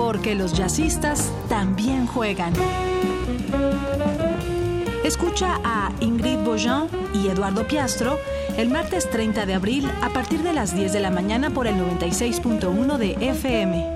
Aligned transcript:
porque 0.00 0.34
los 0.34 0.54
jazzistas 0.54 1.30
también 1.50 2.06
juegan. 2.06 2.54
Escucha 5.04 5.60
a 5.62 5.92
Ingrid 6.00 6.38
Bojan 6.38 6.88
y 7.12 7.28
Eduardo 7.28 7.66
Piastro 7.66 8.18
el 8.56 8.70
martes 8.70 9.10
30 9.10 9.44
de 9.44 9.52
abril 9.52 9.90
a 10.00 10.08
partir 10.08 10.42
de 10.42 10.54
las 10.54 10.74
10 10.74 10.94
de 10.94 11.00
la 11.00 11.10
mañana 11.10 11.50
por 11.50 11.66
el 11.66 11.74
96.1 11.74 12.96
de 12.96 13.12
FM. 13.28 13.94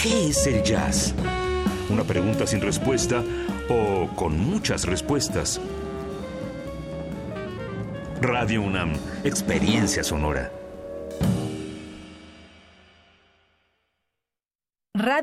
¿Qué 0.00 0.28
es 0.30 0.44
el 0.48 0.64
jazz? 0.64 1.14
¿Una 1.88 2.02
pregunta 2.02 2.48
sin 2.48 2.62
respuesta 2.62 3.22
o 3.68 4.08
con 4.16 4.36
muchas 4.40 4.86
respuestas? 4.86 5.60
Radio 8.20 8.62
UNAM, 8.62 8.92
experiencia 9.22 10.02
sonora. 10.02 10.50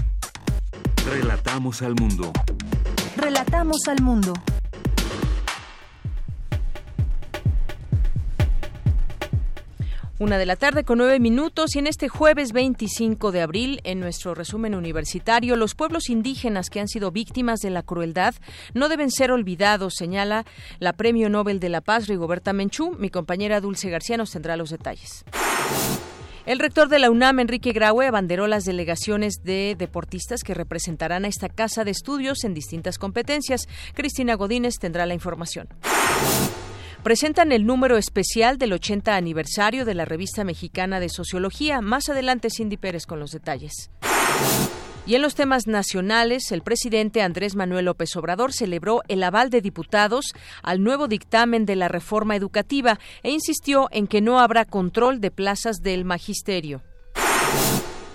Relatamos 1.06 1.82
al 1.82 1.94
mundo. 1.94 2.32
Relatamos 3.16 3.88
al 3.88 4.02
mundo. 4.02 4.34
Una 10.24 10.38
de 10.38 10.46
la 10.46 10.56
tarde 10.56 10.84
con 10.84 10.96
nueve 10.96 11.20
minutos 11.20 11.76
y 11.76 11.80
en 11.80 11.86
este 11.86 12.08
jueves 12.08 12.52
25 12.52 13.30
de 13.30 13.42
abril, 13.42 13.82
en 13.84 14.00
nuestro 14.00 14.34
resumen 14.34 14.74
universitario, 14.74 15.54
los 15.54 15.74
pueblos 15.74 16.08
indígenas 16.08 16.70
que 16.70 16.80
han 16.80 16.88
sido 16.88 17.10
víctimas 17.10 17.60
de 17.60 17.68
la 17.68 17.82
crueldad 17.82 18.34
no 18.72 18.88
deben 18.88 19.10
ser 19.10 19.32
olvidados, 19.32 19.96
señala 19.98 20.46
la 20.78 20.94
Premio 20.94 21.28
Nobel 21.28 21.60
de 21.60 21.68
la 21.68 21.82
Paz, 21.82 22.06
Rigoberta 22.06 22.54
Menchú. 22.54 22.96
Mi 22.98 23.10
compañera 23.10 23.60
Dulce 23.60 23.90
García 23.90 24.16
nos 24.16 24.30
tendrá 24.30 24.56
los 24.56 24.70
detalles. 24.70 25.26
El 26.46 26.58
rector 26.58 26.88
de 26.88 27.00
la 27.00 27.10
UNAM, 27.10 27.40
Enrique 27.40 27.72
Graue, 27.72 28.06
abanderó 28.06 28.46
las 28.46 28.64
delegaciones 28.64 29.42
de 29.44 29.76
deportistas 29.78 30.42
que 30.42 30.54
representarán 30.54 31.26
a 31.26 31.28
esta 31.28 31.50
casa 31.50 31.84
de 31.84 31.90
estudios 31.90 32.44
en 32.44 32.54
distintas 32.54 32.96
competencias. 32.96 33.68
Cristina 33.92 34.36
Godínez 34.36 34.78
tendrá 34.78 35.04
la 35.04 35.12
información 35.12 35.68
presentan 37.04 37.52
el 37.52 37.66
número 37.66 37.98
especial 37.98 38.56
del 38.56 38.72
80 38.72 39.14
aniversario 39.14 39.84
de 39.84 39.92
la 39.92 40.06
revista 40.06 40.42
mexicana 40.42 41.00
de 41.00 41.10
sociología. 41.10 41.82
Más 41.82 42.08
adelante, 42.08 42.48
Cindy 42.50 42.78
Pérez 42.78 43.04
con 43.04 43.20
los 43.20 43.30
detalles. 43.30 43.90
Y 45.06 45.14
en 45.14 45.20
los 45.20 45.34
temas 45.34 45.66
nacionales, 45.66 46.50
el 46.50 46.62
presidente 46.62 47.20
Andrés 47.20 47.56
Manuel 47.56 47.84
López 47.84 48.16
Obrador 48.16 48.54
celebró 48.54 49.02
el 49.06 49.22
aval 49.22 49.50
de 49.50 49.60
diputados 49.60 50.32
al 50.62 50.82
nuevo 50.82 51.06
dictamen 51.06 51.66
de 51.66 51.76
la 51.76 51.88
reforma 51.88 52.36
educativa 52.36 52.98
e 53.22 53.30
insistió 53.30 53.88
en 53.92 54.06
que 54.06 54.22
no 54.22 54.40
habrá 54.40 54.64
control 54.64 55.20
de 55.20 55.30
plazas 55.30 55.82
del 55.82 56.06
magisterio. 56.06 56.80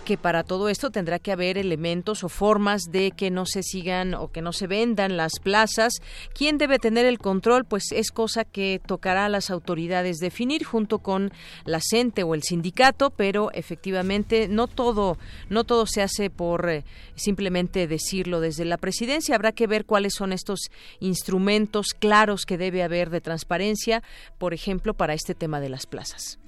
Que 0.09 0.17
para 0.17 0.41
todo 0.41 0.69
esto 0.69 0.89
tendrá 0.89 1.19
que 1.19 1.31
haber 1.31 1.59
elementos 1.59 2.23
o 2.23 2.29
formas 2.29 2.85
de 2.89 3.11
que 3.11 3.29
no 3.29 3.45
se 3.45 3.61
sigan 3.61 4.15
o 4.15 4.31
que 4.31 4.41
no 4.41 4.53
se 4.53 4.65
vendan 4.65 5.17
las 5.17 5.33
plazas. 5.39 6.01
¿Quién 6.33 6.57
debe 6.57 6.79
tener 6.79 7.05
el 7.05 7.19
control? 7.19 7.63
Pues 7.63 7.91
es 7.91 8.09
cosa 8.09 8.43
que 8.43 8.81
tocará 8.83 9.25
a 9.25 9.29
las 9.29 9.51
autoridades 9.51 10.17
definir 10.17 10.63
junto 10.63 10.97
con 10.97 11.31
la 11.63 11.79
CENTE 11.79 12.23
o 12.23 12.33
el 12.33 12.41
sindicato, 12.41 13.11
pero 13.11 13.51
efectivamente 13.53 14.47
no 14.47 14.65
todo, 14.65 15.19
no 15.47 15.63
todo 15.63 15.85
se 15.85 16.01
hace 16.01 16.31
por 16.31 16.67
eh, 16.67 16.85
simplemente 17.13 17.85
decirlo 17.85 18.41
desde 18.41 18.65
la 18.65 18.77
presidencia. 18.77 19.35
Habrá 19.35 19.51
que 19.51 19.67
ver 19.67 19.85
cuáles 19.85 20.15
son 20.15 20.33
estos 20.33 20.71
instrumentos 20.99 21.93
claros 21.93 22.47
que 22.47 22.57
debe 22.57 22.81
haber 22.81 23.11
de 23.11 23.21
transparencia, 23.21 24.01
por 24.39 24.55
ejemplo, 24.55 24.95
para 24.95 25.13
este 25.13 25.35
tema 25.35 25.59
de 25.59 25.69
las 25.69 25.85
plazas. 25.85 26.39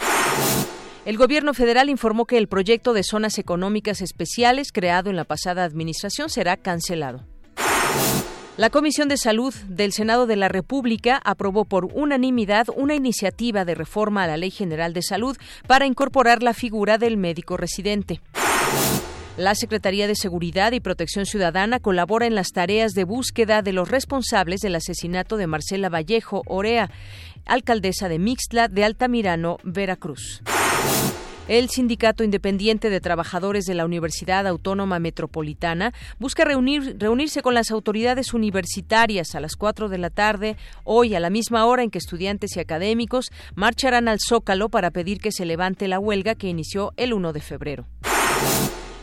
El 1.04 1.18
gobierno 1.18 1.56
federal 1.56 1.90
informó 1.90 2.26
que 2.26 2.38
el 2.38 2.48
proyecto 2.48 2.94
de 2.94 3.02
zonas 3.04 3.40
económicas 3.40 4.02
especiales 4.02 4.72
creado 4.72 5.10
en 5.10 5.16
la 5.16 5.24
pasada 5.24 5.64
administración 5.64 6.30
será 6.30 6.58
cancelado. 6.58 7.26
La 8.56 8.70
Comisión 8.70 9.08
de 9.08 9.18
Salud 9.18 9.52
del 9.68 9.94
Senado 9.94 10.28
de 10.28 10.36
la 10.36 10.48
República 10.48 11.20
aprobó 11.24 11.66
por 11.66 11.86
unanimidad 11.86 12.68
una 12.76 12.94
iniciativa 12.94 13.66
de 13.66 13.74
reforma 13.74 14.24
a 14.24 14.28
la 14.28 14.38
Ley 14.38 14.52
General 14.52 14.94
de 14.94 15.02
Salud 15.02 15.36
para 15.66 15.88
incorporar 15.88 16.44
la 16.44 16.54
figura 16.54 17.00
del 17.00 17.18
médico 17.18 17.58
residente. 17.58 18.22
La 19.38 19.56
Secretaría 19.56 20.06
de 20.06 20.16
Seguridad 20.16 20.72
y 20.74 20.82
Protección 20.82 21.26
Ciudadana 21.26 21.80
colabora 21.80 22.28
en 22.28 22.36
las 22.36 22.50
tareas 22.50 22.92
de 22.92 23.06
búsqueda 23.06 23.64
de 23.64 23.74
los 23.74 23.90
responsables 23.90 24.60
del 24.60 24.76
asesinato 24.76 25.38
de 25.38 25.48
Marcela 25.48 25.90
Vallejo 25.90 26.44
Orea, 26.46 26.92
alcaldesa 27.46 28.08
de 28.08 28.20
Mixtla 28.20 28.68
de 28.68 28.84
Altamirano, 28.84 29.58
Veracruz. 29.64 30.44
El 31.48 31.70
Sindicato 31.70 32.24
Independiente 32.24 32.90
de 32.90 33.02
Trabajadores 33.02 33.66
de 33.66 33.74
la 33.74 33.84
Universidad 33.84 34.48
Autónoma 34.48 35.00
Metropolitana 35.00 35.94
busca 36.18 36.46
reunirse 36.46 37.42
con 37.42 37.54
las 37.54 37.72
autoridades 37.72 38.34
universitarias 38.34 39.36
a 39.36 39.42
las 39.42 39.58
4 39.58 39.90
de 39.90 39.98
la 39.98 40.10
tarde, 40.10 40.56
hoy 40.86 41.14
a 41.14 41.20
la 41.20 41.30
misma 41.30 41.66
hora 41.66 41.84
en 41.84 41.90
que 41.90 41.98
estudiantes 41.98 42.56
y 42.56 42.62
académicos 42.62 43.32
marcharán 43.54 44.08
al 44.08 44.20
Zócalo 44.26 44.70
para 44.70 44.92
pedir 44.92 45.20
que 45.20 45.34
se 45.34 45.44
levante 45.44 45.90
la 45.90 46.00
huelga 46.00 46.36
que 46.36 46.48
inició 46.48 46.94
el 46.96 47.12
1 47.12 47.34
de 47.34 47.42
febrero. 47.42 47.86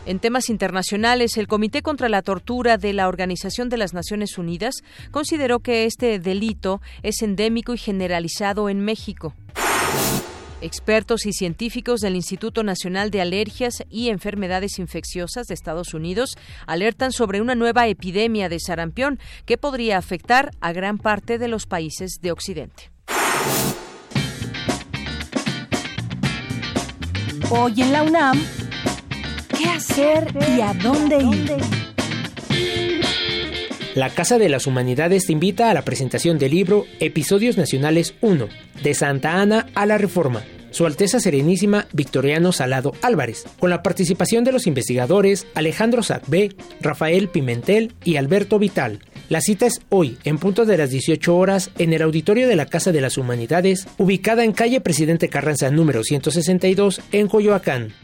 En 0.07 0.19
temas 0.19 0.49
internacionales, 0.49 1.37
el 1.37 1.49
Comité 1.49 1.83
contra 1.83 2.09
la 2.09 2.23
Tortura 2.23 2.79
de 2.79 2.95
la 2.95 3.09
Organización 3.09 3.69
de 3.69 3.77
las 3.77 3.93
Naciones 3.93 4.39
Unidas 4.39 4.77
consideró 5.11 5.59
que 5.61 5.85
este 5.85 6.19
delito 6.19 6.81
es 7.03 7.21
endémico 7.21 7.75
y 7.75 7.77
generalizado 7.77 8.71
en 8.71 8.81
México. 8.81 9.35
Expertos 10.61 11.25
y 11.25 11.33
científicos 11.33 12.01
del 12.01 12.17
Instituto 12.17 12.65
Nacional 12.65 13.13
de 13.13 13.21
Alergias 13.21 13.85
y 13.91 14.09
Enfermedades 14.09 14.81
Infecciosas 14.81 15.47
de 15.47 15.55
Estados 15.55 15.95
Unidos 15.95 16.37
alertan 16.67 17.13
sobre 17.13 17.41
una 17.41 17.55
nueva 17.55 17.87
epidemia 17.87 18.49
de 18.49 18.59
sarampión 18.59 19.21
que 19.47 19.57
podría 19.57 19.99
afectar 19.99 20.51
a 20.61 20.73
gran 20.73 20.99
parte 20.99 21.39
de 21.39 21.47
los 21.47 21.67
países 21.67 22.19
de 22.21 22.33
Occidente. 22.33 22.91
Hoy 27.51 27.81
en 27.81 27.93
la 27.93 28.03
UNAM, 28.03 28.43
¿qué 29.57 29.69
hacer 29.69 30.35
y 30.57 30.61
a 30.61 30.75
dónde 30.75 31.19
ir? 31.23 31.78
La 33.99 34.11
Casa 34.11 34.39
de 34.39 34.49
las 34.49 34.69
Humanidades 34.69 35.27
te 35.27 35.33
invita 35.33 35.73
a 35.73 35.75
la 35.75 35.83
presentación 35.83 36.39
del 36.39 36.53
libro 36.53 36.87
Episodios 37.01 37.57
Nacionales 37.57 38.15
1, 38.21 38.47
de 38.81 38.95
Santa 38.95 39.41
Ana 39.41 39.67
a 39.75 39.87
la 39.87 39.99
Reforma. 39.99 40.45
Su 40.71 40.87
Alteza 40.87 41.19
Serenísima 41.19 41.89
Victoriano 41.93 42.53
Salado 42.53 42.93
Álvarez, 43.03 43.45
con 43.59 43.71
la 43.71 43.83
participación 43.83 44.45
de 44.45 44.53
los 44.53 44.69
investigadores 44.69 45.49
Alejandro 45.57 46.05
Sacbé, 46.05 46.51
Rafael 46.81 47.29
Pimentel 47.29 47.93
y 48.05 48.19
Alberto 48.19 48.61
Vital. 48.61 49.01
La 49.31 49.41
cita 49.41 49.67
es 49.67 49.81
hoy, 49.89 50.17
en 50.23 50.39
punto 50.39 50.65
de 50.65 50.79
las 50.79 50.91
18 50.91 51.37
horas, 51.37 51.73
en 51.79 51.93
el 51.93 52.03
auditorio 52.03 52.47
de 52.47 52.55
la 52.55 52.67
Casa 52.67 52.93
de 52.93 53.01
las 53.01 53.19
Humanidades, 53.19 53.89
ubicada 53.99 54.45
en 54.45 54.53
calle 54.53 54.81
Presidente 54.81 55.29
Carranza 55.29 55.73
número 55.73 56.05
162, 56.05 57.01
en 57.11 57.27
Coyoacán. 57.27 57.95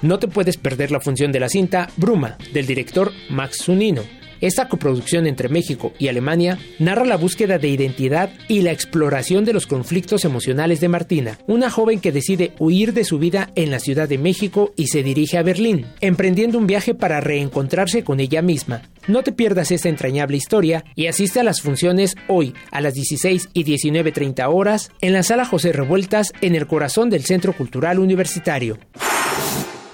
No 0.00 0.20
te 0.20 0.28
puedes 0.28 0.58
perder 0.58 0.92
la 0.92 1.00
función 1.00 1.32
de 1.32 1.40
la 1.40 1.48
cinta 1.48 1.90
Bruma, 1.96 2.38
del 2.54 2.66
director 2.66 3.10
Max 3.30 3.64
Zunino, 3.64 4.04
esta 4.40 4.68
coproducción 4.68 5.26
entre 5.26 5.48
México 5.48 5.92
y 5.98 6.08
Alemania 6.08 6.58
narra 6.78 7.04
la 7.04 7.16
búsqueda 7.16 7.58
de 7.58 7.68
identidad 7.68 8.30
y 8.48 8.62
la 8.62 8.72
exploración 8.72 9.44
de 9.44 9.52
los 9.52 9.66
conflictos 9.66 10.24
emocionales 10.24 10.80
de 10.80 10.88
Martina, 10.88 11.38
una 11.46 11.70
joven 11.70 12.00
que 12.00 12.12
decide 12.12 12.52
huir 12.58 12.92
de 12.92 13.04
su 13.04 13.18
vida 13.18 13.50
en 13.54 13.70
la 13.70 13.80
Ciudad 13.80 14.08
de 14.08 14.18
México 14.18 14.72
y 14.76 14.88
se 14.88 15.02
dirige 15.02 15.38
a 15.38 15.42
Berlín, 15.42 15.86
emprendiendo 16.00 16.58
un 16.58 16.66
viaje 16.66 16.94
para 16.94 17.20
reencontrarse 17.20 18.04
con 18.04 18.20
ella 18.20 18.42
misma. 18.42 18.82
No 19.08 19.22
te 19.22 19.32
pierdas 19.32 19.70
esta 19.70 19.88
entrañable 19.88 20.36
historia 20.36 20.84
y 20.94 21.06
asiste 21.06 21.40
a 21.40 21.44
las 21.44 21.60
funciones 21.60 22.16
hoy 22.28 22.54
a 22.70 22.80
las 22.80 22.94
16 22.94 23.50
y 23.52 23.64
19.30 23.64 24.46
horas 24.52 24.90
en 25.00 25.12
la 25.12 25.22
sala 25.22 25.44
José 25.44 25.72
Revueltas 25.72 26.32
en 26.40 26.54
el 26.54 26.66
corazón 26.66 27.10
del 27.10 27.24
Centro 27.24 27.52
Cultural 27.52 27.98
Universitario. 27.98 28.78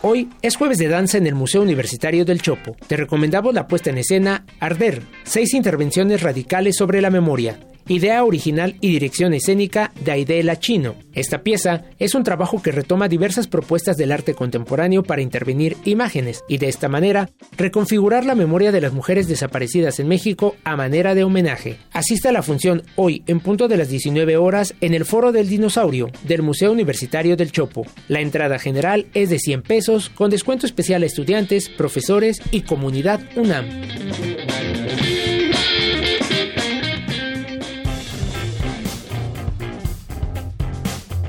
Hoy 0.08 0.28
es 0.40 0.54
jueves 0.54 0.78
de 0.78 0.86
danza 0.86 1.18
en 1.18 1.26
el 1.26 1.34
Museo 1.34 1.62
Universitario 1.62 2.24
del 2.24 2.40
Chopo. 2.40 2.76
Te 2.86 2.96
recomendamos 2.96 3.52
la 3.52 3.66
puesta 3.66 3.90
en 3.90 3.98
escena 3.98 4.46
Arder, 4.60 5.02
seis 5.24 5.52
intervenciones 5.52 6.22
radicales 6.22 6.76
sobre 6.76 7.00
la 7.00 7.10
memoria 7.10 7.58
idea 7.88 8.24
original 8.24 8.76
y 8.80 8.88
dirección 8.88 9.34
escénica 9.34 9.92
de 10.00 10.12
Aidela 10.12 10.58
Chino. 10.58 10.96
Esta 11.12 11.42
pieza 11.42 11.84
es 11.98 12.14
un 12.14 12.24
trabajo 12.24 12.62
que 12.62 12.72
retoma 12.72 13.08
diversas 13.08 13.46
propuestas 13.46 13.96
del 13.96 14.12
arte 14.12 14.34
contemporáneo 14.34 15.02
para 15.02 15.22
intervenir 15.22 15.76
imágenes 15.84 16.44
y 16.48 16.58
de 16.58 16.68
esta 16.68 16.88
manera 16.88 17.30
reconfigurar 17.56 18.24
la 18.24 18.34
memoria 18.34 18.72
de 18.72 18.80
las 18.80 18.92
mujeres 18.92 19.28
desaparecidas 19.28 20.00
en 20.00 20.08
México 20.08 20.56
a 20.64 20.76
manera 20.76 21.14
de 21.14 21.24
homenaje. 21.24 21.78
Asista 21.92 22.28
a 22.30 22.32
la 22.32 22.42
función 22.42 22.82
hoy 22.96 23.22
en 23.26 23.40
punto 23.40 23.68
de 23.68 23.76
las 23.76 23.88
19 23.88 24.36
horas 24.36 24.74
en 24.80 24.94
el 24.94 25.04
Foro 25.04 25.32
del 25.32 25.48
Dinosaurio 25.48 26.10
del 26.24 26.42
Museo 26.42 26.72
Universitario 26.72 27.36
del 27.36 27.52
Chopo. 27.52 27.86
La 28.08 28.20
entrada 28.20 28.58
general 28.58 29.06
es 29.14 29.30
de 29.30 29.38
100 29.38 29.62
pesos 29.62 30.10
con 30.10 30.30
descuento 30.30 30.66
especial 30.66 31.02
a 31.02 31.06
estudiantes, 31.06 31.68
profesores 31.68 32.40
y 32.50 32.62
comunidad 32.62 33.20
UNAM. 33.36 33.66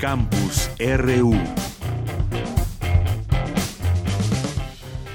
Campus 0.00 0.70
RU. 0.78 1.32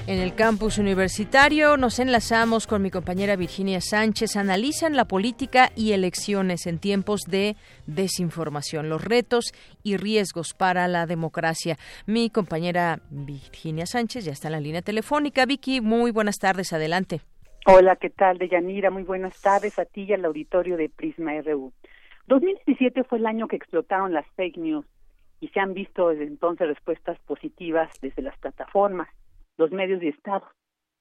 En 0.07 0.19
el 0.19 0.35
campus 0.35 0.77
universitario 0.77 1.77
nos 1.77 1.99
enlazamos 1.99 2.67
con 2.67 2.81
mi 2.81 2.91
compañera 2.91 3.37
Virginia 3.37 3.79
Sánchez. 3.79 4.35
Analizan 4.35 4.97
la 4.97 5.05
política 5.05 5.71
y 5.77 5.93
elecciones 5.93 6.67
en 6.67 6.79
tiempos 6.79 7.21
de 7.21 7.55
desinformación, 7.87 8.89
los 8.89 9.01
retos 9.01 9.53
y 9.83 9.95
riesgos 9.95 10.53
para 10.53 10.89
la 10.89 11.05
democracia. 11.05 11.77
Mi 12.05 12.29
compañera 12.29 12.99
Virginia 13.09 13.85
Sánchez 13.85 14.25
ya 14.25 14.33
está 14.33 14.49
en 14.49 14.53
la 14.53 14.59
línea 14.59 14.81
telefónica. 14.81 15.45
Vicky, 15.45 15.79
muy 15.79 16.11
buenas 16.11 16.39
tardes, 16.39 16.73
adelante. 16.73 17.21
Hola, 17.65 17.95
¿qué 17.95 18.09
tal, 18.09 18.37
Deyanira? 18.37 18.91
Muy 18.91 19.03
buenas 19.03 19.39
tardes 19.39 19.79
a 19.79 19.85
ti 19.85 20.03
y 20.03 20.11
al 20.11 20.25
auditorio 20.25 20.75
de 20.75 20.89
Prisma 20.89 21.31
RU. 21.41 21.71
2017 22.27 23.03
fue 23.03 23.17
el 23.17 23.25
año 23.25 23.47
que 23.47 23.57
explotaron 23.57 24.13
las 24.13 24.25
fake 24.35 24.57
news 24.57 24.85
y 25.41 25.49
se 25.49 25.59
han 25.59 25.73
visto 25.73 26.09
desde 26.09 26.23
entonces 26.23 26.67
respuestas 26.67 27.19
positivas 27.19 27.91
desde 28.01 28.21
las 28.21 28.37
plataformas. 28.37 29.09
Los 29.57 29.71
medios 29.71 29.99
de 29.99 30.09
Estado 30.09 30.47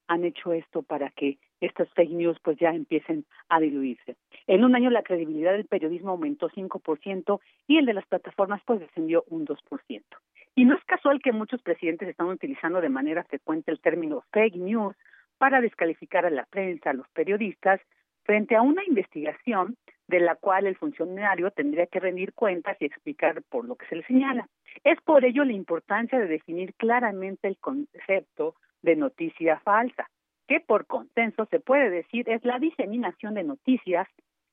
han 0.08 0.24
hecho 0.24 0.52
esto 0.52 0.82
para 0.82 1.10
que 1.10 1.38
estas 1.60 1.88
fake 1.94 2.10
news 2.10 2.38
pues 2.42 2.58
ya 2.58 2.70
empiecen 2.70 3.24
a 3.48 3.60
diluirse. 3.60 4.16
En 4.48 4.64
un 4.64 4.74
año 4.74 4.90
la 4.90 5.04
credibilidad 5.04 5.52
del 5.52 5.66
periodismo 5.66 6.10
aumentó 6.10 6.50
5% 6.50 7.40
y 7.68 7.78
el 7.78 7.86
de 7.86 7.94
las 7.94 8.06
plataformas 8.06 8.60
pues 8.66 8.80
descendió 8.80 9.24
un 9.28 9.46
2%. 9.46 10.02
Y 10.56 10.64
no 10.64 10.74
es 10.74 10.84
casual 10.84 11.22
que 11.22 11.32
muchos 11.32 11.62
presidentes 11.62 12.08
están 12.08 12.26
utilizando 12.26 12.80
de 12.80 12.88
manera 12.88 13.22
frecuente 13.24 13.70
el 13.70 13.80
término 13.80 14.24
fake 14.32 14.56
news 14.56 14.96
para 15.38 15.60
descalificar 15.60 16.26
a 16.26 16.30
la 16.30 16.46
prensa, 16.46 16.90
a 16.90 16.94
los 16.94 17.08
periodistas, 17.10 17.80
frente 18.24 18.56
a 18.56 18.62
una 18.62 18.84
investigación 18.84 19.76
de 20.12 20.20
la 20.20 20.34
cual 20.34 20.66
el 20.66 20.76
funcionario 20.76 21.50
tendría 21.52 21.86
que 21.86 21.98
rendir 21.98 22.34
cuentas 22.34 22.76
y 22.80 22.84
explicar 22.84 23.42
por 23.48 23.64
lo 23.64 23.76
que 23.76 23.86
se 23.86 23.96
le 23.96 24.04
señala. 24.04 24.46
Es 24.84 25.00
por 25.00 25.24
ello 25.24 25.42
la 25.42 25.54
importancia 25.54 26.18
de 26.18 26.26
definir 26.26 26.74
claramente 26.74 27.48
el 27.48 27.56
concepto 27.56 28.54
de 28.82 28.94
noticia 28.94 29.58
falsa, 29.60 30.10
que 30.46 30.60
por 30.60 30.84
consenso 30.86 31.46
se 31.46 31.60
puede 31.60 31.88
decir 31.88 32.28
es 32.28 32.44
la 32.44 32.58
diseminación 32.58 33.32
de 33.32 33.44
noticias 33.44 34.06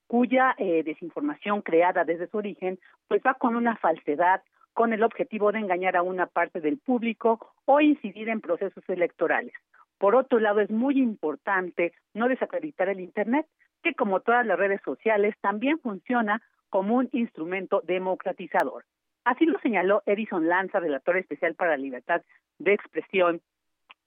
cuya 0.07 0.55
eh, 0.57 0.81
desinformación 0.83 1.61
creada 1.61 2.05
desde 2.05 2.27
su 2.27 2.37
origen 2.37 2.79
pues 3.09 3.21
va 3.21 3.33
con 3.33 3.57
una 3.57 3.75
falsedad 3.75 4.41
con 4.71 4.93
el 4.93 5.03
objetivo 5.03 5.51
de 5.51 5.59
engañar 5.59 5.97
a 5.97 6.03
una 6.03 6.27
parte 6.27 6.61
del 6.61 6.77
público 6.77 7.51
o 7.65 7.81
incidir 7.81 8.29
en 8.29 8.39
procesos 8.39 8.83
electorales. 8.87 9.51
Por 9.97 10.15
otro 10.15 10.39
lado, 10.39 10.61
es 10.61 10.69
muy 10.69 10.97
importante 10.99 11.91
no 12.13 12.29
desacreditar 12.29 12.87
el 12.87 13.01
Internet, 13.01 13.45
que 13.83 13.93
como 13.93 14.19
todas 14.21 14.45
las 14.45 14.57
redes 14.57 14.81
sociales 14.83 15.35
también 15.41 15.79
funciona 15.79 16.41
como 16.69 16.95
un 16.95 17.09
instrumento 17.11 17.81
democratizador. 17.85 18.85
Así 19.25 19.45
lo 19.45 19.59
señaló 19.59 20.01
Edison 20.05 20.47
Lanza, 20.47 20.79
relator 20.79 21.17
especial 21.17 21.55
para 21.55 21.71
la 21.71 21.77
libertad 21.77 22.21
de 22.57 22.73
expresión 22.73 23.41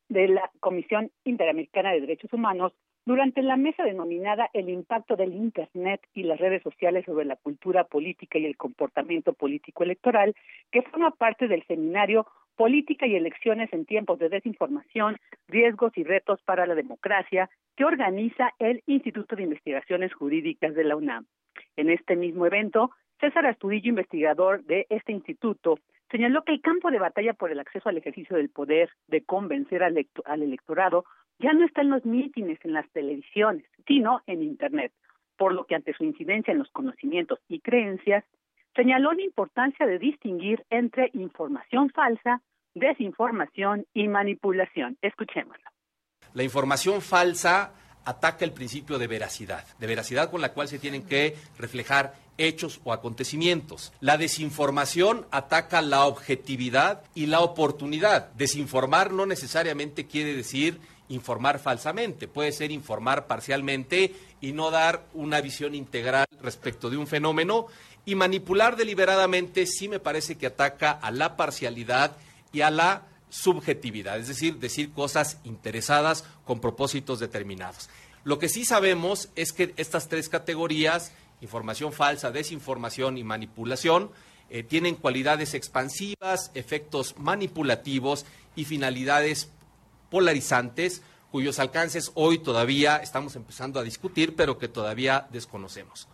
de 0.08 0.28
la 0.28 0.50
Comisión 0.60 1.10
Interamericana 1.24 1.92
de 1.92 2.00
Derechos 2.00 2.32
Humanos, 2.32 2.72
durante 3.04 3.42
la 3.42 3.56
mesa 3.56 3.82
denominada 3.82 4.48
El 4.52 4.68
impacto 4.68 5.16
del 5.16 5.32
Internet 5.34 6.00
y 6.14 6.22
las 6.22 6.38
redes 6.38 6.62
sociales 6.62 7.04
sobre 7.04 7.24
la 7.24 7.36
cultura 7.36 7.84
política 7.84 8.38
y 8.38 8.46
el 8.46 8.56
comportamiento 8.56 9.32
político 9.32 9.82
electoral, 9.82 10.34
que 10.70 10.82
forma 10.82 11.10
parte 11.10 11.48
del 11.48 11.66
seminario 11.66 12.26
Política 12.56 13.06
y 13.06 13.16
elecciones 13.16 13.72
en 13.72 13.86
tiempos 13.86 14.18
de 14.18 14.28
desinformación, 14.28 15.16
riesgos 15.48 15.92
y 15.96 16.04
retos 16.04 16.40
para 16.42 16.66
la 16.66 16.74
democracia, 16.74 17.48
que 17.76 17.84
organiza 17.84 18.52
el 18.58 18.82
Instituto 18.86 19.36
de 19.36 19.44
Investigaciones 19.44 20.12
Jurídicas 20.12 20.74
de 20.74 20.84
la 20.84 20.96
UNAM. 20.96 21.26
En 21.76 21.90
este 21.90 22.16
mismo 22.16 22.46
evento, 22.46 22.90
César 23.20 23.46
Astudillo, 23.46 23.88
investigador 23.88 24.64
de 24.64 24.86
este 24.90 25.12
instituto, 25.12 25.78
señaló 26.10 26.42
que 26.42 26.52
el 26.52 26.60
campo 26.60 26.90
de 26.90 26.98
batalla 26.98 27.32
por 27.32 27.50
el 27.50 27.60
acceso 27.60 27.88
al 27.88 27.96
ejercicio 27.96 28.36
del 28.36 28.50
poder, 28.50 28.90
de 29.06 29.22
convencer 29.22 29.82
al, 29.82 30.06
al 30.24 30.42
electorado, 30.42 31.04
ya 31.38 31.52
no 31.52 31.64
está 31.64 31.80
en 31.80 31.90
los 31.90 32.04
mítines, 32.04 32.58
en 32.64 32.74
las 32.74 32.88
televisiones, 32.90 33.64
sino 33.86 34.20
en 34.26 34.42
Internet, 34.42 34.92
por 35.36 35.54
lo 35.54 35.64
que 35.64 35.74
ante 35.74 35.94
su 35.94 36.04
incidencia 36.04 36.52
en 36.52 36.58
los 36.58 36.70
conocimientos 36.70 37.40
y 37.48 37.60
creencias, 37.60 38.24
señaló 38.74 39.12
la 39.12 39.22
importancia 39.22 39.86
de 39.86 39.98
distinguir 39.98 40.64
entre 40.70 41.10
información 41.14 41.90
falsa, 41.90 42.40
desinformación 42.74 43.86
y 43.94 44.08
manipulación. 44.08 44.96
Escuchémoslo. 45.02 45.64
La 46.34 46.42
información 46.42 47.02
falsa 47.02 47.72
ataca 48.04 48.44
el 48.44 48.52
principio 48.52 48.98
de 48.98 49.06
veracidad, 49.06 49.64
de 49.78 49.86
veracidad 49.86 50.30
con 50.30 50.40
la 50.40 50.52
cual 50.52 50.68
se 50.68 50.78
tienen 50.78 51.06
que 51.06 51.36
reflejar 51.58 52.14
hechos 52.38 52.80
o 52.84 52.92
acontecimientos. 52.92 53.92
La 54.00 54.16
desinformación 54.16 55.26
ataca 55.30 55.82
la 55.82 56.06
objetividad 56.06 57.04
y 57.14 57.26
la 57.26 57.40
oportunidad. 57.40 58.32
Desinformar 58.32 59.12
no 59.12 59.26
necesariamente 59.26 60.06
quiere 60.06 60.34
decir 60.34 60.80
informar 61.08 61.58
falsamente, 61.58 62.26
puede 62.26 62.52
ser 62.52 62.70
informar 62.70 63.26
parcialmente 63.26 64.14
y 64.40 64.52
no 64.52 64.70
dar 64.70 65.04
una 65.12 65.40
visión 65.40 65.74
integral 65.74 66.26
respecto 66.40 66.88
de 66.88 66.96
un 66.96 67.06
fenómeno. 67.06 67.66
Y 68.04 68.14
manipular 68.14 68.76
deliberadamente 68.76 69.66
sí 69.66 69.88
me 69.88 70.00
parece 70.00 70.36
que 70.36 70.46
ataca 70.46 70.90
a 70.90 71.10
la 71.10 71.36
parcialidad 71.36 72.16
y 72.52 72.62
a 72.62 72.70
la 72.70 73.06
subjetividad, 73.30 74.18
es 74.18 74.28
decir, 74.28 74.58
decir 74.58 74.92
cosas 74.92 75.38
interesadas 75.44 76.24
con 76.44 76.60
propósitos 76.60 77.18
determinados. 77.18 77.88
Lo 78.24 78.38
que 78.38 78.48
sí 78.48 78.64
sabemos 78.64 79.30
es 79.36 79.52
que 79.52 79.72
estas 79.76 80.08
tres 80.08 80.28
categorías, 80.28 81.12
información 81.40 81.92
falsa, 81.92 82.30
desinformación 82.30 83.16
y 83.16 83.24
manipulación, 83.24 84.10
eh, 84.50 84.62
tienen 84.62 84.96
cualidades 84.96 85.54
expansivas, 85.54 86.50
efectos 86.54 87.14
manipulativos 87.16 88.26
y 88.54 88.66
finalidades 88.66 89.50
polarizantes 90.10 91.02
cuyos 91.30 91.58
alcances 91.58 92.12
hoy 92.14 92.38
todavía 92.38 92.98
estamos 92.98 93.34
empezando 93.34 93.80
a 93.80 93.82
discutir, 93.82 94.36
pero 94.36 94.58
que 94.58 94.68
todavía 94.68 95.26
desconocemos. 95.32 96.06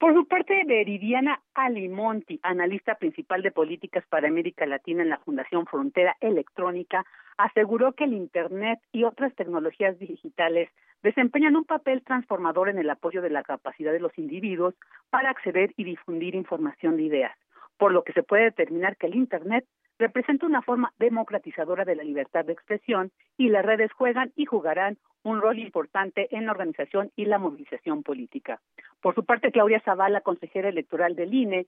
Por 0.00 0.14
su 0.14 0.26
parte, 0.26 0.64
Veridiana 0.66 1.42
Alimonti, 1.52 2.40
analista 2.42 2.94
principal 2.94 3.42
de 3.42 3.50
políticas 3.50 4.02
para 4.08 4.28
América 4.28 4.64
Latina 4.64 5.02
en 5.02 5.10
la 5.10 5.18
Fundación 5.18 5.66
Frontera 5.66 6.16
Electrónica, 6.20 7.04
aseguró 7.36 7.92
que 7.92 8.04
el 8.04 8.14
Internet 8.14 8.78
y 8.92 9.04
otras 9.04 9.34
tecnologías 9.34 9.98
digitales 9.98 10.70
desempeñan 11.02 11.54
un 11.54 11.66
papel 11.66 12.02
transformador 12.02 12.70
en 12.70 12.78
el 12.78 12.88
apoyo 12.88 13.20
de 13.20 13.28
la 13.28 13.42
capacidad 13.42 13.92
de 13.92 14.00
los 14.00 14.16
individuos 14.16 14.74
para 15.10 15.28
acceder 15.28 15.74
y 15.76 15.84
difundir 15.84 16.34
información 16.34 16.96
de 16.96 17.02
ideas, 17.02 17.36
por 17.76 17.92
lo 17.92 18.02
que 18.02 18.14
se 18.14 18.22
puede 18.22 18.44
determinar 18.44 18.96
que 18.96 19.06
el 19.06 19.16
Internet 19.16 19.66
representa 20.00 20.46
una 20.46 20.62
forma 20.62 20.92
democratizadora 20.98 21.84
de 21.84 21.94
la 21.94 22.02
libertad 22.02 22.44
de 22.46 22.54
expresión 22.54 23.12
y 23.36 23.50
las 23.50 23.64
redes 23.64 23.92
juegan 23.92 24.32
y 24.34 24.46
jugarán 24.46 24.96
un 25.22 25.42
rol 25.42 25.58
importante 25.58 26.34
en 26.34 26.46
la 26.46 26.52
organización 26.52 27.12
y 27.16 27.26
la 27.26 27.38
movilización 27.38 28.02
política. 28.02 28.60
Por 29.02 29.14
su 29.14 29.24
parte, 29.24 29.52
Claudia 29.52 29.82
Zavala, 29.84 30.22
consejera 30.22 30.70
electoral 30.70 31.14
del 31.14 31.34
INE, 31.34 31.66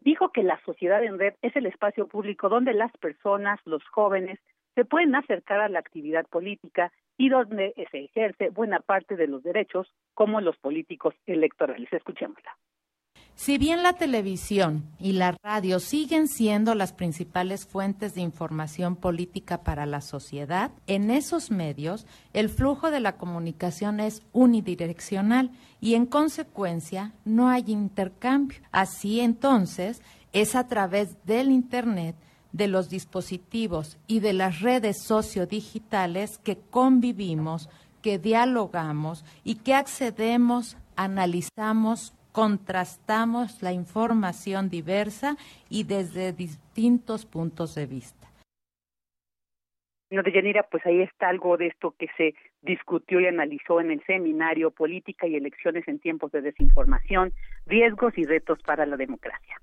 dijo 0.00 0.30
que 0.30 0.42
la 0.42 0.60
sociedad 0.66 1.02
en 1.02 1.18
red 1.18 1.34
es 1.40 1.56
el 1.56 1.66
espacio 1.66 2.06
público 2.06 2.50
donde 2.50 2.74
las 2.74 2.92
personas, 2.98 3.58
los 3.64 3.82
jóvenes, 3.88 4.38
se 4.74 4.84
pueden 4.84 5.14
acercar 5.14 5.60
a 5.60 5.68
la 5.70 5.78
actividad 5.78 6.26
política 6.26 6.92
y 7.16 7.30
donde 7.30 7.74
se 7.90 8.04
ejerce 8.04 8.50
buena 8.50 8.80
parte 8.80 9.16
de 9.16 9.26
los 9.26 9.42
derechos, 9.42 9.92
como 10.14 10.40
los 10.42 10.56
políticos 10.58 11.14
electorales. 11.26 11.90
Escuchémosla. 11.92 12.56
Si 13.42 13.56
bien 13.56 13.82
la 13.82 13.94
televisión 13.94 14.84
y 14.98 15.12
la 15.12 15.34
radio 15.42 15.80
siguen 15.80 16.28
siendo 16.28 16.74
las 16.74 16.92
principales 16.92 17.64
fuentes 17.64 18.12
de 18.12 18.20
información 18.20 18.96
política 18.96 19.62
para 19.62 19.86
la 19.86 20.02
sociedad, 20.02 20.72
en 20.86 21.10
esos 21.10 21.50
medios 21.50 22.04
el 22.34 22.50
flujo 22.50 22.90
de 22.90 23.00
la 23.00 23.16
comunicación 23.16 23.98
es 23.98 24.20
unidireccional 24.34 25.52
y 25.80 25.94
en 25.94 26.04
consecuencia 26.04 27.14
no 27.24 27.48
hay 27.48 27.64
intercambio. 27.68 28.58
Así 28.72 29.20
entonces 29.20 30.02
es 30.34 30.54
a 30.54 30.68
través 30.68 31.16
del 31.24 31.50
Internet 31.50 32.16
de 32.52 32.68
los 32.68 32.90
dispositivos 32.90 33.96
y 34.06 34.20
de 34.20 34.34
las 34.34 34.60
redes 34.60 35.02
sociodigitales 35.02 36.36
que 36.36 36.58
convivimos, 36.58 37.70
que 38.02 38.18
dialogamos 38.18 39.24
y 39.44 39.54
que 39.54 39.72
accedemos, 39.72 40.76
analizamos, 40.94 42.12
contrastamos 42.32 43.62
la 43.62 43.72
información 43.72 44.70
diversa 44.70 45.36
y 45.68 45.84
desde 45.84 46.32
distintos 46.32 47.26
puntos 47.26 47.74
de 47.74 47.86
vista. 47.86 48.26
No, 50.10 50.24
Deyanira, 50.24 50.64
pues 50.64 50.84
ahí 50.86 51.02
está 51.02 51.28
algo 51.28 51.56
de 51.56 51.68
esto 51.68 51.94
que 51.96 52.08
se 52.16 52.34
discutió 52.62 53.20
y 53.20 53.26
analizó 53.26 53.80
en 53.80 53.92
el 53.92 54.02
seminario 54.06 54.72
Política 54.72 55.28
y 55.28 55.36
Elecciones 55.36 55.86
en 55.86 56.00
tiempos 56.00 56.32
de 56.32 56.42
desinformación, 56.42 57.32
riesgos 57.66 58.18
y 58.18 58.24
retos 58.24 58.58
para 58.64 58.86
la 58.86 58.96
democracia. 58.96 59.60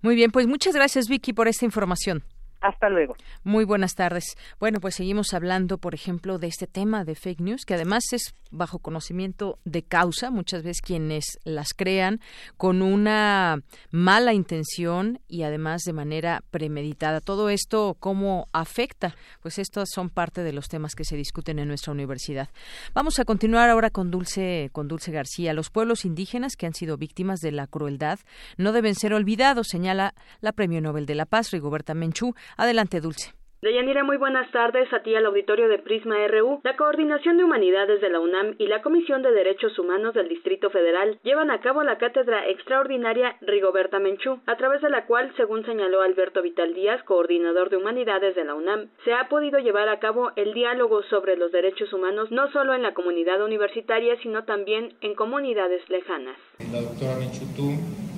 Muy 0.00 0.14
bien, 0.14 0.30
pues 0.30 0.46
muchas 0.46 0.74
gracias 0.74 1.08
Vicky 1.08 1.32
por 1.32 1.48
esta 1.48 1.64
información. 1.64 2.22
Hasta 2.60 2.88
luego. 2.88 3.14
Muy 3.44 3.64
buenas 3.64 3.94
tardes. 3.94 4.36
Bueno, 4.58 4.80
pues 4.80 4.96
seguimos 4.96 5.32
hablando, 5.32 5.78
por 5.78 5.94
ejemplo, 5.94 6.38
de 6.38 6.48
este 6.48 6.66
tema 6.66 7.04
de 7.04 7.14
fake 7.14 7.40
news, 7.40 7.64
que 7.64 7.74
además 7.74 8.04
es 8.12 8.34
bajo 8.50 8.78
conocimiento 8.78 9.58
de 9.64 9.82
causa, 9.82 10.30
muchas 10.30 10.62
veces 10.62 10.80
quienes 10.80 11.38
las 11.44 11.74
crean 11.74 12.20
con 12.56 12.82
una 12.82 13.62
mala 13.90 14.32
intención 14.32 15.20
y 15.28 15.42
además 15.42 15.82
de 15.82 15.92
manera 15.92 16.42
premeditada. 16.50 17.20
Todo 17.20 17.50
esto, 17.50 17.96
¿cómo 18.00 18.48
afecta? 18.52 19.14
Pues 19.42 19.58
estos 19.58 19.90
son 19.94 20.10
parte 20.10 20.42
de 20.42 20.52
los 20.52 20.68
temas 20.68 20.94
que 20.94 21.04
se 21.04 21.16
discuten 21.16 21.58
en 21.58 21.68
nuestra 21.68 21.92
universidad. 21.92 22.48
Vamos 22.94 23.18
a 23.18 23.24
continuar 23.24 23.70
ahora 23.70 23.90
con 23.90 24.10
Dulce, 24.10 24.70
con 24.72 24.88
Dulce 24.88 25.12
García. 25.12 25.52
Los 25.52 25.70
pueblos 25.70 26.04
indígenas 26.04 26.56
que 26.56 26.66
han 26.66 26.74
sido 26.74 26.96
víctimas 26.96 27.40
de 27.40 27.52
la 27.52 27.66
crueldad 27.66 28.18
no 28.56 28.72
deben 28.72 28.94
ser 28.94 29.12
olvidados, 29.12 29.68
señala 29.68 30.14
la 30.40 30.52
Premio 30.52 30.80
Nobel 30.80 31.06
de 31.06 31.14
la 31.14 31.26
Paz, 31.26 31.50
Rigoberta 31.50 31.94
Menchú. 31.94 32.34
Adelante, 32.56 33.00
Dulce. 33.00 33.38
Deyanira, 33.60 34.04
muy 34.04 34.16
buenas 34.18 34.48
tardes 34.52 34.86
a 34.92 35.02
ti 35.02 35.16
al 35.16 35.26
auditorio 35.26 35.68
de 35.68 35.80
Prisma 35.80 36.14
RU. 36.28 36.60
La 36.62 36.76
Coordinación 36.76 37.38
de 37.38 37.42
Humanidades 37.42 38.00
de 38.00 38.08
la 38.08 38.20
UNAM 38.20 38.54
y 38.56 38.68
la 38.68 38.82
Comisión 38.82 39.20
de 39.22 39.32
Derechos 39.32 39.76
Humanos 39.80 40.14
del 40.14 40.28
Distrito 40.28 40.70
Federal 40.70 41.18
llevan 41.24 41.50
a 41.50 41.60
cabo 41.60 41.82
la 41.82 41.98
cátedra 41.98 42.48
extraordinaria 42.48 43.36
Rigoberta 43.40 43.98
Menchú, 43.98 44.38
a 44.46 44.56
través 44.56 44.80
de 44.80 44.90
la 44.90 45.06
cual, 45.06 45.32
según 45.36 45.66
señaló 45.66 46.02
Alberto 46.02 46.40
Vital 46.40 46.72
Díaz, 46.72 47.02
coordinador 47.02 47.68
de 47.68 47.78
Humanidades 47.78 48.36
de 48.36 48.44
la 48.44 48.54
UNAM, 48.54 48.90
se 49.04 49.12
ha 49.12 49.28
podido 49.28 49.58
llevar 49.58 49.88
a 49.88 49.98
cabo 49.98 50.30
el 50.36 50.54
diálogo 50.54 51.02
sobre 51.10 51.36
los 51.36 51.50
derechos 51.50 51.92
humanos 51.92 52.30
no 52.30 52.52
solo 52.52 52.74
en 52.74 52.84
la 52.84 52.94
comunidad 52.94 53.42
universitaria, 53.42 54.14
sino 54.22 54.44
también 54.44 54.94
en 55.00 55.16
comunidades 55.16 55.82
lejanas. 55.88 56.36
La 56.70 56.80
doctora 56.80 57.16
Menchú 57.16 57.42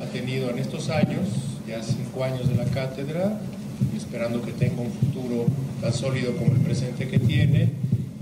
ha 0.02 0.12
tenido 0.12 0.50
en 0.50 0.58
estos 0.58 0.90
años, 0.90 1.64
ya 1.66 1.80
cinco 1.82 2.25
años 2.25 2.46
de 2.46 2.56
la 2.62 2.70
cátedra, 2.70 3.40
esperando 3.96 4.42
que 4.42 4.52
tenga 4.52 4.82
un 4.82 4.92
futuro 4.92 5.46
tan 5.80 5.92
sólido 5.92 6.37
como 6.37 6.52
el 6.52 6.60
presente 6.60 7.08
que 7.08 7.18
tiene. 7.18 7.70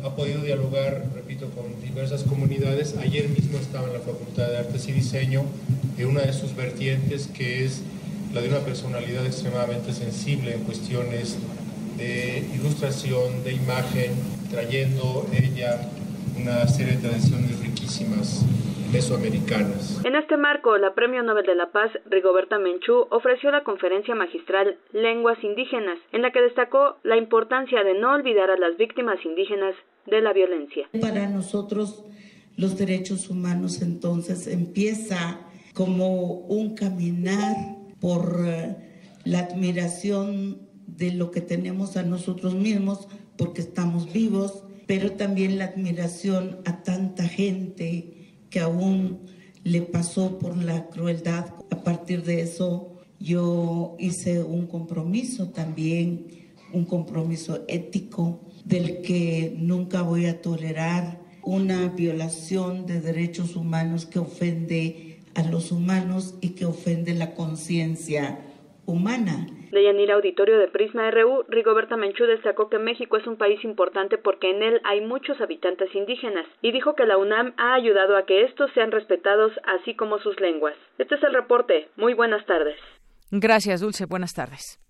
Ha 0.04 0.14
podido 0.14 0.42
dialogar, 0.42 1.10
repito, 1.14 1.50
con 1.50 1.64
diversas 1.82 2.22
comunidades. 2.22 2.94
Ayer 3.00 3.28
mismo 3.28 3.58
estaba 3.58 3.86
en 3.88 3.94
la 3.94 4.00
Facultad 4.00 4.48
de 4.48 4.58
Artes 4.58 4.88
y 4.88 4.92
Diseño 4.92 5.42
en 5.96 6.06
una 6.06 6.22
de 6.22 6.32
sus 6.32 6.54
vertientes, 6.54 7.26
que 7.26 7.64
es 7.64 7.80
la 8.32 8.40
de 8.40 8.48
una 8.48 8.60
personalidad 8.60 9.26
extremadamente 9.26 9.92
sensible 9.92 10.54
en 10.54 10.60
cuestiones 10.62 11.36
de 11.96 12.44
ilustración, 12.54 13.42
de 13.44 13.54
imagen, 13.54 14.12
trayendo 14.50 15.26
ella 15.32 15.80
una 16.40 16.68
serie 16.68 16.96
de 16.96 17.08
tradiciones 17.08 17.58
riquísimas 17.58 18.44
mesoamericanas. 18.92 20.04
En 20.04 20.14
este 20.14 20.36
marco, 20.36 20.76
la 20.78 20.94
Premio 20.94 21.22
Nobel 21.22 21.46
de 21.46 21.54
la 21.54 21.70
Paz, 21.70 21.90
Rigoberta 22.06 22.58
Menchú, 22.58 23.06
ofreció 23.10 23.50
la 23.50 23.64
conferencia 23.64 24.14
magistral 24.14 24.78
Lenguas 24.92 25.38
Indígenas, 25.42 25.98
en 26.12 26.22
la 26.22 26.32
que 26.32 26.40
destacó 26.40 26.96
la 27.02 27.16
importancia 27.16 27.82
de 27.84 27.94
no 27.94 28.12
olvidar 28.12 28.50
a 28.50 28.56
las 28.56 28.76
víctimas 28.76 29.18
indígenas 29.24 29.74
de 30.06 30.20
la 30.20 30.32
violencia. 30.32 30.88
Para 31.00 31.28
nosotros, 31.28 32.04
los 32.56 32.78
derechos 32.78 33.28
humanos 33.28 33.82
entonces 33.82 34.46
empieza 34.46 35.40
como 35.74 36.40
un 36.48 36.74
caminar 36.74 37.54
por 38.00 38.40
eh, 38.46 38.76
la 39.24 39.40
admiración 39.40 40.66
de 40.86 41.12
lo 41.12 41.30
que 41.30 41.40
tenemos 41.40 41.96
a 41.96 42.02
nosotros 42.02 42.54
mismos 42.54 43.08
porque 43.36 43.60
estamos 43.60 44.12
vivos, 44.12 44.64
pero 44.86 45.12
también 45.12 45.58
la 45.58 45.66
admiración 45.66 46.58
a 46.64 46.82
tanta 46.82 47.24
gente 47.24 48.17
que 48.50 48.60
aún 48.60 49.20
le 49.64 49.82
pasó 49.82 50.38
por 50.38 50.56
la 50.56 50.86
crueldad. 50.88 51.46
A 51.70 51.82
partir 51.82 52.22
de 52.24 52.40
eso 52.42 52.96
yo 53.20 53.96
hice 53.98 54.42
un 54.42 54.66
compromiso 54.66 55.48
también, 55.48 56.26
un 56.72 56.84
compromiso 56.84 57.64
ético 57.68 58.40
del 58.64 59.02
que 59.02 59.54
nunca 59.58 60.02
voy 60.02 60.26
a 60.26 60.40
tolerar 60.40 61.20
una 61.42 61.88
violación 61.88 62.86
de 62.86 63.00
derechos 63.00 63.56
humanos 63.56 64.04
que 64.04 64.18
ofende 64.18 65.20
a 65.34 65.42
los 65.42 65.72
humanos 65.72 66.34
y 66.40 66.50
que 66.50 66.66
ofende 66.66 67.14
la 67.14 67.34
conciencia 67.34 68.40
humana. 68.88 69.46
De 69.70 69.84
Yanira 69.84 70.14
Auditorio 70.14 70.58
de 70.58 70.68
Prisma 70.68 71.10
RU, 71.10 71.44
Rigoberta 71.48 71.96
Menchú 71.96 72.24
destacó 72.24 72.70
que 72.70 72.78
México 72.78 73.18
es 73.18 73.26
un 73.26 73.36
país 73.36 73.62
importante 73.62 74.16
porque 74.16 74.50
en 74.50 74.62
él 74.62 74.80
hay 74.84 75.02
muchos 75.02 75.38
habitantes 75.42 75.94
indígenas 75.94 76.46
y 76.62 76.72
dijo 76.72 76.94
que 76.94 77.04
la 77.04 77.18
UNAM 77.18 77.52
ha 77.58 77.74
ayudado 77.74 78.16
a 78.16 78.24
que 78.24 78.44
estos 78.44 78.70
sean 78.72 78.90
respetados 78.90 79.52
así 79.64 79.94
como 79.94 80.18
sus 80.20 80.40
lenguas. 80.40 80.74
Este 80.96 81.16
es 81.16 81.22
el 81.22 81.34
reporte. 81.34 81.88
Muy 81.96 82.14
buenas 82.14 82.46
tardes. 82.46 82.76
Gracias, 83.30 83.82
Dulce. 83.82 84.06
Buenas 84.06 84.32
tardes. 84.32 84.80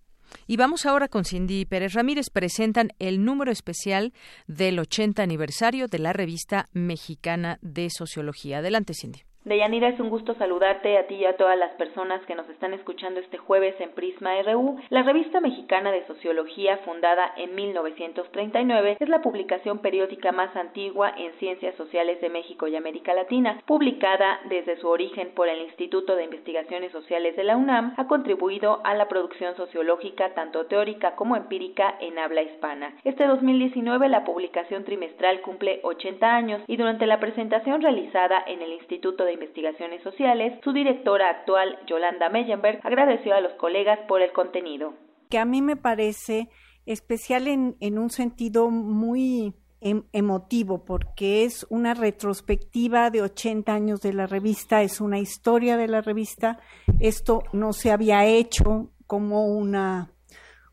Y 0.47 0.57
vamos 0.57 0.87
ahora 0.87 1.09
con 1.09 1.25
Cindy 1.25 1.65
Pérez 1.65 1.95
Ramírez. 1.95 2.31
Presentan 2.31 2.91
el 3.01 3.25
número 3.25 3.51
especial 3.51 4.13
del 4.47 4.79
80 4.79 5.23
aniversario 5.23 5.89
de 5.89 5.99
la 5.99 6.13
revista 6.13 6.67
mexicana 6.73 7.59
de 7.63 7.91
sociología. 7.91 8.59
Adelante, 8.59 8.95
Cindy. 8.95 9.28
Deyanira, 9.49 9.89
es 9.89 9.99
un 9.99 10.11
gusto 10.11 10.35
saludarte 10.35 10.99
a 10.99 11.07
ti 11.07 11.15
y 11.15 11.25
a 11.25 11.39
todas 11.39 11.59
las 11.59 11.71
personas 11.77 12.21
que 12.27 12.35
nos 12.35 12.47
están 12.51 12.75
escuchando 12.75 13.19
este 13.19 13.39
jueves 13.39 13.75
en 13.81 13.93
Prisma 13.93 14.33
RU. 14.43 14.79
La 14.91 15.03
revista 15.03 15.41
mexicana 15.41 15.91
de 15.91 16.07
sociología, 16.07 16.77
fundada 16.85 17.33
en 17.35 17.55
1939, 17.55 18.99
es 19.01 19.09
la 19.09 19.23
publicación 19.23 19.79
periódica 19.79 20.33
más 20.33 20.55
antigua 20.55 21.15
en 21.17 21.33
ciencias 21.39 21.75
sociales 21.77 22.21
de 22.21 22.29
México 22.29 22.69
y 22.69 22.77
América 22.77 23.15
Latina. 23.15 23.63
Publicada 23.65 24.39
desde 24.51 24.77
su 24.77 24.89
origen 24.89 25.31
por 25.35 25.49
el 25.49 25.63
Instituto 25.63 26.15
de 26.15 26.25
Investigaciones 26.25 26.93
Sociales 26.93 27.35
de 27.35 27.45
la 27.45 27.57
UNAM, 27.57 27.95
ha 27.97 28.07
contribuido 28.07 28.83
a 28.85 28.95
la 28.95 29.09
producción 29.09 29.57
sociológica 29.57 30.35
tanto 30.35 30.67
teórica 30.67 31.17
como 31.17 31.37
empírica 31.37 31.97
en 32.01 32.19
habla 32.19 32.43
hispana. 32.43 32.95
Este 33.03 33.27
2019 33.27 34.11
la 34.11 34.25
publicación 34.25 34.85
trimestral 34.85 35.41
cumple 35.41 35.81
80 35.85 36.37
años 36.37 36.61
y 36.67 36.77
durante 36.77 37.07
la 37.07 37.19
presentación 37.19 37.81
realizada 37.81 38.45
en 38.47 38.61
el 38.61 38.75
Instituto 38.75 39.25
de 39.25 39.38
Investigaciones 39.39 40.03
Sociales, 40.03 40.59
su 40.65 40.73
directora 40.73 41.31
actual, 41.31 41.79
Yolanda 41.87 42.29
Meyenberg, 42.29 42.81
agradeció 42.85 43.35
a 43.35 43.41
los 43.41 43.53
colegas 43.55 43.99
por 44.09 44.21
el 44.21 44.33
contenido. 44.33 44.95
Que 45.31 45.39
a 45.39 45.45
mí 45.45 45.63
me 45.63 45.77
parece 45.77 46.49
especial 46.87 47.47
en, 47.47 47.99
un 47.99 48.11
sentido 48.11 48.71
muy 48.71 49.55
em, 49.81 50.03
emotivo 50.13 50.85
porque 50.85 51.45
es 51.45 51.67
una 51.71 51.95
retrospectiva 51.95 53.11
de 53.11 53.23
80 53.23 53.73
años 53.73 54.01
de 54.01 54.15
la 54.15 54.27
revista, 54.27 54.83
es 54.83 55.01
una 55.01 55.19
historia 55.19 55.77
de 55.77 55.87
la 55.87 56.01
revista. 56.01 56.59
Esto 56.99 57.43
no 57.53 57.73
se 57.73 57.93
había 57.93 58.27
hecho 58.27 58.91
como 59.07 59.47
una 59.47 60.11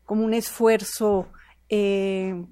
como 0.04 0.24
un 0.24 0.34
esfuerzo 0.34 1.28
eh, 1.68 2.44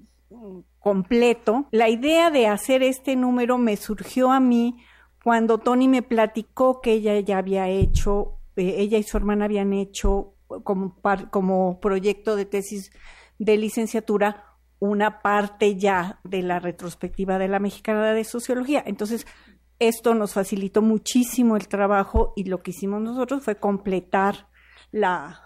completo. 0.79 1.67
La 1.71 1.89
idea 1.89 2.29
de 2.29 2.47
hacer 2.47 2.83
este 2.83 3.15
número 3.15 3.57
me 3.57 3.77
surgió 3.77 4.31
a 4.31 4.39
mí 4.39 4.77
cuando 5.25 5.57
Tony 5.57 5.87
me 5.87 6.03
platicó 6.03 6.81
que 6.81 6.91
ella 6.91 7.19
ya 7.19 7.39
había 7.39 7.67
hecho, 7.67 8.37
eh, 8.57 8.75
ella 8.77 8.99
y 8.99 9.03
su 9.03 9.17
hermana 9.17 9.45
habían 9.45 9.73
hecho 9.73 10.35
como, 10.63 11.79
proyecto 11.81 12.35
de 12.35 12.45
tesis 12.45 12.91
de 13.39 13.57
licenciatura 13.57 14.43
una 14.77 15.23
parte 15.23 15.77
ya 15.77 16.19
de 16.23 16.43
la 16.43 16.59
retrospectiva 16.59 17.39
de 17.39 17.47
la 17.47 17.57
mexicana 17.57 18.13
de 18.13 18.23
sociología. 18.23 18.83
Entonces, 18.85 19.25
esto 19.79 20.13
nos 20.13 20.35
facilitó 20.35 20.83
muchísimo 20.83 21.57
el 21.57 21.67
trabajo 21.69 22.33
y 22.35 22.43
lo 22.43 22.61
que 22.61 22.69
hicimos 22.69 23.01
nosotros 23.01 23.43
fue 23.43 23.55
completar 23.55 24.49
la, 24.91 25.41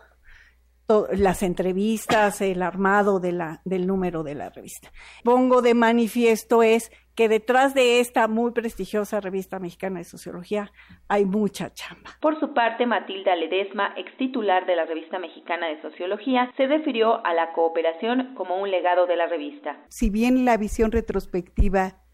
las 1.14 1.44
entrevistas, 1.44 2.42
el 2.42 2.64
armado 2.64 3.22
del 3.22 3.88
número 3.88 4.24
de 4.24 4.36
la 4.36 4.50
revista. 4.50 4.92
Pongo 5.24 5.62
de 5.62 5.74
manifiesto 5.74 6.64
es 6.64 6.92
que 7.20 7.28
detrás 7.28 7.74
de 7.74 8.00
esta 8.00 8.30
muy 8.30 8.52
prestigiosa 8.52 9.20
revista 9.20 9.60
mexicana 9.60 10.00
de 10.00 10.06
sociología 10.06 10.72
hay 11.10 11.26
mucha 11.26 11.74
chamba. 11.74 12.12
Por 12.22 12.40
su 12.40 12.54
parte, 12.54 12.86
Matilda 12.86 13.36
Ledesma, 13.36 13.94
ex 13.98 14.16
titular 14.16 14.66
de 14.66 14.78
la 14.78 14.86
revista 14.86 15.20
mexicana 15.20 15.68
de 15.68 15.82
sociología, 15.82 16.50
se 16.56 16.66
refirió 16.68 17.26
a 17.26 17.34
la 17.34 17.52
cooperación 17.52 18.36
como 18.36 18.62
un 18.62 18.72
legado 18.72 19.06
de 19.06 19.18
la 19.18 19.28
revista. 19.28 19.84
Si 19.90 20.10
bien 20.10 20.46
la 20.46 20.56
visión 20.56 20.94
retrospectiva 20.94 22.06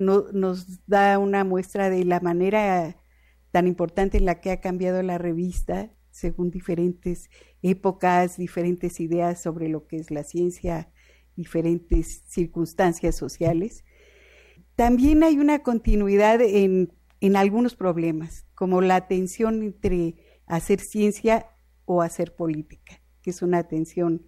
no, 0.00 0.24
nos 0.32 0.84
da 0.88 1.20
una 1.20 1.44
muestra 1.44 1.88
de 1.88 2.04
la 2.04 2.18
manera 2.18 2.96
tan 3.52 3.68
importante 3.68 4.18
en 4.18 4.24
la 4.24 4.40
que 4.40 4.50
ha 4.50 4.60
cambiado 4.60 5.04
la 5.04 5.18
revista 5.18 5.90
según 6.10 6.50
diferentes 6.50 7.30
épocas, 7.62 8.38
diferentes 8.38 8.98
ideas 8.98 9.40
sobre 9.40 9.68
lo 9.68 9.86
que 9.86 9.98
es 9.98 10.10
la 10.10 10.24
ciencia, 10.24 10.90
diferentes 11.36 12.24
circunstancias 12.26 13.14
sociales, 13.14 13.84
también 14.80 15.22
hay 15.24 15.38
una 15.38 15.58
continuidad 15.58 16.40
en, 16.40 16.90
en 17.20 17.36
algunos 17.36 17.76
problemas, 17.76 18.46
como 18.54 18.80
la 18.80 19.08
tensión 19.08 19.62
entre 19.62 20.14
hacer 20.46 20.80
ciencia 20.80 21.48
o 21.84 22.00
hacer 22.00 22.34
política, 22.34 23.02
que 23.20 23.28
es 23.28 23.42
una 23.42 23.68
tensión, 23.68 24.22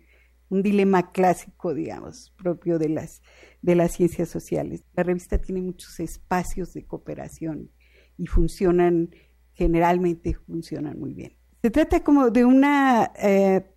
un 0.50 0.62
dilema 0.62 1.10
clásico, 1.10 1.72
digamos, 1.72 2.34
propio 2.36 2.78
de 2.78 2.90
las, 2.90 3.22
de 3.62 3.76
las 3.76 3.92
ciencias 3.92 4.28
sociales. 4.28 4.84
La 4.92 5.04
revista 5.04 5.38
tiene 5.38 5.62
muchos 5.62 5.98
espacios 6.00 6.74
de 6.74 6.84
cooperación 6.84 7.70
y 8.18 8.26
funcionan, 8.26 9.08
generalmente 9.54 10.34
funcionan 10.34 11.00
muy 11.00 11.14
bien. 11.14 11.32
Se 11.62 11.70
trata 11.70 12.04
como 12.04 12.28
de 12.28 12.44
una 12.44 13.10
eh, 13.22 13.74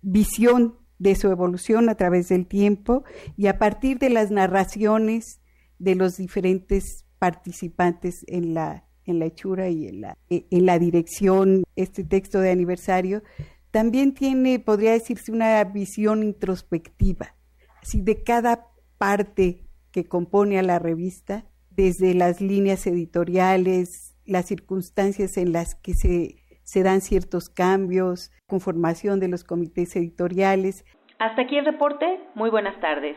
visión 0.00 0.78
de 0.98 1.14
su 1.14 1.30
evolución 1.30 1.90
a 1.90 1.94
través 1.94 2.30
del 2.30 2.46
tiempo 2.46 3.04
y 3.36 3.48
a 3.48 3.58
partir 3.58 3.98
de 3.98 4.08
las 4.08 4.30
narraciones 4.30 5.42
de 5.78 5.94
los 5.94 6.16
diferentes 6.16 7.04
participantes 7.18 8.24
en 8.26 8.54
la, 8.54 8.84
en 9.04 9.18
la 9.18 9.26
hechura 9.26 9.68
y 9.68 9.86
en 9.88 10.02
la, 10.02 10.18
e, 10.30 10.46
en 10.50 10.66
la 10.66 10.78
dirección, 10.78 11.64
este 11.76 12.04
texto 12.04 12.40
de 12.40 12.50
aniversario, 12.50 13.22
también 13.70 14.14
tiene, 14.14 14.58
podría 14.58 14.92
decirse, 14.92 15.32
una 15.32 15.62
visión 15.64 16.22
introspectiva, 16.22 17.34
así 17.82 18.00
de 18.00 18.22
cada 18.22 18.68
parte 18.98 19.66
que 19.90 20.04
compone 20.04 20.58
a 20.58 20.62
la 20.62 20.78
revista, 20.78 21.44
desde 21.70 22.14
las 22.14 22.40
líneas 22.40 22.86
editoriales, 22.86 24.16
las 24.24 24.46
circunstancias 24.46 25.36
en 25.36 25.52
las 25.52 25.74
que 25.74 25.92
se, 25.94 26.36
se 26.62 26.82
dan 26.82 27.00
ciertos 27.00 27.48
cambios, 27.48 28.32
conformación 28.46 29.20
de 29.20 29.28
los 29.28 29.44
comités 29.44 29.94
editoriales. 29.94 30.84
Hasta 31.18 31.42
aquí 31.42 31.56
el 31.56 31.64
reporte. 31.64 32.06
Muy 32.34 32.50
buenas 32.50 32.80
tardes. 32.80 33.16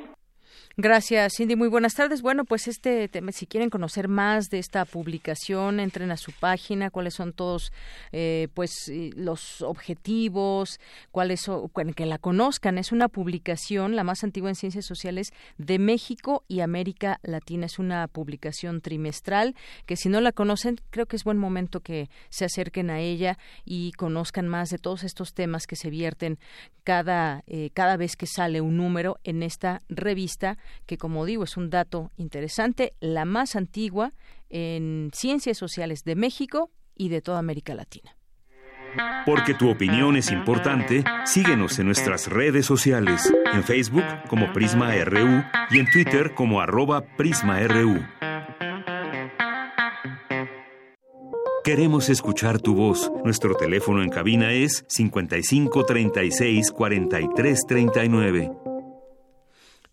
Gracias, 0.81 1.33
Cindy. 1.35 1.57
Muy 1.57 1.67
buenas 1.67 1.93
tardes. 1.93 2.21
Bueno, 2.21 2.45
pues 2.45 2.69
este 2.69 3.09
tema, 3.09 3.33
si 3.33 3.45
quieren 3.45 3.69
conocer 3.69 4.07
más 4.07 4.49
de 4.49 4.59
esta 4.59 4.85
publicación, 4.85 5.81
entren 5.81 6.09
a 6.09 6.15
su 6.15 6.31
página, 6.31 6.89
cuáles 6.89 7.15
son 7.15 7.33
todos, 7.33 7.73
eh, 8.13 8.47
pues, 8.53 8.89
los 9.17 9.61
objetivos, 9.61 10.79
cuáles 11.11 11.41
son, 11.41 11.69
que 11.93 12.05
la 12.05 12.17
conozcan. 12.17 12.77
Es 12.77 12.93
una 12.93 13.09
publicación, 13.09 13.97
la 13.97 14.05
más 14.05 14.23
antigua 14.23 14.47
en 14.47 14.55
ciencias 14.55 14.85
sociales 14.85 15.33
de 15.57 15.79
México 15.79 16.45
y 16.47 16.61
América 16.61 17.19
Latina. 17.23 17.65
Es 17.65 17.77
una 17.77 18.07
publicación 18.07 18.79
trimestral 18.79 19.55
que 19.85 19.97
si 19.97 20.07
no 20.07 20.21
la 20.21 20.31
conocen, 20.31 20.77
creo 20.91 21.07
que 21.07 21.17
es 21.17 21.25
buen 21.25 21.37
momento 21.37 21.81
que 21.81 22.09
se 22.29 22.45
acerquen 22.45 22.89
a 22.89 23.01
ella 23.01 23.37
y 23.65 23.91
conozcan 23.97 24.47
más 24.47 24.69
de 24.69 24.77
todos 24.77 25.03
estos 25.03 25.33
temas 25.33 25.67
que 25.67 25.75
se 25.75 25.89
vierten 25.89 26.39
cada, 26.85 27.43
eh, 27.47 27.69
cada 27.73 27.97
vez 27.97 28.15
que 28.15 28.27
sale 28.27 28.61
un 28.61 28.77
número 28.77 29.19
en 29.25 29.43
esta 29.43 29.81
revista 29.89 30.57
que 30.85 30.97
como 30.97 31.25
digo 31.25 31.43
es 31.43 31.57
un 31.57 31.69
dato 31.69 32.11
interesante, 32.17 32.93
la 32.99 33.25
más 33.25 33.55
antigua 33.55 34.13
en 34.49 35.11
ciencias 35.13 35.57
sociales 35.57 36.03
de 36.03 36.15
México 36.15 36.71
y 36.95 37.09
de 37.09 37.21
toda 37.21 37.39
América 37.39 37.75
Latina. 37.75 38.15
Porque 39.25 39.53
tu 39.53 39.69
opinión 39.69 40.15
es 40.15 40.31
importante, 40.31 41.03
síguenos 41.25 41.77
en 41.79 41.85
nuestras 41.85 42.27
redes 42.27 42.65
sociales, 42.65 43.31
en 43.53 43.63
Facebook 43.63 44.03
como 44.27 44.51
Prisma 44.51 44.95
RU 45.03 45.43
y 45.69 45.79
en 45.79 45.91
Twitter 45.91 46.33
como 46.33 46.59
arroba 46.59 47.05
PrismaRU. 47.15 47.99
Queremos 51.63 52.09
escuchar 52.09 52.59
tu 52.59 52.73
voz. 52.73 53.11
Nuestro 53.23 53.53
teléfono 53.53 54.01
en 54.01 54.09
cabina 54.09 54.53
es 54.53 54.85
55 54.87 55.85
36 55.85 56.71
43 56.71 57.59
39. 57.67 58.68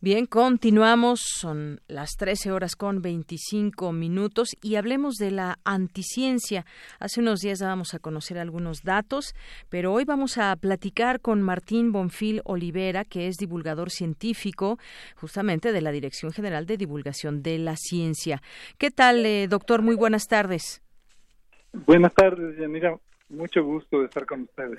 Bien, 0.02 0.26
continuamos, 0.26 1.20
son 1.22 1.80
las 1.88 2.16
13 2.18 2.52
horas 2.52 2.76
con 2.76 3.00
25 3.00 3.92
minutos 3.92 4.50
y 4.62 4.74
hablemos 4.74 5.14
de 5.14 5.30
la 5.30 5.59
anticiencia. 5.64 6.66
Hace 7.00 7.22
unos 7.22 7.40
días 7.40 7.61
dábamos 7.61 7.94
a 7.94 7.98
conocer 7.98 8.38
algunos 8.38 8.82
datos, 8.82 9.35
pero 9.70 9.94
hoy 9.94 10.04
vamos 10.04 10.37
a 10.37 10.54
platicar 10.56 11.20
con 11.22 11.40
Martín 11.40 11.92
Bonfil 11.92 12.42
Olivera, 12.44 13.06
que 13.06 13.26
es 13.26 13.37
divulgador 13.37 13.90
científico 13.90 14.78
justamente 15.16 15.72
de 15.72 15.80
la 15.80 15.92
Dirección 15.92 16.30
General 16.30 16.66
de 16.66 16.76
Divulgación 16.76 17.42
de 17.42 17.56
la 17.56 17.76
Ciencia. 17.76 18.42
¿Qué 18.76 18.90
tal, 18.90 19.24
eh, 19.24 19.48
doctor? 19.48 19.80
Muy 19.80 19.94
buenas 19.94 20.26
tardes. 20.28 20.82
Buenas 21.72 22.12
tardes, 22.12 22.59
Yanira. 22.59 22.94
Mucho 23.30 23.64
gusto 23.64 24.00
de 24.00 24.04
estar 24.04 24.26
con 24.26 24.42
ustedes. 24.42 24.78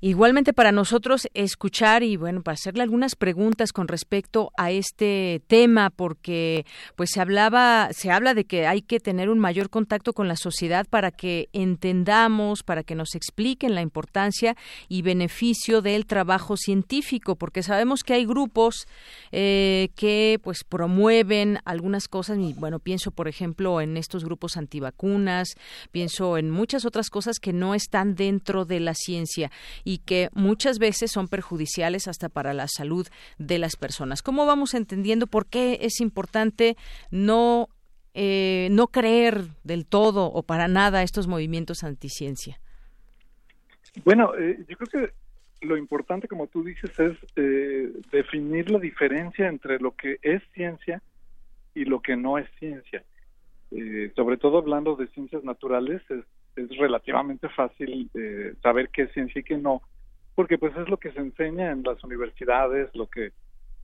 Igualmente 0.00 0.52
para 0.52 0.72
nosotros 0.72 1.28
escuchar 1.32 2.02
y 2.02 2.16
bueno, 2.16 2.42
para 2.42 2.54
hacerle 2.54 2.82
algunas 2.82 3.14
preguntas 3.16 3.72
con 3.72 3.88
respecto 3.88 4.50
a 4.56 4.70
este 4.70 5.42
tema 5.46 5.90
porque 5.90 6.66
pues 6.96 7.10
se 7.12 7.20
hablaba 7.20 7.88
se 7.92 8.10
habla 8.10 8.34
de 8.34 8.44
que 8.44 8.66
hay 8.66 8.82
que 8.82 9.00
tener 9.00 9.30
un 9.30 9.38
mayor 9.38 9.70
contacto 9.70 10.12
con 10.12 10.28
la 10.28 10.36
sociedad 10.36 10.86
para 10.88 11.10
que 11.10 11.48
entendamos, 11.52 12.62
para 12.62 12.82
que 12.82 12.94
nos 12.94 13.14
expliquen 13.14 13.74
la 13.74 13.82
importancia 13.82 14.56
y 14.88 15.02
beneficio 15.02 15.80
del 15.80 16.06
trabajo 16.06 16.56
científico, 16.56 17.36
porque 17.36 17.62
sabemos 17.62 18.02
que 18.02 18.14
hay 18.14 18.26
grupos 18.26 18.86
eh, 19.32 19.90
que 19.96 20.38
pues 20.42 20.64
promueven 20.64 21.60
algunas 21.64 22.08
cosas 22.08 22.38
y 22.38 22.52
bueno, 22.54 22.78
pienso 22.78 23.10
por 23.10 23.28
ejemplo 23.28 23.80
en 23.80 23.96
estos 23.96 24.24
grupos 24.24 24.56
antivacunas, 24.56 25.54
pienso 25.92 26.36
en 26.36 26.50
muchas 26.50 26.84
otras 26.84 27.10
cosas 27.10 27.38
que 27.38 27.52
no 27.52 27.74
están 27.74 28.14
dentro 28.14 28.64
de 28.64 28.80
la 28.80 28.94
ciencia 28.94 29.50
y 29.84 29.98
que 29.98 30.30
muchas 30.32 30.78
veces 30.78 31.12
son 31.12 31.28
perjudiciales 31.28 32.08
hasta 32.08 32.28
para 32.28 32.54
la 32.54 32.66
salud 32.68 33.06
de 33.38 33.58
las 33.58 33.76
personas. 33.76 34.22
¿Cómo 34.22 34.46
vamos 34.46 34.74
entendiendo 34.74 35.26
por 35.26 35.46
qué 35.46 35.78
es 35.82 36.00
importante 36.00 36.76
no 37.10 37.68
eh, 38.16 38.68
no 38.70 38.86
creer 38.86 39.40
del 39.64 39.86
todo 39.86 40.26
o 40.26 40.44
para 40.44 40.68
nada 40.68 41.02
estos 41.02 41.26
movimientos 41.26 41.82
anticiencia? 41.82 42.60
Bueno, 44.04 44.36
eh, 44.38 44.64
yo 44.68 44.76
creo 44.76 45.08
que 45.08 45.66
lo 45.66 45.76
importante, 45.76 46.28
como 46.28 46.46
tú 46.46 46.62
dices, 46.62 46.90
es 46.98 47.16
eh, 47.34 47.92
definir 48.12 48.70
la 48.70 48.78
diferencia 48.78 49.48
entre 49.48 49.80
lo 49.80 49.96
que 49.96 50.18
es 50.22 50.42
ciencia 50.52 51.02
y 51.74 51.86
lo 51.86 52.00
que 52.00 52.16
no 52.16 52.38
es 52.38 52.48
ciencia. 52.58 53.04
sobre 54.14 54.36
todo 54.36 54.58
hablando 54.58 54.94
de 54.94 55.08
ciencias 55.08 55.42
naturales, 55.42 56.00
es 56.08 56.24
es 56.56 56.76
relativamente 56.76 57.48
fácil 57.48 58.10
eh, 58.14 58.54
saber 58.62 58.90
qué 58.90 59.02
es 59.02 59.12
ciencia 59.12 59.40
y 59.40 59.44
qué 59.44 59.56
no, 59.56 59.82
porque 60.34 60.58
pues 60.58 60.76
es 60.76 60.88
lo 60.88 60.96
que 60.98 61.12
se 61.12 61.20
enseña 61.20 61.70
en 61.70 61.82
las 61.82 62.02
universidades, 62.04 62.94
lo 62.94 63.06
que 63.06 63.32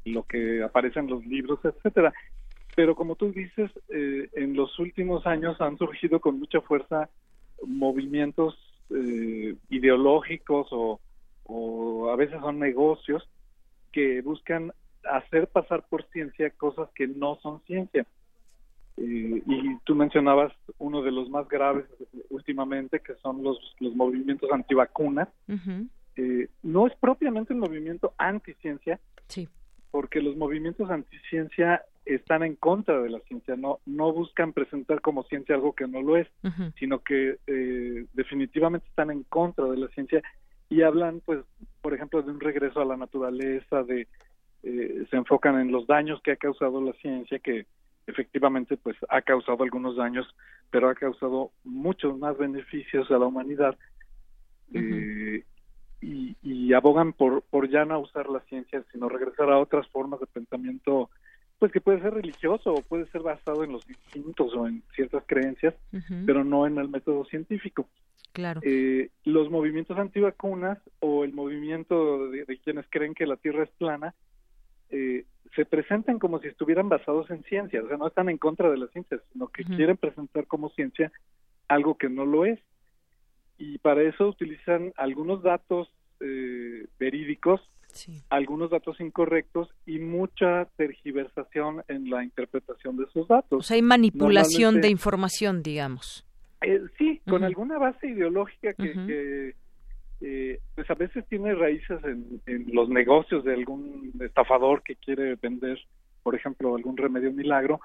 lo 0.04 0.22
que 0.22 0.62
aparece 0.62 0.98
en 0.98 1.08
los 1.08 1.24
libros, 1.26 1.60
etcétera. 1.62 2.12
Pero 2.74 2.94
como 2.94 3.16
tú 3.16 3.32
dices, 3.32 3.70
eh, 3.88 4.28
en 4.32 4.54
los 4.54 4.78
últimos 4.78 5.26
años 5.26 5.60
han 5.60 5.76
surgido 5.76 6.20
con 6.20 6.38
mucha 6.38 6.60
fuerza 6.62 7.10
movimientos 7.66 8.56
eh, 8.90 9.54
ideológicos 9.68 10.68
o, 10.70 11.00
o 11.44 12.10
a 12.10 12.16
veces 12.16 12.40
son 12.40 12.58
negocios 12.58 13.28
que 13.92 14.22
buscan 14.22 14.72
hacer 15.04 15.48
pasar 15.48 15.84
por 15.88 16.04
ciencia 16.10 16.50
cosas 16.50 16.88
que 16.94 17.06
no 17.06 17.38
son 17.42 17.60
ciencia. 17.66 18.06
Eh, 19.00 19.42
y 19.46 19.76
tú 19.84 19.94
mencionabas 19.94 20.52
uno 20.78 21.02
de 21.02 21.10
los 21.10 21.30
más 21.30 21.48
graves 21.48 21.86
últimamente, 22.28 23.00
que 23.00 23.14
son 23.16 23.42
los, 23.42 23.58
los 23.80 23.94
movimientos 23.94 24.50
antivacunas. 24.52 25.28
eh, 26.16 26.48
no 26.62 26.86
es 26.86 26.94
propiamente 26.96 27.54
el 27.54 27.60
movimiento 27.60 28.12
anticiencia, 28.18 29.00
sí. 29.28 29.48
porque 29.90 30.20
los 30.20 30.36
movimientos 30.36 30.90
anticiencia 30.90 31.82
están 32.04 32.42
en 32.42 32.56
contra 32.56 33.00
de 33.00 33.10
la 33.10 33.20
ciencia, 33.20 33.56
no, 33.56 33.78
no 33.86 34.12
buscan 34.12 34.52
presentar 34.52 35.00
como 35.00 35.22
ciencia 35.24 35.54
algo 35.54 35.74
que 35.74 35.86
no 35.86 36.02
lo 36.02 36.16
es, 36.16 36.26
sino 36.78 37.00
que 37.00 37.38
eh, 37.46 38.06
definitivamente 38.12 38.86
están 38.88 39.10
en 39.10 39.22
contra 39.24 39.66
de 39.66 39.76
la 39.76 39.88
ciencia 39.88 40.22
y 40.68 40.82
hablan, 40.82 41.20
pues, 41.24 41.40
por 41.80 41.94
ejemplo, 41.94 42.22
de 42.22 42.30
un 42.30 42.40
regreso 42.40 42.80
a 42.80 42.84
la 42.84 42.96
naturaleza, 42.96 43.82
de 43.82 44.08
eh, 44.62 45.06
se 45.08 45.16
enfocan 45.16 45.58
en 45.58 45.72
los 45.72 45.86
daños 45.86 46.20
que 46.22 46.32
ha 46.32 46.36
causado 46.36 46.82
la 46.82 46.92
ciencia, 46.94 47.38
que 47.38 47.66
efectivamente 48.10 48.76
pues 48.76 48.96
ha 49.08 49.22
causado 49.22 49.62
algunos 49.62 49.96
daños, 49.96 50.26
pero 50.70 50.88
ha 50.88 50.94
causado 50.94 51.50
muchos 51.64 52.18
más 52.18 52.36
beneficios 52.36 53.10
a 53.10 53.18
la 53.18 53.26
humanidad 53.26 53.76
eh, 54.74 55.44
y, 56.00 56.36
y, 56.42 56.72
abogan 56.72 57.12
por, 57.12 57.42
por 57.42 57.68
ya 57.68 57.84
no 57.84 57.98
usar 57.98 58.28
la 58.28 58.40
ciencia, 58.40 58.84
sino 58.92 59.08
regresar 59.08 59.50
a 59.50 59.58
otras 59.58 59.86
formas 59.88 60.20
de 60.20 60.26
pensamiento, 60.26 61.10
pues 61.58 61.72
que 61.72 61.80
puede 61.80 62.00
ser 62.00 62.14
religioso 62.14 62.72
o 62.72 62.82
puede 62.82 63.06
ser 63.06 63.22
basado 63.22 63.64
en 63.64 63.72
los 63.72 63.88
instintos 63.88 64.54
o 64.54 64.66
en 64.66 64.82
ciertas 64.94 65.24
creencias, 65.26 65.74
pero 66.24 66.44
no 66.44 66.66
en 66.66 66.78
el 66.78 66.88
método 66.88 67.24
científico. 67.24 67.88
Claro. 68.32 68.60
Eh, 68.62 69.10
los 69.24 69.50
movimientos 69.50 69.98
antivacunas 69.98 70.78
o 71.00 71.24
el 71.24 71.32
movimiento 71.32 72.28
de, 72.28 72.44
de, 72.44 72.58
quienes 72.58 72.86
creen 72.88 73.12
que 73.12 73.26
la 73.26 73.36
Tierra 73.36 73.64
es 73.64 73.70
plana 73.70 74.14
eh, 74.90 75.24
se 75.54 75.64
presentan 75.64 76.18
como 76.18 76.38
si 76.40 76.48
estuvieran 76.48 76.88
basados 76.88 77.30
en 77.30 77.42
ciencia, 77.44 77.82
o 77.82 77.88
sea, 77.88 77.96
no 77.96 78.06
están 78.06 78.28
en 78.28 78.38
contra 78.38 78.70
de 78.70 78.78
la 78.78 78.86
ciencia, 78.88 79.18
sino 79.32 79.48
que 79.48 79.64
quieren 79.64 79.96
presentar 79.96 80.46
como 80.46 80.70
ciencia 80.70 81.10
algo 81.68 81.96
que 81.96 82.08
no 82.08 82.24
lo 82.24 82.44
es. 82.44 82.58
Y 83.58 83.78
para 83.78 84.02
eso 84.02 84.28
utilizan 84.28 84.92
algunos 84.96 85.42
datos 85.42 85.88
eh, 86.20 86.86
verídicos, 86.98 87.60
algunos 88.28 88.70
datos 88.70 89.00
incorrectos 89.00 89.68
y 89.84 89.98
mucha 89.98 90.66
tergiversación 90.76 91.82
en 91.88 92.08
la 92.08 92.22
interpretación 92.22 92.96
de 92.96 93.04
esos 93.04 93.26
datos. 93.26 93.58
O 93.58 93.62
sea, 93.62 93.74
hay 93.74 93.82
manipulación 93.82 94.80
de 94.80 94.88
información, 94.88 95.62
digamos. 95.62 96.24
Eh, 96.62 96.80
sí, 96.98 97.20
con 97.28 97.42
alguna 97.42 97.78
base 97.78 98.06
ideológica 98.06 98.72
que, 98.74 98.92
que 98.92 99.54
eh, 100.20 100.60
pues 100.74 100.90
a 100.90 100.94
veces 100.94 101.24
tiene 101.28 101.54
raíces 101.54 101.98
en, 102.04 102.64
los 102.72 102.88
negocios 102.88 103.42
de 103.44 103.54
algún 103.54 104.12
estafador 104.20 104.82
que 104.82 104.96
quiere 104.96 105.36
vender, 105.36 105.78
por 106.22 106.34
ejemplo, 106.34 106.76
algún 106.76 106.96
remedio 106.96 107.32
milagro. 107.32 107.80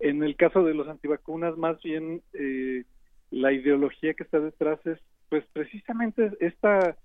En 0.00 0.22
el 0.24 0.34
caso 0.36 0.64
de 0.64 0.74
los 0.74 0.88
antivacunas, 0.88 1.56
más 1.56 1.80
bien 1.82 2.22
eh, 2.32 2.84
la 3.30 3.52
ideología 3.52 4.14
que 4.14 4.24
está 4.24 4.40
detrás 4.40 4.84
es, 4.84 4.98
pues 5.28 5.44
precisamente 5.52 6.32
esta 6.40 6.96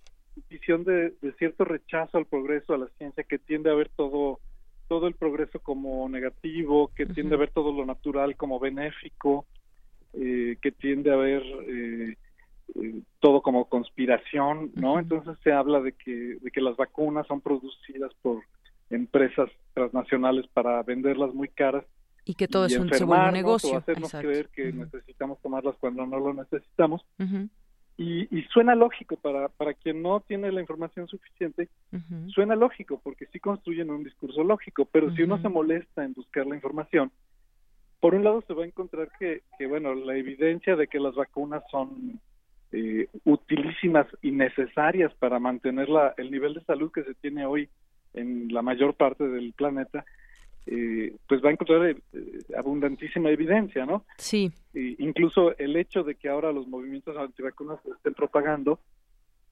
visión 0.49 0.83
de, 0.83 1.13
cierto 1.37 1.63
rechazo 1.63 2.17
al 2.17 2.25
progreso, 2.25 2.73
a 2.73 2.77
la 2.77 2.87
ciencia, 2.97 3.23
que 3.23 3.37
tiende 3.37 3.69
a 3.69 3.75
ver 3.75 3.89
todo 3.95 4.39
todo 4.87 5.07
el 5.07 5.15
progreso 5.15 5.59
como 5.59 6.07
negativo, 6.09 6.91
que 6.95 7.07
tiende 7.07 7.33
a 7.33 7.39
ver 7.39 7.49
todo 7.49 7.73
lo 7.73 7.87
natural 7.87 8.35
como 8.35 8.59
benéfico, 8.59 9.47
eh, 10.13 10.57
que 10.61 10.71
tiende 10.71 11.11
a 11.11 11.15
ver 11.15 11.41
eh, 11.67 12.15
eh, 12.75 13.01
todo 13.19 13.41
como 13.41 13.65
conspiración, 13.65 14.71
¿no? 14.75 14.99
Entonces 14.99 15.37
se 15.43 15.51
habla 15.51 15.81
de 15.81 15.93
que, 15.93 16.37
de 16.41 16.51
que 16.51 16.61
las 16.61 16.75
vacunas 16.75 17.27
son 17.27 17.41
producidas 17.41 18.11
por 18.21 18.41
empresas 18.89 19.49
transnacionales 19.73 20.47
para 20.47 20.81
venderlas 20.83 21.33
muy 21.33 21.47
caras 21.49 21.85
y 22.25 22.33
que 22.33 22.47
todo 22.47 22.65
es 22.65 22.75
un, 22.77 22.91
un 22.91 23.33
negocio. 23.33 23.71
O 23.71 23.77
hacernos 23.77 24.11
creer 24.11 24.49
que 24.49 24.73
necesitamos 24.73 25.39
tomarlas 25.41 25.75
cuando 25.79 26.05
no 26.07 26.19
lo 26.19 26.33
necesitamos. 26.33 27.05
y, 27.97 28.35
y, 28.35 28.41
suena 28.51 28.73
lógico 28.73 29.15
para, 29.15 29.47
para 29.47 29.75
quien 29.75 30.01
no 30.01 30.19
tiene 30.21 30.51
la 30.51 30.59
información 30.59 31.07
suficiente, 31.07 31.69
suena 32.27 32.55
lógico 32.55 32.99
porque 33.03 33.27
sí 33.27 33.39
construyen 33.39 33.91
un 33.91 34.03
discurso 34.03 34.43
lógico, 34.43 34.85
pero 34.85 35.13
si 35.15 35.21
uno 35.21 35.39
se 35.39 35.49
molesta 35.49 36.03
en 36.03 36.13
buscar 36.13 36.47
la 36.47 36.55
información, 36.55 37.11
por 37.99 38.15
un 38.15 38.23
lado 38.23 38.43
se 38.47 38.53
va 38.53 38.63
a 38.63 38.67
encontrar 38.67 39.09
que, 39.17 39.43
que 39.57 39.67
bueno, 39.67 39.93
la 39.93 40.17
evidencia 40.17 40.75
de 40.75 40.87
que 40.87 40.99
las 40.99 41.15
vacunas 41.15 41.63
son 41.69 42.19
eh, 42.75 43.07
utilísimas 43.23 44.05
y 44.21 44.31
necesarias 44.31 45.13
para 45.17 45.39
mantener 45.39 45.87
la, 45.87 46.13
el 46.17 46.29
nivel 46.29 46.55
de 46.55 46.63
salud 46.65 46.91
que 46.91 47.03
se 47.03 47.13
tiene 47.15 47.45
hoy 47.45 47.69
en 48.13 48.53
la 48.53 48.61
mayor 48.61 48.95
parte 48.95 49.25
del 49.25 49.53
planeta, 49.53 50.03
eh, 50.65 51.15
pues 51.27 51.41
va 51.41 51.49
a 51.49 51.51
encontrar 51.53 51.87
eh, 51.87 51.97
abundantísima 52.57 53.29
evidencia, 53.29 53.85
¿no? 53.85 54.03
Sí. 54.17 54.51
incluso 54.73 55.57
el 55.57 55.77
hecho 55.77 56.03
de 56.03 56.15
que 56.15 56.27
ahora 56.27 56.51
los 56.51 56.67
movimientos 56.67 57.15
antivacunas 57.15 57.79
se 57.83 57.91
estén 57.91 58.13
propagando 58.13 58.79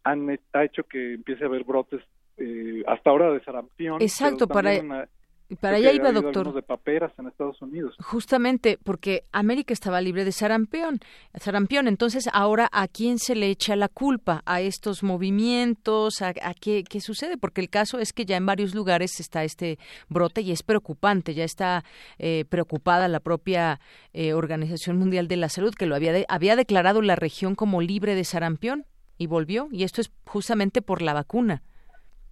han 0.04 0.38
ha 0.52 0.64
hecho 0.66 0.84
que 0.84 1.14
empiece 1.14 1.46
a 1.46 1.48
haber 1.48 1.64
brotes 1.64 2.02
eh, 2.38 2.84
hasta 2.88 3.10
ahora 3.10 3.32
de 3.32 3.42
sarampión. 3.44 4.02
Exacto, 4.02 4.48
para 4.48 5.08
para 5.56 5.78
allá 5.78 5.92
iba, 5.92 6.12
doctor. 6.12 6.54
de 6.54 6.62
paperas 6.62 7.12
en 7.18 7.28
Estados 7.28 7.62
Unidos. 7.62 7.96
Justamente 8.00 8.78
porque 8.84 9.24
América 9.32 9.74
estaba 9.74 10.02
libre 10.02 10.26
de 10.26 10.32
sarampión. 10.32 11.00
Sarampión. 11.36 11.88
Entonces, 11.88 12.30
ahora, 12.32 12.70
¿a 12.72 12.88
quién 12.88 13.20
se 13.20 13.36
le 13.36 13.50
echa 13.50 13.76
la 13.76 13.88
culpa? 13.88 14.42
¿A 14.46 14.62
estos 14.62 15.04
movimientos? 15.04 16.22
¿A, 16.22 16.34
qué, 16.54 16.84
qué, 16.84 17.02
sucede? 17.02 17.38
Porque 17.38 17.62
el 17.62 17.70
caso 17.70 18.00
es 18.00 18.13
que 18.13 18.26
ya 18.26 18.38
en 18.38 18.46
varios 18.46 18.76
lugares 18.76 19.20
está 19.20 19.44
este 19.44 19.80
brote 20.10 20.42
y 20.42 20.52
es 20.52 20.63
preocupante. 20.63 21.34
Ya 21.34 21.44
está 21.44 21.84
eh, 22.18 22.46
preocupada 22.50 23.08
la 23.08 23.20
propia 23.20 23.80
eh, 24.13 24.34
Organización 24.34 24.98
Mundial 24.98 25.28
de 25.28 25.38
la 25.38 25.50
Salud, 25.50 25.74
que 25.74 25.86
lo 25.86 25.96
había, 25.96 26.13
había 26.28 26.56
declarado 26.56 27.02
la 27.02 27.16
región 27.16 27.56
como 27.56 27.82
libre 27.82 28.16
de 28.16 28.24
sarampión 28.24 28.86
y 29.18 29.28
volvió. 29.28 29.68
Y 29.72 29.84
esto 29.84 30.02
es 30.02 30.12
justamente 30.26 30.82
por 30.82 31.02
la 31.02 31.13
vacuna 31.13 31.63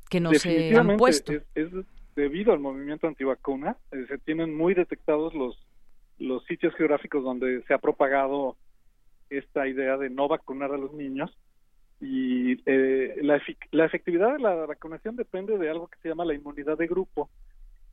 que 0.09 0.19
no 0.19 0.33
se 0.33 0.75
han 0.75 0.97
puesto. 0.97 1.33
es 1.55 1.69
debido 2.21 2.53
al 2.53 2.59
movimiento 2.59 3.07
antivacuna, 3.07 3.77
eh, 3.91 4.05
se 4.07 4.19
tienen 4.19 4.55
muy 4.55 4.75
detectados 4.75 5.33
los, 5.33 5.57
los 6.19 6.43
sitios 6.45 6.75
geográficos 6.75 7.23
donde 7.23 7.63
se 7.63 7.73
ha 7.73 7.79
propagado 7.79 8.55
esta 9.31 9.67
idea 9.67 9.97
de 9.97 10.11
no 10.11 10.27
vacunar 10.27 10.71
a 10.71 10.77
los 10.77 10.93
niños. 10.93 11.35
Y 11.99 12.61
eh, 12.67 13.17
la, 13.23 13.41
la 13.71 13.85
efectividad 13.85 14.33
de 14.33 14.39
la 14.39 14.53
vacunación 14.67 15.15
depende 15.15 15.57
de 15.57 15.69
algo 15.69 15.87
que 15.87 15.97
se 15.99 16.09
llama 16.09 16.25
la 16.25 16.35
inmunidad 16.35 16.77
de 16.77 16.85
grupo, 16.85 17.29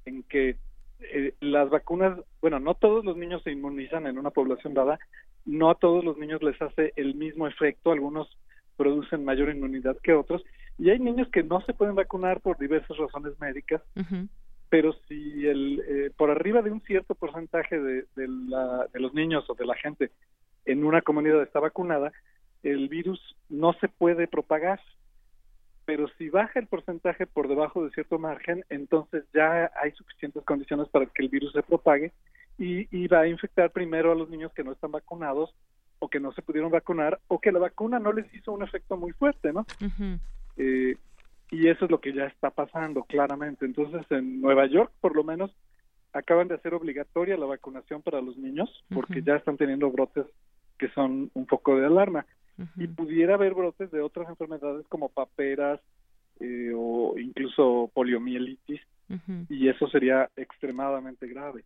en 0.04 0.22
que 0.24 0.56
eh, 1.00 1.34
las 1.40 1.70
vacunas, 1.70 2.18
bueno, 2.42 2.60
no 2.60 2.74
todos 2.74 3.06
los 3.06 3.16
niños 3.16 3.42
se 3.44 3.50
inmunizan 3.50 4.06
en 4.06 4.18
una 4.18 4.30
población 4.30 4.74
dada, 4.74 4.98
no 5.46 5.70
a 5.70 5.74
todos 5.74 6.04
los 6.04 6.18
niños 6.18 6.42
les 6.42 6.60
hace 6.60 6.92
el 6.96 7.14
mismo 7.14 7.46
efecto, 7.46 7.92
algunos 7.92 8.28
producen 8.76 9.24
mayor 9.24 9.48
inmunidad 9.48 9.96
que 10.02 10.12
otros, 10.12 10.42
y 10.78 10.90
hay 10.90 10.98
niños 10.98 11.28
que 11.28 11.42
no 11.42 11.60
se 11.62 11.74
pueden 11.74 11.94
vacunar 11.94 12.40
por 12.40 12.56
diversas 12.58 12.96
razones 12.96 13.38
médicas, 13.40 13.82
pero 14.68 14.92
si 15.08 15.46
el, 15.46 15.82
eh, 15.88 16.10
por 16.16 16.30
arriba 16.30 16.62
de 16.62 16.70
un 16.70 16.80
cierto 16.82 17.14
porcentaje 17.14 17.78
de, 17.78 18.04
de, 18.16 18.28
la, 18.28 18.86
de 18.92 19.00
los 19.00 19.12
niños 19.14 19.48
o 19.48 19.54
de 19.54 19.66
la 19.66 19.74
gente 19.74 20.10
en 20.66 20.84
una 20.84 21.02
comunidad 21.02 21.42
está 21.42 21.60
vacunada, 21.60 22.12
el 22.62 22.88
virus 22.88 23.20
no 23.48 23.72
se 23.74 23.88
puede 23.88 24.28
propagar. 24.28 24.80
Pero 25.84 26.06
si 26.18 26.28
baja 26.28 26.60
el 26.60 26.66
porcentaje 26.66 27.26
por 27.26 27.48
debajo 27.48 27.82
de 27.82 27.90
cierto 27.90 28.18
margen, 28.18 28.62
entonces 28.68 29.24
ya 29.32 29.70
hay 29.82 29.92
suficientes 29.92 30.44
condiciones 30.44 30.88
para 30.88 31.06
que 31.06 31.22
el 31.22 31.30
virus 31.30 31.52
se 31.52 31.62
propague 31.62 32.12
y, 32.58 33.06
va 33.06 33.20
a 33.20 33.28
infectar 33.28 33.70
primero 33.70 34.12
a 34.12 34.14
los 34.14 34.28
niños 34.28 34.52
que 34.52 34.64
no 34.64 34.72
están 34.72 34.90
vacunados 34.90 35.54
o 36.00 36.08
que 36.08 36.20
no 36.20 36.32
se 36.32 36.42
pudieron 36.42 36.70
vacunar 36.70 37.18
o 37.28 37.40
que 37.40 37.52
la 37.52 37.60
vacuna 37.60 37.98
no 37.98 38.12
les 38.12 38.32
hizo 38.34 38.52
un 38.52 38.62
efecto 38.62 38.96
muy 38.96 39.12
fuerte, 39.12 39.52
¿no? 39.52 39.64
Eh, 40.58 40.96
y 41.50 41.68
eso 41.68 41.86
es 41.86 41.90
lo 41.90 42.00
que 42.00 42.12
ya 42.12 42.26
está 42.26 42.50
pasando 42.50 43.04
claramente. 43.04 43.64
Entonces, 43.64 44.02
en 44.10 44.40
Nueva 44.40 44.66
York, 44.66 44.92
por 45.00 45.16
lo 45.16 45.24
menos, 45.24 45.50
acaban 46.12 46.48
de 46.48 46.54
hacer 46.54 46.74
obligatoria 46.74 47.36
la 47.36 47.46
vacunación 47.46 48.02
para 48.02 48.20
los 48.20 48.36
niños 48.36 48.68
porque 48.92 49.22
ya 49.22 49.36
están 49.36 49.56
teniendo 49.56 49.90
brotes 49.90 50.26
que 50.78 50.88
son 50.90 51.30
un 51.34 51.46
poco 51.46 51.76
de 51.76 51.86
alarma 51.86 52.26
y 52.76 52.88
pudiera 52.88 53.34
haber 53.34 53.54
brotes 53.54 53.90
de 53.90 54.00
otras 54.00 54.28
enfermedades 54.28 54.86
como 54.88 55.10
paperas 55.10 55.80
eh, 56.40 56.72
o 56.74 57.16
incluso 57.18 57.90
poliomielitis 57.94 58.80
y 59.48 59.68
eso 59.68 59.88
sería 59.88 60.28
extremadamente 60.36 61.26
grave. 61.28 61.64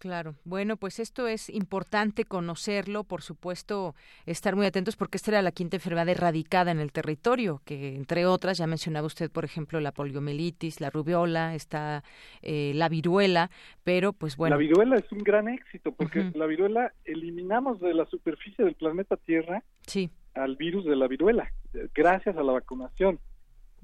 Claro. 0.00 0.34
Bueno, 0.44 0.78
pues 0.78 0.98
esto 0.98 1.28
es 1.28 1.50
importante 1.50 2.24
conocerlo, 2.24 3.04
por 3.04 3.20
supuesto, 3.20 3.94
estar 4.24 4.56
muy 4.56 4.64
atentos 4.64 4.96
porque 4.96 5.18
esta 5.18 5.32
era 5.32 5.42
la 5.42 5.52
quinta 5.52 5.76
enfermedad 5.76 6.08
erradicada 6.08 6.70
en 6.70 6.80
el 6.80 6.90
territorio, 6.90 7.60
que 7.66 7.96
entre 7.96 8.24
otras, 8.24 8.56
ya 8.56 8.66
mencionaba 8.66 9.06
usted, 9.06 9.30
por 9.30 9.44
ejemplo, 9.44 9.78
la 9.78 9.92
poliomielitis, 9.92 10.80
la 10.80 10.88
rubiola, 10.88 11.54
está 11.54 12.02
eh, 12.40 12.72
la 12.74 12.88
viruela, 12.88 13.50
pero 13.84 14.14
pues 14.14 14.38
bueno. 14.38 14.56
La 14.56 14.58
viruela 14.58 14.96
es 14.96 15.12
un 15.12 15.18
gran 15.18 15.48
éxito 15.48 15.92
porque 15.92 16.32
la 16.34 16.46
viruela 16.46 16.94
eliminamos 17.04 17.78
de 17.80 17.92
la 17.92 18.06
superficie 18.06 18.64
del 18.64 18.76
planeta 18.76 19.18
Tierra 19.18 19.62
sí. 19.86 20.08
al 20.32 20.56
virus 20.56 20.86
de 20.86 20.96
la 20.96 21.08
viruela, 21.08 21.52
gracias 21.94 22.38
a 22.38 22.42
la 22.42 22.52
vacunación. 22.52 23.18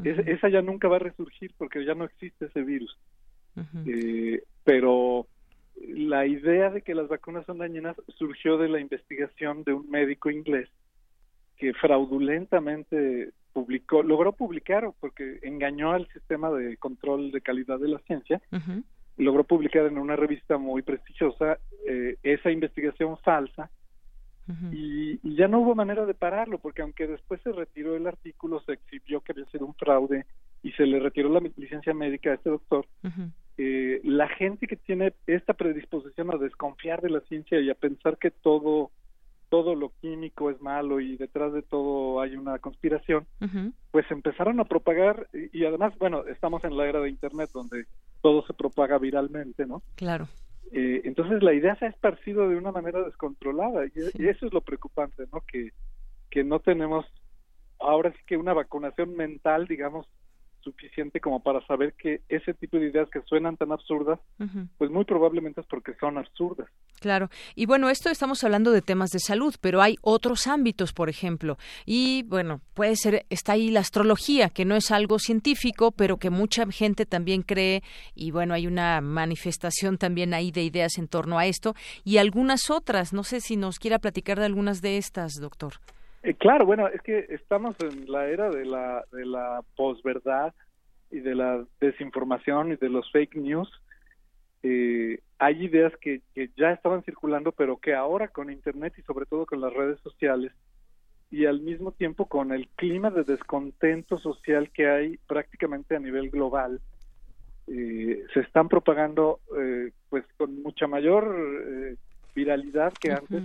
esa 0.03 0.49
ya 0.49 0.63
nunca 0.63 0.89
va 0.89 0.97
a 0.97 1.01
resurgir 1.01 1.53
porque 1.59 1.85
ya 1.85 1.95
no 1.95 2.05
existe 2.05 2.47
ese 2.47 2.63
virus. 2.63 2.97
Eh, 3.87 4.43
pero 4.65 5.27
la 5.81 6.27
idea 6.27 6.71
de 6.71 6.83
que 6.83 6.95
las 6.95 7.09
vacunas 7.09 7.45
son 7.47 7.59
dañinas 7.59 7.97
surgió 8.17 8.59
de 8.59 8.69
la 8.69 8.81
investigación 8.81 9.63
de 9.65 9.75
un 9.75 9.89
médico 9.91 10.31
inglés 10.31 10.69
que 11.57 11.73
fraudulentamente 11.75 13.31
publicó, 13.53 14.03
logró 14.03 14.33
publicar 14.33 14.91
porque 15.01 15.39
engañó 15.43 15.93
al 15.93 16.07
sistema 16.09 16.51
de 16.51 16.77
control 16.77 17.31
de 17.31 17.41
calidad 17.41 17.79
de 17.79 17.89
la 17.89 17.99
ciencia, 18.01 18.41
logró 19.17 19.45
publicar 19.45 19.87
en 19.87 19.99
una 19.99 20.17
revista 20.17 20.59
muy 20.59 20.83
prestigiosa 20.83 21.59
eh, 21.89 22.17
esa 22.23 22.51
investigación 22.51 23.17
falsa 23.19 23.71
y, 24.71 25.19
y, 25.25 25.35
ya 25.35 25.49
no 25.49 25.59
hubo 25.59 25.75
manera 25.75 26.07
de 26.07 26.15
pararlo 26.15 26.59
porque 26.59 26.83
aunque 26.83 27.09
después 27.09 27.41
se 27.43 27.51
retiró 27.51 27.97
el 27.97 28.07
artículo, 28.07 28.61
se 28.61 28.75
exhibió 28.75 29.21
que 29.21 29.33
había 29.33 29.47
sido 29.47 29.67
un 29.67 29.75
fraude 29.75 30.25
y 30.63 30.71
se 30.73 30.87
le 30.87 31.01
retiró 31.01 31.29
la 31.31 31.41
licencia 31.57 31.93
médica 31.95 32.31
a 32.31 32.35
este 32.35 32.51
doctor, 32.51 32.87
eh, 33.59 34.01
la 34.05 34.29
gente 34.29 34.67
que 34.67 34.77
tiene 34.77 35.15
esta 35.27 35.55
predisposición 35.55 36.31
a 36.31 36.37
desconfiar 36.37 37.01
de 37.01 37.11
la 37.11 37.21
ciencia 37.21 37.61
y 37.61 37.71
a 37.71 37.75
pensar 37.75 38.19
que 38.19 38.31
todo 38.31 38.91
todo 39.49 39.75
lo 39.77 39.93
químico 40.01 40.51
es 40.51 40.61
malo 40.61 41.01
y 41.01 41.17
detrás 41.17 41.53
de 41.53 41.63
todo 41.63 42.21
hay 42.21 42.35
una 42.35 42.59
conspiración, 42.59 43.27
pues 43.93 44.05
empezaron 44.11 44.59
a 44.59 44.65
propagar 44.65 45.29
y, 45.33 45.65
además, 45.65 45.97
bueno, 45.99 46.25
estamos 46.27 46.65
en 46.65 46.77
la 46.77 46.87
era 46.87 47.01
de 47.01 47.11
Internet 47.11 47.51
donde 47.55 47.87
todo 48.23 48.45
se 48.45 48.55
propaga 48.55 48.99
viralmente, 48.99 49.65
¿no? 49.65 49.83
Claro. 49.95 50.29
Eh, 50.73 51.03
entonces 51.05 51.45
la 51.45 51.55
idea 51.55 51.77
se 51.77 51.85
ha 51.85 51.89
esparcido 51.89 52.49
de 52.49 52.57
una 52.57 52.73
manera 52.73 53.05
descontrolada 53.05 53.87
y, 53.87 53.93
y, 54.21 54.27
eso 54.27 54.47
es 54.47 54.53
lo 54.53 54.63
preocupante, 54.63 55.25
¿no? 55.33 55.41
Que, 55.47 55.71
que 56.29 56.43
no 56.43 56.59
tenemos 56.59 57.07
ahora 57.79 58.11
sí 58.13 58.19
que 58.27 58.37
una 58.37 58.53
vacunación 58.53 59.15
mental, 59.17 59.67
digamos, 59.69 60.09
suficiente 60.67 61.21
como 61.21 61.41
para 61.41 61.65
saber 61.67 61.95
que 61.95 62.23
ese 62.29 62.53
tipo 62.55 62.77
de 62.77 62.89
ideas 62.89 63.09
que 63.11 63.23
suenan 63.23 63.57
tan 63.57 63.71
absurdas, 63.71 64.19
pues 64.79 64.91
muy 64.91 65.05
probablemente 65.05 65.61
es 65.61 65.67
porque 65.69 65.95
son 66.01 66.19
absurdas. 66.19 66.69
Claro. 67.01 67.31
Y 67.55 67.67
bueno, 67.67 67.89
esto 67.89 68.11
estamos 68.11 68.43
hablando 68.43 68.73
de 68.73 68.83
temas 68.83 69.11
de 69.11 69.21
salud, 69.21 69.55
pero 69.61 69.81
hay 69.81 69.97
otros 70.03 70.49
ámbitos, 70.49 70.93
por 70.93 71.09
ejemplo. 71.09 71.57
Y 71.85 72.25
bueno, 72.25 72.61
puede 72.75 72.97
ser, 72.97 73.27
está 73.31 73.53
ahí 73.53 73.71
la 73.71 73.81
astrología, 73.81 74.49
que 74.49 74.65
no 74.65 74.75
es 74.75 74.91
algo 74.91 75.21
científico, 75.21 75.93
pero 75.93 76.17
que 76.17 76.31
mucha 76.31 76.67
gente 76.67 77.07
también 77.07 77.43
cree. 77.43 77.83
Y 78.17 78.33
bueno, 78.33 78.55
hay 78.55 78.67
una 78.67 79.01
manifestación 79.01 79.99
también 79.99 80.35
ahí 80.35 80.51
de 80.51 80.65
ideas 80.65 80.99
en 80.99 81.07
torno 81.07 81.39
a 81.39 81.47
esto. 81.47 81.75
Y 82.05 82.19
algunas 82.19 82.71
otras. 82.71 83.13
No 83.13 83.23
sé 83.23 83.41
si 83.41 83.57
nos 83.57 83.79
quiera 83.79 84.01
platicar 84.01 84.39
de 84.41 84.47
algunas 84.47 84.83
de 84.83 84.97
estas, 84.97 85.35
doctor. 85.35 85.75
Eh, 86.23 86.35
claro, 86.35 86.67
bueno, 86.67 86.89
es 86.89 87.01
que 87.03 87.27
estamos 87.31 87.77
en 87.81 88.11
la 88.11 88.27
era 88.27 88.51
de 88.51 88.65
la, 88.65 89.05
de 89.13 89.25
la 89.25 89.63
posverdad 89.77 90.55
y 91.11 91.21
de 91.21 91.35
la 91.35 91.65
desinformación 91.81 92.73
y 92.73 92.77
de 92.77 92.89
los 92.89 93.11
fake 93.13 93.37
news. 93.37 93.71
Eh, 94.63 95.21
hay 95.39 95.65
ideas 95.65 95.93
que, 96.01 96.23
que 96.35 96.51
ya 96.57 96.73
estaban 96.73 97.03
circulando, 97.05 97.53
pero 97.53 97.77
que 97.77 97.95
ahora 97.95 98.29
con 98.29 98.51
Internet 98.51 98.95
y 98.99 99.03
sobre 99.03 99.27
todo 99.27 99.47
con 99.47 99.61
las 99.61 99.73
redes 99.73 100.01
sociales 100.01 100.53
y 101.31 101.47
al 101.47 101.61
mismo 101.61 101.93
tiempo 101.93 102.27
con 102.27 102.53
el 102.53 102.69
clima 102.69 103.11
de 103.11 103.25
descontento 103.25 104.19
social 104.19 104.71
que 104.71 104.89
hay 104.89 105.19
prácticamente 105.27 105.97
a 105.97 106.01
nivel 106.01 106.31
global, 106.31 106.81
eh, 107.67 108.25
se 108.33 108.41
están 108.41 108.69
propagando 108.69 109.41
pues 110.09 110.25
con 110.37 110.63
mucha 110.63 110.87
mayor 110.87 111.97
viralidad 112.35 112.93
que 112.93 113.13
antes 113.13 113.43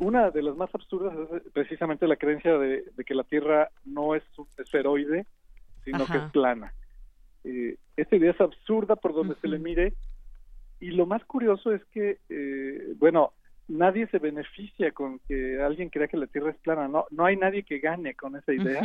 una 0.00 0.30
de 0.30 0.42
las 0.42 0.56
más 0.56 0.74
absurdas 0.74 1.14
es 1.32 1.42
precisamente 1.52 2.08
la 2.08 2.16
creencia 2.16 2.58
de, 2.58 2.84
que 3.06 3.14
la 3.14 3.24
Tierra 3.24 3.70
no 3.84 4.14
es 4.14 4.22
un 4.36 4.46
esferoide, 4.58 5.26
sino 5.84 6.06
que 6.06 6.16
es 6.16 6.30
plana. 6.32 6.72
Eh, 7.44 7.76
esta 7.96 8.16
idea 8.16 8.32
es 8.32 8.40
absurda 8.40 8.96
por 8.96 9.14
donde 9.14 9.36
se 9.36 9.48
le 9.48 9.58
mire. 9.58 9.94
Y 10.80 10.92
lo 10.92 11.04
más 11.04 11.22
curioso 11.26 11.72
es 11.72 11.84
que, 11.92 12.18
eh, 12.30 12.94
bueno, 12.96 13.34
nadie 13.68 14.06
se 14.08 14.18
beneficia 14.18 14.90
con 14.92 15.18
que 15.28 15.60
alguien 15.60 15.90
crea 15.90 16.08
que 16.08 16.16
la 16.16 16.26
Tierra 16.26 16.50
es 16.50 16.58
plana, 16.58 16.88
no, 16.88 17.04
no 17.10 17.26
hay 17.26 17.36
nadie 17.36 17.62
que 17.62 17.78
gane 17.78 18.14
con 18.14 18.36
esa 18.36 18.52
idea. 18.54 18.82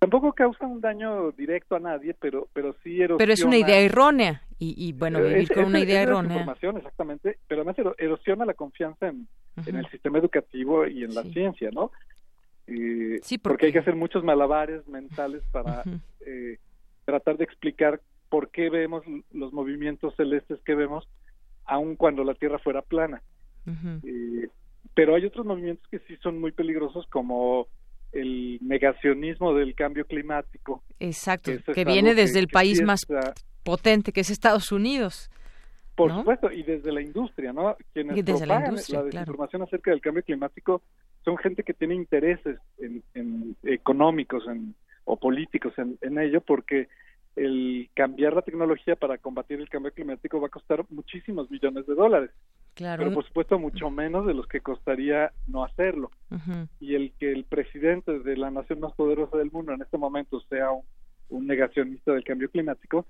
Tampoco 0.00 0.32
causa 0.32 0.66
un 0.66 0.80
daño 0.80 1.30
directo 1.32 1.76
a 1.76 1.78
nadie, 1.78 2.14
pero 2.14 2.48
pero 2.54 2.74
sí 2.82 2.96
erosiona. 2.96 3.18
Pero 3.18 3.32
es 3.32 3.44
una 3.44 3.58
idea 3.58 3.78
errónea 3.78 4.42
y, 4.58 4.92
bueno, 4.92 5.22
vivir 5.22 5.50
con 5.52 5.66
una 5.66 5.80
idea 5.80 6.02
errónea. 6.02 6.38
Información, 6.38 6.76
exactamente, 6.78 7.38
pero 7.46 7.62
además 7.62 7.94
erosiona 7.98 8.44
la 8.44 8.54
confianza 8.54 9.08
en, 9.08 9.26
en 9.66 9.76
el 9.76 9.86
sistema 9.90 10.18
educativo 10.18 10.86
y 10.86 11.04
en 11.04 11.14
la 11.14 11.22
ciencia, 11.24 11.70
¿no? 11.70 11.90
sí, 13.22 13.38
porque... 13.38 13.66
hay 13.66 13.72
que 13.72 13.78
hacer 13.78 13.96
muchos 13.96 14.24
malabares 14.24 14.86
mentales 14.88 15.42
para 15.50 15.82
eh, 16.24 16.58
tratar 17.04 17.36
de 17.36 17.44
explicar 17.44 18.00
por 18.28 18.50
qué 18.50 18.70
vemos 18.70 19.02
los 19.32 19.52
movimientos 19.52 20.14
celestes 20.16 20.60
que 20.64 20.74
vemos, 20.74 21.08
aun 21.64 21.96
cuando 21.96 22.24
la 22.24 22.34
Tierra 22.34 22.58
fuera 22.58 22.82
plana. 22.82 23.22
pero 24.94 25.14
hay 25.14 25.24
otros 25.24 25.46
movimientos 25.46 25.86
que 25.88 25.98
sí 26.00 26.16
son 26.22 26.40
muy 26.40 26.52
peligrosos, 26.52 27.06
como 27.08 27.66
el 28.12 28.58
negacionismo 28.62 29.54
del 29.54 29.74
cambio 29.74 30.04
climático. 30.04 30.82
Exacto, 30.98 31.52
que, 31.74 31.84
viene 31.84 32.14
desde 32.14 32.38
el 32.38 32.48
país 32.48 32.82
más 32.82 33.06
potente, 33.62 34.12
que 34.12 34.20
es 34.20 34.30
Estados 34.30 34.72
Unidos. 34.72 35.30
Por 35.94 36.14
supuesto, 36.14 36.50
y 36.50 36.62
desde 36.62 36.92
la 36.92 37.02
industria, 37.02 37.52
¿no? 37.52 37.76
Quienes 37.92 38.24
propagan 38.24 38.76
la, 38.88 39.02
desinformación 39.02 39.62
acerca 39.62 39.90
del 39.90 40.00
cambio 40.00 40.22
climático 40.22 40.82
son 41.24 41.36
gente 41.36 41.62
que 41.62 41.74
tiene 41.74 41.94
intereses 41.94 42.58
en, 42.78 43.56
económicos 43.64 44.44
o 45.04 45.16
políticos 45.18 45.74
en, 45.76 46.18
ello, 46.18 46.40
porque 46.40 46.88
el 47.36 47.90
cambiar 47.94 48.34
la 48.34 48.42
tecnología 48.42 48.96
para 48.96 49.18
combatir 49.18 49.60
el 49.60 49.68
cambio 49.68 49.92
climático 49.92 50.40
va 50.40 50.46
a 50.46 50.50
costar 50.50 50.84
muchísimos 50.88 51.50
millones 51.50 51.86
de 51.86 51.94
dólares. 51.94 52.30
Claro. 52.74 53.02
Pero 53.02 53.14
por 53.14 53.26
supuesto 53.26 53.58
mucho 53.58 53.90
menos 53.90 54.26
de 54.26 54.34
los 54.34 54.46
que 54.46 54.60
costaría 54.60 55.32
no 55.46 55.64
hacerlo. 55.64 56.10
Y 56.78 56.94
el 56.94 57.12
que 57.18 57.32
el 57.32 57.44
presidente 57.44 58.20
de 58.20 58.36
la 58.36 58.50
nación 58.50 58.80
más 58.80 58.92
poderosa 58.94 59.36
del 59.36 59.50
mundo 59.50 59.72
en 59.72 59.82
este 59.82 59.98
momento 59.98 60.40
sea 60.48 60.68
un 61.28 61.46
negacionista 61.46 62.12
del 62.12 62.24
cambio 62.24 62.50
climático, 62.50 63.06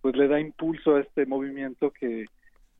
pues 0.00 0.16
le 0.16 0.28
da 0.28 0.40
impulso 0.40 0.96
a 0.96 1.00
este 1.00 1.26
movimiento 1.26 1.90
que 1.90 2.26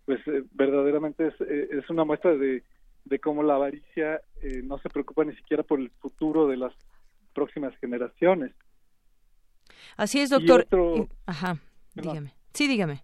pues 0.05 0.21
eh, 0.27 0.43
verdaderamente 0.53 1.29
es, 1.29 1.35
eh, 1.41 1.69
es 1.71 1.89
una 1.89 2.05
muestra 2.05 2.35
de, 2.35 2.65
de 3.05 3.19
cómo 3.19 3.43
la 3.43 3.55
avaricia 3.55 4.21
eh, 4.43 4.63
no 4.65 4.79
se 4.79 4.89
preocupa 4.89 5.25
ni 5.25 5.35
siquiera 5.37 5.63
por 5.63 5.81
el 5.81 5.91
futuro 6.01 6.49
de 6.49 6.57
las 6.57 6.73
próximas 7.35 7.77
generaciones. 7.79 8.53
Así 9.97 10.21
es, 10.21 10.31
doctor. 10.31 10.67
Ajá, 11.27 11.59
dígame. 11.95 12.35
Sí, 12.53 12.67
dígame. 12.67 13.03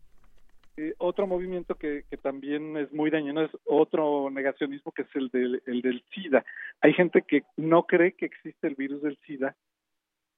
Otro 0.98 1.26
movimiento 1.26 1.74
que, 1.74 2.04
que, 2.10 2.16
también 2.16 2.76
es 2.76 2.92
muy 2.92 3.10
dañino 3.10 3.42
es 3.42 3.50
otro 3.64 4.30
negacionismo 4.30 4.92
que 4.92 5.02
es 5.02 5.08
el 5.14 5.28
del, 5.28 5.62
el 5.66 5.82
del 5.82 6.02
SIDA. 6.14 6.44
Hay 6.80 6.92
gente 6.92 7.22
que 7.22 7.42
no 7.56 7.84
cree 7.84 8.12
que 8.12 8.26
existe 8.26 8.66
el 8.66 8.74
virus 8.74 9.02
del 9.02 9.18
SIDA 9.26 9.56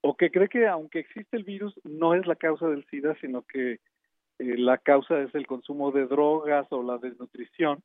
o 0.01 0.17
que 0.17 0.31
cree 0.31 0.49
que 0.49 0.67
aunque 0.67 1.01
existe 1.01 1.37
el 1.37 1.45
virus 1.45 1.75
no 1.85 2.15
es 2.15 2.27
la 2.27 2.37
causa 2.37 2.69
del 2.69 2.87
SIDA, 2.87 3.17
sino 3.21 3.43
que 3.43 3.73
eh, 3.73 3.79
la 4.39 4.79
causa 4.79 5.21
es 5.21 5.35
el 5.35 5.47
consumo 5.47 5.93
de 5.93 6.07
drogas 6.07 6.67
o 6.71 6.83
la 6.83 6.99
desnutrición. 6.99 7.83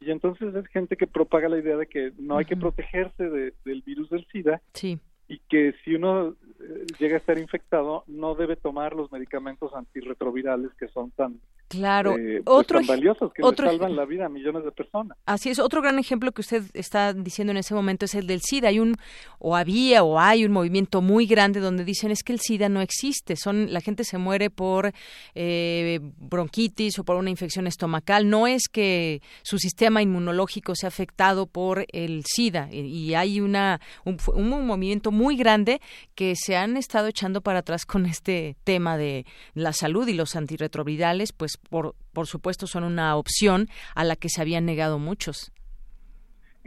Y 0.00 0.10
entonces 0.10 0.54
es 0.54 0.66
gente 0.66 0.96
que 0.96 1.06
propaga 1.06 1.48
la 1.48 1.58
idea 1.58 1.76
de 1.76 1.86
que 1.86 2.12
no 2.18 2.38
hay 2.38 2.44
que 2.44 2.56
protegerse 2.56 3.30
del 3.30 3.82
virus 3.82 4.10
del 4.10 4.26
SIDA 4.26 4.60
sí 4.74 4.98
y 5.32 5.38
que 5.48 5.74
si 5.82 5.94
uno 5.94 6.36
eh, 6.60 6.86
llega 6.98 7.14
a 7.14 7.18
estar 7.18 7.38
infectado 7.38 8.04
no 8.06 8.34
debe 8.34 8.54
tomar 8.56 8.94
los 8.94 9.10
medicamentos 9.10 9.72
antirretrovirales 9.74 10.74
que 10.74 10.88
son 10.88 11.10
tan 11.12 11.40
Claro, 11.72 12.16
eh, 12.18 12.42
pues, 12.44 12.58
otro, 12.58 12.80
valiosos 12.86 13.32
que 13.32 13.42
otro, 13.42 13.66
salvan 13.66 13.96
la 13.96 14.04
vida 14.04 14.26
a 14.26 14.28
millones 14.28 14.62
de 14.62 14.72
personas. 14.72 15.16
Así 15.24 15.48
es, 15.48 15.58
otro 15.58 15.80
gran 15.80 15.98
ejemplo 15.98 16.30
que 16.32 16.42
usted 16.42 16.64
está 16.74 17.14
diciendo 17.14 17.50
en 17.50 17.56
ese 17.56 17.74
momento 17.74 18.04
es 18.04 18.14
el 18.14 18.26
del 18.26 18.42
SIDA. 18.42 18.68
Hay 18.68 18.78
un, 18.78 18.94
o 19.38 19.56
había, 19.56 20.04
o 20.04 20.20
hay 20.20 20.44
un 20.44 20.52
movimiento 20.52 21.00
muy 21.00 21.24
grande 21.24 21.60
donde 21.60 21.84
dicen 21.84 22.10
es 22.10 22.22
que 22.22 22.34
el 22.34 22.40
SIDA 22.40 22.68
no 22.68 22.82
existe. 22.82 23.36
Son, 23.36 23.72
la 23.72 23.80
gente 23.80 24.04
se 24.04 24.18
muere 24.18 24.50
por 24.50 24.92
eh, 25.34 25.98
bronquitis 26.02 26.98
o 26.98 27.04
por 27.04 27.16
una 27.16 27.30
infección 27.30 27.66
estomacal. 27.66 28.28
No 28.28 28.46
es 28.46 28.68
que 28.70 29.22
su 29.42 29.58
sistema 29.58 30.02
inmunológico 30.02 30.74
sea 30.74 30.88
afectado 30.88 31.46
por 31.46 31.86
el 31.92 32.24
SIDA. 32.26 32.68
Y, 32.70 33.14
hay 33.14 33.40
una, 33.40 33.80
un, 34.04 34.18
un 34.34 34.66
movimiento 34.66 35.10
muy 35.10 35.36
grande 35.36 35.80
que 36.14 36.34
se 36.36 36.56
han 36.56 36.76
estado 36.76 37.08
echando 37.08 37.40
para 37.40 37.60
atrás 37.60 37.86
con 37.86 38.04
este 38.04 38.56
tema 38.64 38.98
de 38.98 39.24
la 39.54 39.72
salud 39.72 40.06
y 40.06 40.12
los 40.12 40.36
antirretrovirales, 40.36 41.32
pues 41.32 41.58
por, 41.70 41.94
por 42.12 42.26
supuesto 42.26 42.66
son 42.66 42.84
una 42.84 43.16
opción 43.16 43.68
a 43.94 44.04
la 44.04 44.16
que 44.16 44.28
se 44.28 44.40
habían 44.40 44.66
negado 44.66 44.98
muchos. 44.98 45.52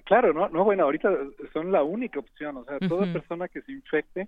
Claro, 0.05 0.33
no, 0.33 0.49
no, 0.49 0.63
bueno, 0.63 0.83
ahorita 0.83 1.09
son 1.51 1.71
la 1.71 1.83
única 1.83 2.19
opción, 2.19 2.57
o 2.57 2.65
sea, 2.65 2.77
toda 2.79 3.11
persona 3.11 3.47
que 3.47 3.61
se 3.61 3.71
infecte, 3.71 4.27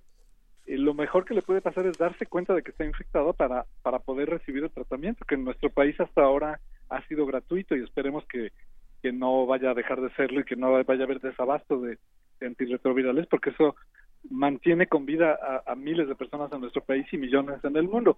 eh, 0.65 0.77
lo 0.77 0.93
mejor 0.93 1.23
que 1.23 1.35
le 1.35 1.41
puede 1.41 1.61
pasar 1.61 1.85
es 1.85 1.97
darse 1.97 2.25
cuenta 2.25 2.53
de 2.53 2.63
que 2.63 2.71
está 2.71 2.83
infectado 2.83 3.33
para, 3.33 3.65
para 3.83 3.99
poder 3.99 4.29
recibir 4.29 4.63
el 4.63 4.71
tratamiento, 4.71 5.23
que 5.25 5.35
en 5.35 5.45
nuestro 5.45 5.69
país 5.69 5.99
hasta 5.99 6.23
ahora 6.23 6.59
ha 6.89 7.01
sido 7.07 7.25
gratuito 7.25 7.75
y 7.75 7.83
esperemos 7.83 8.25
que, 8.27 8.51
que 9.03 9.11
no 9.11 9.45
vaya 9.45 9.71
a 9.71 9.75
dejar 9.75 10.01
de 10.01 10.09
serlo 10.15 10.39
y 10.39 10.45
que 10.45 10.55
no 10.55 10.71
vaya 10.83 11.01
a 11.01 11.05
haber 11.05 11.21
desabasto 11.21 11.79
de, 11.79 11.99
de 12.39 12.47
antirretrovirales, 12.47 13.27
porque 13.27 13.51
eso 13.51 13.75
mantiene 14.29 14.87
con 14.87 15.05
vida 15.05 15.37
a, 15.65 15.75
miles 15.75 16.07
de 16.07 16.15
personas 16.15 16.51
en 16.51 16.61
nuestro 16.61 16.83
país 16.83 17.05
y 17.11 17.17
millones 17.17 17.63
en 17.63 17.77
el 17.77 17.87
mundo. 17.87 18.17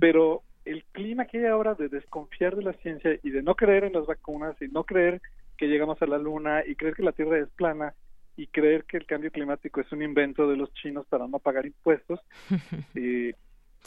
Pero 0.00 0.42
el 0.66 0.84
clima 0.92 1.24
que 1.26 1.38
hay 1.38 1.46
ahora 1.46 1.74
de 1.74 1.88
desconfiar 1.88 2.56
de 2.56 2.62
la 2.62 2.72
ciencia 2.74 3.18
y 3.22 3.30
de 3.30 3.42
no 3.42 3.54
creer 3.54 3.84
en 3.84 3.92
las 3.94 4.04
vacunas 4.04 4.60
y 4.60 4.68
no 4.68 4.84
creer 4.84 5.22
que 5.56 5.68
llegamos 5.68 6.00
a 6.02 6.06
la 6.06 6.18
luna 6.18 6.62
y 6.66 6.74
creer 6.74 6.94
que 6.94 7.02
la 7.02 7.12
Tierra 7.12 7.38
es 7.38 7.48
plana 7.50 7.94
y 8.36 8.48
creer 8.48 8.84
que 8.84 8.98
el 8.98 9.06
cambio 9.06 9.30
climático 9.30 9.80
es 9.80 9.90
un 9.92 10.02
invento 10.02 10.48
de 10.48 10.56
los 10.56 10.72
chinos 10.74 11.06
para 11.06 11.26
no 11.26 11.38
pagar 11.38 11.64
impuestos, 11.64 12.20
eh, 12.94 13.34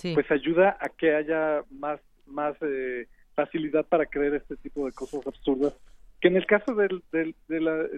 pues 0.01 0.31
ayuda 0.31 0.77
a 0.79 0.89
que 0.89 1.13
haya 1.13 1.63
más, 1.69 1.99
más 2.25 2.55
eh, 2.61 3.07
facilidad 3.35 3.85
para 3.85 4.05
creer 4.05 4.35
este 4.35 4.55
tipo 4.55 4.85
de 4.85 4.91
cosas 4.93 5.27
absurdas 5.27 5.75
que 6.21 6.27
en 6.27 6.36
el 6.36 6.45
caso 6.45 6.75
del, 6.75 7.03
del, 7.12 7.36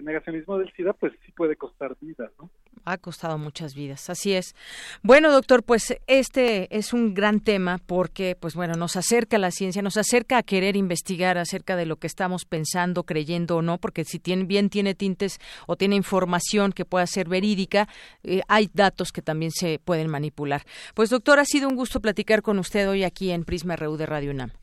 negacionismo 0.02 0.58
del 0.58 0.72
SIDA, 0.74 0.92
pues 0.92 1.12
sí 1.24 1.32
puede 1.32 1.56
costar 1.56 1.96
vidas, 2.00 2.30
¿no? 2.38 2.50
Ha 2.84 2.98
costado 2.98 3.36
muchas 3.38 3.74
vidas, 3.74 4.10
así 4.10 4.32
es. 4.32 4.54
Bueno, 5.02 5.32
doctor, 5.32 5.62
pues 5.62 5.96
este 6.06 6.76
es 6.76 6.92
un 6.92 7.14
gran 7.14 7.40
tema 7.40 7.78
porque, 7.84 8.36
pues 8.38 8.54
bueno, 8.54 8.74
nos 8.74 8.96
acerca 8.96 9.36
a 9.36 9.40
la 9.40 9.50
ciencia, 9.50 9.82
nos 9.82 9.96
acerca 9.96 10.38
a 10.38 10.42
querer 10.42 10.76
investigar 10.76 11.36
acerca 11.36 11.76
de 11.76 11.86
lo 11.86 11.96
que 11.96 12.06
estamos 12.06 12.44
pensando, 12.44 13.04
creyendo 13.04 13.56
o 13.56 13.62
no, 13.62 13.78
porque 13.78 14.04
si 14.04 14.18
tiene, 14.18 14.44
bien 14.44 14.70
tiene 14.70 14.94
tintes 14.94 15.38
o 15.66 15.76
tiene 15.76 15.96
información 15.96 16.72
que 16.72 16.84
pueda 16.84 17.06
ser 17.06 17.28
verídica, 17.28 17.88
eh, 18.22 18.42
hay 18.48 18.70
datos 18.72 19.12
que 19.12 19.22
también 19.22 19.50
se 19.50 19.80
pueden 19.84 20.08
manipular. 20.08 20.62
Pues 20.94 21.10
doctor, 21.10 21.38
ha 21.40 21.44
sido 21.44 21.68
un 21.68 21.76
gusto 21.76 22.00
platicar 22.00 22.42
con 22.42 22.58
usted 22.58 22.88
hoy 22.88 23.04
aquí 23.04 23.30
en 23.30 23.44
Prisma 23.44 23.76
RU 23.76 23.96
de 23.96 24.06
Radio 24.06 24.30
UNAM. 24.30 24.61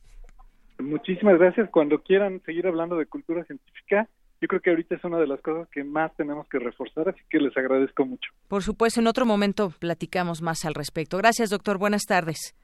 Muchísimas 0.79 1.37
gracias. 1.37 1.69
Cuando 1.69 2.01
quieran 2.01 2.41
seguir 2.45 2.67
hablando 2.67 2.97
de 2.97 3.05
cultura 3.05 3.43
científica, 3.45 4.07
yo 4.41 4.47
creo 4.47 4.61
que 4.61 4.69
ahorita 4.69 4.95
es 4.95 5.03
una 5.03 5.17
de 5.17 5.27
las 5.27 5.41
cosas 5.41 5.67
que 5.69 5.83
más 5.83 6.15
tenemos 6.15 6.47
que 6.47 6.59
reforzar, 6.59 7.09
así 7.09 7.19
que 7.29 7.39
les 7.39 7.55
agradezco 7.57 8.05
mucho. 8.05 8.31
Por 8.47 8.63
supuesto, 8.63 9.01
en 9.01 9.07
otro 9.07 9.25
momento 9.25 9.73
platicamos 9.79 10.41
más 10.41 10.63
al 10.65 10.73
respecto. 10.73 11.17
Gracias, 11.17 11.49
doctor. 11.49 11.77
Buenas 11.77 12.05
tardes. 12.05 12.55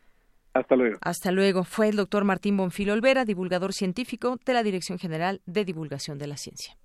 Hasta 0.54 0.78
luego. 0.78 0.98
Hasta 1.02 1.32
luego. 1.32 1.66
Fue 1.66 1.90
el 1.90 1.98
doctor 1.98 2.24
Martín 2.24 2.56
Bonfil 2.56 2.90
Olvera, 2.90 3.26
divulgador 3.26 3.74
científico 3.74 4.38
de 4.46 4.54
la 4.54 4.64
Dirección 4.64 4.98
General 4.98 5.42
de 5.46 5.66
Divulgación 5.66 6.18
de 6.18 6.28
la 6.28 6.38
Ciencia. 6.38 6.78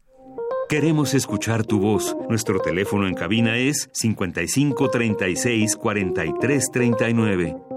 Queremos 0.69 1.15
escuchar 1.15 1.65
tu 1.65 1.79
voz. 1.81 2.17
Nuestro 2.29 2.61
teléfono 2.61 3.07
en 3.07 3.15
cabina 3.15 3.57
es 3.57 3.89
55 3.93 4.89
36 4.89 5.77
43 5.77 6.71
39. 6.73 7.70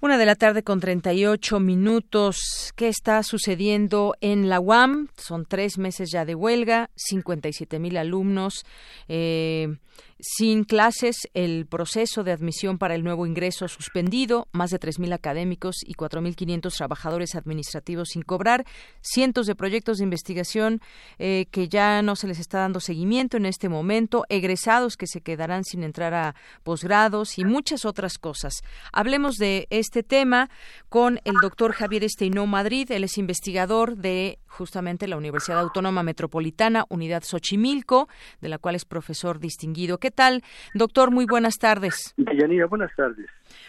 Una 0.00 0.16
de 0.16 0.24
la 0.24 0.36
tarde 0.36 0.62
con 0.62 0.80
38 0.80 1.60
minutos. 1.60 2.72
¿Qué 2.76 2.88
está 2.88 3.22
sucediendo 3.22 4.14
en 4.22 4.48
la 4.48 4.58
UAM? 4.58 5.08
Son 5.18 5.44
tres 5.44 5.76
meses 5.76 6.10
ya 6.10 6.24
de 6.24 6.34
huelga, 6.34 6.88
57 6.94 7.78
mil 7.78 7.98
alumnos. 7.98 8.64
Eh, 9.08 9.76
sin 10.18 10.64
clases, 10.64 11.28
el 11.34 11.66
proceso 11.66 12.24
de 12.24 12.32
admisión 12.32 12.78
para 12.78 12.94
el 12.94 13.04
nuevo 13.04 13.26
ingreso 13.26 13.68
suspendido, 13.68 14.48
más 14.52 14.70
de 14.70 14.80
3.000 14.80 15.12
académicos 15.12 15.76
y 15.84 15.94
4.500 15.94 16.74
trabajadores 16.74 17.34
administrativos 17.34 18.08
sin 18.10 18.22
cobrar, 18.22 18.64
cientos 19.02 19.46
de 19.46 19.54
proyectos 19.54 19.98
de 19.98 20.04
investigación 20.04 20.80
eh, 21.18 21.46
que 21.50 21.68
ya 21.68 22.00
no 22.00 22.16
se 22.16 22.28
les 22.28 22.38
está 22.38 22.60
dando 22.60 22.80
seguimiento 22.80 23.36
en 23.36 23.44
este 23.44 23.68
momento, 23.68 24.24
egresados 24.28 24.96
que 24.96 25.06
se 25.06 25.20
quedarán 25.20 25.64
sin 25.64 25.82
entrar 25.82 26.14
a 26.14 26.34
posgrados 26.62 27.38
y 27.38 27.44
muchas 27.44 27.84
otras 27.84 28.16
cosas. 28.18 28.62
Hablemos 28.92 29.36
de 29.36 29.66
este 29.70 30.02
tema 30.02 30.48
con 30.88 31.20
el 31.24 31.34
doctor 31.42 31.72
Javier 31.72 32.04
Esteinó 32.04 32.46
Madrid, 32.46 32.90
él 32.90 33.04
es 33.04 33.18
investigador 33.18 33.96
de 33.96 34.38
justamente 34.46 35.06
la 35.06 35.16
Universidad 35.16 35.60
Autónoma 35.60 36.02
Metropolitana, 36.02 36.86
Unidad 36.88 37.22
Xochimilco, 37.24 38.08
de 38.40 38.48
la 38.48 38.58
cual 38.58 38.74
es 38.74 38.86
profesor 38.86 39.38
distinguido. 39.38 39.98
¿Qué 40.06 40.12
tal, 40.12 40.44
doctor? 40.72 41.10
Muy 41.10 41.26
buenas 41.26 41.58
tardes. 41.58 42.14
Yanira, 42.16 42.66
buenas 42.66 42.94
tardes. 42.94 43.26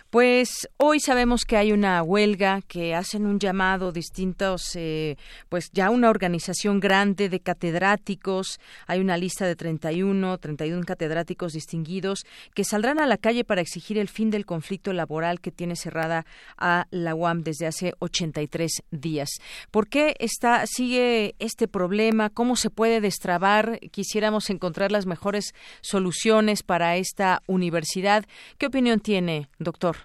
Pues 0.10 0.70
hoy 0.78 1.00
sabemos 1.00 1.44
que 1.44 1.58
hay 1.58 1.72
una 1.72 2.02
huelga 2.02 2.62
que 2.68 2.96
hacen 2.96 3.26
un 3.26 3.40
llamado 3.40 3.92
distintos, 3.92 4.76
eh, 4.76 5.18
pues 5.50 5.70
ya 5.74 5.90
una 5.90 6.10
organización 6.10 6.80
grande 6.80 7.30
de 7.30 7.42
catedráticos, 7.42 8.60
hay 8.88 9.00
una 9.02 9.18
lista 9.18 9.46
de 9.46 9.56
31, 9.56 10.38
31 10.38 10.84
catedráticos 10.86 11.54
distinguidos 11.54 12.26
que 12.54 12.64
saldrán 12.64 13.00
a 13.00 13.06
la 13.06 13.18
calle 13.18 13.44
para 13.44 13.62
exigir 13.62 13.98
el 13.98 14.08
fin 14.08 14.30
del 14.30 14.46
conflicto 14.46 14.94
laboral 14.94 15.42
que 15.42 15.52
tiene 15.52 15.76
cerrada 15.76 16.26
a 16.58 16.88
la 16.90 17.14
UAM 17.14 17.44
desde 17.44 17.68
hace 17.68 17.94
83 18.00 18.84
días. 18.92 19.30
¿Por 19.72 19.88
qué 19.88 20.16
está 20.20 20.66
sigue 20.68 21.36
este 21.40 21.68
problema? 21.68 22.30
¿Cómo 22.30 22.56
se 22.56 22.70
puede 22.70 23.02
destrabar? 23.02 23.80
Quisiéramos 23.92 24.50
encontrar 24.50 24.92
las 24.92 25.06
mejores 25.06 25.54
soluciones 25.82 26.64
para 26.64 26.96
esta 26.96 27.42
universidad. 27.48 28.26
¿Qué 28.58 28.68
opinión 28.68 29.00
tiene, 29.00 29.50
doctor? 29.68 29.98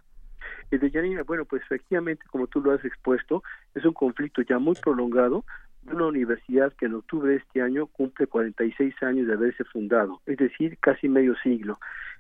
de 0.79 0.91
Yanina, 0.91 1.22
bueno, 1.22 1.45
pues 1.45 1.62
efectivamente, 1.62 2.24
como 2.30 2.47
tú 2.47 2.61
lo 2.61 2.72
has 2.72 2.84
expuesto, 2.84 3.43
es 3.74 3.84
un 3.84 3.93
conflicto 3.93 4.43
ya 4.43 4.59
muy 4.59 4.74
prolongado 4.74 5.45
de 5.82 5.95
una 5.95 6.07
universidad 6.07 6.72
que 6.72 6.87
en 6.87 6.95
octubre 6.95 7.30
de 7.30 7.37
este 7.37 7.61
año 7.61 7.87
cumple 7.87 8.26
46 8.26 8.95
años 9.03 9.26
de 9.26 9.34
haberse 9.34 9.64
fundado, 9.64 10.20
es 10.26 10.39
decir, 10.39 10.78
casi 10.78 11.09
medio 11.09 11.34
siglo. 11.43 11.78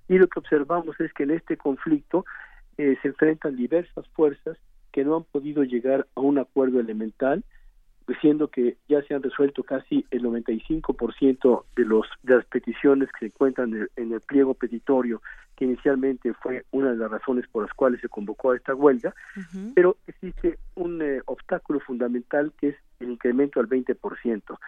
Y 0.08 0.18
lo 0.18 0.28
que 0.28 0.38
observamos 0.38 1.00
es 1.00 1.12
que 1.14 1.22
en 1.22 1.30
este 1.30 1.56
conflicto 1.56 2.24
eh, 2.76 2.96
se 3.02 3.08
enfrentan 3.08 3.56
diversas 3.56 4.06
fuerzas 4.08 4.58
que 4.92 5.04
no 5.04 5.16
han 5.16 5.24
podido 5.24 5.64
llegar 5.64 6.06
a 6.14 6.20
un 6.20 6.38
acuerdo 6.38 6.80
elemental 6.80 7.44
siendo 8.20 8.48
que 8.48 8.76
ya 8.88 9.02
se 9.02 9.14
han 9.14 9.22
resuelto 9.22 9.62
casi 9.62 10.04
el 10.10 10.22
95% 10.22 11.64
de, 11.76 11.84
los, 11.84 12.06
de 12.22 12.36
las 12.36 12.44
peticiones 12.46 13.08
que 13.12 13.20
se 13.20 13.26
encuentran 13.26 13.88
en 13.96 14.12
el, 14.12 14.20
pliego 14.20 14.54
petitorio, 14.54 15.22
que 15.56 15.64
inicialmente 15.64 16.32
fue 16.34 16.64
una 16.70 16.90
de 16.90 16.96
las 16.96 17.10
razones 17.10 17.46
por 17.48 17.64
las 17.64 17.72
cuales 17.74 18.00
se 18.00 18.08
convocó 18.08 18.50
a 18.50 18.56
esta 18.56 18.74
huelga, 18.74 19.14
pero 19.74 19.96
existe 20.06 20.58
un 20.74 21.02
eh, 21.02 21.20
obstáculo 21.26 21.80
fundamental 21.80 22.52
que 22.58 22.68
es 22.68 22.76
el 23.00 23.10
incremento 23.10 23.60
al 23.60 23.68
20%, 23.68 24.58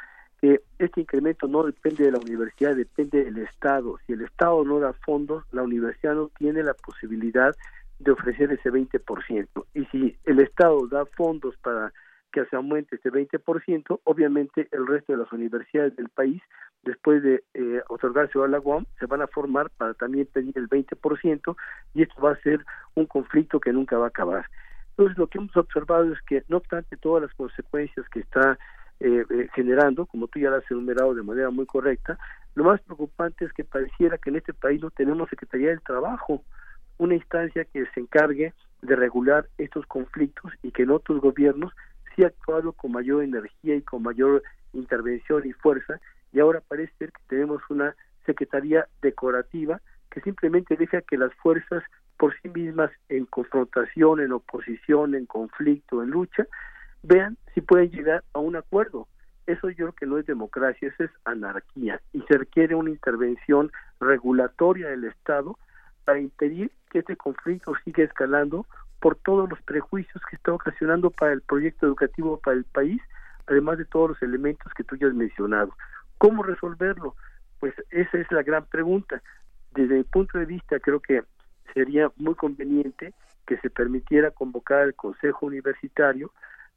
que 0.41 0.61
este 0.79 1.01
incremento 1.01 1.49
no 1.49 1.65
depende 1.65 2.05
de 2.05 2.13
la 2.13 2.19
universidad, 2.19 2.77
depende 2.77 3.25
del 3.25 3.39
Estado. 3.39 3.99
Si 4.07 4.13
el 4.13 4.23
Estado 4.23 4.65
no 4.65 4.79
da 4.79 4.93
fondos, 4.93 5.45
la 5.53 5.63
universidad 5.63 6.15
no 6.15 6.31
tiene 6.39 6.63
la 6.63 6.75
posibilidad 6.75 7.55
de 7.99 8.11
ofrecer 8.11 8.53
ese 8.53 8.71
20%. 8.71 9.47
Y 9.75 9.85
si 9.87 10.17
el 10.25 10.41
Estado 10.41 10.87
da 10.89 11.07
fondos 11.07 11.57
para 11.59 11.93
que 12.35 12.45
se 12.47 12.57
aumente 12.57 12.97
este 12.97 13.13
20%, 13.13 14.01
obviamente 14.03 14.67
el 14.73 14.89
resto 14.89 15.13
de 15.13 15.19
las 15.19 15.31
universidades 15.31 15.95
del 15.95 16.09
país, 16.09 16.43
después 16.83 17.23
de 17.23 17.45
eh, 17.55 17.81
otorgarse 17.89 18.41
a 18.41 18.49
la 18.49 18.59
UAM, 18.59 18.87
se 18.99 19.07
van 19.07 19.23
a 19.23 19.29
formar 19.29 19.71
para 19.71 19.95
también 19.95 20.27
pedir 20.27 20.53
el 20.59 20.69
20% 20.69 21.57
y 21.95 22.03
esto 22.03 22.21
va 22.21 22.33
a 22.33 22.41
ser 22.41 22.67
un 22.97 23.07
conflicto 23.07 23.61
que 23.61 23.73
nunca 23.73 23.99
va 23.99 24.07
a 24.07 24.09
acabar. 24.09 24.47
Entonces, 24.91 25.17
lo 25.17 25.29
que 25.29 25.39
hemos 25.39 25.57
observado 25.57 26.13
es 26.13 26.21
que, 26.23 26.43
no 26.49 26.57
obstante 26.57 26.97
todas 26.97 27.23
las 27.23 27.33
consecuencias 27.35 28.05
que 28.09 28.21
está 28.21 28.59
eh, 28.99 29.25
eh, 29.31 29.49
generando, 29.55 30.07
como 30.07 30.27
tú 30.27 30.41
ya 30.41 30.51
lo 30.51 30.57
has 30.57 30.71
enumerado 30.73 31.15
de 31.15 31.23
manera 31.23 31.51
muy 31.51 31.67
correcta, 31.67 32.19
lo 32.57 32.65
más 32.65 32.81
preocupante 32.81 33.45
es 33.45 33.53
que 33.53 33.63
pareciera 33.63 34.19
que 34.19 34.31
en 34.31 34.37
este 34.37 34.55
país 34.55 34.83
no 34.83 34.91
tenemos 34.91 35.31
Secretaría 35.31 35.69
del 35.69 35.83
Trabajo, 35.83 36.43
una 36.99 37.15
instancia 37.15 37.65
que 37.65 37.87
se 37.95 38.01
encargue 38.01 38.53
de 38.83 38.97
regular 38.97 39.47
estos 39.57 39.87
conflictos 39.87 40.53
y 40.63 40.73
que 40.73 40.83
en 40.83 40.91
otros 40.91 41.21
gobiernos 41.21 41.73
sí 42.15 42.25
actuado 42.25 42.73
con 42.73 42.93
mayor 42.93 43.23
energía 43.23 43.77
y 43.77 43.83
con 43.83 44.03
mayor 44.03 44.43
intervención 44.73 45.47
y 45.47 45.53
fuerza 45.53 46.01
y 46.33 46.41
ahora 46.41 46.61
parece 46.67 46.93
ser 46.99 47.13
que 47.13 47.23
tenemos 47.29 47.63
una 47.71 47.95
secretaría 48.27 48.87
decorativa 49.03 49.81
que 50.11 50.21
simplemente 50.21 50.77
deja 50.77 51.03
que 51.03 51.17
las 51.17 51.33
fuerzas 51.35 51.83
por 52.17 52.35
sí 52.41 52.49
mismas 52.49 52.91
en 53.09 53.27
confrontación, 53.27 54.21
en 54.21 54.33
oposición, 54.33 55.15
en 55.15 55.27
conflicto, 55.27 56.03
en 56.03 56.11
lucha, 56.11 56.47
vean 57.03 57.37
si 57.53 57.61
pueden 57.61 57.91
llegar 57.91 58.25
a 58.33 58.39
un 58.39 58.57
acuerdo. 58.57 59.09
Eso 59.47 59.69
yo 59.71 59.77
creo 59.77 59.93
que 59.93 60.07
no 60.07 60.19
es 60.19 60.27
democracia, 60.27 60.89
eso 60.89 61.05
es 61.05 61.11
anarquía 61.25 62.01
y 62.13 62.23
se 62.23 62.39
requiere 62.39 62.75
una 62.75 62.91
intervención 62.91 63.71
regulatoria 64.01 64.89
del 64.89 65.05
Estado 65.05 65.59
para 66.05 66.21
impedir 66.21 66.71
que 66.91 67.01
este 67.01 67.17
conflicto 67.17 67.75
siga 67.85 68.05
escalando 68.05 68.67
por 69.05 69.17
todos 69.17 69.51
los 69.51 69.61
prejuicios 69.61 70.23
que 70.31 70.37
está 70.37 70.55
ocasionando 70.55 71.11
para 71.11 71.35
el 71.35 71.43
proyecto 71.43 71.85
educativo 71.85 72.41
para 72.41 72.57
el 72.57 72.65
país, 72.65 73.03
además 73.47 73.77
de 73.77 73.85
todos 73.85 74.09
los 74.09 74.23
elementos 74.23 74.73
que 74.73 74.83
tú 74.83 74.97
ya 74.97 75.09
has 75.09 75.13
mencionado. 75.13 75.77
¿Cómo 76.17 76.43
resolverlo? 76.43 77.15
Pues 77.61 77.75
esa 77.91 78.17
es 78.17 78.33
la 78.33 78.43
gran 78.43 78.65
pregunta. 78.65 79.23
Desde 79.75 79.97
mi 79.97 80.05
punto 80.05 80.39
de 80.39 80.47
vista, 80.47 80.81
creo 80.81 81.01
que 81.01 81.23
sería 81.75 82.11
muy 82.17 82.35
conveniente 82.35 83.13
que 83.47 83.59
se 83.59 83.69
permitiera 83.69 84.31
convocar 84.31 84.81
al 84.81 84.95
Consejo 84.95 85.45
Universitario 85.45 86.33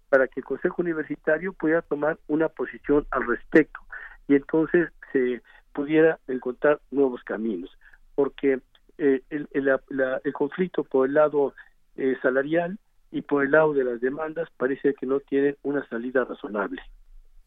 para 0.10 0.28
que 0.28 0.42
el 0.42 0.46
Consejo 0.46 0.82
Universitario 0.82 1.54
pudiera 1.54 1.82
tomar 1.82 2.20
una 2.28 2.50
posición 2.50 3.08
al 3.12 3.26
respecto 3.26 3.80
y 4.28 4.36
entonces 4.36 4.90
se 5.14 5.42
pudiera 5.72 6.20
encontrar 6.28 6.82
nuevos 6.92 7.24
caminos, 7.24 7.72
porque 8.16 8.60
eh, 8.98 9.22
el, 9.30 9.48
el 9.54 10.34
conflicto 10.34 10.84
por 10.84 11.08
el 11.08 11.14
lado 11.14 11.54
eh, 11.98 12.16
salarial 12.22 12.78
y 13.12 13.22
por 13.22 13.44
el 13.44 13.52
lado 13.52 13.74
de 13.74 13.84
las 13.84 14.02
demandas 14.02 14.50
parece 14.58 14.94
que 14.94 15.06
no 15.06 15.20
tienen 15.20 15.58
una 15.64 15.88
salida 15.88 16.26
razonable. 16.26 16.82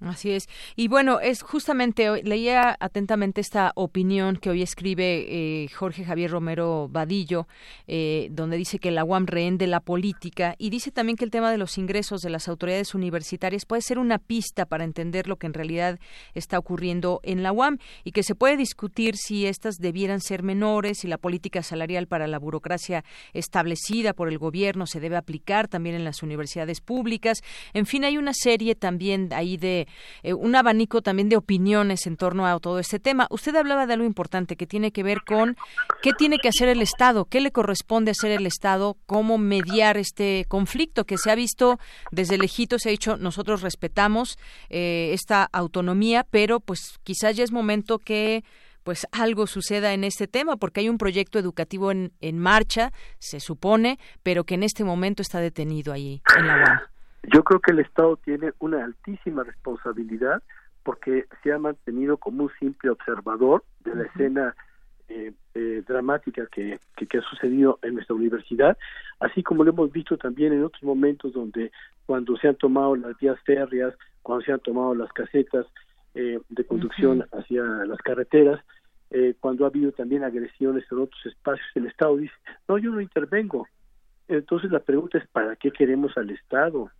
Así 0.00 0.30
es. 0.30 0.48
Y 0.76 0.88
bueno, 0.88 1.20
es 1.20 1.42
justamente, 1.42 2.22
leía 2.22 2.74
atentamente 2.80 3.42
esta 3.42 3.72
opinión 3.74 4.36
que 4.36 4.48
hoy 4.48 4.62
escribe 4.62 5.26
eh, 5.28 5.68
Jorge 5.68 6.04
Javier 6.06 6.30
Romero 6.30 6.88
Vadillo, 6.90 7.46
eh, 7.86 8.28
donde 8.30 8.56
dice 8.56 8.78
que 8.78 8.90
la 8.90 9.04
UAM 9.04 9.26
rehende 9.26 9.66
la 9.66 9.80
política 9.80 10.54
y 10.56 10.70
dice 10.70 10.90
también 10.90 11.16
que 11.16 11.26
el 11.26 11.30
tema 11.30 11.50
de 11.50 11.58
los 11.58 11.76
ingresos 11.76 12.22
de 12.22 12.30
las 12.30 12.48
autoridades 12.48 12.94
universitarias 12.94 13.66
puede 13.66 13.82
ser 13.82 13.98
una 13.98 14.18
pista 14.18 14.64
para 14.64 14.84
entender 14.84 15.28
lo 15.28 15.36
que 15.36 15.46
en 15.46 15.52
realidad 15.52 15.98
está 16.32 16.58
ocurriendo 16.58 17.20
en 17.22 17.42
la 17.42 17.52
UAM 17.52 17.76
y 18.02 18.12
que 18.12 18.22
se 18.22 18.34
puede 18.34 18.56
discutir 18.56 19.16
si 19.18 19.44
estas 19.44 19.76
debieran 19.76 20.20
ser 20.20 20.42
menores, 20.42 21.00
si 21.00 21.08
la 21.08 21.18
política 21.18 21.62
salarial 21.62 22.06
para 22.06 22.26
la 22.26 22.38
burocracia 22.38 23.04
establecida 23.34 24.14
por 24.14 24.28
el 24.28 24.38
gobierno 24.38 24.86
se 24.86 24.98
debe 24.98 25.16
aplicar 25.16 25.68
también 25.68 25.94
en 25.94 26.04
las 26.04 26.22
universidades 26.22 26.80
públicas. 26.80 27.42
En 27.74 27.84
fin, 27.84 28.04
hay 28.04 28.16
una 28.16 28.32
serie 28.32 28.74
también 28.74 29.28
ahí 29.34 29.58
de 29.58 29.88
eh, 30.22 30.34
un 30.34 30.54
abanico 30.54 31.02
también 31.02 31.28
de 31.28 31.36
opiniones 31.36 32.06
en 32.06 32.16
torno 32.16 32.46
a 32.46 32.58
todo 32.60 32.78
este 32.78 32.98
tema. 32.98 33.26
Usted 33.30 33.54
hablaba 33.56 33.86
de 33.86 33.94
algo 33.94 34.04
importante 34.04 34.56
que 34.56 34.66
tiene 34.66 34.92
que 34.92 35.02
ver 35.02 35.22
con 35.26 35.56
qué 36.02 36.12
tiene 36.12 36.38
que 36.38 36.48
hacer 36.48 36.68
el 36.68 36.82
Estado, 36.82 37.24
qué 37.24 37.40
le 37.40 37.52
corresponde 37.52 38.10
hacer 38.10 38.30
el 38.30 38.46
Estado, 38.46 38.96
cómo 39.06 39.38
mediar 39.38 39.96
este 39.96 40.44
conflicto 40.48 41.04
que 41.04 41.18
se 41.18 41.30
ha 41.30 41.34
visto 41.34 41.78
desde 42.10 42.38
lejitos, 42.38 42.82
se 42.82 42.88
ha 42.88 42.92
dicho 42.92 43.16
nosotros 43.16 43.62
respetamos 43.62 44.38
eh, 44.68 45.10
esta 45.12 45.48
autonomía, 45.52 46.26
pero 46.30 46.60
pues 46.60 46.98
quizás 47.02 47.36
ya 47.36 47.44
es 47.44 47.52
momento 47.52 47.98
que 47.98 48.44
pues 48.82 49.06
algo 49.12 49.46
suceda 49.46 49.92
en 49.92 50.04
este 50.04 50.26
tema, 50.26 50.56
porque 50.56 50.80
hay 50.80 50.88
un 50.88 50.98
proyecto 50.98 51.38
educativo 51.38 51.90
en, 51.90 52.12
en 52.20 52.38
marcha, 52.38 52.92
se 53.18 53.40
supone, 53.40 53.98
pero 54.22 54.44
que 54.44 54.54
en 54.54 54.62
este 54.62 54.84
momento 54.84 55.22
está 55.22 55.40
detenido 55.40 55.92
ahí 55.92 56.22
en 56.36 56.46
la 56.46 56.56
UAM. 56.56 56.89
Yo 57.24 57.44
creo 57.44 57.60
que 57.60 57.72
el 57.72 57.80
Estado 57.80 58.16
tiene 58.16 58.52
una 58.58 58.84
altísima 58.84 59.44
responsabilidad 59.44 60.42
porque 60.82 61.26
se 61.42 61.52
ha 61.52 61.58
mantenido 61.58 62.16
como 62.16 62.44
un 62.44 62.50
simple 62.58 62.90
observador 62.90 63.62
de 63.80 63.94
la 63.94 64.04
escena 64.04 64.56
eh, 65.08 65.32
eh, 65.54 65.82
dramática 65.86 66.46
que, 66.46 66.78
que, 66.96 67.18
ha 67.18 67.22
sucedido 67.22 67.78
en 67.82 67.94
nuestra 67.94 68.14
universidad, 68.14 68.78
así 69.18 69.42
como 69.42 69.64
lo 69.64 69.72
hemos 69.72 69.92
visto 69.92 70.16
también 70.16 70.52
en 70.52 70.64
otros 70.64 70.82
momentos 70.82 71.32
donde 71.32 71.72
cuando 72.06 72.36
se 72.36 72.48
han 72.48 72.54
tomado 72.56 72.96
las 72.96 73.18
vías 73.18 73.38
férreas, 73.44 73.94
cuando 74.22 74.44
se 74.44 74.52
han 74.52 74.60
tomado 74.60 74.94
las 74.94 75.12
casetas 75.12 75.66
eh, 76.14 76.38
de 76.48 76.64
conducción 76.64 77.26
hacia 77.32 77.62
las 77.62 77.98
carreteras, 77.98 78.60
cuando 79.40 79.64
ha 79.64 79.68
habido 79.68 79.90
también 79.90 80.22
agresiones 80.22 80.84
en 80.88 80.98
otros 80.98 81.26
espacios, 81.26 81.66
el 81.74 81.86
Estado 81.86 82.16
dice, 82.16 82.34
no, 82.68 82.78
yo 82.78 82.92
no 82.92 83.00
intervengo. 83.00 83.66
Entonces 84.28 84.70
la 84.70 84.78
pregunta 84.78 85.18
es, 85.18 85.26
¿para 85.26 85.56
qué 85.56 85.72
queremos 85.72 86.16
al 86.16 86.30
Estado? 86.30 86.92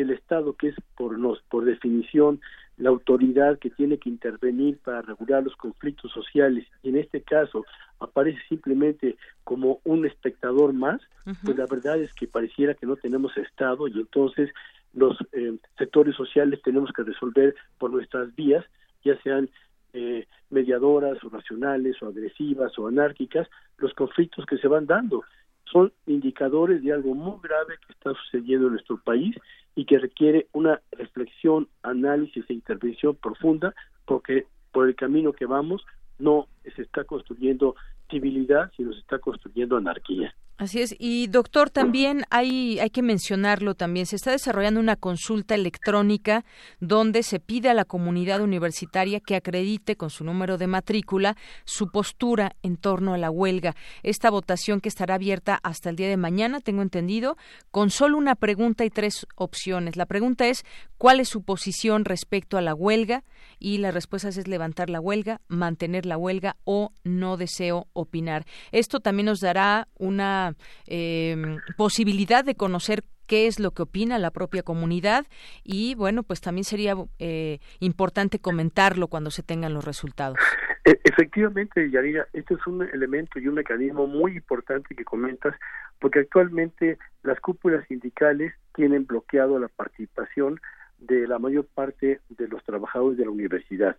El 0.00 0.10
Estado, 0.10 0.54
que 0.54 0.68
es 0.68 0.76
por, 0.96 1.18
nos, 1.18 1.40
por 1.42 1.64
definición 1.64 2.40
la 2.76 2.90
autoridad 2.90 3.58
que 3.58 3.70
tiene 3.70 3.98
que 3.98 4.08
intervenir 4.08 4.78
para 4.78 5.02
regular 5.02 5.42
los 5.42 5.56
conflictos 5.56 6.12
sociales, 6.12 6.66
y 6.82 6.90
en 6.90 6.96
este 6.96 7.22
caso 7.22 7.64
aparece 7.98 8.38
simplemente 8.48 9.16
como 9.42 9.80
un 9.84 10.06
espectador 10.06 10.72
más, 10.72 11.00
pues 11.44 11.58
la 11.58 11.66
verdad 11.66 12.00
es 12.00 12.14
que 12.14 12.28
pareciera 12.28 12.74
que 12.74 12.86
no 12.86 12.96
tenemos 12.96 13.36
Estado 13.36 13.88
y 13.88 13.92
entonces 13.92 14.50
los 14.94 15.16
eh, 15.32 15.58
sectores 15.76 16.14
sociales 16.14 16.60
tenemos 16.62 16.90
que 16.92 17.02
resolver 17.02 17.54
por 17.78 17.90
nuestras 17.90 18.34
vías, 18.34 18.64
ya 19.04 19.20
sean 19.22 19.50
eh, 19.92 20.26
mediadoras 20.50 21.22
o 21.24 21.28
racionales 21.28 22.00
o 22.02 22.06
agresivas 22.06 22.78
o 22.78 22.86
anárquicas, 22.86 23.48
los 23.78 23.92
conflictos 23.94 24.46
que 24.46 24.58
se 24.58 24.68
van 24.68 24.86
dando 24.86 25.24
son 25.72 25.92
indicadores 26.06 26.82
de 26.82 26.92
algo 26.92 27.14
muy 27.14 27.38
grave 27.42 27.74
que 27.86 27.92
está 27.92 28.12
sucediendo 28.14 28.66
en 28.66 28.74
nuestro 28.74 28.98
país 28.98 29.36
y 29.74 29.84
que 29.84 29.98
requiere 29.98 30.48
una 30.52 30.80
reflexión, 30.92 31.68
análisis 31.82 32.44
e 32.48 32.54
intervención 32.54 33.14
profunda 33.14 33.74
porque 34.04 34.46
por 34.72 34.88
el 34.88 34.96
camino 34.96 35.32
que 35.32 35.46
vamos 35.46 35.84
no 36.18 36.48
se 36.74 36.82
está 36.82 37.04
construyendo 37.04 37.76
civilidad, 38.10 38.70
sino 38.76 38.92
se 38.92 39.00
está 39.00 39.18
construyendo 39.18 39.76
anarquía. 39.76 40.34
Así 40.58 40.80
es. 40.82 40.96
Y 40.98 41.28
doctor, 41.28 41.70
también 41.70 42.24
hay, 42.30 42.80
hay 42.80 42.90
que 42.90 43.00
mencionarlo 43.00 43.76
también, 43.76 44.06
se 44.06 44.16
está 44.16 44.32
desarrollando 44.32 44.80
una 44.80 44.96
consulta 44.96 45.54
electrónica 45.54 46.44
donde 46.80 47.22
se 47.22 47.38
pide 47.38 47.68
a 47.68 47.74
la 47.74 47.84
comunidad 47.84 48.40
universitaria 48.40 49.20
que 49.20 49.36
acredite 49.36 49.94
con 49.94 50.10
su 50.10 50.24
número 50.24 50.58
de 50.58 50.66
matrícula 50.66 51.36
su 51.64 51.92
postura 51.92 52.56
en 52.64 52.76
torno 52.76 53.14
a 53.14 53.18
la 53.18 53.30
huelga. 53.30 53.76
Esta 54.02 54.30
votación 54.30 54.80
que 54.80 54.88
estará 54.88 55.14
abierta 55.14 55.60
hasta 55.62 55.90
el 55.90 55.96
día 55.96 56.08
de 56.08 56.16
mañana, 56.16 56.58
tengo 56.58 56.82
entendido, 56.82 57.36
con 57.70 57.90
solo 57.90 58.18
una 58.18 58.34
pregunta 58.34 58.84
y 58.84 58.90
tres 58.90 59.28
opciones. 59.36 59.94
La 59.94 60.06
pregunta 60.06 60.48
es 60.48 60.64
cuál 60.96 61.20
es 61.20 61.28
su 61.28 61.44
posición 61.44 62.04
respecto 62.04 62.58
a 62.58 62.62
la 62.62 62.74
huelga 62.74 63.22
y 63.58 63.78
la 63.78 63.90
respuesta 63.90 64.28
es 64.28 64.48
levantar 64.48 64.90
la 64.90 65.00
huelga, 65.00 65.40
mantener 65.48 66.06
la 66.06 66.16
huelga 66.16 66.56
o 66.64 66.92
no 67.04 67.36
deseo 67.36 67.88
opinar. 67.92 68.44
Esto 68.72 69.00
también 69.00 69.26
nos 69.26 69.40
dará 69.40 69.88
una 69.98 70.56
Em, 70.86 71.58
posibilidad 71.76 72.44
de 72.44 72.54
conocer 72.54 73.04
qué 73.26 73.46
es 73.46 73.60
lo 73.60 73.72
que 73.72 73.82
opina 73.82 74.18
la 74.18 74.30
propia 74.30 74.62
comunidad 74.62 75.26
y 75.62 75.94
bueno 75.94 76.22
pues 76.22 76.40
también 76.40 76.64
sería 76.64 76.94
eh, 77.18 77.58
importante 77.78 78.38
comentarlo 78.38 79.08
cuando 79.08 79.30
se 79.30 79.42
tengan 79.42 79.74
los 79.74 79.84
resultados 79.84 80.38
e, 80.86 80.98
efectivamente 81.04 81.90
Yarira 81.90 82.26
este 82.32 82.54
es 82.54 82.66
un 82.66 82.82
elemento 82.82 83.38
y 83.38 83.48
un 83.48 83.56
mecanismo 83.56 84.06
muy 84.06 84.36
importante 84.36 84.94
que 84.94 85.04
comentas 85.04 85.54
porque 86.00 86.20
actualmente 86.20 86.96
las 87.22 87.38
cúpulas 87.40 87.86
sindicales 87.86 88.54
tienen 88.74 89.04
bloqueado 89.04 89.58
la 89.58 89.68
participación 89.68 90.58
de 90.98 91.26
la 91.26 91.38
mayor 91.38 91.66
parte 91.66 92.20
de 92.28 92.48
los 92.48 92.62
trabajadores 92.64 93.18
de 93.18 93.24
la 93.24 93.30
universidad. 93.30 93.96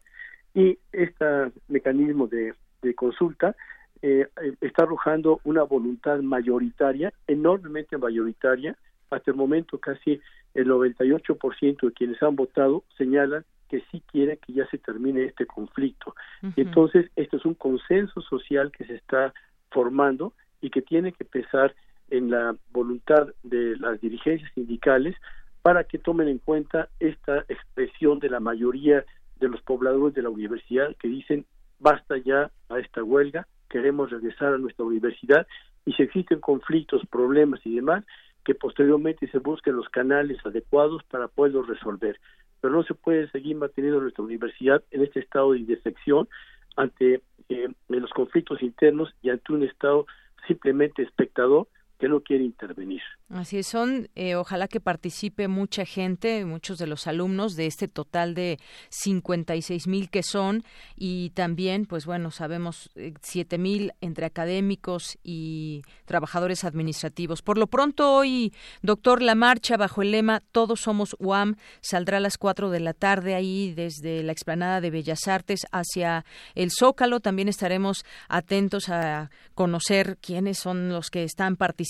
Y 0.53 0.77
este 0.91 1.25
mecanismo 1.67 2.27
de, 2.27 2.53
consulta 2.95 3.55
eh, 4.01 4.27
está 4.61 4.83
arrojando 4.83 5.41
una 5.43 5.63
voluntad 5.63 6.19
mayoritaria, 6.19 7.13
enormemente 7.27 7.97
mayoritaria. 7.97 8.75
Hasta 9.09 9.31
el 9.31 9.37
momento 9.37 9.77
casi 9.79 10.19
el 10.53 10.67
98% 10.67 11.81
de 11.81 11.93
quienes 11.93 12.21
han 12.23 12.35
votado 12.35 12.83
señalan 12.97 13.43
que 13.69 13.83
sí 13.91 14.01
quieren 14.11 14.37
que 14.45 14.53
ya 14.53 14.67
se 14.67 14.79
termine 14.79 15.25
este 15.25 15.45
conflicto. 15.45 16.15
Entonces, 16.55 17.09
esto 17.15 17.37
es 17.37 17.45
un 17.45 17.53
consenso 17.53 18.19
social 18.21 18.71
que 18.71 18.83
se 18.85 18.95
está 18.95 19.33
formando 19.69 20.33
y 20.59 20.71
que 20.71 20.81
tiene 20.81 21.11
que 21.11 21.23
pesar 21.23 21.75
en 22.09 22.31
la 22.31 22.55
voluntad 22.71 23.27
de 23.43 23.77
las 23.77 24.01
dirigencias 24.01 24.51
sindicales 24.55 25.15
para 25.61 25.83
que 25.83 25.97
tomen 25.97 26.27
en 26.27 26.39
cuenta 26.39 26.89
esta 26.99 27.45
expresión 27.49 28.19
de 28.19 28.29
la 28.29 28.39
mayoría 28.39 29.05
de 29.39 29.49
los 29.49 29.61
pobladores 29.61 30.15
de 30.15 30.21
la 30.21 30.29
universidad 30.29 30.95
que 30.97 31.07
dicen 31.07 31.45
basta 31.79 32.17
ya 32.17 32.51
a 32.69 32.79
esta 32.79 33.03
huelga, 33.03 33.47
queremos 33.69 34.09
regresar 34.09 34.53
a 34.53 34.57
nuestra 34.57 34.85
universidad 34.85 35.47
y 35.85 35.93
si 35.93 36.03
existen 36.03 36.39
conflictos, 36.39 37.01
problemas 37.09 37.61
y 37.65 37.75
demás, 37.75 38.03
que 38.43 38.55
posteriormente 38.55 39.27
se 39.29 39.39
busquen 39.39 39.75
los 39.75 39.89
canales 39.89 40.37
adecuados 40.45 41.03
para 41.05 41.27
poderlos 41.27 41.67
resolver. 41.67 42.19
Pero 42.61 42.73
no 42.73 42.83
se 42.83 42.93
puede 42.93 43.29
seguir 43.31 43.55
manteniendo 43.55 44.01
nuestra 44.01 44.23
universidad 44.23 44.83
en 44.91 45.03
este 45.03 45.21
estado 45.21 45.53
de 45.53 45.59
indefección 45.59 46.27
ante 46.75 47.21
eh, 47.49 47.69
los 47.87 48.11
conflictos 48.11 48.61
internos 48.61 49.13
y 49.21 49.29
ante 49.29 49.53
un 49.53 49.63
estado 49.63 50.05
simplemente 50.47 51.03
espectador 51.03 51.67
que 51.99 52.07
no 52.07 52.21
quiere 52.21 52.45
intervenir. 52.45 53.01
Así 53.29 53.61
son, 53.61 54.09
eh, 54.15 54.35
ojalá 54.35 54.67
que 54.67 54.79
participe 54.79 55.47
mucha 55.47 55.85
gente, 55.85 56.45
muchos 56.45 56.79
de 56.79 56.87
los 56.87 57.05
alumnos 57.05 57.55
de 57.55 57.67
este 57.67 57.87
total 57.87 58.33
de 58.33 58.57
56 58.89 59.87
mil 59.87 60.09
que 60.09 60.23
son 60.23 60.63
y 60.95 61.29
también, 61.31 61.85
pues 61.85 62.05
bueno, 62.05 62.31
sabemos 62.31 62.89
eh, 62.95 63.13
siete 63.21 63.57
mil 63.57 63.91
entre 64.01 64.25
académicos 64.25 65.19
y 65.23 65.83
trabajadores 66.05 66.63
administrativos. 66.63 67.41
Por 67.41 67.57
lo 67.57 67.67
pronto 67.67 68.13
hoy, 68.13 68.53
doctor, 68.81 69.21
la 69.21 69.35
marcha 69.35 69.77
bajo 69.77 70.01
el 70.01 70.11
lema 70.11 70.41
Todos 70.51 70.79
somos 70.79 71.15
UAM 71.19 71.55
saldrá 71.81 72.17
a 72.17 72.21
las 72.21 72.37
4 72.37 72.69
de 72.69 72.79
la 72.79 72.93
tarde 72.93 73.35
ahí 73.35 73.73
desde 73.75 74.23
la 74.23 74.31
explanada 74.31 74.81
de 74.81 74.89
Bellas 74.89 75.27
Artes 75.27 75.67
hacia 75.71 76.25
el 76.55 76.71
Zócalo. 76.71 77.19
También 77.19 77.49
estaremos 77.49 78.05
atentos 78.27 78.89
a 78.89 79.29
conocer 79.53 80.17
quiénes 80.21 80.57
son 80.57 80.89
los 80.89 81.09
que 81.09 81.23
están 81.23 81.57
participando, 81.57 81.88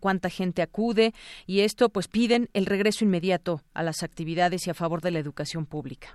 cuánta 0.00 0.30
gente 0.30 0.62
acude 0.62 1.12
y 1.46 1.60
esto 1.60 1.88
pues 1.88 2.08
piden 2.08 2.48
el 2.54 2.66
regreso 2.66 3.04
inmediato 3.04 3.60
a 3.74 3.82
las 3.82 4.02
actividades 4.02 4.66
y 4.66 4.70
a 4.70 4.74
favor 4.74 5.00
de 5.00 5.10
la 5.10 5.18
educación 5.18 5.66
pública. 5.66 6.08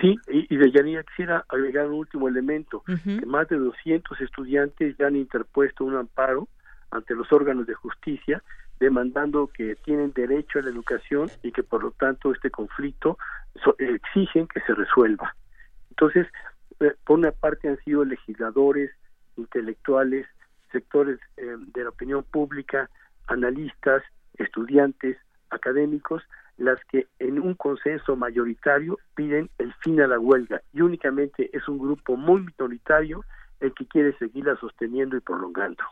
Sí, 0.00 0.16
y, 0.28 0.56
de 0.56 0.70
Yanira 0.70 1.02
quisiera 1.02 1.44
agregar 1.48 1.86
un 1.86 1.94
último 1.94 2.26
elemento, 2.26 2.82
que 2.82 3.26
más 3.26 3.48
de 3.48 3.56
200 3.56 4.20
estudiantes 4.20 4.96
ya 4.98 5.06
han 5.06 5.16
interpuesto 5.16 5.84
un 5.84 5.96
amparo 5.96 6.48
ante 6.90 7.14
los 7.14 7.30
órganos 7.32 7.66
de 7.66 7.74
justicia 7.74 8.42
demandando 8.82 9.46
que 9.46 9.76
tienen 9.76 10.12
derecho 10.12 10.58
a 10.58 10.62
la 10.62 10.70
educación 10.70 11.30
y 11.42 11.52
que 11.52 11.62
por 11.62 11.84
lo 11.84 11.92
tanto 11.92 12.32
este 12.32 12.50
conflicto 12.50 13.16
exigen 13.78 14.48
que 14.48 14.60
se 14.60 14.74
resuelva. 14.74 15.36
Entonces, 15.90 16.26
eh, 16.80 16.92
por 17.04 17.18
una 17.18 17.30
parte 17.30 17.68
han 17.68 17.78
sido 17.84 18.04
legisladores, 18.04 18.90
intelectuales, 19.36 20.26
sectores 20.72 21.18
eh, 21.36 21.56
de 21.58 21.84
la 21.84 21.90
opinión 21.90 22.24
pública, 22.24 22.90
analistas, 23.28 24.02
estudiantes, 24.38 25.16
académicos, 25.50 26.22
las 26.56 26.78
que 26.86 27.06
en 27.18 27.38
un 27.40 27.54
consenso 27.54 28.16
mayoritario 28.16 28.98
piden 29.14 29.50
el 29.58 29.72
fin 29.74 30.00
a 30.00 30.06
la 30.06 30.18
huelga 30.18 30.62
y 30.72 30.80
únicamente 30.80 31.50
es 31.56 31.68
un 31.68 31.78
grupo 31.78 32.16
muy 32.16 32.40
minoritario 32.40 33.24
el 33.60 33.72
que 33.74 33.86
quiere 33.86 34.16
seguirla 34.18 34.56
sosteniendo 34.56 35.16
y 35.16 35.20
prolongando. 35.20 35.84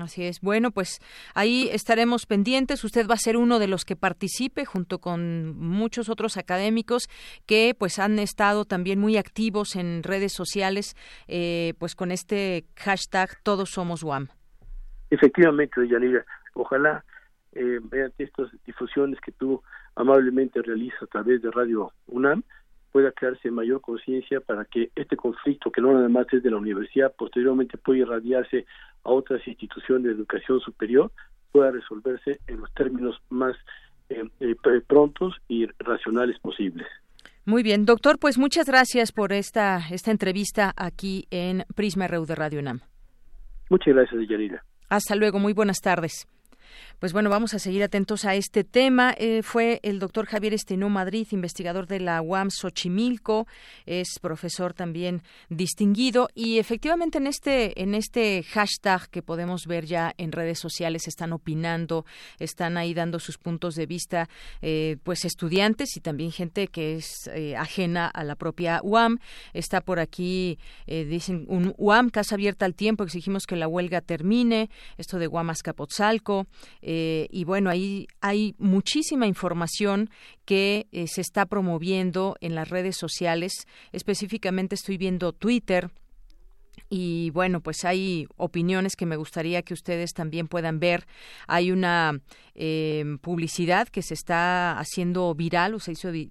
Así 0.00 0.24
es. 0.24 0.40
Bueno, 0.40 0.70
pues 0.70 1.00
ahí 1.34 1.68
estaremos 1.72 2.26
pendientes. 2.26 2.84
Usted 2.84 3.06
va 3.08 3.14
a 3.14 3.18
ser 3.18 3.36
uno 3.36 3.58
de 3.58 3.68
los 3.68 3.84
que 3.84 3.96
participe 3.96 4.64
junto 4.64 4.98
con 4.98 5.56
muchos 5.56 6.08
otros 6.08 6.36
académicos 6.36 7.08
que 7.46 7.74
pues 7.78 7.98
han 7.98 8.18
estado 8.18 8.64
también 8.64 8.98
muy 8.98 9.16
activos 9.16 9.76
en 9.76 10.02
redes 10.02 10.32
sociales, 10.32 10.96
eh, 11.26 11.74
pues 11.78 11.94
con 11.94 12.10
este 12.10 12.64
hashtag 12.76 13.30
Todos 13.42 13.70
somos 13.70 14.02
UAM. 14.02 14.28
Efectivamente, 15.10 15.86
Yanira 15.88 16.24
ojalá 16.54 17.04
eh, 17.52 17.80
mediante 17.90 18.24
estas 18.24 18.50
difusiones 18.66 19.18
que 19.20 19.32
tú 19.32 19.62
amablemente 19.96 20.62
realizas 20.62 21.02
a 21.02 21.06
través 21.06 21.42
de 21.42 21.50
Radio 21.50 21.92
UNAM 22.06 22.42
pueda 22.92 23.12
crearse 23.12 23.50
mayor 23.50 23.80
conciencia 23.80 24.40
para 24.40 24.64
que 24.64 24.90
este 24.94 25.16
conflicto, 25.16 25.70
que 25.70 25.80
no 25.80 25.92
nada 25.92 26.08
más 26.08 26.26
es 26.32 26.42
de 26.42 26.50
la 26.50 26.56
universidad, 26.56 27.12
posteriormente 27.16 27.78
puede 27.78 28.00
irradiarse 28.00 28.66
a 29.04 29.10
otras 29.10 29.46
instituciones 29.46 30.04
de 30.04 30.12
educación 30.12 30.60
superior, 30.60 31.10
pueda 31.52 31.70
resolverse 31.70 32.40
en 32.46 32.60
los 32.60 32.72
términos 32.74 33.20
más 33.30 33.56
eh, 34.08 34.24
eh, 34.40 34.54
prontos 34.86 35.34
y 35.48 35.66
racionales 35.78 36.38
posibles. 36.38 36.86
Muy 37.44 37.62
bien, 37.62 37.86
doctor, 37.86 38.18
pues 38.18 38.36
muchas 38.36 38.66
gracias 38.66 39.10
por 39.10 39.32
esta, 39.32 39.80
esta 39.90 40.10
entrevista 40.10 40.72
aquí 40.76 41.26
en 41.30 41.64
Prisma 41.74 42.06
RU 42.06 42.26
de 42.26 42.34
Radio 42.34 42.60
UNAM. 42.60 42.80
Muchas 43.70 43.94
gracias, 43.94 44.28
Yanira. 44.28 44.62
Hasta 44.90 45.14
luego, 45.14 45.38
muy 45.38 45.52
buenas 45.52 45.80
tardes. 45.80 46.26
Pues 46.98 47.12
bueno, 47.12 47.30
vamos 47.30 47.54
a 47.54 47.60
seguir 47.60 47.84
atentos 47.84 48.24
a 48.24 48.34
este 48.34 48.64
tema. 48.64 49.14
Eh, 49.18 49.44
fue 49.44 49.78
el 49.84 50.00
doctor 50.00 50.26
Javier 50.26 50.52
Estenó 50.52 50.88
Madrid, 50.88 51.28
investigador 51.30 51.86
de 51.86 52.00
la 52.00 52.20
UAM 52.20 52.50
Xochimilco, 52.50 53.46
es 53.86 54.18
profesor 54.20 54.74
también 54.74 55.22
distinguido 55.48 56.28
y 56.34 56.58
efectivamente 56.58 57.18
en 57.18 57.28
este 57.28 57.80
en 57.80 57.94
este 57.94 58.42
hashtag 58.42 59.08
que 59.10 59.22
podemos 59.22 59.68
ver 59.68 59.86
ya 59.86 60.12
en 60.18 60.32
redes 60.32 60.58
sociales 60.58 61.06
están 61.06 61.32
opinando, 61.32 62.04
están 62.40 62.76
ahí 62.76 62.94
dando 62.94 63.20
sus 63.20 63.38
puntos 63.38 63.76
de 63.76 63.86
vista, 63.86 64.28
eh, 64.60 64.96
pues 65.04 65.24
estudiantes 65.24 65.96
y 65.96 66.00
también 66.00 66.32
gente 66.32 66.66
que 66.66 66.96
es 66.96 67.30
eh, 67.32 67.54
ajena 67.54 68.08
a 68.08 68.24
la 68.24 68.34
propia 68.34 68.80
UAM. 68.82 69.20
Está 69.52 69.82
por 69.82 70.00
aquí, 70.00 70.58
dicen, 70.88 71.44
un 71.46 71.74
UAM 71.78 72.10
casa 72.10 72.34
abierta 72.34 72.64
al 72.66 72.74
tiempo. 72.74 73.04
Exigimos 73.04 73.46
que 73.46 73.54
la 73.54 73.68
huelga 73.68 74.00
termine. 74.00 74.68
Esto 74.96 75.20
de 75.20 75.28
UAM 75.28 75.50
Azcapotzalco. 75.50 76.48
Eh, 76.90 77.28
y 77.30 77.44
bueno, 77.44 77.68
ahí 77.68 78.08
hay 78.22 78.54
muchísima 78.56 79.26
información 79.26 80.08
que 80.46 80.86
eh, 80.90 81.06
se 81.06 81.20
está 81.20 81.44
promoviendo 81.44 82.36
en 82.40 82.54
las 82.54 82.70
redes 82.70 82.96
sociales. 82.96 83.66
Específicamente 83.92 84.74
estoy 84.74 84.96
viendo 84.96 85.34
Twitter 85.34 85.90
y 86.88 87.28
bueno, 87.30 87.60
pues 87.60 87.84
hay 87.84 88.26
opiniones 88.38 88.96
que 88.96 89.04
me 89.04 89.16
gustaría 89.16 89.60
que 89.60 89.74
ustedes 89.74 90.14
también 90.14 90.48
puedan 90.48 90.80
ver. 90.80 91.06
Hay 91.46 91.72
una 91.72 92.22
eh, 92.60 93.04
publicidad 93.20 93.86
que 93.86 94.02
se 94.02 94.14
está 94.14 94.80
haciendo 94.80 95.32
viral 95.36 95.74
o 95.74 95.78
se 95.78 95.92
hizo 95.92 96.08
eh, 96.12 96.28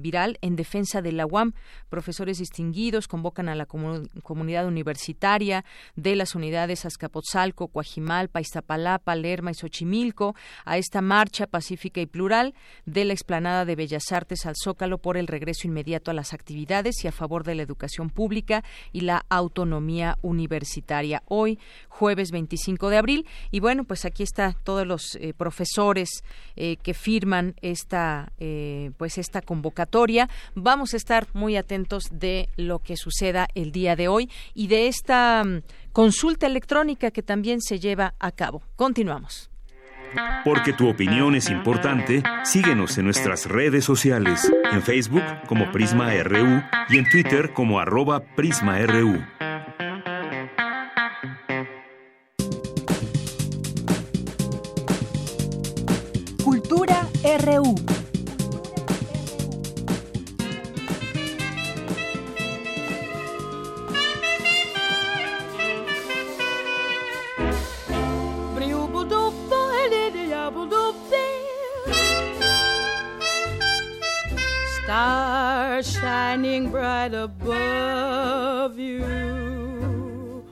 viral 0.00 0.38
en 0.40 0.54
defensa 0.54 1.02
de 1.02 1.10
la 1.10 1.26
UAM. 1.26 1.52
Profesores 1.88 2.38
distinguidos 2.38 3.08
convocan 3.08 3.48
a 3.48 3.56
la 3.56 3.66
comunidad 3.66 4.68
universitaria 4.68 5.64
de 5.96 6.14
las 6.14 6.36
unidades 6.36 6.84
Azcapotzalco, 6.84 7.66
Coajimalpa, 7.66 8.40
Iztapalapa, 8.40 9.16
Lerma 9.16 9.50
y 9.50 9.54
Xochimilco 9.54 10.36
a 10.64 10.78
esta 10.78 11.00
marcha 11.00 11.48
pacífica 11.48 12.00
y 12.00 12.06
plural 12.06 12.54
de 12.86 13.04
la 13.04 13.12
explanada 13.12 13.64
de 13.64 13.74
Bellas 13.74 14.12
Artes 14.12 14.46
al 14.46 14.54
Zócalo 14.54 14.98
por 14.98 15.16
el 15.16 15.26
regreso 15.26 15.66
inmediato 15.66 16.12
a 16.12 16.14
las 16.14 16.32
actividades 16.34 17.04
y 17.04 17.08
a 17.08 17.12
favor 17.12 17.42
de 17.42 17.56
la 17.56 17.62
educación 17.62 18.10
pública 18.10 18.62
y 18.92 19.00
la 19.00 19.26
autonomía 19.28 20.18
universitaria. 20.22 21.24
Hoy, 21.26 21.58
jueves 21.88 22.30
25 22.30 22.90
de 22.90 22.96
abril. 22.96 23.26
Y 23.50 23.58
bueno, 23.58 23.82
pues 23.82 24.04
aquí 24.04 24.22
está 24.22 24.54
todos 24.62 24.86
los 24.86 25.16
eh, 25.16 25.34
profesores 25.48 26.10
eh, 26.56 26.76
que 26.82 26.92
firman 26.92 27.54
esta, 27.62 28.32
eh, 28.38 28.90
pues 28.98 29.16
esta 29.16 29.40
convocatoria. 29.40 30.28
Vamos 30.54 30.92
a 30.92 30.98
estar 30.98 31.26
muy 31.32 31.56
atentos 31.56 32.04
de 32.10 32.50
lo 32.58 32.80
que 32.80 32.98
suceda 32.98 33.48
el 33.54 33.72
día 33.72 33.96
de 33.96 34.08
hoy 34.08 34.30
y 34.52 34.66
de 34.66 34.88
esta 34.88 35.42
mm, 35.42 35.62
consulta 35.92 36.46
electrónica 36.46 37.10
que 37.10 37.22
también 37.22 37.62
se 37.62 37.80
lleva 37.80 38.12
a 38.18 38.30
cabo. 38.30 38.62
Continuamos. 38.76 39.48
Porque 40.44 40.74
tu 40.74 40.86
opinión 40.88 41.34
es 41.34 41.48
importante, 41.48 42.22
síguenos 42.44 42.98
en 42.98 43.06
nuestras 43.06 43.46
redes 43.46 43.84
sociales, 43.86 44.50
en 44.70 44.82
Facebook 44.82 45.24
como 45.46 45.72
Prisma 45.72 46.12
RU 46.24 46.62
y 46.90 46.98
en 46.98 47.08
Twitter 47.08 47.54
como 47.54 47.80
arroba 47.80 48.20
PrismaRU. 48.20 49.47
RU. 57.48 57.88
right 77.08 77.14
above 77.14 78.78
you. 78.78 80.44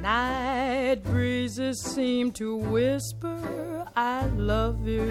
Night 0.00 1.02
breezes 1.04 1.80
seem 1.80 2.32
to 2.32 2.56
whisper, 2.56 3.86
I 3.96 4.26
love 4.26 4.86
you. 4.86 5.10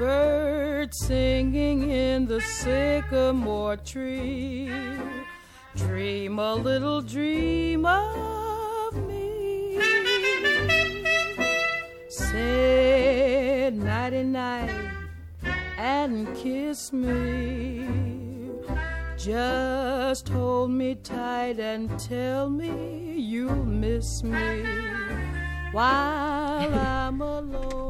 Birds 0.00 0.96
singing 0.96 1.90
in 1.90 2.24
the 2.24 2.40
sycamore 2.40 3.76
tree. 3.76 4.70
Dream 5.76 6.38
a 6.38 6.54
little 6.54 7.02
dream 7.02 7.84
of 7.84 8.96
me. 9.06 9.78
Say 12.08 13.70
nighty 13.74 14.22
night 14.22 14.74
and 15.76 16.34
kiss 16.34 16.94
me. 16.94 17.86
Just 19.18 20.30
hold 20.30 20.70
me 20.70 20.94
tight 20.94 21.60
and 21.60 22.00
tell 22.00 22.48
me 22.48 23.16
you'll 23.18 23.66
miss 23.66 24.22
me. 24.22 24.64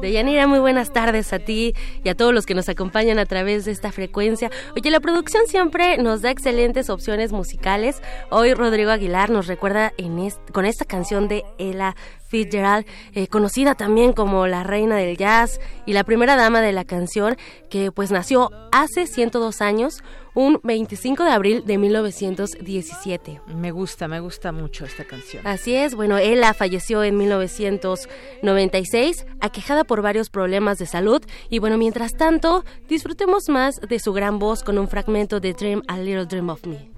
Deyanira, 0.01 0.45
muy 0.47 0.59
buenas 0.59 0.93
tardes 0.93 1.33
a 1.33 1.39
ti 1.39 1.73
y 2.03 2.09
a 2.09 2.15
todos 2.15 2.33
los 2.33 2.45
que 2.45 2.53
nos 2.53 2.69
acompañan 2.69 3.17
a 3.19 3.25
través 3.25 3.65
de 3.65 3.71
esta 3.71 3.91
frecuencia. 3.91 4.51
Oye, 4.75 4.91
la 4.91 4.99
producción 4.99 5.47
siempre 5.47 5.97
nos 5.97 6.21
da 6.21 6.31
excelentes 6.31 6.89
opciones 6.89 7.31
musicales. 7.31 8.01
Hoy 8.29 8.53
Rodrigo 8.53 8.91
Aguilar 8.91 9.29
nos 9.29 9.47
recuerda 9.47 9.93
con 10.51 10.65
esta 10.65 10.85
canción 10.85 11.27
de 11.27 11.43
Ella 11.57 11.95
Fitzgerald, 12.27 12.85
eh, 13.13 13.27
conocida 13.27 13.75
también 13.75 14.13
como 14.13 14.47
la 14.47 14.63
reina 14.63 14.95
del 14.95 15.17
jazz 15.17 15.59
y 15.85 15.93
la 15.93 16.03
primera 16.03 16.35
dama 16.35 16.61
de 16.61 16.71
la 16.71 16.85
canción, 16.85 17.35
que 17.69 17.91
pues 17.91 18.09
nació 18.09 18.49
hace 18.71 19.05
102 19.05 19.61
años, 19.61 20.03
un 20.33 20.59
25 20.63 21.23
de 21.23 21.31
abril 21.31 21.63
de 21.65 21.77
1917. 21.77 23.41
Me 23.55 23.71
gusta, 23.71 24.07
me 24.07 24.19
gusta 24.19 24.51
mucho 24.51 24.85
esta 24.85 25.05
canción. 25.05 25.45
Así 25.45 25.75
es, 25.75 25.95
bueno, 25.95 26.17
ella 26.17 26.53
falleció 26.53 27.03
en 27.03 27.17
1996, 27.17 29.25
aquejada 29.39 29.83
por 29.83 30.01
varios 30.01 30.29
problemas 30.29 30.77
de 30.77 30.85
salud, 30.85 31.21
y 31.49 31.59
bueno, 31.59 31.77
mientras 31.77 32.13
tanto, 32.13 32.63
disfrutemos 32.87 33.49
más 33.49 33.79
de 33.81 33.99
su 33.99 34.13
gran 34.13 34.39
voz 34.39 34.63
con 34.63 34.77
un 34.77 34.87
fragmento 34.87 35.39
de 35.39 35.53
Dream 35.53 35.83
a 35.87 35.97
Little 35.97 36.25
Dream 36.25 36.49
of 36.49 36.65
Me. 36.65 36.91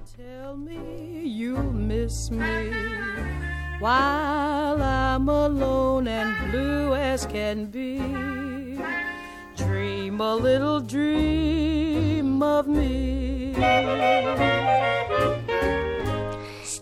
while 3.84 4.81
I'm 4.81 5.27
alone 5.27 6.07
and 6.07 6.49
blue 6.49 6.95
as 6.95 7.25
can 7.25 7.65
be. 7.65 7.99
Dream 9.56 10.20
a 10.22 10.36
little 10.36 10.82
dream 10.82 12.41
of 12.41 12.68
me. 12.68 13.54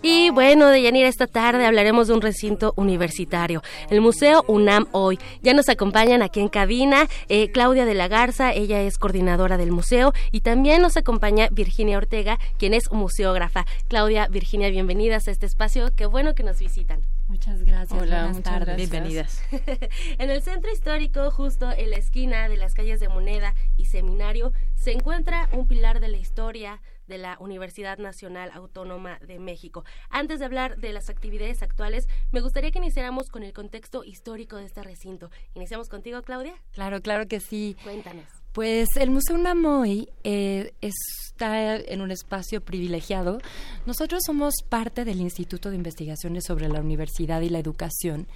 Y 0.04 0.32
bueno, 0.32 0.68
de 0.68 0.82
Yanira, 0.82 1.08
esta 1.08 1.28
tarde 1.28 1.66
hablaremos 1.66 2.08
de 2.08 2.16
un 2.16 2.22
recinto 2.22 2.74
universitario, 2.76 3.62
el 3.90 4.02
Museo 4.02 4.44
UNAM 4.48 4.88
hoy. 4.94 5.20
Ya 5.44 5.54
nos 5.54 5.70
acompañan 5.70 6.24
aquí 6.24 6.40
en 6.40 6.50
cabina 6.50 7.08
eh, 7.30 7.52
Claudia 7.52 7.86
de 7.86 7.94
la 7.94 8.08
Garza, 8.08 8.52
ella 8.52 8.82
es 8.82 8.98
coordinadora 8.98 9.58
del 9.58 9.72
museo, 9.72 10.12
y 10.32 10.42
también 10.42 10.82
nos 10.82 10.98
acompaña 10.98 11.50
Virginia 11.52 11.98
Ortega, 11.98 12.40
quien 12.58 12.74
es 12.74 12.92
museógrafa. 12.92 13.66
Claudia, 13.90 14.28
Virginia, 14.28 14.70
bienvenidas 14.70 15.28
a 15.28 15.32
este 15.32 15.46
espacio. 15.46 15.92
Qué 15.96 16.08
bueno 16.08 16.34
que 16.34 16.44
nos 16.44 16.60
visitan. 16.60 17.04
Muchas 17.42 17.64
gracias. 17.64 18.00
Hola, 18.00 18.26
buenas 18.26 18.44
tardes. 18.44 18.78
Bienvenidas. 18.78 19.42
en 20.20 20.30
el 20.30 20.44
centro 20.44 20.72
histórico, 20.72 21.32
justo 21.32 21.72
en 21.72 21.90
la 21.90 21.96
esquina 21.96 22.48
de 22.48 22.56
las 22.56 22.76
calles 22.76 23.00
de 23.00 23.10
Moneda 23.10 23.56
y 23.78 23.86
Seminario, 23.86 24.54
se 24.76 24.92
encuentra 24.92 25.50
un 25.52 25.68
pilar 25.68 26.02
de 26.02 26.10
la 26.10 26.18
historia 26.18 26.84
de 27.08 27.18
la 27.18 27.38
Universidad 27.40 27.98
Nacional 27.98 28.52
Autónoma 28.54 29.18
de 29.26 29.40
México. 29.40 29.84
Antes 30.12 30.38
de 30.38 30.46
hablar 30.46 30.78
de 30.78 30.94
las 30.94 31.10
actividades 31.10 31.64
actuales, 31.64 32.08
me 32.32 32.42
gustaría 32.42 32.70
que 32.70 32.78
iniciáramos 32.78 33.32
con 33.32 33.42
el 33.42 33.54
contexto 33.54 34.04
histórico 34.04 34.58
de 34.58 34.66
este 34.66 34.84
recinto. 34.84 35.32
¿Iniciamos 35.56 35.90
contigo, 35.90 36.22
Claudia? 36.22 36.54
Claro, 36.74 37.02
claro 37.02 37.28
que 37.28 37.40
sí. 37.40 37.76
Cuéntanos. 37.84 38.41
Pues 38.54 38.90
el 38.98 39.12
Museo 39.12 39.38
Namoy 39.38 40.10
eh, 40.26 40.74
está 40.82 41.78
en 41.78 42.02
un 42.02 42.12
espacio 42.12 42.60
privilegiado. 42.60 43.40
Nosotros 43.86 44.24
somos 44.26 44.56
parte 44.68 45.06
del 45.06 45.22
Instituto 45.22 45.70
de 45.70 45.78
Investigaciones 45.78 46.44
sobre 46.46 46.68
la 46.68 46.82
Universidad 46.82 47.42
y 47.42 47.50
la 47.50 47.60
Educación 47.60 48.28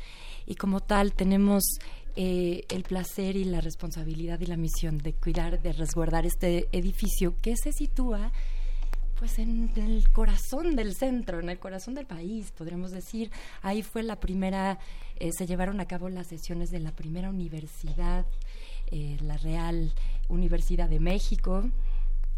y 0.46 0.56
como 0.56 0.80
tal 0.80 1.14
tenemos 1.14 1.64
eh, 2.16 2.64
el 2.70 2.84
placer 2.84 3.36
y 3.36 3.44
la 3.44 3.60
responsabilidad 3.60 4.40
y 4.40 4.46
la 4.46 4.56
misión 4.56 5.00
de 5.00 5.14
cuidar, 5.14 5.62
de 5.62 5.74
resguardar 5.74 6.26
este 6.26 6.70
edificio 6.72 7.36
que 7.42 7.56
se 7.58 7.74
sitúa 7.74 8.32
pues 9.20 9.40
en, 9.40 9.72
el 9.76 10.10
corazón 10.12 10.76
del 10.76 10.94
centro, 10.96 11.40
en 11.40 11.50
el 11.50 11.60
corazón 11.60 11.94
del 11.94 12.06
país, 12.06 12.52
podríamos 12.52 12.92
decir. 12.92 13.32
Ahí 13.62 13.82
fue 13.82 14.04
la 14.04 14.20
primera, 14.20 14.78
eh, 15.18 15.32
se 15.32 15.48
llevaron 15.48 15.80
a 15.80 15.86
cabo 15.86 16.10
las 16.10 16.28
sesiones 16.28 16.70
de 16.70 16.80
la 16.80 16.92
primera 16.92 17.30
universidad, 17.30 18.26
eh, 18.88 19.18
la 19.22 19.38
Real 19.38 19.94
Universidad 20.28 20.90
de 20.90 21.00
México, 21.00 21.64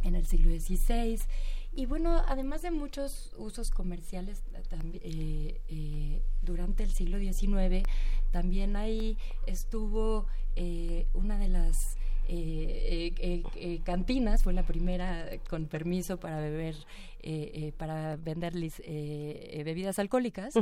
en 0.03 0.15
el 0.15 0.25
siglo 0.25 0.49
XVI. 0.49 1.19
Y 1.73 1.85
bueno, 1.85 2.23
además 2.27 2.61
de 2.61 2.71
muchos 2.71 3.33
usos 3.37 3.69
comerciales 3.69 4.41
eh, 5.03 6.21
durante 6.41 6.83
el 6.83 6.91
siglo 6.91 7.19
XIX, 7.19 7.87
también 8.31 8.75
ahí 8.75 9.17
estuvo 9.45 10.25
una 11.13 11.37
de 11.37 11.49
las 11.49 11.97
eh, 12.29 13.13
eh, 13.17 13.43
eh, 13.55 13.79
cantinas, 13.83 14.43
fue 14.43 14.53
la 14.53 14.63
primera 14.63 15.29
con 15.49 15.65
permiso 15.67 16.17
para 16.17 16.39
beber, 16.39 16.75
para 17.77 18.15
vender 18.17 18.53
bebidas 18.53 19.99
alcohólicas. 19.99 20.53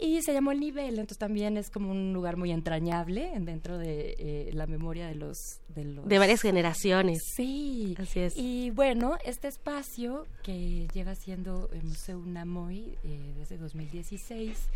Y 0.00 0.22
se 0.22 0.32
llamó 0.32 0.52
El 0.52 0.60
Nivel, 0.60 0.90
entonces 0.90 1.18
también 1.18 1.56
es 1.56 1.70
como 1.70 1.90
un 1.90 2.12
lugar 2.12 2.36
muy 2.36 2.52
entrañable 2.52 3.32
dentro 3.40 3.78
de 3.78 4.50
la 4.52 4.66
memoria 4.66 5.08
de 5.08 5.16
los, 5.16 5.60
de 5.68 5.84
los... 5.84 6.06
De 6.06 6.18
varias 6.18 6.40
generaciones. 6.40 7.18
Sí. 7.34 7.96
Así 7.98 8.20
es. 8.20 8.36
Y 8.36 8.70
bueno, 8.70 9.16
este 9.24 9.48
espacio 9.48 10.26
que 10.42 10.86
lleva 10.94 11.14
siendo 11.16 11.68
el 11.72 11.82
Museo 11.82 12.18
Unamoy 12.18 12.96
desde 13.36 13.56
2016 13.58 14.68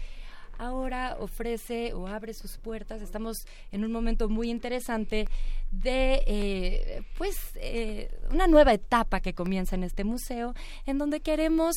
ahora 0.63 1.17
ofrece 1.19 1.93
o 1.93 2.07
abre 2.07 2.35
sus 2.35 2.57
puertas. 2.57 3.03
Estamos 3.03 3.47
en 3.73 3.85
un 3.85 3.93
momento 3.93 4.29
muy 4.29 4.51
interesante 4.51 5.27
de, 5.73 6.23
eh, 6.27 7.03
pues, 7.19 7.37
eh, 7.57 8.11
una 8.31 8.47
nueva 8.47 8.73
etapa 8.73 9.21
que 9.21 9.35
comienza 9.35 9.75
en 9.75 9.83
este 9.83 10.05
museo, 10.05 10.55
en 10.87 10.99
donde 10.99 11.21
queremos 11.21 11.75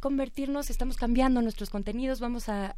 convertirnos, 0.00 0.70
estamos 0.70 0.96
cambiando 0.96 1.42
nuestros 1.42 1.68
contenidos, 1.68 2.20
vamos 2.20 2.48
a, 2.48 2.76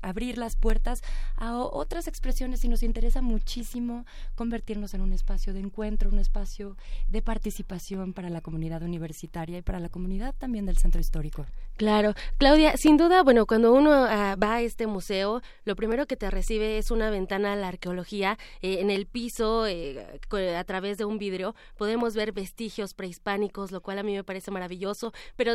abrir 0.00 0.38
las 0.38 0.56
puertas 0.56 1.00
a 1.36 1.58
otras 1.58 2.06
expresiones 2.06 2.64
y 2.64 2.68
nos 2.68 2.82
interesa 2.82 3.20
muchísimo 3.20 4.06
convertirnos 4.36 4.94
en 4.94 5.02
un 5.02 5.12
espacio 5.12 5.52
de 5.52 5.60
encuentro, 5.60 6.08
un 6.08 6.18
espacio 6.18 6.76
de 7.08 7.20
participación 7.20 8.14
para 8.14 8.30
la 8.30 8.40
comunidad 8.40 8.82
universitaria 8.82 9.58
y 9.58 9.62
para 9.62 9.80
la 9.80 9.90
comunidad 9.90 10.34
también 10.38 10.64
del 10.64 10.78
centro 10.78 11.00
histórico. 11.00 11.44
Claro, 11.78 12.14
Claudia, 12.38 12.76
sin 12.76 12.96
duda, 12.96 13.22
bueno, 13.22 13.46
cuando 13.46 13.72
uno 13.72 13.92
ah, 13.92 14.34
va 14.34 14.54
a 14.56 14.62
este 14.62 14.88
museo, 14.88 15.42
lo 15.64 15.76
primero 15.76 16.06
que 16.06 16.16
te 16.16 16.28
recibe 16.28 16.76
es 16.76 16.90
una 16.90 17.08
ventana 17.08 17.52
a 17.52 17.56
la 17.56 17.68
arqueología. 17.68 18.36
Eh, 18.62 18.80
en 18.80 18.90
el 18.90 19.06
piso, 19.06 19.64
eh, 19.64 20.04
a 20.56 20.64
través 20.64 20.98
de 20.98 21.04
un 21.04 21.18
vidrio, 21.18 21.54
podemos 21.76 22.16
ver 22.16 22.32
vestigios 22.32 22.94
prehispánicos, 22.94 23.70
lo 23.70 23.80
cual 23.80 24.00
a 24.00 24.02
mí 24.02 24.12
me 24.12 24.24
parece 24.24 24.50
maravilloso, 24.50 25.12
pero 25.36 25.54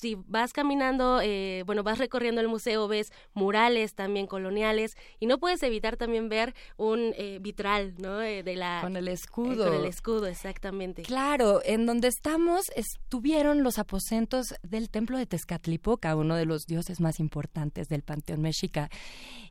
si 0.00 0.16
vas 0.28 0.52
caminando, 0.52 1.20
eh, 1.20 1.64
bueno, 1.66 1.82
vas 1.82 1.98
recorriendo 1.98 2.40
el 2.40 2.48
museo, 2.48 2.86
ves 2.86 3.12
murales 3.34 3.94
también 3.94 4.26
coloniales 4.26 4.96
y 5.18 5.26
no 5.26 5.38
puedes 5.38 5.62
evitar 5.62 5.96
también 5.96 6.28
ver 6.28 6.54
un 6.76 7.12
eh, 7.16 7.38
vitral, 7.40 7.94
¿no? 7.98 8.22
Eh, 8.22 8.42
de 8.44 8.54
la 8.54 8.80
con 8.80 8.96
el 8.96 9.08
escudo. 9.08 9.66
con 9.66 9.74
el 9.74 9.84
escudo, 9.84 10.26
exactamente. 10.26 11.02
Claro, 11.02 11.60
en 11.64 11.84
donde 11.84 12.08
estamos 12.08 12.66
estuvieron 12.76 13.62
los 13.64 13.78
aposentos 13.78 14.54
del 14.62 14.88
templo 14.88 15.18
de 15.18 15.26
Tezcatlipoca, 15.26 16.14
uno 16.14 16.36
de 16.36 16.46
los 16.46 16.66
dioses 16.66 17.00
más 17.00 17.18
importantes 17.18 17.88
del 17.88 18.02
panteón 18.02 18.40
mexica. 18.40 18.88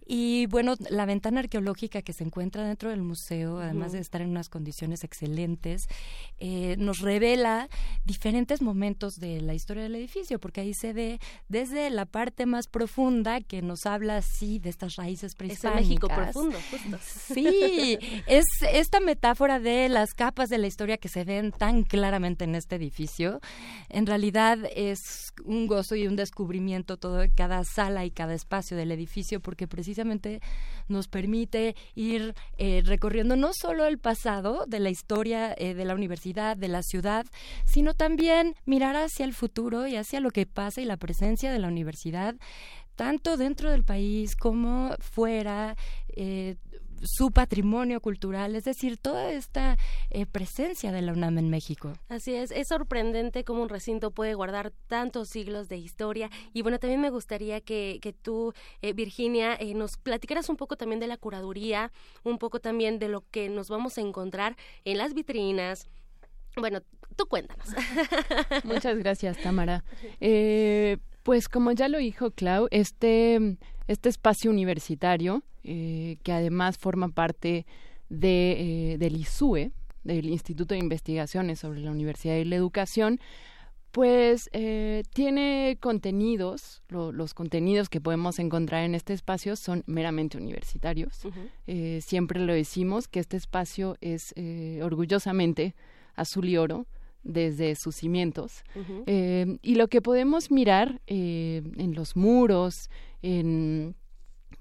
Y 0.09 0.45
bueno, 0.45 0.75
la 0.89 1.05
ventana 1.05 1.41
arqueológica 1.41 2.01
que 2.01 2.13
se 2.13 2.23
encuentra 2.23 2.65
dentro 2.65 2.89
del 2.91 3.01
museo, 3.01 3.59
además 3.59 3.91
de 3.91 3.99
estar 3.99 4.21
en 4.21 4.29
unas 4.29 4.47
condiciones 4.47 5.03
excelentes, 5.03 5.89
nos 6.77 6.99
revela 6.99 7.67
diferentes 8.05 8.61
momentos 8.61 9.19
de 9.19 9.41
la 9.41 9.53
historia 9.53 9.83
del 9.83 9.95
edificio 9.95 10.36
porque 10.39 10.61
ahí 10.61 10.73
se 10.73 10.93
ve 10.93 11.19
desde 11.47 11.89
la 11.89 12.05
parte 12.05 12.45
más 12.45 12.67
profunda 12.67 13.41
que 13.41 13.61
nos 13.61 13.85
habla 13.85 14.17
así 14.17 14.59
de 14.59 14.69
estas 14.69 14.95
raíces 14.95 15.35
prehispánicas. 15.35 15.81
Ese 15.81 15.89
México 15.89 16.07
profundo, 16.07 16.57
justo. 16.71 16.97
Sí, 17.33 17.97
es 18.27 18.45
esta 18.71 18.99
metáfora 18.99 19.59
de 19.59 19.89
las 19.89 20.13
capas 20.13 20.49
de 20.49 20.57
la 20.57 20.67
historia 20.67 20.97
que 20.97 21.09
se 21.09 21.23
ven 21.23 21.51
tan 21.51 21.83
claramente 21.83 22.45
en 22.45 22.55
este 22.55 22.75
edificio. 22.75 23.39
En 23.89 24.05
realidad 24.05 24.59
es 24.75 24.99
un 25.43 25.67
gozo 25.67 25.95
y 25.95 26.07
un 26.07 26.15
descubrimiento 26.15 26.97
todo 26.97 27.23
cada 27.35 27.63
sala 27.63 28.05
y 28.05 28.11
cada 28.11 28.33
espacio 28.33 28.77
del 28.77 28.91
edificio, 28.91 29.39
porque 29.39 29.67
precisamente 29.67 30.41
nos 30.87 31.07
permite 31.07 31.75
ir 31.95 32.33
eh, 32.57 32.81
recorriendo 32.85 33.35
no 33.35 33.51
solo 33.53 33.85
el 33.85 33.97
pasado 33.97 34.65
de 34.67 34.79
la 34.79 34.89
historia 34.89 35.53
eh, 35.57 35.73
de 35.73 35.85
la 35.85 35.95
universidad, 35.95 36.57
de 36.57 36.67
la 36.67 36.83
ciudad, 36.83 37.25
sino 37.65 37.93
también 37.93 38.55
mirar 38.65 38.95
hacia 38.95 39.25
el 39.25 39.33
futuro 39.33 39.87
y 39.87 39.95
hacia 39.95 40.19
lo 40.19 40.26
que 40.29 40.45
pasa 40.45 40.81
y 40.81 40.85
la 40.85 40.97
presencia 40.97 41.51
de 41.51 41.59
la 41.59 41.67
universidad 41.67 42.35
tanto 42.95 43.37
dentro 43.37 43.69
del 43.69 43.83
país 43.83 44.35
como 44.35 44.95
fuera, 44.99 45.75
eh, 46.09 46.55
su 47.01 47.31
patrimonio 47.31 48.01
cultural, 48.01 48.55
es 48.55 48.63
decir, 48.63 48.97
toda 48.97 49.31
esta 49.31 49.77
eh, 50.09 50.25
presencia 50.25 50.91
de 50.91 51.01
la 51.01 51.13
UNAM 51.13 51.37
en 51.37 51.49
México. 51.49 51.93
Así 52.09 52.33
es, 52.33 52.51
es 52.51 52.67
sorprendente 52.67 53.43
cómo 53.43 53.61
un 53.61 53.69
recinto 53.69 54.11
puede 54.11 54.33
guardar 54.33 54.71
tantos 54.87 55.29
siglos 55.29 55.69
de 55.69 55.77
historia. 55.77 56.29
Y 56.53 56.61
bueno, 56.61 56.79
también 56.79 57.01
me 57.01 57.09
gustaría 57.09 57.61
que, 57.61 57.99
que 58.01 58.13
tú, 58.13 58.53
eh, 58.81 58.93
Virginia, 58.93 59.55
eh, 59.55 59.73
nos 59.73 59.97
platicaras 59.97 60.49
un 60.49 60.57
poco 60.57 60.75
también 60.75 60.99
de 60.99 61.07
la 61.07 61.17
curaduría, 61.17 61.91
un 62.23 62.37
poco 62.37 62.59
también 62.59 62.99
de 62.99 63.09
lo 63.09 63.23
que 63.29 63.49
nos 63.49 63.69
vamos 63.69 63.97
a 63.97 64.01
encontrar 64.01 64.55
en 64.85 64.97
las 64.97 65.13
vitrinas. 65.13 65.87
Bueno, 66.55 66.81
tú 67.17 67.25
cuéntanos. 67.25 67.67
Muchas 68.63 68.97
gracias, 68.97 69.37
Tamara. 69.39 69.83
pues 71.23 71.49
como 71.49 71.73
ya 71.73 71.89
lo 71.89 71.97
dijo 71.97 72.31
Clau, 72.31 72.67
este, 72.71 73.57
este 73.87 74.07
espacio 74.07 74.49
universitario 74.49 75.43
eh, 75.69 76.15
que 76.23 76.31
además 76.31 76.77
forma 76.77 77.09
parte 77.09 77.65
de, 78.07 78.93
eh, 78.93 78.97
del 78.97 79.17
ISUE, 79.17 79.73
del 80.05 80.29
Instituto 80.29 80.73
de 80.73 80.79
Investigaciones 80.79 81.59
sobre 81.59 81.81
la 81.81 81.91
Universidad 81.91 82.37
y 82.37 82.45
la 82.45 82.55
Educación, 82.55 83.19
pues 83.91 84.49
eh, 84.53 85.03
tiene 85.13 85.77
contenidos, 85.81 86.83
los 86.87 87.33
contenidos 87.33 87.89
que 87.89 87.99
podemos 87.99 88.39
encontrar 88.39 88.85
en 88.85 88.95
este 88.95 89.11
espacio 89.11 89.57
son 89.57 89.83
meramente 89.87 90.37
universitarios. 90.37 91.27
siempre 91.99 92.39
lo 92.39 92.53
decimos 92.53 93.09
que 93.09 93.19
este 93.19 93.35
espacio 93.35 93.97
es 93.99 94.33
orgullosamente 94.81 95.75
azul 96.15 96.47
y 96.47 96.55
oro 96.55 96.87
desde 97.27 97.75
sus 97.75 97.95
cimientos. 97.95 98.63
y 99.05 99.75
lo 99.75 99.87
que 99.87 100.01
podemos 100.01 100.49
mirar 100.49 101.01
en 101.05 101.93
los 101.93 102.15
muros, 102.15 102.89
en 103.21 103.95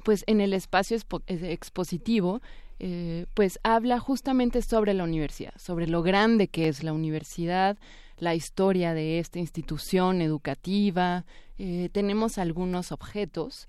pues 0.07 0.23
en 0.29 0.41
el 0.41 0.53
espacio 0.53 0.97
expositivo, 1.27 2.41
eh, 2.79 3.27
pues 3.35 3.59
habla 3.65 3.99
justamente 3.99 4.63
sobre 4.63 4.95
la 4.95 5.03
universidad, 5.03 5.53
sobre 5.57 5.89
lo 5.89 6.03
grande 6.05 6.47
que 6.47 6.69
es 6.69 6.85
la 6.85 6.93
universidad, 6.93 7.77
la 8.17 8.37
historia 8.37 8.95
de 8.95 9.19
esta 9.19 9.41
institución 9.41 10.23
educativa. 10.23 11.25
Eh, 11.59 11.89
tenemos 11.91 12.39
algunos 12.39 12.93
objetos, 12.93 13.67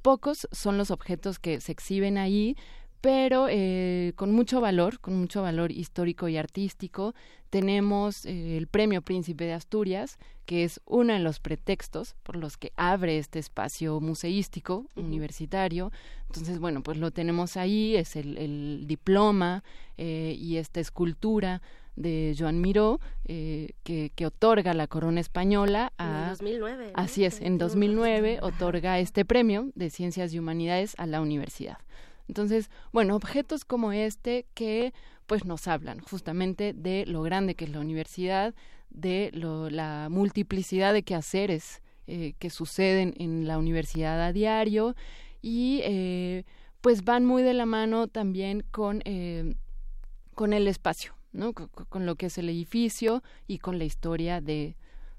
pocos 0.00 0.48
son 0.52 0.78
los 0.78 0.90
objetos 0.90 1.38
que 1.38 1.60
se 1.60 1.72
exhiben 1.72 2.16
ahí, 2.16 2.56
pero 3.04 3.48
eh, 3.50 4.14
con 4.16 4.32
mucho 4.32 4.62
valor, 4.62 4.98
con 4.98 5.14
mucho 5.14 5.42
valor 5.42 5.70
histórico 5.70 6.26
y 6.26 6.38
artístico. 6.38 7.14
Tenemos 7.50 8.24
eh, 8.24 8.56
el 8.56 8.66
Premio 8.66 9.02
Príncipe 9.02 9.44
de 9.44 9.52
Asturias, 9.52 10.16
que 10.46 10.64
es 10.64 10.80
uno 10.86 11.12
de 11.12 11.18
los 11.18 11.38
pretextos 11.38 12.16
por 12.22 12.36
los 12.36 12.56
que 12.56 12.72
abre 12.76 13.18
este 13.18 13.38
espacio 13.38 14.00
museístico 14.00 14.86
universitario. 14.96 15.92
Entonces, 16.28 16.58
bueno, 16.58 16.82
pues 16.82 16.96
lo 16.96 17.10
tenemos 17.10 17.58
ahí, 17.58 17.94
es 17.94 18.16
el, 18.16 18.84
diploma 18.86 19.64
eh, 19.98 20.34
y 20.38 20.56
esta 20.56 20.80
escultura 20.80 21.60
de 21.96 22.34
Joan 22.38 22.62
Miró, 22.62 23.00
que, 23.24 24.12
que, 24.14 24.26
otorga 24.26 24.72
la 24.72 24.86
corona 24.86 25.20
española 25.20 25.92
a... 25.98 26.22
En 26.22 26.28
2009. 26.30 26.92
Así 26.94 27.26
es, 27.26 27.42
en 27.42 27.58
2009 27.58 28.38
otorga 28.40 28.98
este 28.98 29.26
premio 29.26 29.70
de 29.74 29.90
Ciencias 29.90 30.32
y 30.32 30.38
Humanidades 30.38 30.94
a 30.96 31.06
la 31.06 31.20
universidad. 31.20 31.76
Entonces, 32.28 32.70
bueno, 32.92 33.16
objetos 33.16 33.64
como 33.64 33.92
este 33.92 34.46
que 34.54 34.92
pues 35.26 35.44
nos 35.44 35.66
hablan 35.68 36.00
justamente 36.00 36.72
de 36.72 37.06
lo 37.06 37.22
grande 37.22 37.54
que 37.54 37.64
es 37.64 37.70
la 37.70 37.80
universidad, 37.80 38.54
de 38.90 39.30
la 39.32 40.08
multiplicidad 40.10 40.92
de 40.92 41.02
quehaceres 41.02 41.82
eh, 42.06 42.34
que 42.38 42.50
suceden 42.50 43.14
en 43.18 43.46
la 43.46 43.58
universidad 43.58 44.22
a 44.22 44.32
diario 44.32 44.94
y 45.42 45.80
eh, 45.84 46.44
pues 46.80 47.04
van 47.04 47.24
muy 47.24 47.42
de 47.42 47.54
la 47.54 47.66
mano 47.66 48.08
también 48.08 48.64
con, 48.70 49.02
eh, 49.04 49.54
con 50.34 50.52
el 50.52 50.68
espacio, 50.68 51.14
¿no? 51.32 51.52
con, 51.54 52.06
lo 52.06 52.14
que 52.16 52.26
es 52.26 52.38
el 52.38 52.48
edificio 52.48 53.22
y 53.46 53.58
con 53.58 53.78
la 53.78 53.84
historia 53.84 54.40
de, 54.40 54.76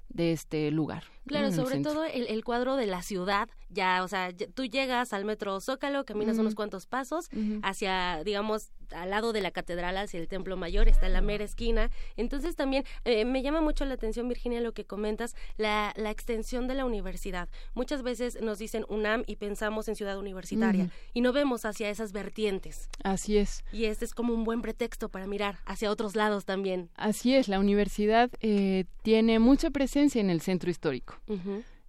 de 0.08 0.32
este 0.32 0.70
lugar. 0.70 1.04
Claro, 1.26 1.52
sobre 1.52 1.80
todo 1.80 2.04
el, 2.04 2.44
cuadro 2.44 2.76
de 2.76 2.86
la 2.86 3.02
ciudad, 3.02 3.48
ya, 3.68 4.04
o 4.04 4.08
sea, 4.08 4.32
tú 4.32 4.64
llegas 4.64 5.12
al 5.12 5.24
metro 5.24 5.60
Zócalo, 5.60 6.04
caminas 6.04 6.38
unos 6.38 6.54
cuantos 6.54 6.86
pasos 6.86 7.28
hacia, 7.62 8.22
digamos, 8.24 8.70
al 8.92 9.10
lado 9.10 9.32
de 9.32 9.40
la 9.40 9.50
catedral, 9.50 9.96
hacia 9.96 10.20
el 10.20 10.28
templo 10.28 10.56
mayor, 10.56 10.88
está 10.88 11.08
la 11.08 11.20
mera 11.20 11.44
esquina. 11.44 11.90
Entonces 12.16 12.56
también 12.56 12.84
eh, 13.04 13.24
me 13.24 13.42
llama 13.42 13.60
mucho 13.60 13.84
la 13.84 13.94
atención, 13.94 14.28
Virginia, 14.28 14.60
lo 14.60 14.72
que 14.72 14.84
comentas, 14.84 15.34
la, 15.56 15.92
la, 15.96 16.10
extensión 16.10 16.68
de 16.68 16.74
la 16.74 16.84
universidad. 16.84 17.48
Muchas 17.74 18.02
veces 18.02 18.40
nos 18.40 18.58
dicen 18.58 18.84
UNAM 18.88 19.24
y 19.26 19.36
pensamos 19.36 19.88
en 19.88 19.96
ciudad 19.96 20.18
universitaria 20.18 20.90
y 21.12 21.20
no 21.20 21.32
vemos 21.32 21.64
hacia 21.64 21.90
esas 21.90 22.12
vertientes. 22.12 22.88
Así 23.02 23.36
es. 23.36 23.64
Y 23.72 23.86
este 23.86 24.04
es 24.04 24.14
como 24.14 24.32
un 24.32 24.44
buen 24.44 24.62
pretexto 24.62 25.08
para 25.08 25.26
mirar 25.26 25.58
hacia 25.66 25.90
otros 25.90 26.16
lados 26.16 26.44
también. 26.44 26.90
Así 26.96 27.34
es, 27.34 27.48
la 27.48 27.58
universidad 27.58 28.30
eh, 28.40 28.84
tiene 29.02 29.38
mucha 29.38 29.70
presencia 29.70 30.20
en 30.20 30.30
el 30.30 30.40
centro 30.40 30.70
histórico. 30.70 31.15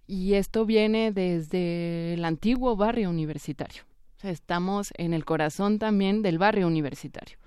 Y 0.06 0.34
esto 0.34 0.64
viene 0.64 1.12
desde 1.12 2.14
el 2.14 2.24
antiguo 2.24 2.76
barrio 2.76 3.10
universitario. 3.10 3.82
O 4.16 4.20
sea, 4.20 4.30
estamos 4.30 4.90
en 4.96 5.12
el 5.12 5.24
corazón 5.24 5.78
también 5.78 6.22
del 6.22 6.38
barrio 6.38 6.66
universitario. 6.66 7.38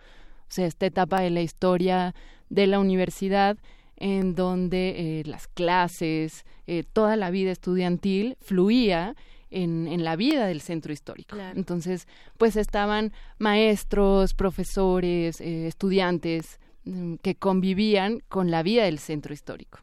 O 0.44 0.54
sea, 0.54 0.68
esta 0.68 0.86
etapa 0.86 1.22
de 1.22 1.32
la 1.32 1.42
historia 1.42 2.14
de 2.50 2.68
la 2.68 2.80
universidad 2.80 3.58
en 3.98 4.36
donde 4.36 5.20
eh, 5.20 5.24
las 5.26 5.48
clases, 5.48 6.46
eh, 6.68 6.84
toda 6.92 7.16
la 7.16 7.30
vida 7.30 7.52
estudiantil 7.52 8.38
fluía 8.42 9.16
en, 9.50 9.88
en, 9.88 10.04
la 10.04 10.16
vida 10.16 10.48
del 10.48 10.62
centro 10.62 10.94
histórico. 10.94 11.38
Entonces, 11.56 12.08
pues 12.38 12.56
estaban 12.56 13.12
maestros, 13.38 14.34
profesores, 14.34 15.40
eh, 15.42 15.68
estudiantes 15.68 16.60
mm, 16.86 17.16
que 17.16 17.36
convivían 17.36 18.22
con 18.28 18.50
la 18.50 18.64
vida 18.64 18.86
del 18.86 19.00
centro 19.00 19.34
histórico 19.34 19.80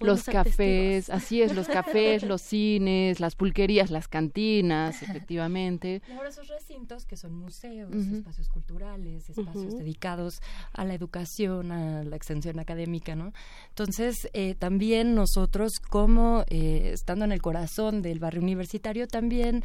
los 0.00 0.24
cafés, 0.24 1.10
así 1.10 1.42
es, 1.42 1.54
los 1.54 1.68
cafés, 1.68 2.22
los 2.22 2.42
cines, 2.42 3.20
las 3.20 3.34
pulquerías, 3.34 3.90
las 3.90 4.08
cantinas, 4.08 5.02
efectivamente. 5.02 6.02
Y 6.08 6.12
ahora 6.12 6.28
esos 6.28 6.48
recintos 6.48 7.06
que 7.06 7.16
son 7.16 7.34
museos, 7.34 7.94
espacios 7.94 8.48
culturales, 8.48 9.28
espacios 9.28 9.78
dedicados 9.78 10.40
a 10.72 10.84
la 10.84 10.94
educación, 10.94 11.72
a 11.72 12.04
la 12.04 12.16
extensión 12.16 12.58
académica, 12.58 13.14
¿no? 13.14 13.32
Entonces, 13.68 14.28
eh, 14.32 14.54
también 14.54 15.14
nosotros, 15.14 15.72
como 15.90 16.44
eh, 16.48 16.90
estando 16.94 17.24
en 17.24 17.32
el 17.32 17.42
corazón 17.42 18.02
del 18.02 18.18
barrio 18.18 18.42
universitario, 18.42 19.06
también 19.06 19.62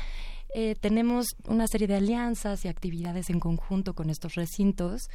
eh, 0.53 0.76
tenemos 0.80 1.28
una 1.47 1.65
serie 1.67 1.88
de 1.88 1.95
alianzas 1.95 2.65
y 2.65 2.67
actividades 2.67 3.30
en 3.30 3.39
conjunto 3.39 3.93
con 3.93 4.09
estos 4.09 4.36
recintos 4.36 5.09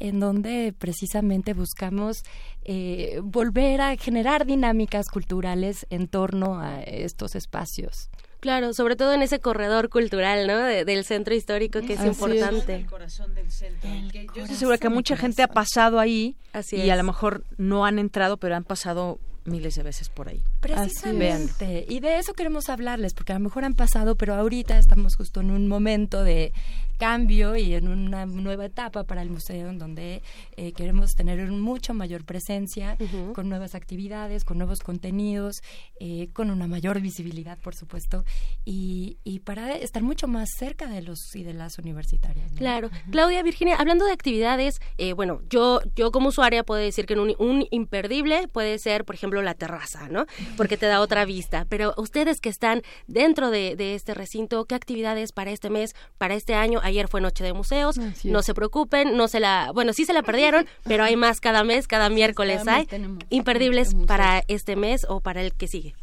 en 0.00 0.20
donde 0.20 0.74
precisamente 0.78 1.54
buscamos 1.54 2.22
eh, 2.64 3.20
volver 3.22 3.80
a 3.80 3.96
generar 3.96 4.46
dinámicas 4.46 5.06
culturales 5.08 5.86
en 5.90 6.08
torno 6.08 6.60
a 6.60 6.80
estos 6.82 7.34
espacios. 7.34 8.10
Claro, 8.40 8.72
sobre 8.72 8.94
todo 8.94 9.12
en 9.14 9.22
ese 9.22 9.40
corredor 9.40 9.88
cultural, 9.88 10.46
¿no? 10.46 10.58
del 10.58 11.04
centro 11.04 11.34
histórico 11.34 11.80
que 11.80 11.94
es 11.94 12.04
importante. 12.04 12.76
el 12.76 12.86
corazón 12.86 13.34
del 13.34 13.50
centro. 13.50 13.90
yo 14.34 14.42
estoy 14.42 14.56
segura 14.56 14.78
que 14.78 14.88
mucha 14.88 15.16
gente 15.16 15.42
ha 15.42 15.48
pasado 15.48 15.98
ahí 15.98 16.36
y 16.70 16.90
a 16.90 16.96
lo 16.96 17.02
mejor 17.02 17.42
no 17.56 17.84
han 17.84 17.98
entrado, 17.98 18.36
pero 18.36 18.54
han 18.54 18.62
pasado 18.62 19.18
miles 19.44 19.74
de 19.74 19.82
veces 19.82 20.08
por 20.08 20.28
ahí. 20.28 20.42
Precisamente. 20.60 21.84
Y 21.88 21.98
de 22.00 22.18
eso 22.18 22.32
queremos 22.34 22.68
hablarles, 22.68 23.14
porque 23.14 23.32
a 23.32 23.36
lo 23.36 23.40
mejor 23.40 23.64
han 23.64 23.74
pasado, 23.74 24.14
pero 24.14 24.34
ahorita 24.34 24.78
estamos 24.78 25.16
justo 25.16 25.40
en 25.40 25.50
un 25.50 25.66
momento 25.66 26.22
de 26.22 26.52
cambio 26.98 27.56
y 27.56 27.74
en 27.74 27.86
una 27.88 28.26
nueva 28.26 28.64
etapa 28.66 29.04
para 29.04 29.22
el 29.22 29.30
museo 29.30 29.68
en 29.68 29.78
donde 29.78 30.22
eh, 30.56 30.72
queremos 30.72 31.14
tener 31.14 31.38
mucho 31.50 31.94
mayor 31.94 32.24
presencia 32.24 32.96
con 33.34 33.48
nuevas 33.48 33.74
actividades, 33.74 34.44
con 34.44 34.58
nuevos 34.58 34.80
contenidos, 34.80 35.62
eh, 36.00 36.28
con 36.32 36.50
una 36.50 36.66
mayor 36.66 37.00
visibilidad, 37.00 37.58
por 37.58 37.74
supuesto, 37.74 38.24
y, 38.64 39.18
y, 39.24 39.40
para 39.40 39.72
estar 39.72 40.02
mucho 40.02 40.26
más 40.26 40.48
cerca 40.56 40.88
de 40.88 41.02
los 41.02 41.34
y 41.36 41.44
de 41.44 41.54
las 41.54 41.78
universitarias. 41.78 42.50
Claro. 42.52 42.90
Claudia, 43.10 43.42
Virginia, 43.42 43.76
hablando 43.76 44.04
de 44.04 44.12
actividades, 44.12 44.80
eh, 44.98 45.12
bueno, 45.12 45.42
yo, 45.48 45.80
yo 45.94 46.10
como 46.10 46.28
usuaria 46.30 46.64
puedo 46.64 46.80
decir 46.80 47.06
que 47.06 47.14
un, 47.14 47.34
un 47.38 47.66
imperdible 47.70 48.48
puede 48.48 48.78
ser, 48.78 49.04
por 49.04 49.14
ejemplo, 49.14 49.28
ejemplo, 49.28 49.42
la 49.42 49.54
terraza, 49.54 50.08
¿no? 50.08 50.26
Porque 50.56 50.76
te 50.76 50.86
da 50.86 51.00
otra 51.00 51.24
vista. 51.24 51.66
Pero 51.68 51.92
ustedes 51.96 52.40
que 52.40 52.48
están 52.48 52.82
dentro 53.06 53.50
de, 53.50 53.76
este 53.94 54.14
recinto, 54.14 54.64
¿qué 54.64 54.74
actividades 54.74 55.32
para 55.32 55.50
este 55.50 55.70
mes, 55.70 55.94
para 56.16 56.34
este 56.34 56.54
año? 56.54 56.80
Ayer 56.88 57.08
fue 57.08 57.20
Noche 57.20 57.44
de 57.44 57.52
Museos, 57.52 57.96
no 58.24 58.42
se 58.42 58.54
preocupen, 58.54 59.16
no 59.16 59.28
se 59.28 59.40
la, 59.40 59.70
bueno, 59.72 59.92
sí 59.92 60.04
se 60.04 60.12
la 60.12 60.22
perdieron, 60.22 60.66
pero 60.84 61.04
hay 61.04 61.16
más 61.16 61.40
cada 61.40 61.64
mes, 61.64 61.86
cada 61.86 62.08
miércoles 62.08 62.66
hay. 62.66 62.86
imperdibles 63.30 63.94
para 64.06 64.42
este 64.48 64.76
mes 64.76 65.06
o 65.08 65.20
para 65.20 65.42
el 65.42 65.54
que 65.54 65.68
sigue. 65.68 65.94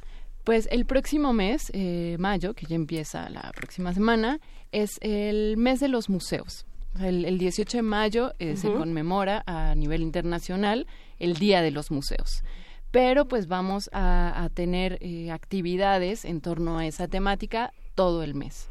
Pues 0.45 0.67
el 0.71 0.85
próximo 0.85 1.33
mes, 1.33 1.71
eh, 1.73 2.17
mayo, 2.19 2.53
que 2.53 2.67
ya 2.67 2.75
empieza 2.75 3.29
la 3.31 3.51
próxima 3.55 3.95
semana, 3.95 4.39
es 4.71 4.91
el 5.01 5.57
mes 5.57 5.79
de 5.79 5.87
los 5.87 6.07
museos. 6.07 6.67
El, 7.01 7.37
18 7.39 7.79
de 7.79 7.81
mayo 7.81 8.33
eh, 8.37 8.55
se 8.55 8.71
conmemora 8.71 9.43
a 9.47 9.73
nivel 9.73 10.01
internacional 10.01 10.85
el 11.17 11.33
Día 11.33 11.63
de 11.63 11.71
los 11.71 11.89
Museos. 11.89 12.43
Pero 12.91 13.27
pues 13.27 13.47
vamos 13.47 13.89
a, 13.91 14.49
tener 14.53 14.99
eh, 15.01 15.31
actividades 15.31 16.23
en 16.23 16.39
torno 16.41 16.77
a 16.77 16.85
esa 16.85 17.07
temática 17.07 17.73
todo 17.95 18.21
el 18.21 18.35
mes. 18.35 18.69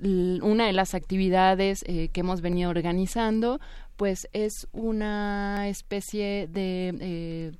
Una 0.00 0.66
de 0.66 0.72
las 0.72 0.94
actividades 0.94 1.82
que 1.84 2.10
hemos 2.14 2.40
venido 2.40 2.70
organizando 2.70 3.60
pues 3.96 4.28
es 4.32 4.66
una 4.72 5.68
especie 5.68 6.48
de 6.48 7.52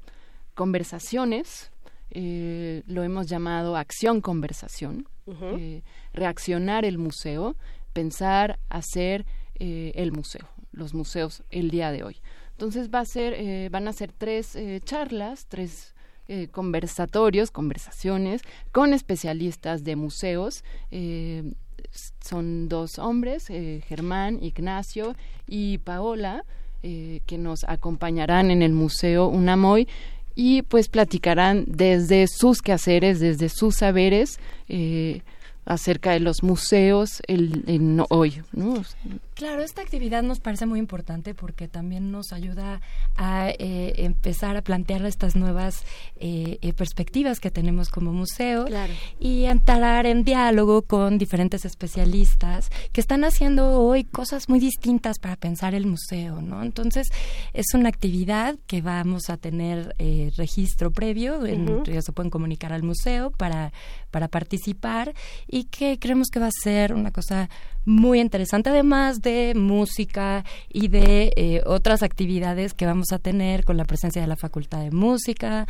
conversaciones 0.54 1.70
eh, 2.16 2.84
lo 2.86 3.02
hemos 3.02 3.26
llamado 3.26 3.76
acción 3.76 4.20
conversación, 4.20 5.08
eh, 5.26 5.82
reaccionar 6.12 6.84
el 6.84 6.96
museo, 6.96 7.56
pensar, 7.92 8.60
hacer 8.68 9.26
eh, 9.56 9.90
el 9.96 10.12
museo, 10.12 10.48
los 10.70 10.94
museos 10.94 11.42
el 11.50 11.70
día 11.70 11.90
de 11.90 12.04
hoy. 12.04 12.18
Entonces 12.52 12.88
va 12.88 13.00
a 13.00 13.04
ser, 13.04 13.68
van 13.68 13.88
a 13.88 13.92
ser 13.92 14.12
tres 14.12 14.56
charlas, 14.84 15.46
tres 15.46 15.92
conversatorios, 16.52 17.50
conversaciones 17.50 18.42
con 18.70 18.94
especialistas 18.94 19.82
de 19.82 19.96
museos. 19.96 20.62
Son 22.20 22.68
dos 22.68 22.98
hombres, 22.98 23.46
Germán, 23.46 24.42
Ignacio 24.42 25.14
y 25.46 25.78
Paola, 25.78 26.44
que 26.82 27.38
nos 27.38 27.64
acompañarán 27.64 28.50
en 28.50 28.62
el 28.62 28.72
Museo 28.72 29.28
UNAMOY 29.28 29.88
y 30.34 30.62
pues 30.62 30.88
platicarán 30.88 31.64
desde 31.66 32.26
sus 32.26 32.60
quehaceres, 32.60 33.20
desde 33.20 33.48
sus 33.48 33.76
saberes, 33.76 34.38
eh, 34.68 35.22
acerca 35.64 36.12
de 36.12 36.20
los 36.20 36.42
museos 36.42 37.22
el, 37.26 38.04
hoy. 38.10 38.42
¿no? 38.52 38.82
Claro, 39.34 39.62
esta 39.62 39.82
actividad 39.82 40.22
nos 40.22 40.38
parece 40.38 40.64
muy 40.64 40.78
importante 40.78 41.34
porque 41.34 41.66
también 41.66 42.12
nos 42.12 42.32
ayuda 42.32 42.80
a 43.16 43.50
eh, 43.50 44.04
empezar 44.04 44.56
a 44.56 44.62
plantear 44.62 45.04
estas 45.06 45.34
nuevas 45.34 45.82
eh, 46.14 46.58
eh, 46.62 46.72
perspectivas 46.72 47.40
que 47.40 47.50
tenemos 47.50 47.88
como 47.88 48.12
museo 48.12 48.64
y 49.18 49.44
entrar 49.46 50.06
en 50.06 50.22
diálogo 50.22 50.82
con 50.82 51.18
diferentes 51.18 51.64
especialistas 51.64 52.70
que 52.92 53.00
están 53.00 53.24
haciendo 53.24 53.80
hoy 53.80 54.04
cosas 54.04 54.48
muy 54.48 54.60
distintas 54.60 55.18
para 55.18 55.34
pensar 55.34 55.74
el 55.74 55.86
museo, 55.86 56.40
¿no? 56.40 56.62
Entonces 56.62 57.08
es 57.52 57.66
una 57.74 57.88
actividad 57.88 58.54
que 58.68 58.82
vamos 58.82 59.30
a 59.30 59.36
tener 59.36 59.96
registro 60.36 60.92
previo, 60.92 61.44
ya 61.44 62.02
se 62.02 62.12
pueden 62.12 62.30
comunicar 62.30 62.72
al 62.72 62.84
museo 62.84 63.32
para 63.32 63.72
para 64.14 64.28
participar 64.28 65.12
y 65.48 65.64
que 65.64 65.98
creemos 65.98 66.28
que 66.28 66.38
va 66.38 66.46
a 66.46 66.62
ser 66.62 66.94
una 66.94 67.10
cosa 67.10 67.50
muy 67.84 68.20
interesante, 68.20 68.70
además 68.70 69.22
de 69.24 69.54
música 69.56 70.44
y 70.72 70.88
de 70.88 71.32
eh, 71.36 71.62
otras 71.66 72.02
actividades 72.04 72.74
que 72.74 72.86
vamos 72.86 73.12
a 73.12 73.18
tener 73.18 73.64
con 73.64 73.76
la 73.76 73.84
presencia 73.84 74.22
de 74.22 74.28
la 74.28 74.36
Facultad 74.36 74.80
de 74.82 74.92
Música. 74.92 75.66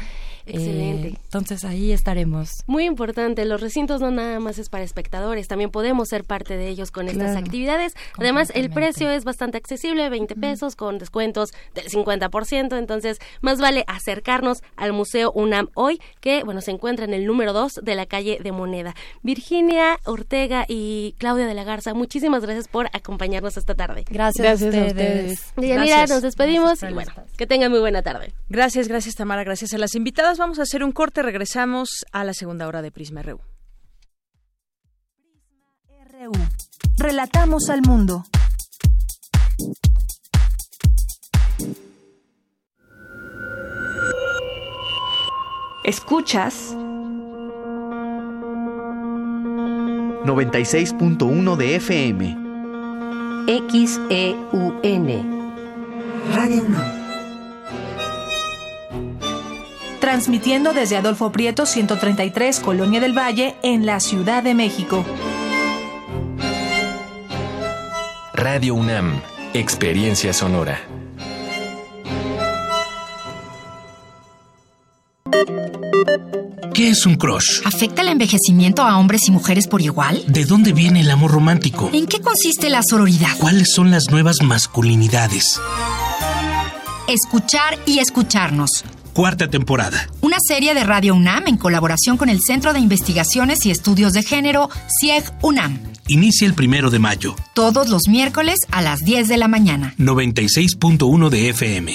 Excelente. 0.46 1.08
Eh, 1.08 1.18
entonces 1.24 1.64
ahí 1.64 1.92
estaremos. 1.92 2.50
Muy 2.66 2.84
importante, 2.84 3.44
los 3.44 3.60
recintos 3.60 4.00
no 4.00 4.10
nada 4.10 4.40
más 4.40 4.58
es 4.58 4.68
para 4.68 4.84
espectadores, 4.84 5.48
también 5.48 5.70
podemos 5.70 6.08
ser 6.08 6.24
parte 6.24 6.56
de 6.56 6.68
ellos 6.68 6.90
con 6.90 7.08
estas 7.08 7.36
actividades. 7.36 7.94
Además, 8.18 8.50
el 8.54 8.70
precio 8.70 9.10
es 9.10 9.24
bastante 9.24 9.58
accesible, 9.58 10.08
20 10.08 10.34
pesos 10.36 10.76
con 10.76 10.98
descuentos 10.98 11.50
del 11.74 11.88
50%, 11.88 12.78
entonces 12.78 13.18
más 13.40 13.60
vale 13.60 13.84
acercarnos 13.86 14.62
al 14.76 14.92
Museo 14.92 15.32
UNAM 15.32 15.68
hoy, 15.74 16.00
que 16.20 16.44
bueno, 16.44 16.60
se 16.60 16.70
encuentra 16.70 17.04
en 17.04 17.14
el 17.14 17.26
número 17.26 17.52
2 17.52 17.80
de 17.82 17.94
la 17.94 18.06
calle 18.06 18.38
de 18.42 18.52
Moneda. 18.52 18.94
Virginia 19.22 19.98
Ortega 20.04 20.64
y 20.68 21.14
Claudia 21.18 21.46
de 21.46 21.54
la 21.54 21.64
Garza, 21.64 21.94
muchísimas 21.94 22.42
gracias 22.42 22.68
por 22.68 22.88
acompañarnos 22.92 23.56
esta 23.56 23.74
tarde. 23.74 24.04
Gracias, 24.10 24.62
a 24.62 24.66
ustedes. 24.66 25.52
Yanira, 25.56 26.06
nos 26.06 26.22
despedimos 26.22 26.82
y 26.82 26.92
bueno, 26.92 27.12
que 27.36 27.46
tengan 27.46 27.70
muy 27.70 27.80
buena 27.80 28.02
tarde. 28.02 28.32
Gracias, 28.48 28.88
gracias 28.88 29.14
Tamara, 29.14 29.44
gracias 29.44 29.72
a 29.74 29.78
las 29.78 29.94
invitadas. 29.94 30.33
Vamos 30.38 30.58
a 30.58 30.62
hacer 30.62 30.82
un 30.82 30.92
corte, 30.92 31.22
regresamos 31.22 32.04
a 32.12 32.24
la 32.24 32.34
segunda 32.34 32.66
hora 32.66 32.82
de 32.82 32.90
Prisma 32.90 33.22
RU. 33.22 33.40
RU. 36.10 36.32
Relatamos 36.98 37.70
al 37.70 37.82
mundo. 37.82 38.24
Escuchas 45.84 46.74
96.1 50.24 51.56
de 51.56 51.76
FM. 51.76 52.44
XEUN. 53.70 55.08
Radio 56.34 56.62
1. 56.62 57.03
Transmitiendo 60.04 60.74
desde 60.74 60.98
Adolfo 60.98 61.32
Prieto 61.32 61.64
133, 61.64 62.60
Colonia 62.60 63.00
del 63.00 63.16
Valle, 63.16 63.56
en 63.62 63.86
la 63.86 64.00
Ciudad 64.00 64.42
de 64.42 64.52
México. 64.52 65.02
Radio 68.34 68.74
UNAM. 68.74 69.18
Experiencia 69.54 70.34
sonora. 70.34 70.78
¿Qué 76.74 76.90
es 76.90 77.06
un 77.06 77.14
crush? 77.14 77.62
¿Afecta 77.64 78.02
el 78.02 78.08
envejecimiento 78.08 78.82
a 78.82 78.98
hombres 78.98 79.22
y 79.28 79.30
mujeres 79.30 79.66
por 79.66 79.80
igual? 79.80 80.22
¿De 80.28 80.44
dónde 80.44 80.74
viene 80.74 81.00
el 81.00 81.10
amor 81.10 81.30
romántico? 81.30 81.88
¿En 81.94 82.06
qué 82.06 82.20
consiste 82.20 82.68
la 82.68 82.82
sororidad? 82.86 83.38
¿Cuáles 83.38 83.72
son 83.72 83.90
las 83.90 84.10
nuevas 84.10 84.42
masculinidades? 84.42 85.58
Escuchar 87.08 87.78
y 87.86 88.00
escucharnos. 88.00 88.84
Cuarta 89.14 89.48
temporada. 89.48 90.08
Una 90.22 90.38
serie 90.44 90.74
de 90.74 90.82
Radio 90.82 91.14
UNAM 91.14 91.46
en 91.46 91.56
colaboración 91.56 92.16
con 92.16 92.28
el 92.28 92.40
Centro 92.40 92.72
de 92.72 92.80
Investigaciones 92.80 93.64
y 93.64 93.70
Estudios 93.70 94.12
de 94.12 94.24
Género, 94.24 94.68
CIEG 95.00 95.22
UNAM. 95.40 95.78
Inicia 96.08 96.48
el 96.48 96.54
primero 96.54 96.90
de 96.90 96.98
mayo. 96.98 97.36
Todos 97.54 97.88
los 97.88 98.08
miércoles 98.08 98.58
a 98.72 98.82
las 98.82 98.98
10 99.04 99.28
de 99.28 99.36
la 99.36 99.46
mañana. 99.46 99.94
96.1 99.98 101.28
de 101.28 101.50
FM. 101.50 101.94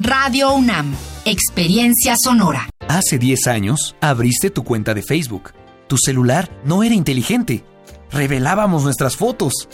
Radio 0.00 0.54
UNAM. 0.54 0.94
Experiencia 1.26 2.14
sonora. 2.16 2.70
Hace 2.88 3.18
10 3.18 3.48
años 3.48 3.94
abriste 4.00 4.48
tu 4.48 4.64
cuenta 4.64 4.94
de 4.94 5.02
Facebook. 5.02 5.52
Tu 5.88 5.98
celular 5.98 6.50
no 6.64 6.82
era 6.82 6.94
inteligente. 6.94 7.64
Revelábamos 8.10 8.82
nuestras 8.82 9.16
fotos. 9.16 9.68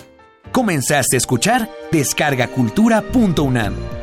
Comenzaste 0.51 1.15
a 1.15 1.19
escuchar 1.19 1.71
descargacultura.unam. 1.93 4.02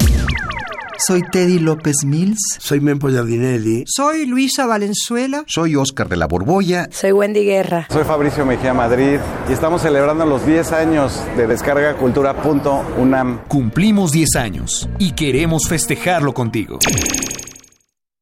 Soy 0.99 1.21
Teddy 1.31 1.59
López 1.59 2.03
Mills. 2.03 2.57
Soy 2.59 2.81
Mempo 2.81 3.07
Giardinelli. 3.07 3.85
Soy 3.87 4.25
Luisa 4.25 4.65
Valenzuela. 4.65 5.45
Soy 5.47 5.77
Oscar 5.77 6.09
de 6.09 6.17
la 6.17 6.27
Borbolla. 6.27 6.89
Soy 6.91 7.13
Wendy 7.13 7.45
Guerra. 7.45 7.87
Soy 7.89 8.03
Fabricio 8.03 8.45
Mejía 8.45 8.73
Madrid 8.73 9.17
y 9.47 9.53
estamos 9.53 9.81
celebrando 9.81 10.25
los 10.25 10.45
10 10.45 10.73
años 10.73 11.23
de 11.37 11.47
descargacultura.unam. 11.47 13.39
Cumplimos 13.47 14.11
10 14.11 14.35
años 14.35 14.89
y 14.99 15.13
queremos 15.13 15.69
festejarlo 15.69 16.33
contigo. 16.33 16.79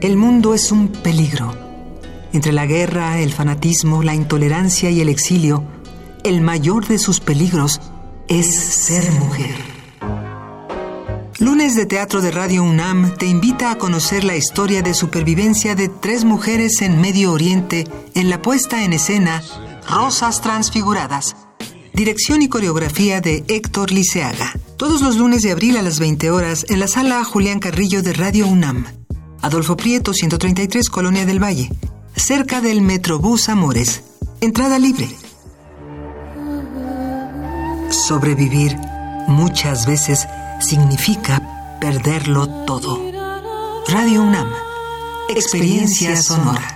El 0.00 0.16
mundo 0.16 0.54
es 0.54 0.70
un 0.70 0.88
peligro. 0.88 1.52
Entre 2.32 2.52
la 2.52 2.66
guerra, 2.66 3.18
el 3.18 3.32
fanatismo, 3.32 4.04
la 4.04 4.14
intolerancia 4.14 4.90
y 4.90 5.00
el 5.00 5.08
exilio, 5.08 5.64
el 6.22 6.40
mayor 6.40 6.86
de 6.86 6.98
sus 7.00 7.18
peligros 7.18 7.80
es 8.28 8.54
ser 8.54 9.10
mujer. 9.12 9.56
Lunes 11.40 11.74
de 11.74 11.84
Teatro 11.84 12.20
de 12.20 12.30
Radio 12.30 12.62
UNAM 12.62 13.16
te 13.16 13.26
invita 13.26 13.72
a 13.72 13.78
conocer 13.78 14.22
la 14.22 14.36
historia 14.36 14.82
de 14.82 14.94
supervivencia 14.94 15.74
de 15.74 15.88
tres 15.88 16.24
mujeres 16.24 16.80
en 16.80 17.00
Medio 17.00 17.32
Oriente 17.32 17.84
en 18.14 18.30
la 18.30 18.40
puesta 18.40 18.84
en 18.84 18.92
escena 18.92 19.42
Rosas 19.90 20.40
Transfiguradas. 20.42 21.34
Dirección 21.92 22.42
y 22.42 22.48
coreografía 22.48 23.20
de 23.20 23.44
Héctor 23.48 23.90
Liceaga. 23.90 24.52
Todos 24.76 25.02
los 25.02 25.16
lunes 25.16 25.42
de 25.42 25.50
abril 25.50 25.76
a 25.76 25.82
las 25.82 25.98
20 25.98 26.30
horas 26.30 26.66
en 26.68 26.78
la 26.78 26.86
sala 26.86 27.24
Julián 27.24 27.58
Carrillo 27.58 28.00
de 28.02 28.12
Radio 28.12 28.46
UNAM. 28.46 28.86
Adolfo 29.40 29.76
Prieto, 29.76 30.12
133, 30.12 30.88
Colonia 30.88 31.24
del 31.24 31.42
Valle. 31.42 31.70
Cerca 32.16 32.60
del 32.60 32.82
Metrobús 32.82 33.48
Amores. 33.48 34.02
Entrada 34.40 34.78
libre. 34.78 35.08
Sobrevivir 37.90 38.76
muchas 39.28 39.86
veces 39.86 40.26
significa 40.60 41.78
perderlo 41.80 42.48
todo. 42.64 43.00
Radio 43.88 44.22
UNAM. 44.22 44.48
Experiencia 45.28 46.16
sonora. 46.16 46.74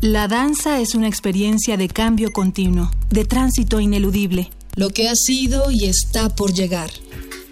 La 0.00 0.26
danza 0.26 0.80
es 0.80 0.96
una 0.96 1.06
experiencia 1.06 1.76
de 1.76 1.86
cambio 1.86 2.32
continuo, 2.32 2.90
de 3.10 3.24
tránsito 3.24 3.78
ineludible. 3.78 4.50
Lo 4.74 4.88
que 4.88 5.10
ha 5.10 5.14
sido 5.14 5.70
y 5.70 5.84
está 5.84 6.34
por 6.34 6.54
llegar. 6.54 6.90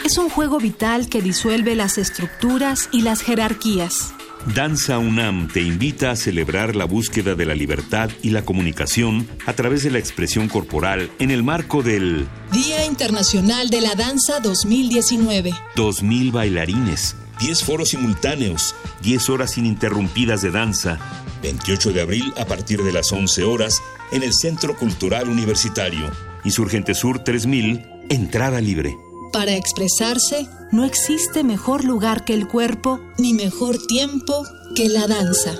Es 0.07 0.17
un 0.17 0.31
juego 0.31 0.59
vital 0.59 1.11
que 1.11 1.21
disuelve 1.21 1.75
las 1.75 1.99
estructuras 1.99 2.89
y 2.93 3.03
las 3.03 3.21
jerarquías. 3.21 4.15
Danza 4.55 4.97
UNAM 4.97 5.49
te 5.49 5.61
invita 5.61 6.13
a 6.13 6.17
celebrar 6.17 6.75
la 6.75 6.87
búsqueda 6.87 7.35
de 7.35 7.45
la 7.45 7.55
libertad 7.55 8.09
y 8.23 8.31
la 8.31 8.43
comunicación 8.47 9.29
a 9.45 9.53
través 9.53 9.83
de 9.83 9.91
la 9.91 9.99
expresión 9.99 10.49
corporal 10.49 11.11
en 11.19 11.31
el 11.31 11.43
marco 11.43 11.83
del 11.83 12.27
Día 12.53 12.87
Internacional 12.87 13.69
de 13.69 13.83
la 13.83 13.95
Danza 13.95 14.41
2019. 14.41 15.53
2000 15.77 16.33
bailarines, 16.33 17.17
10 17.39 17.65
foros 17.65 17.91
simultáneos, 17.91 18.75
10 19.03 19.29
horas 19.29 19.59
ininterrumpidas 19.59 20.41
de 20.41 20.53
danza. 20.53 20.99
28 21.43 21.93
de 21.93 22.01
abril 22.01 22.33
a 22.39 22.47
partir 22.47 22.83
de 22.83 22.93
las 22.93 23.13
11 23.13 23.45
horas 23.45 23.83
en 24.11 24.23
el 24.23 24.33
Centro 24.33 24.75
Cultural 24.75 25.29
Universitario. 25.29 26.30
Insurgente 26.45 26.95
Sur 26.95 27.23
3000, 27.23 27.85
entrada 28.09 28.61
libre. 28.61 28.97
Para 29.33 29.55
expresarse, 29.57 30.47
no 30.73 30.85
existe 30.85 31.45
mejor 31.45 31.85
lugar 31.85 32.25
que 32.25 32.35
el 32.35 32.49
cuerpo, 32.49 33.01
ni 33.19 33.35
mejor 33.35 33.77
tiempo 33.87 34.45
que 34.75 34.89
la 34.89 35.07
danza. 35.07 35.53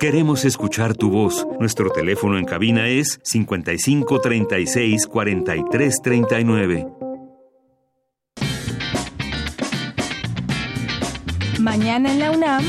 Queremos 0.00 0.44
escuchar 0.44 0.96
tu 0.96 1.10
voz. 1.10 1.46
Nuestro 1.58 1.90
teléfono 1.90 2.38
en 2.38 2.44
cabina 2.44 2.88
es 2.88 3.20
55 3.24 4.20
36 4.20 5.06
43 5.06 6.02
39. 6.02 6.86
Mañana 11.58 12.12
en 12.12 12.18
la 12.20 12.30
UNAM, 12.30 12.64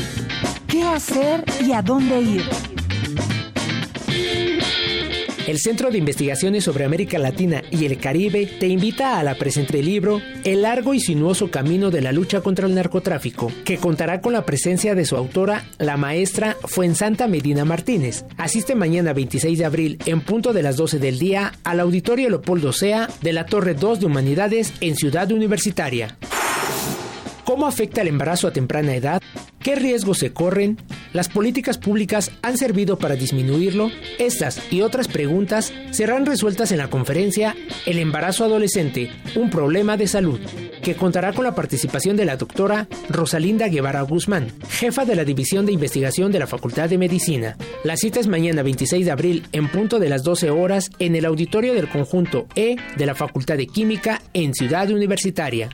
¿qué 0.66 0.82
hacer 0.82 1.44
y 1.64 1.72
a 1.72 1.82
dónde 1.82 2.20
ir? 2.20 2.69
El 5.50 5.58
Centro 5.58 5.90
de 5.90 5.98
Investigaciones 5.98 6.62
sobre 6.62 6.84
América 6.84 7.18
Latina 7.18 7.64
y 7.72 7.84
el 7.84 7.98
Caribe 7.98 8.46
te 8.46 8.68
invita 8.68 9.18
a 9.18 9.24
la 9.24 9.34
presente 9.34 9.78
del 9.78 9.86
libro 9.86 10.22
El 10.44 10.62
largo 10.62 10.94
y 10.94 11.00
sinuoso 11.00 11.50
camino 11.50 11.90
de 11.90 12.00
la 12.00 12.12
lucha 12.12 12.40
contra 12.40 12.68
el 12.68 12.74
narcotráfico, 12.76 13.50
que 13.64 13.76
contará 13.76 14.20
con 14.20 14.32
la 14.32 14.46
presencia 14.46 14.94
de 14.94 15.04
su 15.04 15.16
autora, 15.16 15.68
la 15.78 15.96
maestra 15.96 16.56
Fuensanta 16.62 17.26
Medina 17.26 17.64
Martínez. 17.64 18.24
Asiste 18.36 18.76
mañana 18.76 19.12
26 19.12 19.58
de 19.58 19.64
abril 19.64 19.98
en 20.06 20.20
punto 20.20 20.52
de 20.52 20.62
las 20.62 20.76
12 20.76 21.00
del 21.00 21.18
día 21.18 21.52
al 21.64 21.80
Auditorio 21.80 22.30
Leopoldo 22.30 22.72
Sea 22.72 23.08
de 23.20 23.32
la 23.32 23.46
Torre 23.46 23.74
2 23.74 23.98
de 23.98 24.06
Humanidades 24.06 24.72
en 24.80 24.94
Ciudad 24.94 25.32
Universitaria. 25.32 26.16
¿Cómo 27.50 27.66
afecta 27.66 28.02
el 28.02 28.06
embarazo 28.06 28.46
a 28.46 28.52
temprana 28.52 28.94
edad? 28.94 29.20
¿Qué 29.58 29.74
riesgos 29.74 30.18
se 30.18 30.32
corren? 30.32 30.78
¿Las 31.12 31.28
políticas 31.28 31.78
públicas 31.78 32.30
han 32.42 32.56
servido 32.56 32.96
para 32.96 33.16
disminuirlo? 33.16 33.90
Estas 34.20 34.72
y 34.72 34.82
otras 34.82 35.08
preguntas 35.08 35.72
serán 35.90 36.26
resueltas 36.26 36.70
en 36.70 36.78
la 36.78 36.88
conferencia 36.88 37.56
El 37.86 37.98
embarazo 37.98 38.44
adolescente, 38.44 39.10
un 39.34 39.50
problema 39.50 39.96
de 39.96 40.06
salud, 40.06 40.38
que 40.80 40.94
contará 40.94 41.32
con 41.32 41.42
la 41.44 41.56
participación 41.56 42.16
de 42.16 42.24
la 42.24 42.36
doctora 42.36 42.86
Rosalinda 43.08 43.66
Guevara 43.66 44.02
Guzmán, 44.02 44.52
jefa 44.68 45.04
de 45.04 45.16
la 45.16 45.24
División 45.24 45.66
de 45.66 45.72
Investigación 45.72 46.30
de 46.30 46.38
la 46.38 46.46
Facultad 46.46 46.88
de 46.88 46.98
Medicina. 46.98 47.56
La 47.82 47.96
cita 47.96 48.20
es 48.20 48.28
mañana 48.28 48.62
26 48.62 49.04
de 49.04 49.10
abril 49.10 49.44
en 49.50 49.68
punto 49.72 49.98
de 49.98 50.08
las 50.08 50.22
12 50.22 50.50
horas 50.50 50.88
en 51.00 51.16
el 51.16 51.24
auditorio 51.24 51.74
del 51.74 51.88
conjunto 51.88 52.46
E 52.54 52.76
de 52.96 53.06
la 53.06 53.16
Facultad 53.16 53.56
de 53.56 53.66
Química 53.66 54.22
en 54.34 54.54
Ciudad 54.54 54.88
Universitaria. 54.88 55.68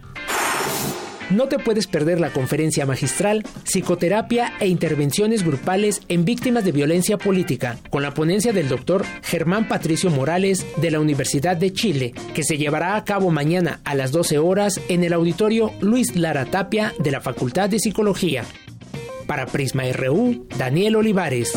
No 1.31 1.49
te 1.49 1.59
puedes 1.59 1.89
perder 1.89 2.21
la 2.21 2.31
conferencia 2.31 2.87
magistral 2.87 3.43
Psicoterapia 3.65 4.53
e 4.61 4.69
Intervenciones 4.69 5.45
Grupales 5.45 6.03
en 6.09 6.25
Víctimas 6.25 6.65
de 6.65 6.71
Violencia 6.71 7.19
Política, 7.19 7.79
con 7.91 8.03
la 8.03 8.15
ponencia 8.15 8.53
del 8.53 8.69
doctor 8.69 9.05
Germán 9.23 9.67
Patricio 9.67 10.09
Morales 10.11 10.65
de 10.77 10.93
la 10.93 11.01
Universidad 11.01 11.57
de 11.57 11.73
Chile, 11.73 12.15
que 12.33 12.45
se 12.45 12.59
llevará 12.59 12.95
a 12.95 13.05
cabo 13.05 13.33
mañana 13.33 13.81
a 13.85 13.97
las 13.97 14.13
12 14.13 14.39
horas 14.39 14.81
en 14.89 15.03
el 15.03 15.13
auditorio 15.13 15.73
Luis 15.81 16.15
Lara 16.15 16.45
Tapia 16.45 16.95
de 17.01 17.11
la 17.11 17.21
Facultad 17.21 17.69
de 17.69 17.81
Psicología. 17.81 18.45
Para 19.27 19.47
Prisma 19.47 19.83
RU, 19.93 20.47
Daniel 20.57 20.95
Olivares. 20.95 21.53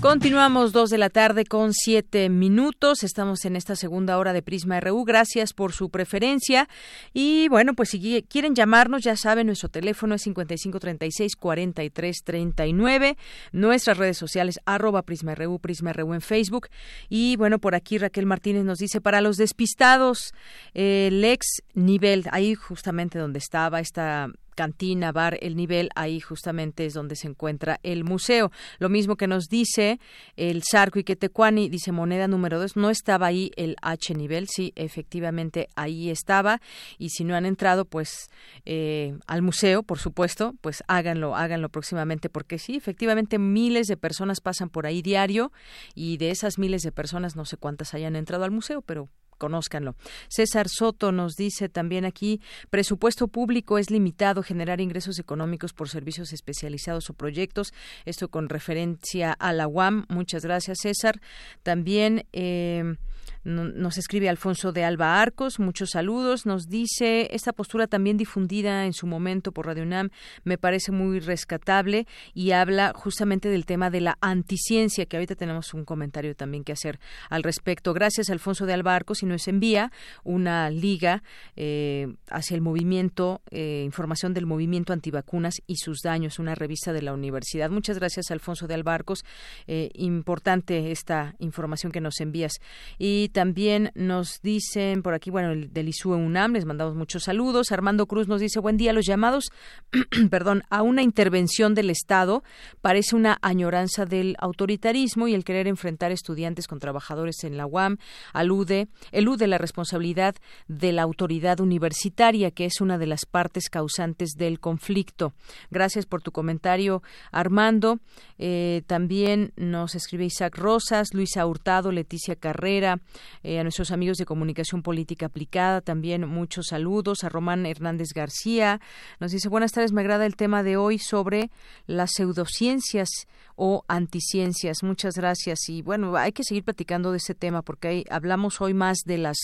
Continuamos 0.00 0.72
dos 0.72 0.90
de 0.90 0.98
la 0.98 1.10
tarde 1.10 1.44
con 1.44 1.72
siete 1.72 2.28
minutos. 2.28 3.02
Estamos 3.02 3.44
en 3.44 3.56
esta 3.56 3.74
segunda 3.74 4.16
hora 4.16 4.32
de 4.32 4.42
Prisma 4.42 4.78
RU. 4.78 5.04
Gracias 5.04 5.52
por 5.52 5.72
su 5.72 5.90
preferencia. 5.90 6.68
Y 7.12 7.48
bueno, 7.48 7.74
pues 7.74 7.88
si 7.88 8.22
quieren 8.22 8.54
llamarnos, 8.54 9.02
ya 9.02 9.16
saben, 9.16 9.48
nuestro 9.48 9.68
teléfono 9.68 10.14
es 10.14 10.24
5536-4339. 10.28 13.16
Nuestras 13.50 13.98
redes 13.98 14.16
sociales, 14.16 14.60
arroba 14.66 15.02
Prisma 15.02 15.34
RU, 15.34 15.58
Prisma 15.58 15.92
RU 15.92 16.14
en 16.14 16.20
Facebook. 16.20 16.68
Y 17.08 17.34
bueno, 17.34 17.58
por 17.58 17.74
aquí 17.74 17.98
Raquel 17.98 18.26
Martínez 18.26 18.64
nos 18.64 18.78
dice, 18.78 19.00
para 19.00 19.20
los 19.20 19.36
despistados, 19.36 20.32
el 20.74 21.24
ex 21.24 21.64
nivel, 21.74 22.26
ahí 22.30 22.54
justamente 22.54 23.18
donde 23.18 23.40
estaba 23.40 23.80
esta 23.80 24.30
cantina, 24.58 25.12
bar, 25.12 25.38
el 25.40 25.54
nivel, 25.54 25.88
ahí 25.94 26.18
justamente 26.18 26.84
es 26.84 26.92
donde 26.92 27.14
se 27.14 27.28
encuentra 27.28 27.78
el 27.84 28.02
museo. 28.02 28.50
Lo 28.80 28.88
mismo 28.88 29.14
que 29.14 29.28
nos 29.28 29.48
dice 29.48 30.00
el 30.34 30.64
Sarco 30.64 30.98
y 30.98 31.04
Quetecuani, 31.04 31.68
dice 31.68 31.92
moneda 31.92 32.26
número 32.26 32.58
dos, 32.58 32.76
no 32.76 32.90
estaba 32.90 33.28
ahí 33.28 33.52
el 33.54 33.76
H 33.82 34.16
nivel, 34.16 34.48
sí, 34.48 34.72
efectivamente 34.74 35.68
ahí 35.76 36.10
estaba, 36.10 36.60
y 36.98 37.10
si 37.10 37.22
no 37.22 37.36
han 37.36 37.46
entrado, 37.46 37.84
pues 37.84 38.30
eh, 38.64 39.16
al 39.28 39.42
museo, 39.42 39.84
por 39.84 40.00
supuesto, 40.00 40.56
pues 40.60 40.82
háganlo, 40.88 41.36
háganlo 41.36 41.68
próximamente, 41.68 42.28
porque 42.28 42.58
sí, 42.58 42.74
efectivamente 42.74 43.38
miles 43.38 43.86
de 43.86 43.96
personas 43.96 44.40
pasan 44.40 44.70
por 44.70 44.86
ahí 44.86 45.02
diario, 45.02 45.52
y 45.94 46.16
de 46.16 46.32
esas 46.32 46.58
miles 46.58 46.82
de 46.82 46.90
personas 46.90 47.36
no 47.36 47.44
sé 47.44 47.56
cuántas 47.58 47.94
hayan 47.94 48.16
entrado 48.16 48.42
al 48.42 48.50
museo, 48.50 48.82
pero 48.82 49.08
conózcanlo. 49.38 49.94
César 50.28 50.68
Soto 50.68 51.12
nos 51.12 51.34
dice 51.34 51.68
también 51.68 52.04
aquí, 52.04 52.40
presupuesto 52.70 53.28
público 53.28 53.78
es 53.78 53.90
limitado 53.90 54.42
generar 54.42 54.80
ingresos 54.80 55.18
económicos 55.18 55.72
por 55.72 55.88
servicios 55.88 56.32
especializados 56.32 57.08
o 57.10 57.14
proyectos. 57.14 57.72
Esto 58.04 58.28
con 58.28 58.48
referencia 58.48 59.32
a 59.32 59.52
la 59.52 59.66
UAM. 59.66 60.04
Muchas 60.08 60.44
gracias, 60.44 60.78
César. 60.82 61.20
También 61.62 62.26
eh, 62.32 62.96
nos 63.44 63.98
escribe 63.98 64.28
Alfonso 64.28 64.72
de 64.72 64.84
Alba 64.84 65.20
Arcos, 65.20 65.58
muchos 65.58 65.90
saludos. 65.90 66.46
Nos 66.46 66.68
dice, 66.68 67.28
esta 67.32 67.52
postura 67.52 67.86
también 67.86 68.16
difundida 68.16 68.86
en 68.86 68.92
su 68.92 69.06
momento 69.06 69.52
por 69.52 69.66
Radio 69.66 69.82
UNAM 69.82 70.10
me 70.44 70.58
parece 70.58 70.92
muy 70.92 71.20
rescatable 71.20 72.06
y 72.34 72.52
habla 72.52 72.92
justamente 72.94 73.48
del 73.48 73.66
tema 73.66 73.90
de 73.90 74.00
la 74.00 74.18
anticiencia, 74.20 75.06
que 75.06 75.16
ahorita 75.16 75.34
tenemos 75.34 75.74
un 75.74 75.84
comentario 75.84 76.34
también 76.34 76.64
que 76.64 76.72
hacer 76.72 76.98
al 77.30 77.42
respecto. 77.42 77.94
Gracias, 77.94 78.30
Alfonso 78.30 78.66
de 78.66 78.72
Alba 78.72 78.94
Arcos, 78.94 79.22
y 79.22 79.26
nos 79.26 79.48
envía 79.48 79.92
una 80.24 80.70
liga 80.70 81.22
eh, 81.56 82.14
hacia 82.30 82.54
el 82.54 82.60
movimiento, 82.60 83.42
eh, 83.50 83.82
información 83.84 84.34
del 84.34 84.46
movimiento 84.46 84.92
antivacunas 84.92 85.62
y 85.66 85.76
sus 85.76 86.00
daños, 86.02 86.38
una 86.38 86.54
revista 86.54 86.92
de 86.92 87.02
la 87.02 87.12
universidad. 87.12 87.70
Muchas 87.70 87.98
gracias, 87.98 88.30
Alfonso 88.30 88.66
de 88.66 88.74
Alba 88.74 88.94
Arcos. 88.94 89.24
Eh, 89.66 89.90
importante 89.94 90.90
esta 90.90 91.34
información 91.38 91.92
que 91.92 92.00
nos 92.00 92.20
envías. 92.20 92.60
Y 92.98 93.17
también 93.26 93.90
nos 93.96 94.40
dicen 94.40 95.02
por 95.02 95.14
aquí, 95.14 95.30
bueno, 95.30 95.50
el 95.50 95.72
del 95.72 95.88
ISUE 95.88 96.16
UNAM, 96.16 96.52
les 96.52 96.64
mandamos 96.64 96.94
muchos 96.94 97.24
saludos. 97.24 97.72
Armando 97.72 98.06
Cruz 98.06 98.28
nos 98.28 98.40
dice, 98.40 98.60
buen 98.60 98.76
día, 98.76 98.92
los 98.92 99.06
llamados, 99.06 99.50
perdón, 100.30 100.62
a 100.70 100.82
una 100.82 101.02
intervención 101.02 101.74
del 101.74 101.90
Estado 101.90 102.44
parece 102.80 103.16
una 103.16 103.38
añoranza 103.42 104.04
del 104.04 104.36
autoritarismo 104.38 105.26
y 105.26 105.34
el 105.34 105.44
querer 105.44 105.66
enfrentar 105.66 106.12
estudiantes 106.12 106.68
con 106.68 106.78
trabajadores 106.78 107.42
en 107.42 107.56
la 107.56 107.66
UAM 107.66 107.98
alude, 108.32 108.88
elude 109.10 109.46
la 109.46 109.58
responsabilidad 109.58 110.36
de 110.68 110.92
la 110.92 111.02
autoridad 111.02 111.60
universitaria, 111.60 112.50
que 112.50 112.66
es 112.66 112.80
una 112.80 112.98
de 112.98 113.06
las 113.06 113.26
partes 113.26 113.68
causantes 113.70 114.34
del 114.36 114.60
conflicto. 114.60 115.32
Gracias 115.70 116.06
por 116.06 116.22
tu 116.22 116.32
comentario, 116.32 117.02
Armando. 117.32 118.00
Eh, 118.38 118.82
también 118.86 119.52
nos 119.56 119.94
escribe 119.94 120.26
Isaac 120.26 120.56
Rosas, 120.56 121.14
Luisa 121.14 121.46
Hurtado, 121.46 121.92
Leticia 121.92 122.36
Carrera, 122.36 122.97
eh, 123.42 123.58
a 123.58 123.62
nuestros 123.62 123.90
amigos 123.90 124.18
de 124.18 124.24
Comunicación 124.24 124.82
Política 124.82 125.26
Aplicada, 125.26 125.80
también 125.80 126.28
muchos 126.28 126.66
saludos, 126.68 127.24
a 127.24 127.28
Román 127.28 127.66
Hernández 127.66 128.12
García, 128.14 128.80
nos 129.20 129.32
dice, 129.32 129.48
buenas 129.48 129.72
tardes, 129.72 129.92
me 129.92 130.00
agrada 130.00 130.26
el 130.26 130.36
tema 130.36 130.62
de 130.62 130.76
hoy 130.76 130.98
sobre 130.98 131.50
las 131.86 132.12
pseudociencias 132.12 133.08
o 133.56 133.84
anticiencias. 133.88 134.82
Muchas 134.82 135.14
gracias 135.14 135.68
y 135.68 135.82
bueno, 135.82 136.16
hay 136.16 136.32
que 136.32 136.44
seguir 136.44 136.64
platicando 136.64 137.10
de 137.10 137.18
ese 137.18 137.34
tema 137.34 137.62
porque 137.62 138.04
hablamos 138.10 138.60
hoy 138.60 138.74
más 138.74 138.98
de 139.04 139.18
las 139.18 139.36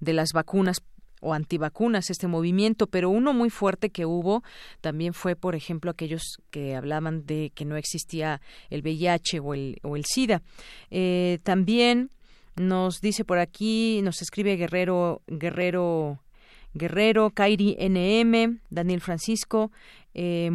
de 0.00 0.12
las 0.12 0.32
vacunas 0.32 0.82
o 1.20 1.34
antivacunas 1.34 2.10
este 2.10 2.26
movimiento, 2.26 2.86
pero 2.86 3.10
uno 3.10 3.32
muy 3.32 3.50
fuerte 3.50 3.90
que 3.90 4.06
hubo 4.06 4.42
también 4.80 5.14
fue, 5.14 5.36
por 5.36 5.54
ejemplo, 5.54 5.90
aquellos 5.90 6.38
que 6.50 6.74
hablaban 6.74 7.26
de 7.26 7.52
que 7.54 7.64
no 7.64 7.76
existía 7.76 8.40
el 8.70 8.82
VIH 8.82 9.40
o 9.40 9.54
el, 9.54 9.78
o 9.82 9.96
el 9.96 10.04
SIDA. 10.04 10.42
Eh, 10.90 11.38
también 11.42 12.10
nos 12.56 13.00
dice 13.00 13.24
por 13.24 13.38
aquí, 13.38 14.00
nos 14.02 14.22
escribe 14.22 14.56
Guerrero, 14.56 15.22
Guerrero 15.26 16.20
Guerrero, 16.72 17.30
Kairi 17.30 17.76
NM, 17.80 18.60
Daniel 18.70 19.00
Francisco, 19.00 19.72
eh, 20.14 20.50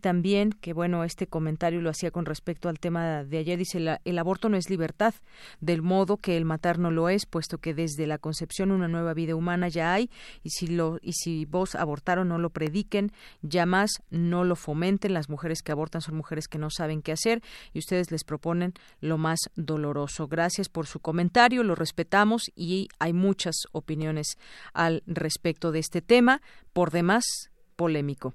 también, 0.00 0.50
que 0.52 0.72
bueno, 0.72 1.04
este 1.04 1.26
comentario 1.26 1.80
lo 1.80 1.90
hacía 1.90 2.10
con 2.10 2.24
respecto 2.24 2.68
al 2.68 2.78
tema 2.78 3.24
de 3.24 3.38
ayer, 3.38 3.58
dice, 3.58 3.98
el 4.04 4.18
aborto 4.18 4.48
no 4.48 4.56
es 4.56 4.70
libertad, 4.70 5.14
del 5.60 5.82
modo 5.82 6.16
que 6.16 6.36
el 6.36 6.44
matar 6.44 6.78
no 6.78 6.90
lo 6.90 7.08
es, 7.08 7.26
puesto 7.26 7.58
que 7.58 7.74
desde 7.74 8.06
la 8.06 8.18
concepción 8.18 8.70
una 8.70 8.88
nueva 8.88 9.14
vida 9.14 9.34
humana 9.34 9.68
ya 9.68 9.94
hay, 9.94 10.10
y 10.42 10.50
si, 10.50 10.66
lo, 10.66 10.98
y 11.02 11.12
si 11.12 11.44
vos 11.44 11.74
abortaron 11.74 12.28
no 12.28 12.38
lo 12.38 12.50
prediquen, 12.50 13.12
ya 13.42 13.66
más 13.66 14.02
no 14.10 14.44
lo 14.44 14.56
fomenten, 14.56 15.14
las 15.14 15.28
mujeres 15.28 15.62
que 15.62 15.72
abortan 15.72 16.00
son 16.00 16.16
mujeres 16.16 16.48
que 16.48 16.58
no 16.58 16.70
saben 16.70 17.02
qué 17.02 17.12
hacer, 17.12 17.42
y 17.72 17.78
ustedes 17.78 18.10
les 18.10 18.24
proponen 18.24 18.74
lo 19.00 19.18
más 19.18 19.38
doloroso. 19.56 20.28
Gracias 20.28 20.68
por 20.68 20.86
su 20.86 21.00
comentario, 21.00 21.62
lo 21.62 21.74
respetamos 21.74 22.50
y 22.54 22.88
hay 22.98 23.12
muchas 23.12 23.54
opiniones 23.72 24.38
al 24.72 25.02
respecto 25.06 25.72
de 25.72 25.78
este 25.78 26.02
tema. 26.02 26.40
Por 26.72 26.90
demás, 26.90 27.24
polémico. 27.82 28.32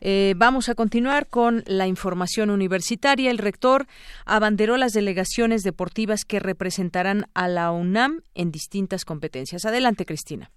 Eh, 0.00 0.34
vamos 0.36 0.68
a 0.68 0.74
continuar 0.74 1.28
con 1.28 1.62
la 1.68 1.86
información 1.86 2.50
universitaria. 2.50 3.30
El 3.30 3.38
rector 3.38 3.86
abanderó 4.26 4.76
las 4.76 4.92
delegaciones 4.92 5.62
deportivas 5.62 6.24
que 6.24 6.40
representarán 6.40 7.26
a 7.32 7.46
la 7.46 7.70
UNAM 7.70 8.22
en 8.34 8.50
distintas 8.50 9.04
competencias. 9.04 9.64
Adelante, 9.64 10.04
Cristina. 10.04 10.50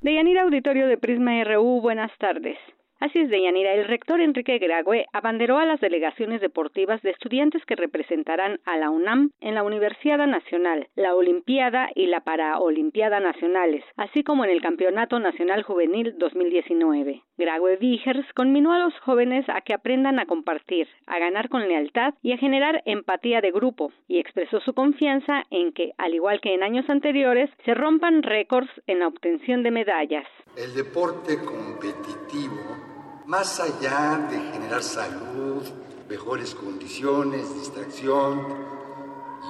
Deyanira 0.00 0.42
Auditorio 0.42 0.86
de 0.86 0.96
Prisma 0.96 1.44
RU, 1.44 1.82
buenas 1.82 2.10
tardes. 2.18 2.56
Así 3.02 3.18
es, 3.18 3.30
Deyanira. 3.30 3.74
El 3.74 3.88
rector 3.88 4.20
Enrique 4.20 4.58
Grague 4.58 5.06
abanderó 5.12 5.58
a 5.58 5.66
las 5.66 5.80
delegaciones 5.80 6.40
deportivas 6.40 7.02
de 7.02 7.10
estudiantes 7.10 7.64
que 7.64 7.74
representarán 7.74 8.60
a 8.64 8.76
la 8.76 8.90
UNAM 8.90 9.32
en 9.40 9.56
la 9.56 9.64
Universidad 9.64 10.24
Nacional, 10.24 10.86
la 10.94 11.16
Olimpiada 11.16 11.90
y 11.96 12.06
la 12.06 12.20
Paraolimpiada 12.20 13.18
Nacionales, 13.18 13.82
así 13.96 14.22
como 14.22 14.44
en 14.44 14.52
el 14.52 14.60
Campeonato 14.60 15.18
Nacional 15.18 15.64
Juvenil 15.64 16.14
2019. 16.16 17.24
Grague 17.38 17.76
Vigers 17.80 18.32
conminó 18.34 18.72
a 18.72 18.78
los 18.78 18.96
jóvenes 19.00 19.48
a 19.48 19.62
que 19.62 19.74
aprendan 19.74 20.20
a 20.20 20.26
compartir, 20.26 20.86
a 21.08 21.18
ganar 21.18 21.48
con 21.48 21.66
lealtad 21.66 22.14
y 22.22 22.34
a 22.34 22.38
generar 22.38 22.82
empatía 22.84 23.40
de 23.40 23.50
grupo, 23.50 23.90
y 24.06 24.20
expresó 24.20 24.60
su 24.60 24.74
confianza 24.74 25.42
en 25.50 25.72
que, 25.72 25.90
al 25.98 26.14
igual 26.14 26.40
que 26.40 26.54
en 26.54 26.62
años 26.62 26.88
anteriores, 26.88 27.50
se 27.64 27.74
rompan 27.74 28.22
récords 28.22 28.70
en 28.86 29.00
la 29.00 29.08
obtención 29.08 29.64
de 29.64 29.72
medallas. 29.72 30.26
El 30.56 30.72
deporte 30.74 31.36
competitivo 31.38 32.91
más 33.26 33.60
allá 33.60 34.26
de 34.30 34.38
generar 34.52 34.82
salud, 34.82 35.62
mejores 36.08 36.54
condiciones, 36.54 37.54
distracción 37.54 38.46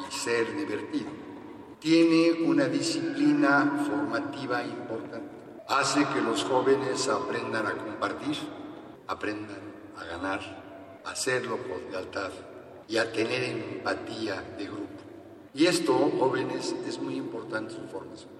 y 0.09 0.13
ser 0.13 0.55
divertido. 0.57 1.11
Tiene 1.79 2.45
una 2.47 2.67
disciplina 2.67 3.85
formativa 3.87 4.63
importante. 4.63 5.33
Hace 5.69 6.05
que 6.07 6.21
los 6.21 6.45
jóvenes 6.45 7.09
aprendan 7.09 7.67
a 7.67 7.73
compartir, 7.73 8.37
aprendan 9.09 9.61
a 9.97 10.05
ganar, 10.05 11.01
a 11.05 11.11
hacerlo 11.11 11.59
con 11.59 11.91
lealtad 11.91 12.31
y 12.89 12.99
a 12.99 13.11
tener 13.11 13.43
empatía 13.43 14.43
de 14.59 14.67
grupo. 14.67 14.83
Y 15.55 15.67
esto, 15.67 16.13
jóvenes, 16.19 16.75
es 16.87 17.01
muy 17.01 17.17
importante 17.17 17.75
su 17.75 17.83
formación. 17.89 18.31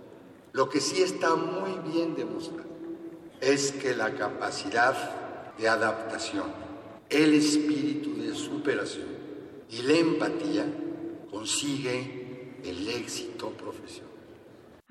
Lo 0.53 0.69
que 0.69 0.81
sí 0.81 1.03
está 1.03 1.35
muy 1.35 1.91
bien 1.91 2.15
demostrado 2.15 2.82
es 3.43 3.73
que 3.73 3.95
la 3.95 4.15
capacidad 4.15 4.95
de 5.59 5.69
adaptación, 5.69 6.47
el 7.11 7.35
espíritu 7.35 8.15
de 8.15 8.35
superación 8.35 9.09
y 9.69 9.83
la 9.83 9.95
empatía 9.95 10.65
consigue 11.29 12.61
el 12.65 12.89
éxito 12.89 13.51
profesional. 13.51 14.12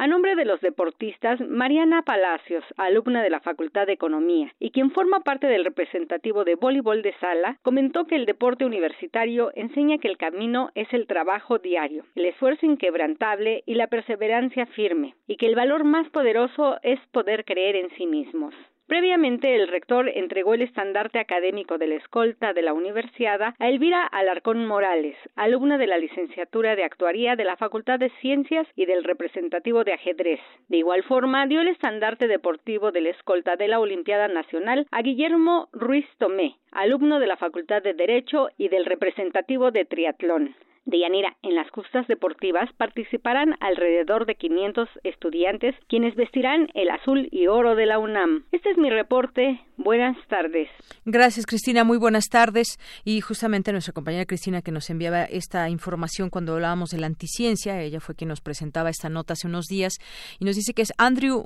A 0.02 0.08
nombre 0.08 0.36
de 0.36 0.46
los 0.46 0.60
deportistas, 0.62 1.40
Mariana 1.42 2.02
Palacios, 2.02 2.64
alumna 2.76 3.22
de 3.22 3.30
la 3.30 3.40
Facultad 3.40 3.86
de 3.86 3.94
Economía 3.94 4.52
y 4.58 4.72
quien 4.72 4.90
forma 4.90 5.20
parte 5.20 5.46
del 5.46 5.64
representativo 5.64 6.44
de 6.44 6.56
voleibol 6.56 7.04
de 7.04 7.14
sala, 7.20 7.60
comentó 7.62 8.08
que 8.08 8.16
el 8.16 8.26
deporte 8.26 8.66
universitario 8.66 9.52
enseña 9.54 10.00
que 10.00 10.08
el 10.08 10.18
camino 10.18 10.72
es 10.74 10.92
el 10.92 11.06
trabajo 11.06 11.60
diario, 11.60 12.04
el 12.16 12.26
esfuerzo 12.26 12.66
inquebrantable 12.66 13.62
y 13.68 13.76
la 13.76 13.86
perseverancia 13.86 14.66
firme, 14.66 15.14
y 15.28 15.36
que 15.36 15.46
el 15.46 15.54
valor 15.54 15.84
más 15.84 16.10
poderoso 16.10 16.80
es 16.82 17.00
poder 17.12 17.46
creer 17.46 17.76
en 17.76 17.92
sí 17.92 18.08
mismos. 18.08 18.56
Previamente, 18.92 19.56
el 19.56 19.70
rector 19.70 20.10
entregó 20.10 20.54
el 20.54 20.64
estandarte 20.64 21.18
académico 21.18 21.78
de 21.78 21.88
la 21.88 21.96
escolta 21.96 22.52
de 22.52 22.62
la 22.62 22.74
universidad 22.74 23.42
a 23.58 23.70
Elvira 23.70 24.06
Alarcón 24.06 24.66
Morales, 24.66 25.16
alumna 25.38 25.78
de 25.78 25.88
la 25.88 25.98
licenciatura 25.98 26.76
de 26.76 26.84
Actuaría 26.84 27.38
de 27.38 27.46
la 27.46 27.56
Facultad 27.56 28.00
de 28.00 28.10
Ciencias 28.20 28.68
y 28.76 28.88
del 28.88 29.06
representativo 29.06 29.86
de 29.86 29.94
ajedrez. 29.94 30.42
De 30.68 30.76
igual 30.76 31.04
forma, 31.04 31.48
dio 31.48 31.62
el 31.62 31.70
estandarte 31.70 32.28
deportivo 32.28 32.92
de 32.92 33.00
la 33.00 33.12
escolta 33.12 33.56
de 33.56 33.70
la 33.70 33.80
Olimpiada 33.80 34.28
Nacional 34.28 34.86
a 34.92 35.02
Guillermo 35.02 35.70
Ruiz 35.72 36.06
Tomé, 36.18 36.58
alumno 36.74 37.22
de 37.22 37.28
la 37.28 37.38
Facultad 37.38 37.82
de 37.82 37.94
Derecho 37.94 38.50
y 38.58 38.68
del 38.68 38.84
representativo 38.84 39.72
de 39.72 39.86
triatlón. 39.86 40.54
De 40.86 41.00
Yanira, 41.00 41.38
en 41.44 41.54
las 41.54 41.70
justas 41.70 42.08
deportivas 42.08 42.68
participarán 42.76 43.56
alrededor 43.60 44.26
de 44.26 44.34
500 44.34 44.90
estudiantes 45.04 45.76
quienes 45.88 46.16
vestirán 46.16 46.70
el 46.74 46.90
azul 46.90 47.30
y 47.32 47.46
oro 47.46 47.76
de 47.76 47.86
la 47.86 48.00
UNAM. 48.00 48.46
Este 48.52 48.72
es 48.72 48.78
mi 48.78 48.90
reporte. 48.90 49.62
Buenas 49.78 50.18
tardes. 50.28 50.70
Gracias, 51.06 51.46
Cristina. 51.46 51.84
Muy 51.84 51.98
buenas 51.98 52.26
tardes. 52.30 52.80
Y 53.04 53.22
justamente 53.22 53.72
nuestra 53.72 53.94
compañera 53.94 54.26
Cristina 54.26 54.62
que 54.62 54.72
nos 54.72 54.90
enviaba 54.90 55.24
esta 55.24 55.70
información 55.70 56.30
cuando 56.30 56.54
hablábamos 56.54 56.90
de 56.90 57.00
la 57.00 57.08
anticiencia, 57.08 57.82
ella 57.82 58.00
fue 58.00 58.16
quien 58.16 58.30
nos 58.30 58.42
presentaba 58.42 58.90
esta 58.90 59.10
nota 59.10 59.34
hace 59.34 59.48
unos 59.48 59.66
días 59.66 59.94
y 60.40 60.46
nos 60.46 60.56
dice 60.56 60.74
que 60.74 60.82
es 60.82 60.94
Andrew 60.98 61.44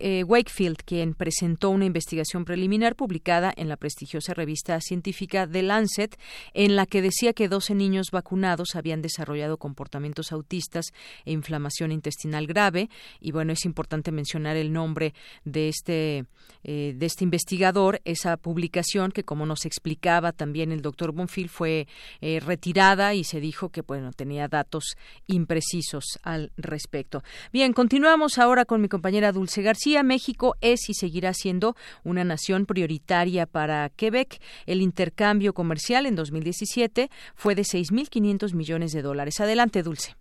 eh, 0.00 0.24
Wakefield 0.24 0.78
quien 0.84 1.14
presentó 1.14 1.70
una 1.70 1.84
investigación 1.86 2.44
preliminar 2.44 2.94
publicada 2.94 3.52
en 3.56 3.68
la 3.68 3.76
prestigiosa 3.76 4.34
revista 4.34 4.80
científica 4.80 5.46
The 5.46 5.62
Lancet 5.62 6.16
en 6.54 6.76
la 6.76 6.86
que 6.86 7.02
decía 7.02 7.32
que 7.32 7.48
12 7.48 7.74
niños 7.74 8.10
vacunados 8.10 8.65
habían 8.74 9.02
desarrollado 9.02 9.58
comportamientos 9.58 10.32
autistas 10.32 10.92
e 11.24 11.32
inflamación 11.32 11.92
intestinal 11.92 12.46
grave. 12.46 12.88
Y 13.20 13.32
bueno, 13.32 13.52
es 13.52 13.64
importante 13.64 14.12
mencionar 14.12 14.56
el 14.56 14.72
nombre 14.72 15.14
de 15.44 15.68
este, 15.68 16.24
eh, 16.64 16.94
de 16.96 17.06
este 17.06 17.24
investigador. 17.24 18.00
Esa 18.04 18.36
publicación 18.36 19.12
que, 19.12 19.24
como 19.24 19.46
nos 19.46 19.64
explicaba 19.64 20.32
también 20.32 20.72
el 20.72 20.82
doctor 20.82 21.12
Bonfil, 21.12 21.48
fue 21.48 21.86
eh, 22.20 22.40
retirada 22.40 23.14
y 23.14 23.24
se 23.24 23.40
dijo 23.40 23.68
que 23.68 23.82
bueno, 23.82 24.12
tenía 24.12 24.48
datos 24.48 24.96
imprecisos 25.26 26.18
al 26.22 26.52
respecto. 26.56 27.22
Bien, 27.52 27.72
continuamos 27.72 28.38
ahora 28.38 28.64
con 28.64 28.80
mi 28.80 28.88
compañera 28.88 29.32
Dulce 29.32 29.62
García. 29.62 30.02
México 30.02 30.56
es 30.60 30.88
y 30.88 30.94
seguirá 30.94 31.34
siendo 31.34 31.76
una 32.04 32.24
nación 32.24 32.66
prioritaria 32.66 33.46
para 33.46 33.88
Quebec. 33.90 34.40
El 34.66 34.82
intercambio 34.82 35.52
comercial 35.54 36.06
en 36.06 36.14
2017 36.14 37.10
fue 37.34 37.54
de 37.54 37.62
6.500 37.62 38.54
millones 38.56 38.92
de 38.92 39.02
dólares. 39.02 39.40
Adelante, 39.40 39.82
Dulce. 39.82 40.16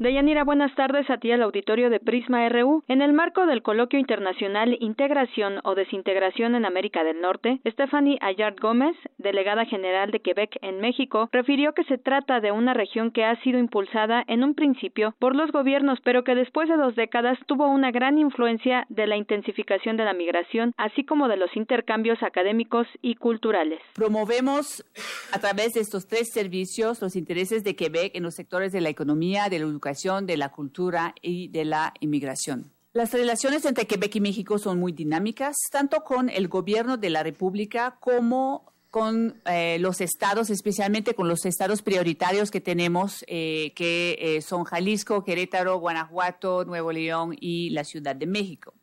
Deyanira, 0.00 0.44
buenas 0.44 0.72
tardes 0.76 1.10
a 1.10 1.18
ti 1.18 1.32
al 1.32 1.42
auditorio 1.42 1.90
de 1.90 1.98
Prisma 1.98 2.48
RU. 2.48 2.84
En 2.86 3.02
el 3.02 3.12
marco 3.12 3.46
del 3.46 3.62
coloquio 3.62 3.98
internacional 3.98 4.76
Integración 4.78 5.58
o 5.64 5.74
Desintegración 5.74 6.54
en 6.54 6.64
América 6.64 7.02
del 7.02 7.20
Norte, 7.20 7.60
Stephanie 7.66 8.16
Ayard 8.20 8.54
Gómez, 8.60 8.94
delegada 9.18 9.64
general 9.64 10.12
de 10.12 10.20
Quebec 10.20 10.56
en 10.62 10.80
México, 10.80 11.28
refirió 11.32 11.72
que 11.72 11.82
se 11.82 11.98
trata 11.98 12.38
de 12.38 12.52
una 12.52 12.74
región 12.74 13.10
que 13.10 13.24
ha 13.24 13.42
sido 13.42 13.58
impulsada 13.58 14.22
en 14.28 14.44
un 14.44 14.54
principio 14.54 15.16
por 15.18 15.34
los 15.34 15.50
gobiernos, 15.50 15.98
pero 16.04 16.22
que 16.22 16.36
después 16.36 16.68
de 16.68 16.76
dos 16.76 16.94
décadas 16.94 17.36
tuvo 17.48 17.66
una 17.66 17.90
gran 17.90 18.18
influencia 18.18 18.86
de 18.90 19.08
la 19.08 19.16
intensificación 19.16 19.96
de 19.96 20.04
la 20.04 20.14
migración, 20.14 20.74
así 20.76 21.04
como 21.04 21.26
de 21.26 21.38
los 21.38 21.56
intercambios 21.56 22.22
académicos 22.22 22.86
y 23.02 23.16
culturales. 23.16 23.80
Promovemos 23.94 24.84
a 25.32 25.40
través 25.40 25.72
de 25.72 25.80
estos 25.80 26.06
tres 26.06 26.30
servicios 26.32 27.02
los 27.02 27.16
intereses 27.16 27.64
de 27.64 27.74
Quebec 27.74 28.14
en 28.14 28.22
los 28.22 28.36
sectores 28.36 28.70
de 28.70 28.80
la 28.80 28.90
economía, 28.90 29.48
de 29.48 29.58
la 29.58 29.64
educación, 29.64 29.87
de 30.26 30.36
la 30.36 30.50
cultura 30.50 31.14
y 31.22 31.48
de 31.48 31.64
la 31.64 31.94
inmigración. 32.00 32.70
Las 32.92 33.12
relaciones 33.12 33.64
entre 33.64 33.86
Quebec 33.86 34.16
y 34.16 34.20
México 34.20 34.58
son 34.58 34.78
muy 34.78 34.92
dinámicas, 34.92 35.56
tanto 35.70 36.02
con 36.04 36.28
el 36.28 36.48
gobierno 36.48 36.96
de 36.96 37.10
la 37.10 37.22
República 37.22 37.96
como 38.00 38.72
con 38.90 39.40
eh, 39.44 39.78
los 39.78 40.00
estados, 40.00 40.50
especialmente 40.50 41.14
con 41.14 41.28
los 41.28 41.44
estados 41.44 41.82
prioritarios 41.82 42.50
que 42.50 42.60
tenemos, 42.60 43.24
eh, 43.28 43.72
que 43.76 44.16
eh, 44.20 44.42
son 44.42 44.64
Jalisco, 44.64 45.22
Querétaro, 45.24 45.78
Guanajuato, 45.78 46.64
Nuevo 46.64 46.90
León 46.92 47.36
y 47.38 47.70
la 47.70 47.84
Ciudad 47.84 48.16
de 48.16 48.26
México. 48.26 48.74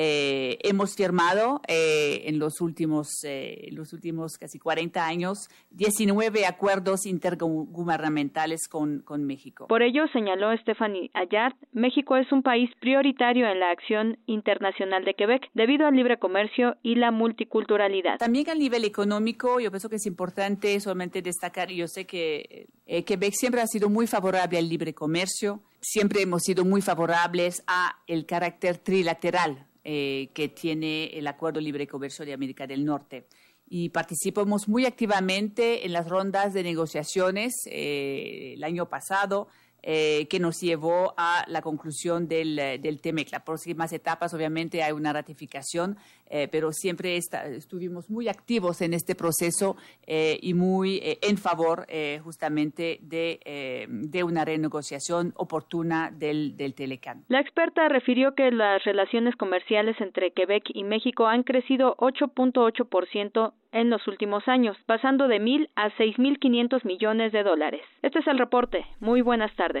Eh, 0.00 0.58
hemos 0.62 0.94
firmado 0.94 1.60
eh, 1.66 2.22
en 2.26 2.38
los 2.38 2.60
últimos, 2.60 3.24
eh, 3.24 3.66
los 3.72 3.92
últimos 3.92 4.38
casi 4.38 4.60
40 4.60 5.04
años 5.04 5.48
19 5.72 6.46
acuerdos 6.46 7.04
intergubernamentales 7.04 8.68
con, 8.68 9.00
con 9.00 9.24
México. 9.24 9.66
Por 9.66 9.82
ello, 9.82 10.04
señaló 10.12 10.56
Stephanie 10.58 11.10
Ayard, 11.14 11.54
México 11.72 12.16
es 12.16 12.30
un 12.30 12.44
país 12.44 12.70
prioritario 12.78 13.48
en 13.48 13.58
la 13.58 13.72
acción 13.72 14.18
internacional 14.26 15.04
de 15.04 15.14
Quebec 15.14 15.50
debido 15.54 15.84
al 15.84 15.96
libre 15.96 16.20
comercio 16.20 16.76
y 16.84 16.94
la 16.94 17.10
multiculturalidad. 17.10 18.18
También 18.18 18.48
a 18.50 18.54
nivel 18.54 18.84
económico, 18.84 19.58
yo 19.58 19.72
pienso 19.72 19.88
que 19.88 19.96
es 19.96 20.06
importante 20.06 20.78
solamente 20.78 21.22
destacar, 21.22 21.72
yo 21.72 21.88
sé 21.88 22.06
que 22.06 22.68
Quebec 22.86 23.32
siempre 23.32 23.62
ha 23.62 23.66
sido 23.66 23.90
muy 23.90 24.06
favorable 24.06 24.58
al 24.58 24.68
libre 24.68 24.94
comercio, 24.94 25.60
siempre 25.80 26.22
hemos 26.22 26.42
sido 26.44 26.64
muy 26.64 26.82
favorables 26.82 27.64
a 27.66 27.98
el 28.06 28.26
carácter 28.26 28.78
trilateral 28.78 29.66
eh, 29.90 30.28
que 30.34 30.50
tiene 30.50 31.06
el 31.16 31.26
Acuerdo 31.26 31.62
Libre 31.62 31.84
de 31.84 31.88
Comercio 31.88 32.26
de 32.26 32.34
América 32.34 32.66
del 32.66 32.84
Norte. 32.84 33.26
Y 33.66 33.88
participamos 33.88 34.68
muy 34.68 34.84
activamente 34.84 35.86
en 35.86 35.94
las 35.94 36.06
rondas 36.06 36.52
de 36.52 36.62
negociaciones 36.62 37.54
eh, 37.64 38.52
el 38.54 38.64
año 38.64 38.90
pasado 38.90 39.48
eh, 39.82 40.26
que 40.28 40.40
nos 40.40 40.60
llevó 40.60 41.14
a 41.16 41.44
la 41.46 41.62
conclusión 41.62 42.26
del, 42.26 42.58
eh, 42.58 42.78
del 42.78 43.00
TEMEC. 43.00 43.30
Las 43.30 43.42
próximas 43.42 43.92
etapas, 43.92 44.34
obviamente, 44.34 44.82
hay 44.82 44.92
una 44.92 45.12
ratificación, 45.12 45.96
eh, 46.28 46.48
pero 46.50 46.72
siempre 46.72 47.16
estuvimos 47.16 48.10
muy 48.10 48.28
activos 48.28 48.82
en 48.82 48.92
este 48.92 49.14
proceso 49.14 49.76
y 50.06 50.52
muy 50.52 51.00
en 51.02 51.38
favor 51.38 51.86
justamente 52.22 52.98
de, 53.02 54.22
una 54.24 54.44
renegociación 54.44 55.32
oportuna 55.36 56.10
del, 56.10 56.56
del 56.56 56.74
Telecan. 56.74 57.24
La 57.28 57.40
experta 57.40 57.88
refirió 57.88 58.34
que 58.34 58.50
las 58.50 58.84
relaciones 58.84 59.36
comerciales 59.36 59.98
entre 60.00 60.32
Quebec 60.32 60.64
y 60.74 60.84
México 60.84 61.26
han 61.26 61.44
crecido 61.44 61.96
8.8% 61.96 63.52
en 63.72 63.90
los 63.90 64.06
últimos 64.08 64.46
años, 64.48 64.76
pasando 64.86 65.28
de 65.28 65.40
mil 65.40 65.70
a 65.76 65.90
seis 65.96 66.18
mil 66.18 66.38
quinientos 66.38 66.84
millones 66.84 67.32
de 67.32 67.42
dólares. 67.42 67.82
Este 68.02 68.20
es 68.20 68.26
el 68.26 68.38
reporte. 68.38 68.84
Muy 69.00 69.20
buenas 69.20 69.54
tardes. 69.56 69.77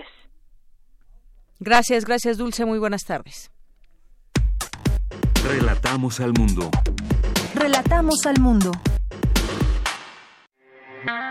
Gracias, 1.60 2.04
gracias 2.04 2.36
Dulce. 2.38 2.64
Muy 2.64 2.78
buenas 2.78 3.04
tardes. 3.04 3.50
Relatamos 5.44 6.20
al 6.20 6.32
mundo. 6.32 6.70
Relatamos 7.54 8.26
al 8.26 8.40
mundo. 8.40 8.70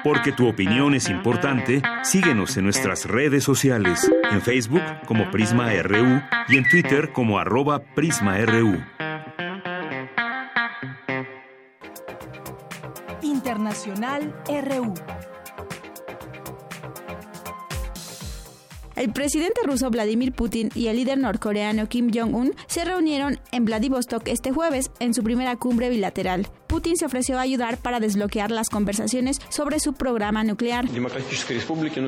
Porque 0.03 0.31
tu 0.31 0.47
opinión 0.47 0.93
es 0.95 1.09
importante, 1.09 1.81
síguenos 2.03 2.55
en 2.57 2.63
nuestras 2.63 3.05
redes 3.05 3.43
sociales, 3.43 4.09
en 4.31 4.41
Facebook 4.41 4.81
como 5.05 5.29
Prisma 5.29 5.71
RU 5.83 6.21
y 6.47 6.57
en 6.57 6.69
Twitter 6.69 7.11
como 7.11 7.37
arroba 7.37 7.79
PrismaRU. 7.93 8.83
Internacional 13.21 14.33
RU. 14.47 14.93
El 18.97 19.13
presidente 19.13 19.61
ruso 19.63 19.91
Vladimir 19.91 20.33
Putin 20.33 20.71
y 20.73 20.87
el 20.87 20.95
líder 20.95 21.19
norcoreano 21.19 21.87
Kim 21.87 22.09
Jong-un 22.11 22.55
se 22.65 22.83
reunieron 22.83 23.39
en 23.51 23.63
Vladivostok 23.63 24.27
este 24.27 24.51
jueves 24.51 24.89
en 24.99 25.13
su 25.13 25.23
primera 25.23 25.55
cumbre 25.55 25.91
bilateral. 25.91 26.47
Putin 26.67 26.97
se 26.97 27.05
ofreció 27.05 27.37
a 27.37 27.41
ayudar 27.41 27.77
para 27.77 27.99
desbloquear 27.99 28.51
las 28.51 28.69
conversaciones 28.69 29.39
sobre 29.49 29.79
su 29.79 29.93
programa 29.93 30.43
nuclear. 30.43 30.85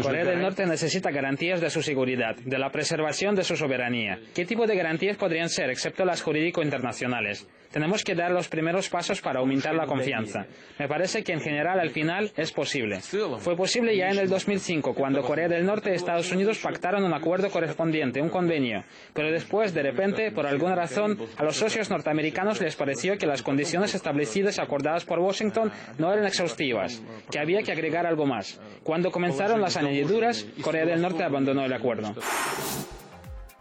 Corea 0.01 0.25
del 0.25 0.41
Norte 0.41 0.65
necesita 0.65 1.11
garantías 1.11 1.61
de 1.61 1.69
su 1.69 1.81
seguridad, 1.81 2.35
de 2.35 2.59
la 2.59 2.69
preservación 2.69 3.35
de 3.35 3.43
su 3.43 3.55
soberanía. 3.55 4.19
¿Qué 4.35 4.45
tipo 4.45 4.67
de 4.67 4.75
garantías 4.75 5.17
podrían 5.17 5.49
ser, 5.49 5.69
excepto 5.69 6.05
las 6.05 6.21
jurídico-internacionales? 6.21 7.47
Tenemos 7.71 8.03
que 8.03 8.15
dar 8.15 8.31
los 8.31 8.47
primeros 8.47 8.89
pasos 8.89 9.21
para 9.21 9.39
aumentar 9.39 9.75
la 9.75 9.85
confianza. 9.85 10.47
Me 10.79 10.87
parece 10.87 11.23
que 11.23 11.33
en 11.33 11.39
general 11.39 11.79
al 11.79 11.91
final 11.91 12.31
es 12.35 12.51
posible. 12.51 12.99
Fue 13.39 13.55
posible 13.55 13.95
ya 13.95 14.09
en 14.09 14.17
el 14.17 14.27
2005, 14.27 14.95
cuando 14.95 15.21
Corea 15.21 15.47
del 15.47 15.65
Norte 15.65 15.91
y 15.91 15.93
Estados 15.93 16.31
Unidos 16.31 16.57
pactaron 16.57 17.03
un 17.03 17.13
acuerdo 17.13 17.49
correspondiente, 17.51 18.21
un 18.21 18.29
convenio. 18.29 18.83
Pero 19.13 19.31
después, 19.31 19.73
de 19.75 19.83
repente, 19.83 20.31
por 20.31 20.47
alguna 20.47 20.73
razón, 20.73 21.19
a 21.37 21.43
los 21.43 21.57
socios 21.57 21.91
norteamericanos 21.91 22.59
les 22.59 22.75
pareció 22.75 23.17
que 23.19 23.27
las 23.27 23.43
condiciones 23.43 23.93
establecidas 23.93 24.48
y 24.57 24.61
acordadas 24.61 25.05
por 25.05 25.19
Washington 25.19 25.71
no 25.97 26.11
eran 26.11 26.25
exhaustivas, 26.25 27.01
que 27.31 27.39
había 27.39 27.61
que 27.63 27.71
agregar 27.71 28.05
algo 28.05 28.25
más. 28.25 28.59
Cuando 28.83 29.11
comenzaron 29.11 29.61
las 29.61 29.77
añadiduras, 29.77 30.45
Corea 30.61 30.85
del 30.85 31.01
Norte 31.01 31.23
abandonó 31.23 31.63
el 31.65 31.73
acuerdo. 31.73 32.13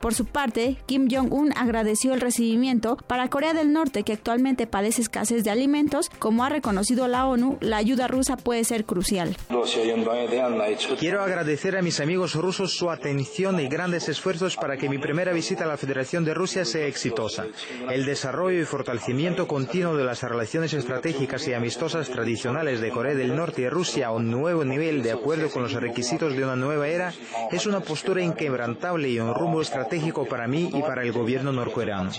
Por 0.00 0.14
su 0.14 0.26
parte, 0.26 0.76
Kim 0.86 1.08
Jong-un 1.10 1.52
agradeció 1.56 2.14
el 2.14 2.20
recibimiento 2.20 2.96
para 3.08 3.28
Corea 3.28 3.52
del 3.52 3.72
Norte, 3.72 4.04
que 4.04 4.12
actualmente 4.12 4.68
padece 4.68 5.02
escasez 5.02 5.42
de 5.42 5.50
alimentos. 5.50 6.08
Como 6.20 6.44
ha 6.44 6.48
reconocido 6.48 7.08
la 7.08 7.26
ONU, 7.26 7.58
la 7.60 7.78
ayuda 7.78 8.06
rusa 8.06 8.36
puede 8.36 8.62
ser 8.62 8.84
crucial. 8.84 9.36
Quiero 11.00 11.22
agradecer 11.22 11.76
a 11.76 11.82
mis 11.82 11.98
amigos 11.98 12.36
rusos 12.36 12.76
su 12.76 12.90
atención 12.90 13.58
y 13.58 13.66
grandes 13.66 14.08
esfuerzos 14.08 14.54
para 14.54 14.76
que 14.76 14.88
mi 14.88 14.98
primera 14.98 15.32
visita 15.32 15.64
a 15.64 15.68
la 15.68 15.76
Federación 15.76 16.24
de 16.24 16.34
Rusia 16.34 16.64
sea 16.64 16.86
exitosa. 16.86 17.46
El 17.90 18.06
desarrollo 18.06 18.60
y 18.60 18.64
fortalecimiento 18.64 19.48
continuo 19.48 19.96
de 19.96 20.04
las 20.04 20.22
relaciones 20.22 20.74
estratégicas 20.74 21.48
y 21.48 21.54
amistosas 21.54 22.08
tradicionales 22.08 22.80
de 22.80 22.90
Corea 22.90 23.16
del 23.16 23.34
Norte 23.34 23.62
y 23.62 23.68
Rusia 23.68 24.08
a 24.08 24.12
un 24.12 24.30
nuevo 24.30 24.64
nivel 24.64 25.02
de 25.02 25.10
acuerdo 25.10 25.50
con 25.50 25.62
los 25.62 25.72
requisitos 25.72 26.36
de 26.36 26.44
una 26.44 26.54
nueva 26.54 26.86
era 26.86 27.12
es 27.50 27.66
una 27.66 27.80
postura 27.80 28.22
inquebrantable 28.22 29.08
y 29.08 29.18
un 29.18 29.34
rumbo 29.34 29.60
estratégico 29.60 29.87
estratégico 29.88 30.26
para 30.26 30.46
mí 30.46 30.70
y 30.72 30.82
para 30.82 31.02
el 31.02 31.12
gobierno 31.12 31.50
norcoreano. 31.50 32.10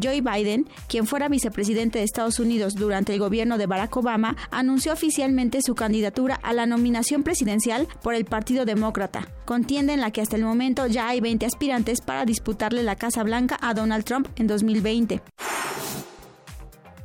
Joe 0.00 0.20
Biden, 0.20 0.68
quien 0.86 1.06
fuera 1.06 1.28
vicepresidente 1.28 1.98
de 1.98 2.04
Estados 2.04 2.38
Unidos 2.38 2.74
durante 2.74 3.14
el 3.14 3.18
gobierno 3.18 3.58
de 3.58 3.66
Barack 3.66 3.96
Obama, 3.96 4.36
anunció 4.52 4.92
oficialmente 4.92 5.60
su 5.60 5.74
candidatura 5.74 6.38
a 6.42 6.52
la 6.52 6.66
nominación 6.66 7.24
presidencial 7.24 7.88
por 8.02 8.14
el 8.14 8.26
Partido 8.26 8.64
Demócrata, 8.64 9.26
contienda 9.44 9.94
en 9.94 10.00
la 10.00 10.12
que 10.12 10.20
hasta 10.20 10.36
el 10.36 10.44
momento 10.44 10.86
ya 10.86 11.08
hay 11.08 11.20
20 11.20 11.46
aspirantes 11.46 12.00
para 12.00 12.24
disputarle 12.24 12.84
la 12.84 12.94
Casa 12.94 13.24
Blanca 13.24 13.58
a 13.60 13.74
Donald 13.74 14.04
Trump 14.04 14.28
en 14.36 14.46
2020. 14.46 15.20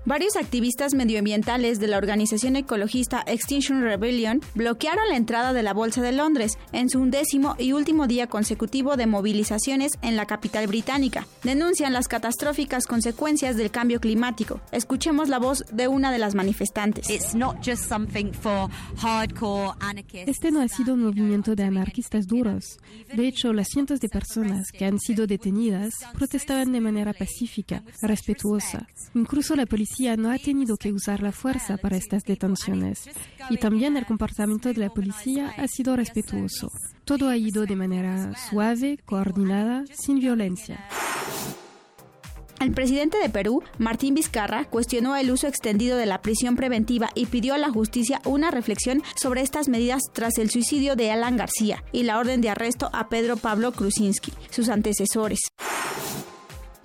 Varios 0.06 0.36
activistas 0.36 0.96
medioambientales 0.96 1.80
de 1.80 1.88
la 1.88 1.98
organización 1.98 2.58
ecologista 2.58 3.24
Extinction 3.26 3.84
Rebellion 3.84 4.42
bloquearon 4.54 5.08
la 5.08 5.16
entrada 5.16 5.54
de 5.54 5.64
la 5.64 5.74
Bolsa 5.74 6.02
de 6.02 6.12
Londres 6.12 6.58
en 6.74 6.90
su 6.90 7.00
undécimo 7.00 7.56
y 7.58 7.72
último 7.72 8.06
día 8.06 8.28
consecutivo 8.28 8.98
de 8.98 9.08
movilizaciones 9.08 9.94
en 10.02 10.18
la 10.18 10.26
capital 10.26 10.68
británica. 10.68 11.26
Denuncian 11.44 11.94
las 11.94 12.10
catastróficas 12.10 12.86
consecuencias 12.86 13.56
del 13.56 13.72
cambio 13.72 14.02
climático. 14.02 14.60
Escuchemos 14.74 15.30
la 15.30 15.40
voz 15.40 15.64
de 15.72 15.88
una 15.88 16.12
de 16.12 16.20
las 16.20 16.36
manifestantes. 16.36 17.10
Este 17.10 17.38
no 17.38 17.56
ha 20.62 20.68
sido 20.68 20.96
un 20.96 21.04
movimiento 21.04 21.56
de 21.56 21.64
anarquistas 21.64 22.28
duros. 22.28 22.78
De 23.16 23.26
hecho, 23.26 23.54
las 23.54 23.70
cientos 23.70 24.02
de 24.02 24.10
personas 24.10 24.70
que 24.74 24.84
han 24.84 25.00
sido 25.00 25.28
detenidas 25.28 25.94
protestaban 26.14 26.74
de 26.74 26.82
manera 26.82 27.14
pacífica, 27.14 27.84
respetuosa. 28.02 28.86
Incluso 29.16 29.56
la 29.56 29.66
policía 29.66 29.93
no 30.18 30.32
ha 30.32 30.38
tenido 30.38 30.78
que 30.78 30.91
usar 30.91 31.22
la 31.22 31.32
fuerza 31.32 31.78
para 31.78 31.98
estas 31.98 32.24
detenciones 32.24 33.10
y 33.49 33.57
también 33.57 33.95
el 33.95 34.06
comportamiento 34.06 34.70
de 34.70 34.80
la 34.80 34.90
policía 34.90 35.53
ha 35.57 35.68
sido 35.68 35.95
respetuoso. 35.95 36.70
Todo 37.06 37.30
ha 37.30 37.38
ido 37.38 37.65
de 37.65 37.76
manera 37.76 38.34
suave, 38.49 38.98
coordinada, 39.06 39.84
sin 39.94 40.20
violencia. 40.20 40.88
El 42.60 42.72
presidente 42.72 43.18
de 43.18 43.30
Perú, 43.30 43.61
Martín 43.78 44.15
Vizcarra, 44.15 44.65
cuestionó 44.65 45.15
el 45.15 45.30
uso 45.30 45.48
extendido 45.48 45.98
de 45.98 46.06
la 46.06 46.22
prisión 46.22 46.56
preventiva 46.56 47.10
y 47.14 47.26
pidió 47.26 47.53
a 47.53 47.57
la 47.57 47.70
justicia 47.70 48.22
una 48.26 48.52
reflexión 48.52 49.03
sobre 49.15 49.41
estas 49.41 49.68
medidas 49.68 50.02
tras 50.14 50.38
el 50.38 50.49
suicidio 50.49 50.95
de 50.95 51.11
Alan 51.11 51.36
García 51.36 51.84
y 51.91 52.03
la 52.03 52.18
orden 52.20 52.41
de 52.41 52.49
arresto 52.49 52.90
a 52.94 53.10
Pedro 53.10 53.38
Pablo 53.38 53.74
Krusinski, 53.74 54.32
sus 54.49 54.70
antecesores. 54.70 55.40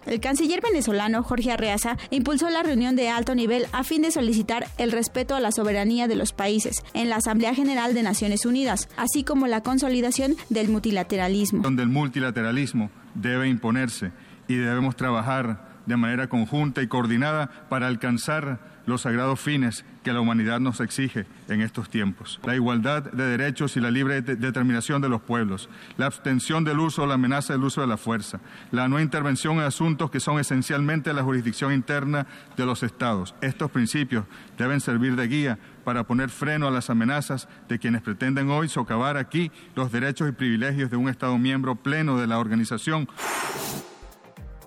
El 0.09 0.21
canciller 0.21 0.63
venezolano 0.63 1.23
Jorge 1.23 1.53
Arreaza 1.53 1.99
impulsó 2.09 2.49
la 2.49 2.63
reunión 2.63 2.97
de 2.97 3.11
alto 3.11 3.35
nivel 3.35 3.67
a 3.73 3.85
fin 3.85 4.01
de 4.01 4.11
solicitar 4.11 4.67
el 4.79 4.91
respeto 4.91 5.35
a 5.35 5.41
la 5.41 5.53
soberanía 5.53 6.09
de 6.09 6.17
los 6.17 6.33
países 6.33 6.83
en 6.95 7.11
la 7.11 7.17
Asamblea 7.17 7.55
General 7.55 7.93
de 7.93 8.03
Naciones 8.03 8.47
Unidas, 8.47 8.89
así 8.97 9.23
como 9.23 9.47
la 9.47 9.63
consolidación 9.63 10.35
del 10.49 10.71
multilateralismo. 10.71 11.63
Donde 11.63 11.83
el 11.83 11.91
multilateralismo 11.91 12.91
debe 13.15 13.51
imponerse 13.51 14.13
y 14.49 14.55
debemos 14.55 14.97
trabajar 14.97 15.83
de 15.85 15.97
manera 15.99 16.29
conjunta 16.29 16.81
y 16.81 16.89
coordinada 16.89 17.69
para 17.69 17.87
alcanzar 17.87 18.61
los 18.87 19.03
sagrados 19.03 19.39
fines 19.39 19.85
que 20.09 20.15
la 20.15 20.23
humanidad 20.23 20.59
nos 20.59 20.81
exige 20.81 21.27
en 21.51 21.61
estos 21.61 21.91
tiempos. 21.91 22.41
La 22.43 22.55
igualdad 22.55 23.03
de 23.03 23.25
derechos 23.25 23.77
y 23.77 23.81
la 23.81 23.91
libre 23.91 24.23
determinación 24.23 25.03
de 25.03 25.11
los 25.11 25.21
pueblos, 25.21 25.69
la 25.99 26.07
abstención 26.07 26.65
del 26.65 26.79
uso 26.79 27.03
o 27.03 27.07
la 27.07 27.13
amenaza 27.13 27.53
del 27.53 27.63
uso 27.63 27.83
de 27.83 27.87
la 27.87 27.99
fuerza, 27.99 28.41
la 28.71 28.89
no 28.89 29.01
intervención 29.01 29.57
en 29.59 29.65
asuntos 29.65 30.11
que 30.11 30.19
son 30.19 30.41
esencialmente 30.41 31.13
la 31.13 31.23
jurisdicción 31.23 31.75
interna 31.75 32.27
de 32.57 32.65
los 32.65 32.83
estados. 32.83 33.35
Estos 33.43 33.71
principios 33.71 34.25
deben 34.57 34.81
servir 34.81 35.15
de 35.15 35.29
guía 35.29 35.59
para 35.85 36.05
poner 36.05 36.31
freno 36.31 36.69
a 36.69 36.71
las 36.71 36.89
amenazas 36.89 37.47
de 37.69 37.79
quienes 37.79 38.01
pretenden 38.01 38.49
hoy 38.49 38.71
socavar 38.71 39.19
aquí 39.19 39.53
los 39.75 39.93
derechos 39.93 40.31
y 40.31 40.33
privilegios 40.33 40.91
de 40.91 40.97
un 40.97 41.11
Estado 41.11 41.37
miembro 41.37 41.75
pleno 41.77 42.19
de 42.19 42.29
la 42.29 42.39
organización. 42.39 43.11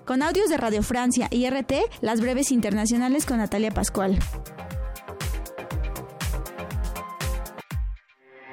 Con 0.04 0.22
audios 0.22 0.48
de 0.48 0.56
Radio 0.56 0.84
Francia 0.84 1.26
y 1.32 1.50
RT, 1.50 1.72
las 2.00 2.20
breves 2.20 2.52
internacionales 2.52 3.26
con 3.26 3.38
Natalia 3.38 3.72
Pascual. 3.72 4.20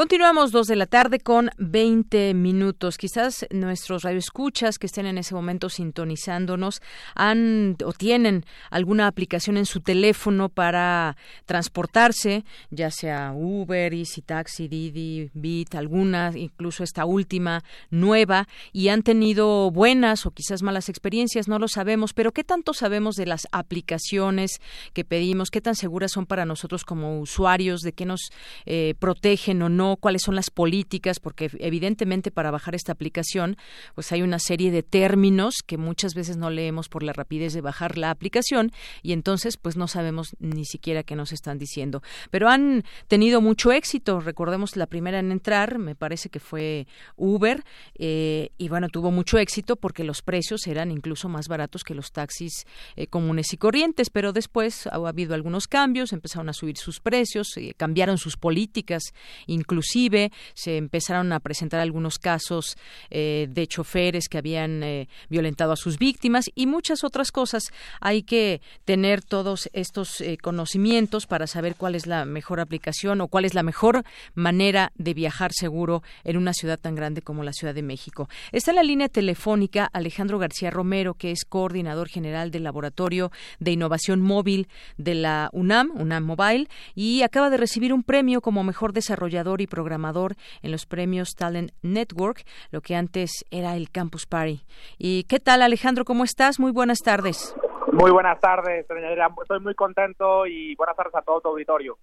Continuamos 0.00 0.50
dos 0.50 0.66
de 0.66 0.76
la 0.76 0.86
tarde 0.86 1.20
con 1.20 1.50
20 1.58 2.32
minutos. 2.32 2.96
Quizás 2.96 3.46
nuestros 3.50 4.02
radioescuchas 4.02 4.78
que 4.78 4.86
estén 4.86 5.04
en 5.04 5.18
ese 5.18 5.34
momento 5.34 5.68
sintonizándonos 5.68 6.80
han 7.14 7.76
o 7.84 7.92
tienen 7.92 8.46
alguna 8.70 9.06
aplicación 9.08 9.58
en 9.58 9.66
su 9.66 9.82
teléfono 9.82 10.48
para 10.48 11.18
transportarse, 11.44 12.46
ya 12.70 12.90
sea 12.90 13.34
Uber, 13.34 13.92
Easy 13.92 14.22
Taxi, 14.22 14.68
Didi, 14.68 15.28
Bit, 15.34 15.74
alguna, 15.74 16.32
incluso 16.34 16.82
esta 16.82 17.04
última 17.04 17.62
nueva, 17.90 18.48
y 18.72 18.88
han 18.88 19.02
tenido 19.02 19.70
buenas 19.70 20.24
o 20.24 20.30
quizás 20.30 20.62
malas 20.62 20.88
experiencias, 20.88 21.46
no 21.46 21.58
lo 21.58 21.68
sabemos, 21.68 22.14
pero 22.14 22.32
¿qué 22.32 22.42
tanto 22.42 22.72
sabemos 22.72 23.16
de 23.16 23.26
las 23.26 23.46
aplicaciones 23.52 24.62
que 24.94 25.04
pedimos? 25.04 25.50
¿Qué 25.50 25.60
tan 25.60 25.74
seguras 25.74 26.12
son 26.12 26.24
para 26.24 26.46
nosotros 26.46 26.86
como 26.86 27.20
usuarios? 27.20 27.82
¿De 27.82 27.92
qué 27.92 28.06
nos 28.06 28.30
eh, 28.64 28.94
protegen 28.98 29.60
o 29.60 29.68
no? 29.68 29.89
Cuáles 29.96 30.22
son 30.22 30.34
las 30.34 30.50
políticas, 30.50 31.20
porque 31.20 31.50
evidentemente 31.58 32.30
para 32.30 32.50
bajar 32.50 32.74
esta 32.74 32.92
aplicación, 32.92 33.56
pues 33.94 34.12
hay 34.12 34.22
una 34.22 34.38
serie 34.38 34.70
de 34.70 34.82
términos 34.82 35.56
que 35.66 35.76
muchas 35.76 36.14
veces 36.14 36.36
no 36.36 36.50
leemos 36.50 36.88
por 36.88 37.02
la 37.02 37.12
rapidez 37.12 37.52
de 37.52 37.60
bajar 37.60 37.98
la 37.98 38.10
aplicación 38.10 38.72
y 39.02 39.12
entonces 39.12 39.56
pues 39.56 39.76
no 39.76 39.88
sabemos 39.88 40.36
ni 40.38 40.64
siquiera 40.64 41.02
qué 41.02 41.16
nos 41.16 41.32
están 41.32 41.58
diciendo. 41.58 42.02
Pero 42.30 42.48
han 42.48 42.84
tenido 43.08 43.40
mucho 43.40 43.72
éxito. 43.72 44.20
Recordemos 44.20 44.76
la 44.76 44.86
primera 44.86 45.18
en 45.18 45.32
entrar, 45.32 45.78
me 45.78 45.94
parece 45.94 46.28
que 46.28 46.40
fue 46.40 46.86
Uber, 47.16 47.64
eh, 47.94 48.50
y 48.58 48.68
bueno, 48.68 48.88
tuvo 48.88 49.10
mucho 49.10 49.38
éxito 49.38 49.76
porque 49.76 50.04
los 50.04 50.22
precios 50.22 50.66
eran 50.66 50.90
incluso 50.90 51.28
más 51.28 51.48
baratos 51.48 51.84
que 51.84 51.94
los 51.94 52.12
taxis 52.12 52.66
eh, 52.96 53.06
comunes 53.06 53.52
y 53.52 53.56
corrientes, 53.56 54.10
pero 54.10 54.32
después 54.32 54.86
ha 54.86 54.96
habido 54.96 55.34
algunos 55.34 55.66
cambios, 55.66 56.12
empezaron 56.12 56.48
a 56.48 56.52
subir 56.52 56.76
sus 56.76 57.00
precios, 57.00 57.56
eh, 57.56 57.74
cambiaron 57.76 58.18
sus 58.18 58.36
políticas, 58.36 59.02
incluso 59.46 59.69
inclusive 59.70 60.32
se 60.54 60.76
empezaron 60.76 61.32
a 61.32 61.38
presentar 61.38 61.78
algunos 61.78 62.18
casos 62.18 62.76
eh, 63.10 63.46
de 63.50 63.68
choferes 63.68 64.28
que 64.28 64.38
habían 64.38 64.82
eh, 64.82 65.08
violentado 65.28 65.72
a 65.72 65.76
sus 65.76 65.96
víctimas 65.96 66.50
y 66.56 66.66
muchas 66.66 67.04
otras 67.04 67.30
cosas. 67.30 67.62
Hay 68.00 68.24
que 68.24 68.60
tener 68.84 69.22
todos 69.22 69.70
estos 69.72 70.20
eh, 70.20 70.38
conocimientos 70.42 71.26
para 71.26 71.46
saber 71.46 71.76
cuál 71.76 71.94
es 71.94 72.08
la 72.08 72.24
mejor 72.24 72.58
aplicación 72.58 73.20
o 73.20 73.28
cuál 73.28 73.44
es 73.44 73.54
la 73.54 73.62
mejor 73.62 74.02
manera 74.34 74.90
de 74.96 75.14
viajar 75.14 75.52
seguro 75.52 76.02
en 76.24 76.36
una 76.36 76.52
ciudad 76.52 76.78
tan 76.78 76.96
grande 76.96 77.22
como 77.22 77.44
la 77.44 77.52
Ciudad 77.52 77.74
de 77.74 77.82
México. 77.82 78.28
Está 78.50 78.72
en 78.72 78.76
la 78.76 78.82
línea 78.82 79.08
telefónica 79.08 79.88
Alejandro 79.92 80.40
García 80.40 80.70
Romero, 80.70 81.14
que 81.14 81.30
es 81.30 81.44
coordinador 81.44 82.08
general 82.08 82.50
del 82.50 82.64
Laboratorio 82.64 83.30
de 83.60 83.70
Innovación 83.70 84.20
Móvil 84.20 84.66
de 84.96 85.14
la 85.14 85.48
UNAM, 85.52 85.92
UNAM 85.94 86.24
Mobile, 86.24 86.68
y 86.96 87.22
acaba 87.22 87.50
de 87.50 87.56
recibir 87.56 87.92
un 87.92 88.02
premio 88.02 88.40
como 88.40 88.64
mejor 88.64 88.92
desarrollador 88.92 89.59
y 89.60 89.66
programador 89.66 90.36
en 90.62 90.70
los 90.70 90.86
premios 90.86 91.34
Talent 91.36 91.72
Network, 91.82 92.44
lo 92.70 92.80
que 92.80 92.96
antes 92.96 93.44
era 93.50 93.76
el 93.76 93.90
Campus 93.90 94.26
Party. 94.26 94.62
¿Y 94.98 95.24
qué 95.24 95.40
tal, 95.40 95.62
Alejandro? 95.62 96.04
¿Cómo 96.04 96.24
estás? 96.24 96.58
Muy 96.58 96.72
buenas 96.72 96.98
tardes. 96.98 97.54
Muy 97.92 98.10
buenas 98.10 98.38
tardes, 98.40 98.86
Estoy 98.88 99.60
muy 99.60 99.74
contento 99.74 100.46
y 100.46 100.74
buenas 100.76 100.96
tardes 100.96 101.14
a 101.14 101.22
todo 101.22 101.40
tu 101.40 101.48
auditorio. 101.48 101.98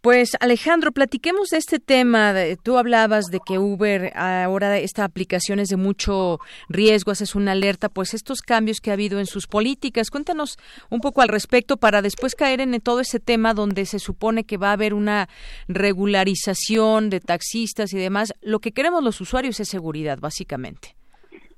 Pues 0.00 0.30
Alejandro, 0.40 0.92
platiquemos 0.92 1.50
de 1.50 1.58
este 1.58 1.78
tema. 1.78 2.32
Tú 2.62 2.78
hablabas 2.78 3.26
de 3.26 3.38
que 3.44 3.58
Uber 3.58 4.16
ahora 4.16 4.78
esta 4.78 5.04
aplicación 5.04 5.58
es 5.58 5.68
de 5.68 5.76
mucho 5.76 6.38
riesgo, 6.70 7.12
haces 7.12 7.34
una 7.34 7.52
alerta, 7.52 7.90
pues 7.90 8.14
estos 8.14 8.40
cambios 8.40 8.80
que 8.80 8.90
ha 8.90 8.94
habido 8.94 9.18
en 9.18 9.26
sus 9.26 9.46
políticas. 9.46 10.10
Cuéntanos 10.10 10.56
un 10.88 11.00
poco 11.00 11.20
al 11.20 11.28
respecto 11.28 11.76
para 11.76 12.00
después 12.00 12.34
caer 12.34 12.62
en 12.62 12.80
todo 12.80 13.00
ese 13.00 13.20
tema 13.20 13.52
donde 13.52 13.84
se 13.84 13.98
supone 13.98 14.44
que 14.44 14.56
va 14.56 14.70
a 14.70 14.72
haber 14.72 14.94
una 14.94 15.28
regularización 15.68 17.10
de 17.10 17.20
taxistas 17.20 17.92
y 17.92 17.98
demás. 17.98 18.32
Lo 18.40 18.60
que 18.60 18.72
queremos 18.72 19.04
los 19.04 19.20
usuarios 19.20 19.60
es 19.60 19.68
seguridad, 19.68 20.18
básicamente. 20.18 20.96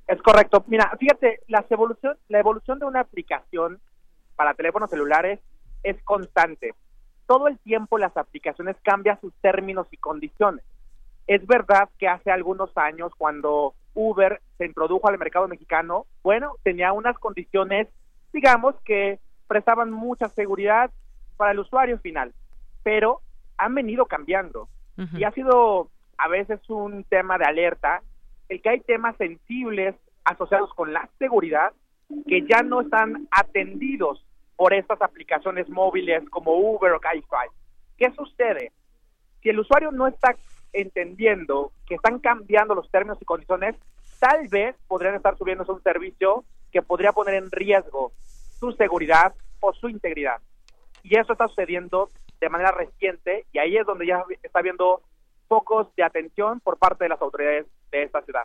Es 0.09 0.21
correcto. 0.21 0.65
Mira, 0.67 0.91
fíjate, 0.99 1.41
la 1.47 1.65
evolución, 1.71 2.17
la 2.29 2.41
evolución 2.41 2.81
de 2.81 2.87
una 2.87 3.01
aplicación 3.01 3.81
para 4.35 4.55
teléfonos 4.55 4.91
celulares 4.91 5.39
es 5.85 6.03
constante. 6.03 6.75
Todo 7.33 7.49
el 7.49 7.59
tiempo 7.61 7.97
las 7.97 8.15
aplicaciones 8.15 8.77
cambian 8.83 9.19
sus 9.23 9.33
términos 9.41 9.87
y 9.91 9.97
condiciones. 9.97 10.63
Es 11.27 11.47
verdad 11.47 11.89
que 11.99 12.07
hace 12.07 12.31
algunos 12.31 12.77
años, 12.77 13.11
cuando 13.17 13.73
Uber 13.95 14.43
se 14.59 14.67
introdujo 14.67 15.09
al 15.09 15.17
mercado 15.17 15.49
mexicano, 15.49 16.05
bueno, 16.23 16.57
tenía 16.63 16.93
unas 16.93 17.19
condiciones, 17.19 17.89
digamos, 18.35 18.75
que 18.85 19.19
prestaban 19.49 19.91
mucha 19.91 20.29
seguridad 20.29 20.91
para 21.39 21.53
el 21.53 21.61
usuario 21.61 21.99
final, 22.01 22.35
pero 22.83 23.23
han 23.57 23.75
venido 23.77 24.05
cambiando. 24.05 24.69
Y 25.17 25.25
ha 25.25 25.31
sido 25.31 25.89
a 26.19 26.29
veces 26.29 26.61
un 26.69 27.03
tema 27.05 27.39
de 27.39 27.47
alerta 27.47 28.03
el 28.51 28.61
que 28.61 28.69
hay 28.69 28.81
temas 28.81 29.17
sensibles 29.17 29.95
asociados 30.27 30.75
con 30.75 30.93
la 30.93 31.09
seguridad 31.19 31.73
que 32.29 32.43
ya 32.43 32.63
no 32.63 32.83
están 32.83 33.27
atendidos 33.31 34.23
por 34.63 34.75
estas 34.75 35.03
aplicaciones 35.03 35.69
móviles 35.69 36.23
como 36.31 36.53
Uber 36.53 36.93
o 36.93 37.01
Cabify. 37.01 37.49
¿Qué 37.99 38.13
sucede? 38.13 38.71
Si 39.43 39.49
el 39.49 39.59
usuario 39.59 39.91
no 39.91 40.07
está 40.07 40.37
entendiendo 40.73 41.73
que 41.85 41.97
están 41.97 42.21
cambiando 42.21 42.77
los 42.77 42.89
términos 42.89 43.19
y 43.21 43.25
condiciones, 43.25 43.75
tal 44.21 44.47
vez 44.47 44.77
podrían 44.87 45.17
estar 45.17 45.37
subiendo 45.37 45.65
un 45.67 45.83
servicio 45.83 46.45
que 46.71 46.81
podría 46.81 47.11
poner 47.11 47.35
en 47.35 47.51
riesgo 47.51 48.13
su 48.61 48.71
seguridad 48.71 49.35
o 49.59 49.73
su 49.73 49.89
integridad. 49.89 50.41
Y 51.03 51.19
eso 51.19 51.33
está 51.33 51.49
sucediendo 51.49 52.09
de 52.41 52.49
manera 52.49 52.71
reciente 52.71 53.47
y 53.53 53.59
ahí 53.59 53.77
es 53.77 53.85
donde 53.85 54.07
ya 54.07 54.23
está 54.45 54.61
habiendo 54.61 55.03
focos 55.49 55.93
de 55.97 56.05
atención 56.05 56.61
por 56.61 56.79
parte 56.79 57.07
de 57.07 57.09
las 57.09 57.21
autoridades 57.21 57.67
de 57.91 58.05
esta 58.05 58.23
ciudad. 58.23 58.45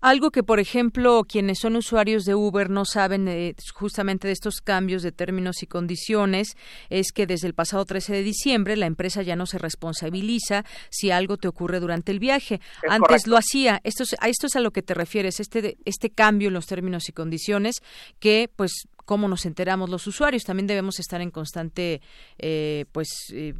Algo 0.00 0.30
que, 0.30 0.42
por 0.42 0.60
ejemplo, 0.60 1.24
quienes 1.28 1.58
son 1.58 1.76
usuarios 1.76 2.24
de 2.24 2.34
Uber 2.34 2.70
no 2.70 2.86
saben 2.86 3.28
eh, 3.28 3.54
justamente 3.74 4.26
de 4.26 4.32
estos 4.32 4.62
cambios 4.62 5.02
de 5.02 5.12
términos 5.12 5.62
y 5.62 5.66
condiciones 5.66 6.56
es 6.88 7.12
que 7.12 7.26
desde 7.26 7.46
el 7.46 7.54
pasado 7.54 7.84
13 7.84 8.14
de 8.14 8.22
diciembre 8.22 8.76
la 8.76 8.86
empresa 8.86 9.20
ya 9.20 9.36
no 9.36 9.44
se 9.44 9.58
responsabiliza 9.58 10.64
si 10.88 11.10
algo 11.10 11.36
te 11.36 11.48
ocurre 11.48 11.80
durante 11.80 12.12
el 12.12 12.18
viaje. 12.18 12.60
Antes 12.88 13.26
lo 13.26 13.36
hacía. 13.36 13.80
Esto 13.84 14.04
es, 14.04 14.16
a 14.20 14.28
esto 14.30 14.46
es 14.46 14.56
a 14.56 14.60
lo 14.60 14.70
que 14.70 14.80
te 14.80 14.94
refieres, 14.94 15.38
este, 15.38 15.76
este 15.84 16.08
cambio 16.08 16.48
en 16.48 16.54
los 16.54 16.66
términos 16.66 17.08
y 17.10 17.12
condiciones 17.12 17.82
que, 18.18 18.48
pues, 18.56 18.88
cómo 19.04 19.28
nos 19.28 19.44
enteramos 19.44 19.90
los 19.90 20.06
usuarios. 20.06 20.44
También 20.44 20.66
debemos 20.66 20.98
estar 20.98 21.20
en 21.20 21.30
constante, 21.30 22.00
eh, 22.38 22.86
pues, 22.92 23.08
eh, 23.34 23.52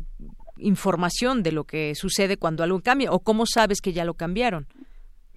información 0.56 1.42
de 1.42 1.52
lo 1.52 1.64
que 1.64 1.94
sucede 1.94 2.38
cuando 2.38 2.62
algo 2.62 2.80
cambia 2.80 3.12
o 3.12 3.20
cómo 3.20 3.44
sabes 3.44 3.82
que 3.82 3.92
ya 3.92 4.06
lo 4.06 4.14
cambiaron. 4.14 4.66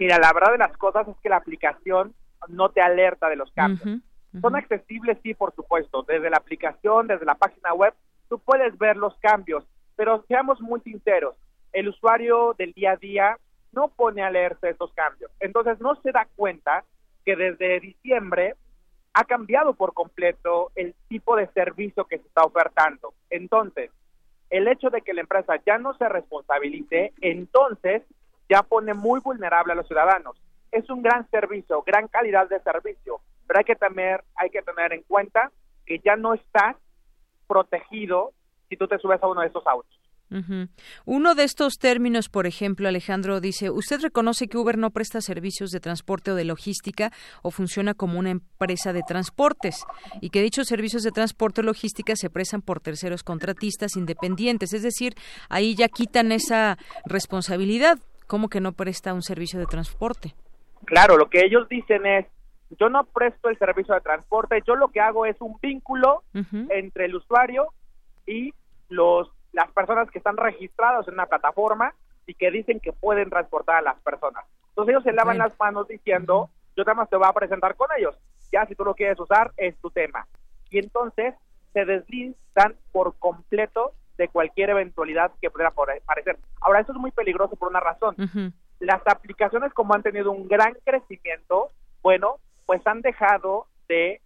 Mira, 0.03 0.19
la 0.19 0.33
verdad 0.33 0.51
de 0.51 0.57
las 0.57 0.75
cosas 0.75 1.07
es 1.07 1.15
que 1.23 1.29
la 1.29 1.37
aplicación 1.37 2.13
no 2.49 2.67
te 2.67 2.81
alerta 2.81 3.29
de 3.29 3.37
los 3.37 3.49
cambios. 3.53 4.01
Son 4.41 4.53
accesibles, 4.53 5.17
sí, 5.23 5.33
por 5.33 5.55
supuesto, 5.55 6.03
desde 6.03 6.29
la 6.29 6.35
aplicación, 6.35 7.07
desde 7.07 7.23
la 7.23 7.35
página 7.35 7.73
web, 7.73 7.93
tú 8.27 8.37
puedes 8.37 8.77
ver 8.77 8.97
los 8.97 9.15
cambios, 9.19 9.63
pero 9.95 10.25
seamos 10.27 10.59
muy 10.59 10.81
sinceros, 10.81 11.37
el 11.71 11.87
usuario 11.87 12.53
del 12.57 12.73
día 12.73 12.91
a 12.91 12.97
día 12.97 13.37
no 13.71 13.87
pone 13.87 14.21
alerta 14.21 14.67
de 14.67 14.73
estos 14.73 14.91
cambios. 14.91 15.31
Entonces 15.39 15.79
no 15.79 15.95
se 16.01 16.11
da 16.11 16.27
cuenta 16.35 16.83
que 17.23 17.37
desde 17.37 17.79
diciembre 17.79 18.55
ha 19.13 19.23
cambiado 19.23 19.73
por 19.73 19.93
completo 19.93 20.73
el 20.75 20.95
tipo 21.07 21.37
de 21.37 21.47
servicio 21.53 22.03
que 22.03 22.17
se 22.17 22.27
está 22.27 22.43
ofertando. 22.43 23.13
Entonces, 23.29 23.89
el 24.49 24.67
hecho 24.67 24.89
de 24.89 25.01
que 25.01 25.13
la 25.13 25.21
empresa 25.21 25.53
ya 25.65 25.77
no 25.77 25.93
se 25.93 26.09
responsabilice, 26.09 27.13
entonces 27.21 28.01
ya 28.49 28.63
pone 28.63 28.93
muy 28.93 29.19
vulnerable 29.19 29.73
a 29.73 29.75
los 29.75 29.87
ciudadanos. 29.87 30.37
Es 30.71 30.89
un 30.89 31.01
gran 31.01 31.29
servicio, 31.29 31.83
gran 31.83 32.07
calidad 32.07 32.49
de 32.49 32.59
servicio, 32.61 33.19
pero 33.47 33.59
hay 33.59 33.65
que 33.65 33.75
tener, 33.75 34.23
hay 34.35 34.49
que 34.49 34.61
tener 34.61 34.93
en 34.93 35.03
cuenta 35.03 35.51
que 35.85 35.99
ya 35.99 36.15
no 36.15 36.33
estás 36.33 36.75
protegido 37.47 38.31
si 38.69 38.77
tú 38.77 38.87
te 38.87 38.97
subes 38.97 39.21
a 39.21 39.27
uno 39.27 39.41
de 39.41 39.47
esos 39.47 39.65
autos. 39.67 40.03
Uno 41.05 41.35
de 41.35 41.43
estos 41.43 41.75
términos, 41.77 42.27
por 42.27 42.47
ejemplo, 42.47 42.87
Alejandro 42.87 43.39
dice, 43.39 43.69
¿usted 43.69 44.01
reconoce 44.01 44.47
que 44.47 44.57
Uber 44.57 44.79
no 44.79 44.89
presta 44.89 45.21
servicios 45.21 45.69
de 45.69 45.79
transporte 45.79 46.31
o 46.31 46.35
de 46.35 46.43
logística 46.43 47.11
o 47.43 47.51
funciona 47.51 47.93
como 47.93 48.17
una 48.17 48.31
empresa 48.31 48.93
de 48.93 49.03
transportes? 49.03 49.75
Y 50.21 50.31
que 50.31 50.41
dichos 50.41 50.67
servicios 50.67 51.03
de 51.03 51.11
transporte 51.11 51.61
o 51.61 51.63
logística 51.63 52.15
se 52.15 52.31
prestan 52.31 52.63
por 52.63 52.79
terceros 52.79 53.23
contratistas 53.23 53.95
independientes. 53.95 54.73
Es 54.73 54.81
decir, 54.81 55.13
ahí 55.49 55.75
ya 55.75 55.87
quitan 55.87 56.31
esa 56.31 56.77
responsabilidad. 57.05 57.99
¿Cómo 58.33 58.49
que 58.49 58.61
no 58.61 58.71
presta 58.71 59.13
un 59.13 59.21
servicio 59.21 59.59
de 59.59 59.67
transporte? 59.67 60.33
Claro, 60.85 61.17
lo 61.17 61.29
que 61.29 61.45
ellos 61.45 61.69
dicen 61.69 62.03
es, 62.07 62.25
yo 62.79 62.89
no 62.89 63.03
presto 63.03 63.47
el 63.47 63.59
servicio 63.59 63.93
de 63.93 64.01
transporte, 64.01 64.63
yo 64.65 64.75
lo 64.75 64.87
que 64.87 65.01
hago 65.01 65.27
es 65.27 65.39
un 65.39 65.59
vínculo 65.61 66.23
entre 66.33 67.05
el 67.05 67.15
usuario 67.15 67.67
y 68.25 68.51
los 68.89 69.29
las 69.51 69.69
personas 69.73 70.09
que 70.09 70.17
están 70.17 70.37
registradas 70.37 71.07
en 71.07 71.13
una 71.13 71.27
plataforma 71.27 71.93
y 72.25 72.33
que 72.33 72.49
dicen 72.49 72.79
que 72.79 72.91
pueden 72.91 73.29
transportar 73.29 73.75
a 73.75 73.81
las 73.83 73.99
personas. 73.99 74.45
Entonces 74.69 74.93
ellos 74.93 75.03
se 75.03 75.13
lavan 75.13 75.37
las 75.37 75.53
manos 75.59 75.87
diciendo, 75.87 76.49
yo 76.75 76.83
nada 76.85 76.95
más 76.95 77.11
te 77.11 77.17
voy 77.17 77.27
a 77.27 77.33
presentar 77.33 77.75
con 77.75 77.89
ellos. 77.99 78.17
Ya 78.51 78.65
si 78.65 78.73
tú 78.73 78.83
lo 78.83 78.95
quieres 78.95 79.19
usar, 79.19 79.51
es 79.57 79.77
tu 79.77 79.91
tema. 79.91 80.25
Y 80.71 80.79
entonces 80.79 81.35
se 81.71 81.85
deslizan 81.85 82.77
por 82.91 83.13
completo 83.19 83.93
de 84.23 84.29
cualquier 84.29 84.69
eventualidad 84.69 85.33
que 85.41 85.51
pudiera 85.51 85.71
parecer. 85.71 86.37
Ahora, 86.61 86.79
eso 86.79 86.93
es 86.93 86.97
muy 86.97 87.11
peligroso 87.11 87.57
por 87.57 87.67
una 87.67 87.81
razón. 87.81 88.15
Las 88.79 89.01
aplicaciones, 89.05 89.73
como 89.73 89.93
han 89.93 90.01
tenido 90.01 90.31
un 90.31 90.47
gran 90.47 90.73
crecimiento, 90.85 91.67
bueno, 92.01 92.37
pues 92.65 92.81
han 92.87 93.01
dejado 93.01 93.67
de, 93.89 94.21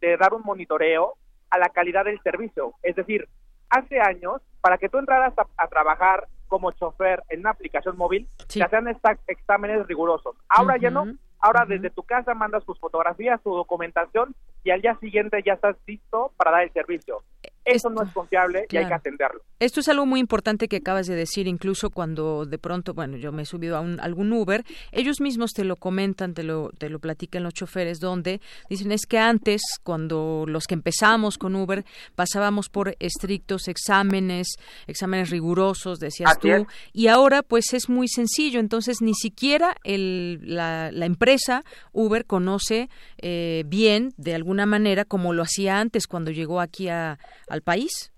de 0.00 0.16
dar 0.16 0.34
un 0.34 0.42
monitoreo 0.42 1.14
a 1.48 1.58
la 1.58 1.68
calidad 1.68 2.04
del 2.04 2.20
servicio. 2.22 2.74
Es 2.82 2.96
decir, 2.96 3.28
hace 3.68 4.00
años, 4.00 4.42
para 4.60 4.78
que 4.78 4.88
tú 4.88 4.98
entraras 4.98 5.32
a, 5.56 5.68
trabajar 5.68 6.26
como 6.48 6.72
chofer 6.72 7.22
en 7.28 7.40
una 7.40 7.50
aplicación 7.50 7.96
móvil, 7.96 8.26
se 8.48 8.64
hacían 8.64 8.88
exámenes 9.28 9.86
rigurosos. 9.86 10.34
Ahora 10.48 10.76
ya 10.76 10.90
no. 10.90 11.06
Ahora 11.38 11.64
desde 11.66 11.88
tu 11.88 12.02
casa 12.02 12.34
mandas 12.34 12.64
tus 12.64 12.78
fotografías, 12.78 13.40
tu 13.42 13.54
documentación 13.54 14.34
y 14.62 14.70
al 14.70 14.82
día 14.82 14.94
siguiente 14.96 15.42
ya 15.44 15.54
estás 15.54 15.76
listo 15.86 16.32
para 16.36 16.50
dar 16.50 16.62
el 16.64 16.72
servicio. 16.72 17.22
Eso 17.64 17.90
no 17.90 18.02
es 18.02 18.12
confiable 18.12 18.66
y 18.70 18.76
hay 18.76 18.86
que 18.86 18.94
atenderlo. 18.94 19.42
Esto 19.58 19.80
es 19.80 19.88
algo 19.88 20.06
muy 20.06 20.20
importante 20.20 20.68
que 20.68 20.76
acabas 20.76 21.06
de 21.06 21.14
decir, 21.14 21.46
incluso 21.46 21.90
cuando 21.90 22.46
de 22.46 22.58
pronto, 22.58 22.94
bueno, 22.94 23.18
yo 23.18 23.30
me 23.30 23.42
he 23.42 23.44
subido 23.44 23.76
a 23.76 23.80
un, 23.80 24.00
algún 24.00 24.32
Uber, 24.32 24.64
ellos 24.90 25.20
mismos 25.20 25.52
te 25.52 25.64
lo 25.64 25.76
comentan, 25.76 26.32
te 26.32 26.42
lo, 26.42 26.70
te 26.78 26.88
lo 26.88 26.98
platican 26.98 27.42
los 27.42 27.52
choferes, 27.52 28.00
donde 28.00 28.40
dicen 28.70 28.90
es 28.90 29.04
que 29.04 29.18
antes, 29.18 29.60
cuando 29.82 30.44
los 30.48 30.66
que 30.66 30.74
empezamos 30.74 31.36
con 31.36 31.54
Uber, 31.54 31.84
pasábamos 32.14 32.70
por 32.70 32.96
estrictos 33.00 33.68
exámenes, 33.68 34.48
exámenes 34.86 35.28
rigurosos, 35.28 35.98
decías 35.98 36.38
tú, 36.38 36.66
y 36.94 37.08
ahora 37.08 37.42
pues 37.42 37.74
es 37.74 37.90
muy 37.90 38.08
sencillo, 38.08 38.60
entonces 38.60 39.02
ni 39.02 39.14
siquiera 39.14 39.76
el, 39.84 40.40
la, 40.42 40.90
la 40.90 41.04
empresa 41.04 41.64
Uber 41.92 42.24
conoce 42.24 42.88
eh, 43.18 43.64
bien, 43.66 44.14
de 44.16 44.34
alguna 44.34 44.64
manera, 44.64 45.04
como 45.04 45.34
lo 45.34 45.42
hacía 45.42 45.80
antes 45.80 46.06
cuando 46.06 46.30
llegó 46.30 46.60
aquí 46.62 46.88
a 46.88 47.18
al 47.50 47.62
país. 47.62 48.12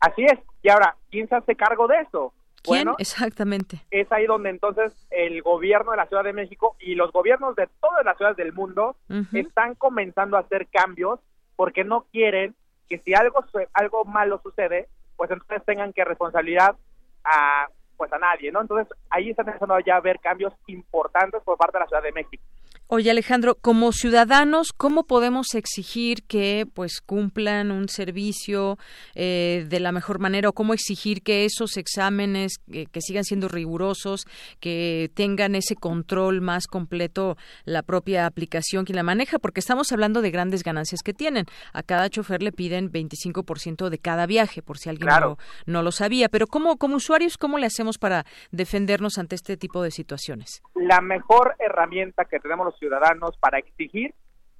Así 0.00 0.24
es. 0.24 0.38
Y 0.62 0.68
ahora, 0.68 0.96
¿quién 1.10 1.28
se 1.28 1.36
hace 1.36 1.54
cargo 1.56 1.86
de 1.86 2.00
eso? 2.00 2.32
¿Quién? 2.62 2.88
Exactamente. 2.98 3.82
Es 3.90 4.10
ahí 4.10 4.26
donde 4.26 4.50
entonces 4.50 5.06
el 5.10 5.42
gobierno 5.42 5.90
de 5.90 5.98
la 5.98 6.06
Ciudad 6.06 6.24
de 6.24 6.32
México 6.32 6.76
y 6.80 6.94
los 6.94 7.12
gobiernos 7.12 7.54
de 7.56 7.68
todas 7.80 8.04
las 8.04 8.16
ciudades 8.16 8.38
del 8.38 8.54
mundo 8.54 8.96
están 9.32 9.74
comenzando 9.74 10.36
a 10.36 10.40
hacer 10.40 10.66
cambios 10.68 11.20
porque 11.56 11.84
no 11.84 12.06
quieren 12.10 12.54
que 12.88 12.98
si 12.98 13.14
algo 13.14 13.44
algo 13.74 14.04
malo 14.04 14.40
sucede, 14.42 14.88
pues 15.16 15.30
entonces 15.30 15.62
tengan 15.66 15.92
que 15.92 16.04
responsabilidad 16.04 16.74
a 17.24 17.68
pues 17.96 18.12
a 18.12 18.18
nadie, 18.18 18.50
¿no? 18.50 18.60
Entonces 18.60 18.88
ahí 19.10 19.30
están 19.30 19.46
empezando 19.46 19.78
ya 19.80 19.96
a 19.96 20.00
ver 20.00 20.18
cambios 20.20 20.52
importantes 20.66 21.42
por 21.42 21.58
parte 21.58 21.78
de 21.78 21.84
la 21.84 21.88
Ciudad 21.88 22.02
de 22.02 22.12
México. 22.12 22.42
Oye 22.86 23.10
Alejandro, 23.10 23.54
como 23.54 23.92
ciudadanos, 23.92 24.74
¿cómo 24.76 25.04
podemos 25.04 25.54
exigir 25.54 26.22
que 26.24 26.66
pues 26.74 27.00
cumplan 27.00 27.70
un 27.70 27.88
servicio 27.88 28.76
eh, 29.14 29.64
de 29.66 29.80
la 29.80 29.90
mejor 29.90 30.18
manera 30.18 30.50
o 30.50 30.52
cómo 30.52 30.74
exigir 30.74 31.22
que 31.22 31.46
esos 31.46 31.78
exámenes 31.78 32.60
eh, 32.70 32.84
que 32.92 33.00
sigan 33.00 33.24
siendo 33.24 33.48
rigurosos, 33.48 34.26
que 34.60 35.10
tengan 35.14 35.54
ese 35.54 35.76
control 35.76 36.42
más 36.42 36.66
completo 36.66 37.38
la 37.64 37.82
propia 37.82 38.26
aplicación 38.26 38.84
quien 38.84 38.96
la 38.96 39.02
maneja? 39.02 39.38
Porque 39.38 39.60
estamos 39.60 39.90
hablando 39.90 40.20
de 40.20 40.30
grandes 40.30 40.62
ganancias 40.62 41.00
que 41.02 41.14
tienen. 41.14 41.46
A 41.72 41.82
cada 41.82 42.10
chofer 42.10 42.42
le 42.42 42.52
piden 42.52 42.92
25% 42.92 43.88
de 43.88 43.98
cada 43.98 44.26
viaje, 44.26 44.60
por 44.60 44.76
si 44.76 44.90
alguien 44.90 45.08
no, 45.08 45.38
no, 45.64 45.82
lo 45.82 45.90
sabía. 45.90 46.28
Pero 46.28 46.46
¿cómo, 46.46 46.76
como 46.76 46.96
usuarios, 46.96 47.38
cómo 47.38 47.56
le 47.56 47.64
hacemos 47.64 47.96
para 47.96 48.26
defendernos 48.52 49.16
ante 49.16 49.36
este 49.36 49.56
tipo 49.56 49.82
de 49.82 49.90
situaciones? 49.90 50.62
La 50.74 51.00
mejor 51.00 51.56
herramienta 51.58 52.26
que 52.26 52.38
tenemos 52.40 52.66
los 52.66 52.74
ciudadanos 52.84 53.38
para 53.38 53.58
exigir 53.58 54.14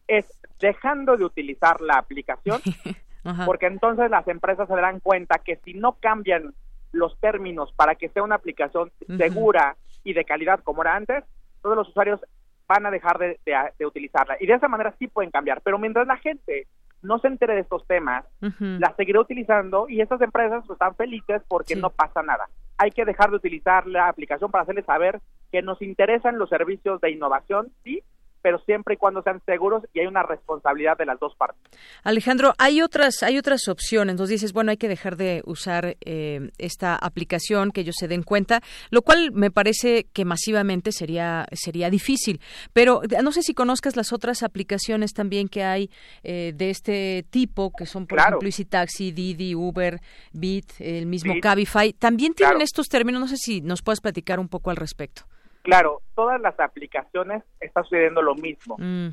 es 0.08 0.24
dejando 0.58 1.18
de 1.18 1.24
utilizar 1.24 1.82
la 1.82 1.98
aplicación, 1.98 2.60
porque 3.44 3.66
entonces 3.66 4.10
las 4.10 4.26
empresas 4.28 4.66
se 4.66 4.74
darán 4.74 5.00
cuenta 5.00 5.38
que 5.38 5.56
si 5.56 5.74
no 5.74 5.96
cambian 6.00 6.54
los 6.92 7.18
términos 7.20 7.72
para 7.72 7.96
que 7.96 8.08
sea 8.08 8.22
una 8.22 8.36
aplicación 8.36 8.90
segura 9.18 9.76
y 10.04 10.14
de 10.14 10.24
calidad 10.24 10.60
como 10.60 10.82
era 10.82 10.96
antes, 10.96 11.24
todos 11.60 11.76
los 11.76 11.88
usuarios 11.88 12.20
van 12.66 12.86
a 12.86 12.90
dejar 12.90 13.18
de, 13.18 13.86
utilizarla. 13.86 14.36
Y 14.40 14.46
de 14.46 14.54
esa 14.54 14.68
manera 14.68 14.94
sí 14.98 15.08
pueden 15.08 15.30
cambiar. 15.30 15.60
Pero 15.60 15.78
mientras 15.78 16.06
la 16.06 16.16
gente 16.16 16.66
no 17.02 17.18
se 17.18 17.28
entere 17.28 17.54
de 17.54 17.60
estos 17.60 17.86
temas, 17.86 18.24
la 18.40 18.94
seguirá 18.96 19.20
utilizando 19.20 19.86
y 19.88 20.00
estas 20.00 20.22
empresas 20.22 20.64
pues, 20.66 20.76
están 20.76 20.94
felices 20.94 21.42
porque 21.46 21.76
no 21.76 21.90
pasa 21.90 22.22
nada. 22.22 22.48
Hay 22.78 22.90
que 22.90 23.04
dejar 23.04 23.30
de 23.30 23.36
utilizar 23.36 23.86
la 23.86 24.08
aplicación 24.08 24.50
para 24.50 24.62
hacerles 24.62 24.86
saber 24.86 25.20
que 25.52 25.60
nos 25.60 25.82
interesan 25.82 26.38
los 26.38 26.48
servicios 26.48 27.00
de 27.00 27.10
innovación, 27.10 27.70
sí, 27.84 28.02
pero 28.44 28.58
siempre 28.66 28.92
y 28.92 28.96
cuando 28.98 29.22
sean 29.22 29.40
seguros 29.46 29.84
y 29.94 30.00
hay 30.00 30.06
una 30.06 30.22
responsabilidad 30.22 30.98
de 30.98 31.06
las 31.06 31.18
dos 31.18 31.34
partes. 31.34 31.62
Alejandro, 32.02 32.52
hay 32.58 32.82
otras 32.82 33.22
hay 33.22 33.38
otras 33.38 33.68
opciones. 33.68 34.16
Nos 34.16 34.28
dices, 34.28 34.52
bueno, 34.52 34.70
hay 34.70 34.76
que 34.76 34.86
dejar 34.86 35.16
de 35.16 35.40
usar 35.46 35.96
eh, 36.04 36.50
esta 36.58 36.94
aplicación, 36.94 37.70
que 37.70 37.80
ellos 37.80 37.96
se 37.98 38.06
den 38.06 38.22
cuenta, 38.22 38.60
lo 38.90 39.00
cual 39.00 39.32
me 39.32 39.50
parece 39.50 40.04
que 40.12 40.26
masivamente 40.26 40.92
sería 40.92 41.46
sería 41.52 41.88
difícil. 41.88 42.42
Pero 42.74 43.00
no 43.22 43.32
sé 43.32 43.40
si 43.40 43.54
conozcas 43.54 43.96
las 43.96 44.12
otras 44.12 44.42
aplicaciones 44.42 45.14
también 45.14 45.48
que 45.48 45.64
hay 45.64 45.90
eh, 46.22 46.52
de 46.54 46.68
este 46.68 47.24
tipo, 47.30 47.72
que 47.72 47.86
son, 47.86 48.06
por 48.06 48.18
ejemplo, 48.18 48.46
Easy 48.46 48.66
Taxi, 48.66 49.10
Didi, 49.10 49.54
Uber, 49.54 50.02
Bit, 50.34 50.70
el 50.80 51.06
mismo 51.06 51.32
Cabify. 51.40 51.94
También 51.94 52.34
tienen 52.34 52.60
estos 52.60 52.88
términos. 52.88 53.22
No 53.22 53.28
sé 53.28 53.38
si 53.38 53.62
nos 53.62 53.80
puedes 53.80 54.02
platicar 54.02 54.38
un 54.38 54.48
poco 54.48 54.68
al 54.68 54.76
respecto. 54.76 55.22
Claro, 55.64 56.02
todas 56.14 56.38
las 56.42 56.60
aplicaciones 56.60 57.42
está 57.58 57.82
sucediendo 57.84 58.20
lo 58.20 58.34
mismo. 58.34 58.76
Mm, 58.78 59.08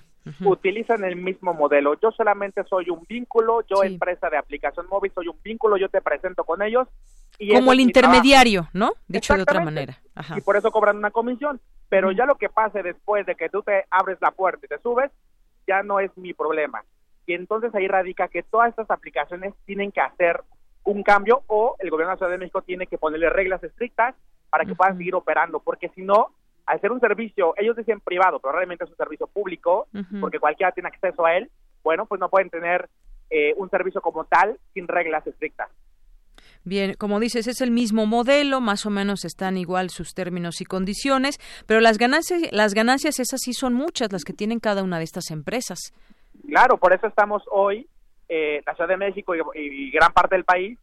Utilizan 0.46 1.04
el 1.06 1.16
mismo 1.16 1.54
modelo. 1.54 1.98
Yo 2.00 2.12
solamente 2.12 2.64
soy 2.66 2.90
un 2.90 3.06
vínculo, 3.08 3.62
yo 3.68 3.84
empresa 3.84 4.30
de 4.30 4.38
aplicación 4.38 4.86
móvil 4.88 5.14
soy 5.16 5.30
un 5.30 5.38
vínculo, 5.42 5.78
yo 5.78 5.88
te 5.88 6.02
presento 6.02 6.44
con 6.44 6.62
ellos. 6.62 6.90
Y 7.40 7.54
Como 7.54 7.72
el 7.72 7.80
intermediario, 7.80 8.68
¿no? 8.74 8.92
Dicho 9.08 9.34
de 9.34 9.44
otra 9.44 9.62
manera. 9.62 9.98
Y 10.36 10.42
por 10.42 10.58
eso 10.58 10.72
cobran 10.72 10.98
una 10.98 11.10
comisión. 11.10 11.62
Pero 11.88 12.12
ya 12.12 12.26
lo 12.26 12.36
que 12.36 12.50
pase 12.50 12.84
después 12.84 13.26
de 13.26 13.36
que 13.36 13.50
tú 13.50 13.64
te 13.64 13.86
abres 13.90 14.18
la 14.22 14.32
puerta 14.32 14.66
y 14.66 14.70
te 14.70 14.78
subes, 14.80 15.10
ya 15.66 15.84
no 15.84 16.02
es 16.02 16.16
mi 16.18 16.34
problema. 16.34 16.84
Y 17.26 17.34
entonces 17.34 17.74
ahí 17.74 17.88
radica 17.88 18.28
que 18.28 18.44
todas 18.44 18.70
estas 18.72 18.92
aplicaciones 18.92 19.54
tienen 19.66 19.92
que 19.94 20.02
hacer 20.02 20.44
un 20.84 21.02
cambio 21.02 21.44
o 21.48 21.78
el 21.80 21.90
gobierno 21.90 22.10
de 22.10 22.16
la 22.16 22.18
Ciudad 22.18 22.32
de 22.34 22.38
México 22.40 22.62
tiene 22.62 22.88
que 22.88 22.98
ponerle 22.98 23.30
reglas 23.30 23.64
estrictas 23.64 24.16
para 24.52 24.66
que 24.66 24.76
puedan 24.76 24.98
seguir 24.98 25.16
operando, 25.16 25.62
porque 25.62 25.90
si 25.96 26.02
no, 26.02 26.34
al 26.72 26.80
ser 26.80 26.94
un 26.94 27.02
servicio, 27.02 27.54
ellos 27.58 27.76
dicen 27.76 28.00
privado, 28.00 28.40
pero 28.40 28.54
realmente 28.54 28.86
es 28.86 28.90
un 28.90 28.96
servicio 28.96 29.28
público, 29.28 29.88
porque 30.22 30.40
cualquiera 30.40 30.72
tiene 30.72 30.88
acceso 30.88 31.26
a 31.26 31.36
él, 31.36 31.52
bueno, 31.84 32.06
pues 32.06 32.22
no 32.22 32.30
pueden 32.30 32.50
tener 32.50 32.88
eh, 33.30 33.54
un 33.58 33.70
servicio 33.70 34.00
como 34.00 34.24
tal 34.24 34.58
sin 34.74 34.88
reglas 34.88 35.28
estrictas. 35.28 35.70
Bien, 36.64 36.94
como 36.94 37.20
dices, 37.20 37.48
es 37.48 37.60
el 37.60 37.72
mismo 37.72 38.06
modelo, 38.06 38.62
más 38.62 38.86
o 38.86 38.90
menos 38.90 39.26
están 39.26 39.58
igual 39.58 39.90
sus 39.90 40.14
términos 40.14 40.62
y 40.62 40.64
condiciones, 40.64 41.40
pero 41.68 41.82
las 41.82 41.98
ganancias, 41.98 42.42
las 42.54 42.74
ganancias 42.74 43.20
esas 43.20 43.42
sí 43.42 43.52
son 43.52 43.74
muchas, 43.74 44.14
las 44.14 44.24
que 44.24 44.32
tienen 44.32 44.62
cada 44.62 44.82
una 44.82 44.98
de 44.98 45.04
estas 45.04 45.30
empresas. 45.30 45.94
Claro, 46.48 46.78
por 46.78 46.94
eso 46.94 47.06
estamos 47.06 47.44
hoy, 47.52 47.86
eh, 48.30 48.62
la 48.66 48.76
Ciudad 48.76 48.88
de 48.88 48.96
México 48.96 49.34
y, 49.36 49.92
gran 49.92 50.14
parte 50.14 50.36
del 50.36 50.46
país 50.46 50.80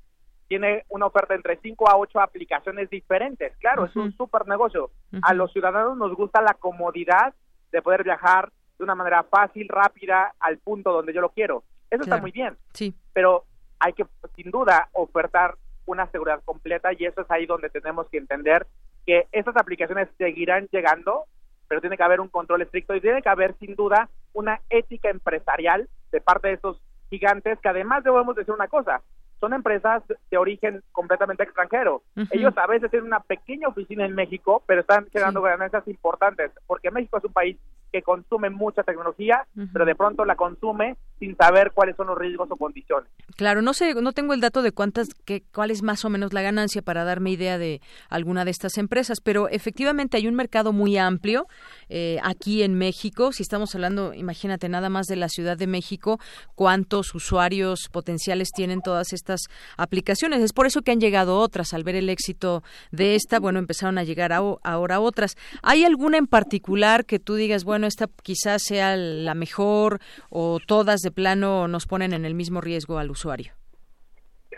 tiene 0.48 0.84
una 0.88 1.06
oferta 1.06 1.34
entre 1.34 1.58
5 1.58 1.88
a 1.88 1.96
8 1.96 2.20
aplicaciones 2.20 2.88
diferentes. 2.88 3.54
Claro, 3.58 3.84
es 3.84 3.94
un 3.94 4.16
súper 4.16 4.46
negocio. 4.48 4.90
A 5.22 5.34
los 5.34 5.52
ciudadanos 5.52 5.96
nos 5.96 6.14
gusta 6.16 6.40
la 6.40 6.54
comodidad 6.54 7.34
de 7.70 7.82
poder 7.82 8.02
viajar 8.02 8.50
de 8.78 8.84
una 8.84 8.94
manera 8.94 9.22
fácil, 9.24 9.68
rápida, 9.68 10.34
al 10.40 10.58
punto 10.58 10.92
donde 10.92 11.12
yo 11.12 11.20
lo 11.20 11.30
quiero. 11.30 11.64
Eso 11.90 12.02
está 12.02 12.18
muy 12.18 12.30
bien. 12.30 12.56
Sí. 12.72 12.94
Pero 13.12 13.44
hay 13.78 13.92
que, 13.92 14.06
sin 14.34 14.50
duda, 14.50 14.88
ofertar 14.92 15.56
una 15.84 16.10
seguridad 16.10 16.42
completa 16.44 16.92
y 16.92 17.04
eso 17.04 17.20
es 17.20 17.30
ahí 17.30 17.46
donde 17.46 17.70
tenemos 17.70 18.08
que 18.08 18.18
entender 18.18 18.66
que 19.06 19.26
esas 19.32 19.56
aplicaciones 19.56 20.08
seguirán 20.18 20.68
llegando, 20.70 21.24
pero 21.66 21.80
tiene 21.80 21.96
que 21.96 22.02
haber 22.02 22.20
un 22.20 22.28
control 22.28 22.62
estricto 22.62 22.94
y 22.94 23.00
tiene 23.00 23.22
que 23.22 23.28
haber 23.28 23.54
sin 23.58 23.74
duda 23.74 24.08
una 24.32 24.60
ética 24.70 25.10
empresarial 25.10 25.88
de 26.10 26.20
parte 26.20 26.48
de 26.48 26.54
esos 26.54 26.80
gigantes 27.10 27.58
que 27.60 27.68
además 27.68 28.04
debemos 28.04 28.36
decir 28.36 28.52
una 28.52 28.68
cosa, 28.68 29.02
son 29.40 29.52
empresas 29.54 30.02
de 30.30 30.36
origen 30.36 30.82
completamente 30.92 31.44
extranjero. 31.44 32.02
Ellos 32.30 32.56
a 32.56 32.66
veces 32.66 32.90
tienen 32.90 33.06
una 33.06 33.20
pequeña 33.20 33.68
oficina 33.68 34.04
en 34.04 34.14
México, 34.14 34.62
pero 34.66 34.80
están 34.80 35.06
generando 35.12 35.42
ganancias 35.42 35.86
importantes, 35.86 36.50
porque 36.66 36.90
México 36.90 37.18
es 37.18 37.24
un 37.24 37.32
país 37.32 37.56
que 37.92 38.02
consume 38.02 38.50
mucha 38.50 38.82
tecnología, 38.82 39.46
pero 39.72 39.84
de 39.84 39.94
pronto 39.94 40.24
la 40.24 40.36
consume 40.36 40.96
sin 41.18 41.36
saber 41.36 41.72
cuáles 41.72 41.96
son 41.96 42.06
los 42.06 42.18
riesgos 42.18 42.48
o 42.50 42.56
condiciones. 42.56 43.10
Claro, 43.36 43.62
no 43.62 43.74
sé, 43.74 43.94
no 43.94 44.12
tengo 44.12 44.34
el 44.34 44.40
dato 44.40 44.62
de 44.62 44.72
cuántas, 44.72 45.08
que, 45.24 45.42
cuál 45.52 45.70
es 45.70 45.82
más 45.82 46.04
o 46.04 46.10
menos 46.10 46.32
la 46.32 46.42
ganancia 46.42 46.82
para 46.82 47.04
darme 47.04 47.30
idea 47.30 47.58
de 47.58 47.80
alguna 48.08 48.44
de 48.44 48.50
estas 48.50 48.78
empresas, 48.78 49.20
pero 49.20 49.48
efectivamente 49.48 50.16
hay 50.16 50.26
un 50.26 50.34
mercado 50.34 50.72
muy 50.72 50.96
amplio 50.96 51.46
eh, 51.88 52.18
aquí 52.22 52.62
en 52.62 52.74
México. 52.74 53.32
Si 53.32 53.42
estamos 53.42 53.74
hablando, 53.74 54.14
imagínate 54.14 54.68
nada 54.68 54.88
más 54.88 55.06
de 55.06 55.16
la 55.16 55.28
Ciudad 55.28 55.56
de 55.56 55.66
México, 55.66 56.18
cuántos 56.54 57.14
usuarios 57.14 57.88
potenciales 57.90 58.50
tienen 58.50 58.80
todas 58.80 59.12
estas 59.12 59.42
aplicaciones. 59.76 60.40
Es 60.40 60.52
por 60.52 60.66
eso 60.66 60.82
que 60.82 60.92
han 60.92 61.00
llegado 61.00 61.38
otras. 61.38 61.74
Al 61.74 61.84
ver 61.84 61.96
el 61.96 62.08
éxito 62.08 62.62
de 62.90 63.14
esta, 63.14 63.38
bueno, 63.38 63.58
empezaron 63.58 63.98
a 63.98 64.04
llegar 64.04 64.32
ahora 64.32 65.00
otras. 65.00 65.36
¿Hay 65.62 65.84
alguna 65.84 66.18
en 66.18 66.26
particular 66.26 67.04
que 67.04 67.18
tú 67.18 67.34
digas, 67.34 67.64
bueno, 67.64 67.86
esta 67.86 68.06
quizás 68.22 68.62
sea 68.62 68.96
la 68.96 69.34
mejor 69.34 70.00
o 70.30 70.58
todas 70.66 71.00
de 71.00 71.07
plano 71.10 71.68
nos 71.68 71.86
ponen 71.86 72.12
en 72.12 72.24
el 72.24 72.34
mismo 72.34 72.60
riesgo 72.60 72.98
al 72.98 73.10
usuario? 73.10 73.52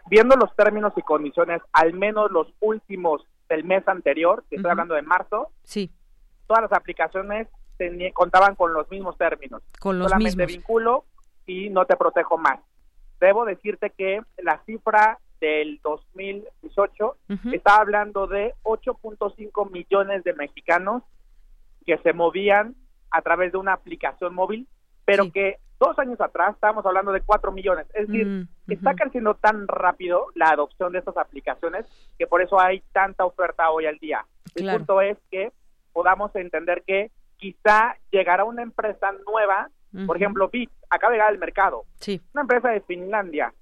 Viendo 0.09 0.37
los 0.37 0.55
términos 0.57 0.93
y 0.97 1.03
condiciones, 1.03 1.63
al 1.73 1.93
menos 1.93 2.31
los 2.31 2.49
últimos 2.61 3.23
del 3.49 3.65
mes 3.65 3.87
anterior, 3.87 4.45
que 4.49 4.57
estoy 4.57 4.71
hablando 4.71 4.95
de 4.95 5.03
marzo, 5.03 5.51
sí. 5.65 5.91
todas 6.47 6.63
las 6.63 6.73
aplicaciones 6.73 7.49
contaban 8.13 8.55
con 8.55 8.73
los 8.73 8.91
mismos 8.91 9.17
términos. 9.17 9.63
Con 9.79 9.99
los 9.99 10.11
Solamente 10.11 10.47
vinculo 10.47 11.05
y 11.47 11.71
no 11.71 11.85
te 11.87 11.97
protejo 11.97 12.39
más. 12.39 12.61
Debo 13.21 13.45
decirte 13.45 13.91
que 13.91 14.23
la 14.39 14.61
cifra 14.65 15.19
del 15.41 15.81
2018 15.83 17.17
está 17.53 17.77
hablando 17.77 18.27
de 18.27 18.55
8.5 18.63 19.71
millones 19.71 20.23
de 20.25 20.35
mexicanos 20.35 21.03
que 21.87 21.99
se 21.99 22.13
movían 22.13 22.75
a 23.11 23.23
través 23.23 23.53
de 23.53 23.59
una 23.59 23.73
aplicación 23.73 24.35
móvil, 24.35 24.69
pero 25.05 25.33
que 25.33 25.59
dos 25.81 25.99
años 25.99 26.21
atrás 26.21 26.55
estábamos 26.55 26.85
hablando 26.87 27.11
de 27.11 27.23
4 27.23 27.51
millones. 27.51 27.87
Es 27.95 28.07
decir, 28.07 28.27
mm, 28.27 28.49
está 28.69 28.95
creciendo 28.95 29.35
tan 29.35 29.67
rápido 29.67 30.27
la 30.35 30.51
adopción 30.51 30.93
de 30.93 31.01
estas 31.01 31.17
aplicaciones 31.17 31.87
que 32.19 32.27
por 32.27 32.43
eso 32.43 32.61
hay 32.61 32.83
tanta 32.93 33.25
oferta 33.25 33.71
hoy 33.71 33.87
al 33.87 33.99
día. 33.99 34.25
El 34.55 34.71
punto 34.71 35.01
es 35.01 35.17
que 35.31 35.53
podamos 35.93 36.37
entender 36.37 36.83
que 36.87 37.11
quizá 37.39 37.97
llegará 38.11 38.45
una 38.45 38.63
empresa 38.63 39.13
nueva, 39.27 39.71
por 40.07 40.17
ejemplo, 40.17 40.49
Bit, 40.49 40.71
acaba 40.89 41.13
de 41.13 41.17
llegar 41.17 41.33
al 41.33 41.39
mercado. 41.39 41.85
Sí. 41.99 42.21
Una 42.35 42.43
empresa 42.43 42.69
de 42.69 42.81
Finlandia 42.83 43.53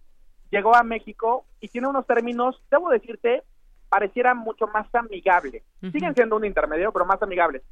llegó 0.50 0.74
a 0.74 0.82
México 0.82 1.46
y 1.60 1.68
tiene 1.68 1.86
unos 1.86 2.06
términos, 2.06 2.60
debo 2.70 2.90
decirte, 2.90 3.44
parecieran 3.88 4.38
mucho 4.38 4.66
más 4.66 4.92
amigables. 4.94 5.62
Siguen 5.92 6.14
siendo 6.14 6.36
un 6.36 6.44
intermedio, 6.44 6.92
pero 6.92 7.06
más 7.06 7.22
amigables 7.22 7.62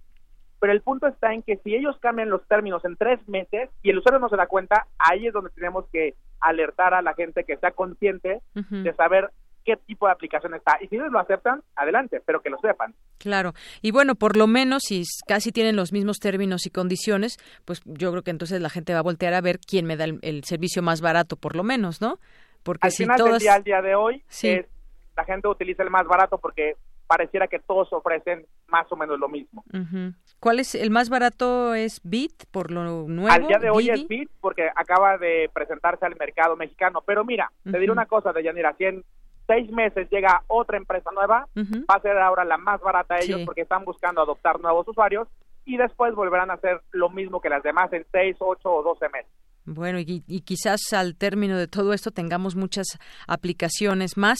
pero 0.58 0.72
el 0.72 0.80
punto 0.80 1.06
está 1.06 1.32
en 1.32 1.42
que 1.42 1.56
si 1.58 1.74
ellos 1.74 1.96
cambian 2.00 2.30
los 2.30 2.46
términos 2.48 2.84
en 2.84 2.96
tres 2.96 3.20
meses 3.28 3.70
y 3.82 3.90
el 3.90 3.98
usuario 3.98 4.20
no 4.20 4.28
se 4.28 4.36
da 4.36 4.46
cuenta, 4.46 4.86
ahí 4.98 5.26
es 5.26 5.32
donde 5.32 5.50
tenemos 5.50 5.84
que 5.92 6.14
alertar 6.40 6.94
a 6.94 7.02
la 7.02 7.14
gente 7.14 7.44
que 7.44 7.52
está 7.52 7.72
consciente 7.72 8.40
de 8.54 8.94
saber 8.94 9.30
qué 9.64 9.76
tipo 9.76 10.06
de 10.06 10.12
aplicación 10.12 10.54
está. 10.54 10.78
Y 10.80 10.86
si 10.86 10.94
ellos 10.94 11.10
lo 11.10 11.18
aceptan, 11.18 11.62
adelante, 11.74 12.22
pero 12.24 12.40
que 12.40 12.50
lo 12.50 12.58
sepan. 12.58 12.94
Claro. 13.18 13.52
Y 13.82 13.90
bueno, 13.90 14.14
por 14.14 14.36
lo 14.36 14.46
menos, 14.46 14.84
si 14.86 15.02
casi 15.26 15.50
tienen 15.50 15.76
los 15.76 15.92
mismos 15.92 16.18
términos 16.18 16.66
y 16.66 16.70
condiciones, 16.70 17.36
pues 17.64 17.82
yo 17.84 18.12
creo 18.12 18.22
que 18.22 18.30
entonces 18.30 18.60
la 18.60 18.70
gente 18.70 18.94
va 18.94 19.00
a 19.00 19.02
voltear 19.02 19.34
a 19.34 19.40
ver 19.40 19.58
quién 19.58 19.84
me 19.84 19.96
da 19.96 20.04
el, 20.04 20.44
servicio 20.44 20.82
más 20.82 21.00
barato, 21.00 21.36
por 21.36 21.56
lo 21.56 21.64
menos, 21.64 22.00
¿no? 22.00 22.18
Porque 22.62 22.86
al 22.86 22.92
si 22.92 23.04
final 23.04 23.18
del 23.18 23.38
día, 23.38 23.54
al 23.54 23.64
día 23.64 23.82
de 23.82 23.94
hoy, 23.96 24.22
es, 24.42 24.66
la 25.16 25.24
gente 25.24 25.48
utiliza 25.48 25.82
el 25.82 25.90
más 25.90 26.06
barato 26.06 26.38
porque 26.38 26.76
pareciera 27.06 27.46
que 27.46 27.58
todos 27.58 27.92
ofrecen 27.92 28.46
más 28.68 28.90
o 28.90 28.96
menos 28.96 29.18
lo 29.18 29.28
mismo. 29.28 29.64
¿Cuál 30.40 30.60
es 30.60 30.74
el 30.74 30.90
más 30.90 31.08
barato? 31.08 31.74
¿Es 31.74 32.00
Bit 32.02 32.44
por 32.50 32.70
lo 32.70 33.06
nuevo? 33.08 33.30
Al 33.30 33.46
día 33.46 33.58
de 33.58 33.70
hoy 33.70 33.90
es 33.90 34.06
Bit 34.06 34.30
porque 34.40 34.68
acaba 34.74 35.18
de 35.18 35.50
presentarse 35.52 36.04
al 36.04 36.16
mercado 36.16 36.56
mexicano. 36.56 37.02
Pero 37.06 37.24
mira, 37.24 37.50
te 37.64 37.78
diré 37.78 37.92
una 37.92 38.06
cosa, 38.06 38.32
de 38.32 38.42
Yanira, 38.42 38.74
si 38.76 38.84
en 38.84 39.04
seis 39.46 39.70
meses 39.70 40.08
llega 40.10 40.42
otra 40.48 40.76
empresa 40.76 41.10
nueva, 41.12 41.48
va 41.56 41.94
a 41.94 42.00
ser 42.00 42.18
ahora 42.18 42.44
la 42.44 42.58
más 42.58 42.80
barata 42.80 43.16
de 43.16 43.24
ellos 43.24 43.42
porque 43.44 43.62
están 43.62 43.84
buscando 43.84 44.20
adoptar 44.20 44.60
nuevos 44.60 44.86
usuarios 44.88 45.28
y 45.64 45.76
después 45.76 46.14
volverán 46.14 46.50
a 46.50 46.54
hacer 46.54 46.80
lo 46.92 47.10
mismo 47.10 47.40
que 47.40 47.48
las 47.48 47.62
demás 47.62 47.92
en 47.92 48.04
seis, 48.12 48.36
ocho 48.38 48.72
o 48.72 48.82
doce 48.82 49.08
meses. 49.08 49.30
Bueno, 49.64 49.98
y, 49.98 50.22
y 50.28 50.42
quizás 50.42 50.92
al 50.92 51.16
término 51.16 51.58
de 51.58 51.66
todo 51.66 51.92
esto 51.92 52.12
tengamos 52.12 52.54
muchas 52.54 52.86
aplicaciones 53.26 54.16
más 54.16 54.38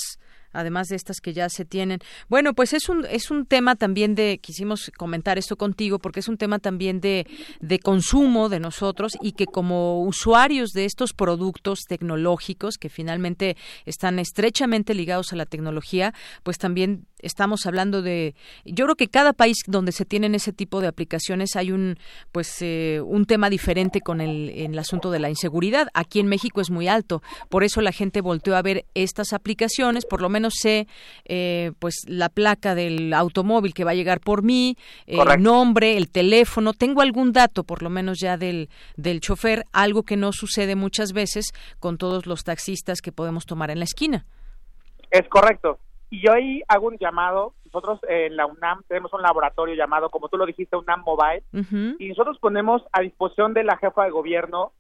además 0.53 0.89
de 0.89 0.97
estas 0.97 1.21
que 1.21 1.33
ya 1.33 1.49
se 1.49 1.65
tienen. 1.65 2.01
Bueno, 2.29 2.55
pues 2.55 2.73
es 2.73 2.89
un, 2.89 3.05
es 3.11 3.31
un 3.31 3.47
tema 3.47 3.77
también 3.77 4.15
de, 4.15 4.39
quisimos 4.43 4.91
comentar 4.97 5.39
esto 5.39 5.57
contigo, 5.57 5.99
porque 5.99 6.21
es 6.21 6.29
un 6.29 6.37
tema 6.37 6.59
también 6.59 7.01
de, 7.01 7.27
de 7.61 7.79
consumo 7.79 8.49
de 8.49 8.61
nosotros 8.61 9.13
y 9.21 9.33
que 9.33 9.47
como 9.47 10.03
usuarios 10.03 10.71
de 10.71 10.85
estos 10.85 11.13
productos 11.13 11.81
tecnológicos 11.89 12.77
que 12.79 12.89
finalmente 12.89 13.57
están 13.85 14.19
estrechamente 14.19 14.95
ligados 14.95 15.33
a 15.33 15.37
la 15.37 15.47
tecnología, 15.47 16.15
pues 16.43 16.59
también 16.59 17.07
estamos 17.21 17.67
hablando 17.67 18.03
de 18.03 18.35
yo 18.65 18.85
creo 18.85 18.97
que 18.97 19.09
cada 19.09 19.33
país 19.33 19.59
donde 19.67 19.93
se 19.93 20.05
tienen 20.05 20.35
ese 20.35 20.53
tipo 20.53 20.81
de 20.81 20.89
aplicaciones 20.89 21.57
hay 21.57 21.73
un 21.73 21.99
pues 22.33 22.61
eh, 22.61 23.01
un 23.05 23.27
tema 23.27 23.51
diferente 23.51 24.01
con 24.01 24.21
el, 24.21 24.51
el, 24.51 24.79
asunto 24.79 25.11
de 25.11 25.19
la 25.19 25.31
inseguridad. 25.31 25.89
Aquí 25.95 26.21
en 26.21 26.27
México 26.27 26.61
es 26.61 26.71
muy 26.71 26.89
alto. 26.89 27.23
Por 27.49 27.65
eso 27.65 27.81
la 27.81 27.93
gente 27.93 28.21
volteó 28.21 28.57
a 28.57 28.63
ver 28.63 28.85
estas 28.95 29.33
aplicaciones. 29.33 30.05
Por 30.05 30.21
lo 30.21 30.29
menos 30.29 30.55
sé 30.61 30.87
eh, 31.25 31.73
pues 31.79 32.05
la 32.07 32.29
placa 32.29 32.75
del 32.75 33.13
automóvil 33.15 33.73
que 33.73 33.85
va 33.85 33.93
a 33.93 33.95
llegar 33.95 34.21
por 34.21 34.43
mí 34.43 34.77
el 35.07 35.43
nombre 35.43 35.97
el 35.97 36.11
teléfono. 36.11 36.73
Tengo 36.73 37.01
algún 37.01 37.33
dato 37.33 37.65
por 37.65 37.83
lo 37.83 37.91
menos 37.91 38.19
ya 38.21 38.37
del 38.37 38.69
del 38.97 39.21
chofer 39.21 39.65
algo 39.73 40.03
que 40.03 40.17
no 40.17 40.33
sucede 40.33 40.77
muchas 40.77 41.13
veces 41.13 41.53
con 41.79 41.97
todos 41.99 42.27
los 42.27 42.45
taxistas 42.45 43.01
que 43.01 43.13
podemos 43.13 43.47
tomar 43.47 43.71
en 43.71 43.79
la 43.79 43.85
esquina. 43.85 44.27
Es 45.11 45.27
correcto 45.29 45.79
y 46.11 46.21
yo 46.21 46.33
ahí 46.33 46.63
hago 46.69 46.87
un 46.87 46.99
llamado, 46.99 47.55
nosotros 47.65 48.01
en 48.09 48.37
la 48.37 48.47
UNAM 48.47 48.83
tenemos 48.89 49.13
un 49.13 49.23
laboratorio 49.23 49.75
llamado, 49.75 50.09
como 50.09 50.29
tú 50.29 50.37
lo 50.37 50.47
dijiste, 50.47 50.77
UNAM 50.77 51.03
Mobile, 51.05 51.43
y 51.99 52.09
nosotros 52.09 52.39
ponemos 52.39 52.83
a 52.93 53.01
disposición 53.01 53.55
de 53.55 53.65
la 53.65 53.77
jefa 53.77 54.05
de 54.05 54.11
gobierno 54.11 54.73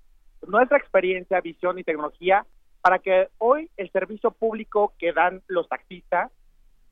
nuestra 0.47 0.78
experiencia, 0.78 1.40
visión 1.40 1.78
y 1.78 1.85
tecnología 1.85 2.47
para 2.81 3.01
que 3.01 3.28
hoy 3.39 3.69
el 3.77 3.90
servicio 3.90 4.31
público 4.31 4.93
que 4.98 5.12
dan 5.12 5.43
los 5.48 5.69
taxistas 5.69 6.31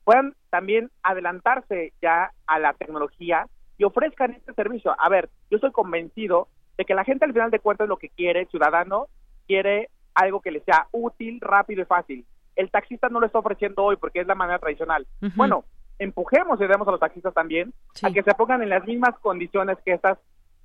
puedan 0.03 0.35
también 0.49 0.91
adelantarse 1.03 1.93
ya 2.01 2.31
a 2.47 2.59
la 2.59 2.73
tecnología 2.73 3.47
y 3.77 3.85
ofrezcan 3.85 4.33
este 4.33 4.53
servicio. 4.53 4.93
A 4.99 5.07
ver, 5.07 5.29
yo 5.49 5.55
estoy 5.55 5.71
convencido 5.71 6.49
de 6.77 6.83
que 6.83 6.95
la 6.95 7.05
gente 7.05 7.23
al 7.23 7.31
final 7.31 7.51
de 7.51 7.59
cuentas 7.59 7.87
lo 7.87 7.97
que 7.97 8.09
quiere, 8.09 8.45
ciudadano, 8.47 9.07
quiere 9.47 9.89
algo 10.13 10.41
que 10.41 10.51
le 10.51 10.59
sea 10.61 10.87
útil, 10.91 11.39
rápido 11.39 11.83
y 11.83 11.85
fácil 11.85 12.25
el 12.55 12.71
taxista 12.71 13.09
no 13.09 13.19
lo 13.19 13.25
está 13.25 13.39
ofreciendo 13.39 13.83
hoy 13.83 13.95
porque 13.97 14.21
es 14.21 14.27
la 14.27 14.35
manera 14.35 14.59
tradicional. 14.59 15.05
Bueno, 15.35 15.65
empujemos 15.99 16.59
y 16.59 16.67
demos 16.67 16.87
a 16.87 16.91
los 16.91 16.99
taxistas 16.99 17.33
también 17.33 17.73
a 18.01 18.11
que 18.11 18.23
se 18.23 18.33
pongan 18.33 18.61
en 18.61 18.69
las 18.69 18.85
mismas 18.85 19.17
condiciones 19.19 19.77
que 19.85 19.93
estas 19.93 20.17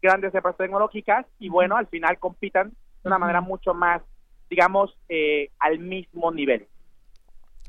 grandes 0.02 0.34
empresas 0.34 0.58
tecnológicas 0.58 1.26
y 1.38 1.48
bueno, 1.48 1.76
al 1.76 1.86
final 1.86 2.18
compitan 2.18 2.70
de 2.70 3.08
una 3.08 3.18
manera 3.18 3.40
mucho 3.40 3.74
más, 3.74 4.02
digamos, 4.48 4.96
eh, 5.08 5.50
al 5.58 5.78
mismo 5.78 6.32
nivel. 6.32 6.66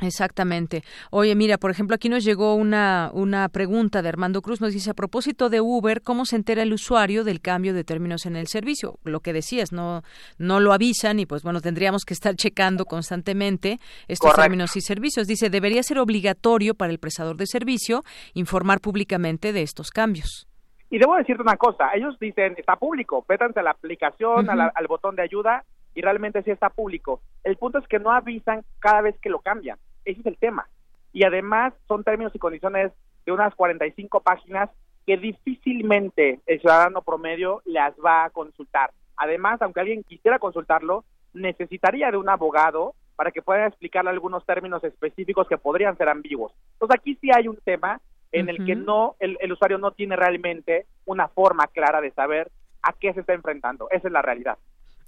Exactamente. 0.01 0.83
Oye, 1.11 1.35
mira, 1.35 1.57
por 1.57 1.69
ejemplo, 1.69 1.95
aquí 1.95 2.09
nos 2.09 2.23
llegó 2.23 2.55
una, 2.55 3.11
una 3.13 3.47
pregunta 3.49 4.01
de 4.01 4.09
Armando 4.09 4.41
Cruz. 4.41 4.59
Nos 4.59 4.73
dice, 4.73 4.89
a 4.89 4.95
propósito 4.95 5.49
de 5.49 5.61
Uber, 5.61 6.01
¿cómo 6.01 6.25
se 6.25 6.35
entera 6.35 6.63
el 6.63 6.73
usuario 6.73 7.23
del 7.23 7.39
cambio 7.39 7.73
de 7.73 7.83
términos 7.83 8.25
en 8.25 8.35
el 8.35 8.47
servicio? 8.47 8.97
Lo 9.03 9.19
que 9.19 9.31
decías, 9.31 9.71
no, 9.71 10.01
no 10.39 10.59
lo 10.59 10.73
avisan 10.73 11.19
y 11.19 11.27
pues 11.27 11.43
bueno, 11.43 11.61
tendríamos 11.61 12.03
que 12.03 12.15
estar 12.15 12.35
checando 12.35 12.85
constantemente 12.85 13.79
estos 14.07 14.33
términos 14.33 14.75
y 14.75 14.81
servicios. 14.81 15.27
Dice, 15.27 15.51
debería 15.51 15.83
ser 15.83 15.99
obligatorio 15.99 16.73
para 16.73 16.91
el 16.91 16.99
prestador 16.99 17.37
de 17.37 17.45
servicio 17.45 18.03
informar 18.33 18.81
públicamente 18.81 19.53
de 19.53 19.61
estos 19.61 19.91
cambios. 19.91 20.47
Y 20.89 20.97
debo 20.97 21.15
decirte 21.15 21.43
una 21.43 21.55
cosa, 21.55 21.91
ellos 21.93 22.17
dicen, 22.19 22.55
está 22.57 22.75
público, 22.75 23.21
pétanse 23.21 23.59
a 23.59 23.63
la 23.63 23.71
aplicación, 23.71 24.49
al 24.49 24.87
botón 24.87 25.15
de 25.15 25.21
ayuda 25.21 25.63
y 25.93 26.01
realmente 26.01 26.41
sí 26.43 26.51
está 26.51 26.69
público. 26.69 27.21
El 27.43 27.57
punto 27.57 27.79
es 27.79 27.87
que 27.87 27.99
no 27.99 28.11
avisan 28.11 28.63
cada 28.79 29.01
vez 29.01 29.15
que 29.21 29.29
lo 29.29 29.39
cambian. 29.39 29.77
Ese 30.05 30.19
es 30.21 30.25
el 30.25 30.37
tema. 30.37 30.67
Y 31.13 31.23
además 31.23 31.73
son 31.87 32.03
términos 32.03 32.33
y 32.35 32.39
condiciones 32.39 32.91
de 33.25 33.31
unas 33.31 33.53
45 33.55 34.21
páginas 34.21 34.69
que 35.05 35.17
difícilmente 35.17 36.39
el 36.45 36.59
ciudadano 36.59 37.01
promedio 37.01 37.61
las 37.65 37.93
va 38.03 38.25
a 38.25 38.29
consultar. 38.29 38.91
Además, 39.17 39.61
aunque 39.61 39.79
alguien 39.79 40.03
quisiera 40.03 40.39
consultarlo, 40.39 41.03
necesitaría 41.33 42.11
de 42.11 42.17
un 42.17 42.29
abogado 42.29 42.93
para 43.15 43.31
que 43.31 43.41
pueda 43.41 43.67
explicarle 43.67 44.09
algunos 44.09 44.45
términos 44.45 44.83
específicos 44.83 45.47
que 45.47 45.57
podrían 45.57 45.97
ser 45.97 46.09
ambiguos. 46.09 46.53
Entonces 46.73 46.99
aquí 46.99 47.15
sí 47.21 47.29
hay 47.33 47.47
un 47.47 47.57
tema 47.57 48.01
en 48.31 48.49
el 48.49 48.65
que 48.65 48.75
no 48.75 49.15
el, 49.19 49.37
el 49.41 49.51
usuario 49.51 49.77
no 49.77 49.91
tiene 49.91 50.15
realmente 50.15 50.85
una 51.05 51.27
forma 51.27 51.67
clara 51.67 51.99
de 51.99 52.11
saber 52.11 52.49
a 52.81 52.93
qué 52.93 53.13
se 53.13 53.19
está 53.19 53.33
enfrentando. 53.33 53.89
Esa 53.91 54.07
es 54.07 54.13
la 54.13 54.21
realidad. 54.21 54.57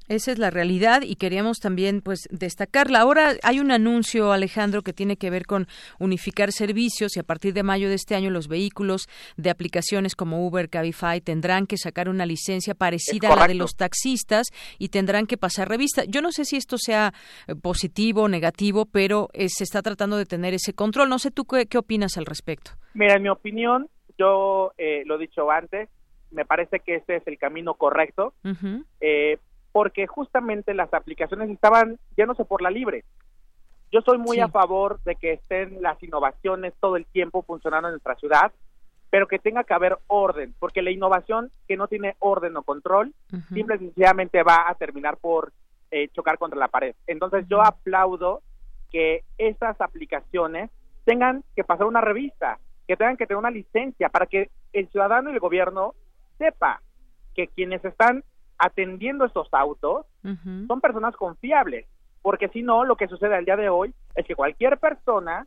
Esa 0.09 0.33
es 0.33 0.37
la 0.37 0.49
realidad 0.49 1.01
y 1.01 1.15
queríamos 1.15 1.59
también 1.59 2.01
pues 2.01 2.27
destacarla. 2.29 2.99
Ahora 2.99 3.33
hay 3.41 3.59
un 3.59 3.71
anuncio, 3.71 4.33
Alejandro, 4.33 4.81
que 4.81 4.91
tiene 4.91 5.15
que 5.15 5.29
ver 5.29 5.45
con 5.45 5.67
unificar 5.97 6.51
servicios 6.51 7.15
y 7.15 7.19
a 7.19 7.23
partir 7.23 7.53
de 7.53 7.63
mayo 7.63 7.87
de 7.87 7.95
este 7.95 8.15
año 8.15 8.29
los 8.29 8.47
vehículos 8.49 9.07
de 9.37 9.49
aplicaciones 9.49 10.15
como 10.15 10.45
Uber, 10.45 10.69
Cabify 10.69 11.21
tendrán 11.21 11.67
que 11.67 11.77
sacar 11.77 12.09
una 12.09 12.25
licencia 12.25 12.75
parecida 12.75 13.31
a 13.31 13.35
la 13.35 13.47
de 13.47 13.53
los 13.53 13.75
taxistas 13.75 14.47
y 14.77 14.89
tendrán 14.89 15.25
que 15.25 15.37
pasar 15.37 15.69
revista. 15.69 16.03
Yo 16.05 16.21
no 16.21 16.31
sé 16.31 16.43
si 16.43 16.57
esto 16.57 16.77
sea 16.77 17.13
eh, 17.47 17.55
positivo 17.55 18.23
o 18.23 18.27
negativo, 18.27 18.85
pero 18.85 19.29
eh, 19.33 19.47
se 19.47 19.63
está 19.63 19.81
tratando 19.81 20.17
de 20.17 20.25
tener 20.25 20.53
ese 20.53 20.73
control. 20.73 21.07
No 21.09 21.19
sé 21.19 21.31
tú 21.31 21.45
qué, 21.45 21.77
opinas 21.77 22.17
al 22.17 22.25
respecto. 22.25 22.71
Mira, 22.93 23.15
en 23.15 23.23
mi 23.23 23.29
opinión, 23.29 23.89
yo 24.17 24.73
eh, 24.77 25.03
lo 25.05 25.15
he 25.15 25.19
dicho 25.19 25.49
antes, 25.49 25.89
me 26.31 26.45
parece 26.45 26.79
que 26.79 26.95
ese 26.95 27.17
es 27.17 27.27
el 27.27 27.37
camino 27.37 27.75
correcto 27.75 28.33
porque 29.73 30.07
justamente 30.07 30.73
las 30.73 30.93
aplicaciones 30.93 31.49
estaban 31.49 31.99
yéndose 32.15 32.45
por 32.45 32.61
la 32.61 32.69
libre. 32.69 33.03
Yo 33.91 34.01
soy 34.01 34.17
muy 34.17 34.39
a 34.39 34.47
favor 34.47 35.01
de 35.03 35.15
que 35.15 35.33
estén 35.33 35.81
las 35.81 36.01
innovaciones 36.01 36.73
todo 36.79 36.95
el 36.95 37.05
tiempo 37.07 37.43
funcionando 37.43 37.89
en 37.89 37.93
nuestra 37.93 38.15
ciudad, 38.15 38.51
pero 39.09 39.27
que 39.27 39.39
tenga 39.39 39.63
que 39.63 39.73
haber 39.73 39.97
orden, 40.07 40.55
porque 40.59 40.81
la 40.81 40.91
innovación 40.91 41.51
que 41.67 41.75
no 41.75 41.87
tiene 41.87 42.15
orden 42.19 42.55
o 42.55 42.63
control, 42.63 43.13
simple 43.53 43.75
y 43.75 43.79
sencillamente 43.79 44.41
va 44.41 44.69
a 44.69 44.75
terminar 44.75 45.17
por 45.17 45.51
eh, 45.91 46.07
chocar 46.09 46.37
contra 46.37 46.57
la 46.57 46.69
pared. 46.69 46.95
Entonces 47.05 47.45
yo 47.47 47.61
aplaudo 47.61 48.41
que 48.91 49.23
estas 49.37 49.79
aplicaciones 49.81 50.71
tengan 51.03 51.43
que 51.55 51.63
pasar 51.63 51.87
una 51.87 52.01
revista, 52.01 52.59
que 52.87 52.95
tengan 52.95 53.17
que 53.17 53.27
tener 53.27 53.37
una 53.37 53.51
licencia 53.51 54.09
para 54.09 54.27
que 54.27 54.49
el 54.71 54.87
ciudadano 54.89 55.29
y 55.29 55.33
el 55.33 55.39
gobierno 55.39 55.93
sepa 56.37 56.81
que 57.35 57.47
quienes 57.47 57.83
están 57.85 58.23
atendiendo 58.57 59.25
estos 59.25 59.47
autos 59.51 60.05
son 60.67 60.81
personas 60.81 61.15
confiables, 61.15 61.85
porque 62.21 62.47
si 62.49 62.63
no, 62.63 62.85
lo 62.85 62.95
que 62.95 63.07
sucede 63.07 63.35
al 63.35 63.45
día 63.45 63.57
de 63.57 63.69
hoy 63.69 63.93
es 64.15 64.25
que 64.25 64.35
cualquier 64.35 64.77
persona 64.77 65.45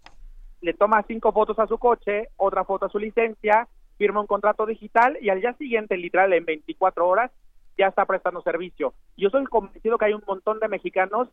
le 0.60 0.74
toma 0.74 1.04
cinco 1.06 1.32
fotos 1.32 1.58
a 1.58 1.66
su 1.66 1.78
coche, 1.78 2.28
otra 2.36 2.64
foto 2.64 2.86
a 2.86 2.90
su 2.90 2.98
licencia, 2.98 3.68
firma 3.96 4.20
un 4.20 4.26
contrato 4.26 4.66
digital 4.66 5.16
y 5.20 5.30
al 5.30 5.40
día 5.40 5.54
siguiente, 5.54 5.96
literal, 5.96 6.32
en 6.32 6.44
24 6.44 7.06
horas, 7.06 7.30
ya 7.78 7.88
está 7.88 8.04
prestando 8.04 8.42
servicio. 8.42 8.94
Yo 9.16 9.30
soy 9.30 9.44
convencido 9.44 9.98
que 9.98 10.06
hay 10.06 10.14
un 10.14 10.24
montón 10.26 10.60
de 10.60 10.68
mexicanos 10.68 11.28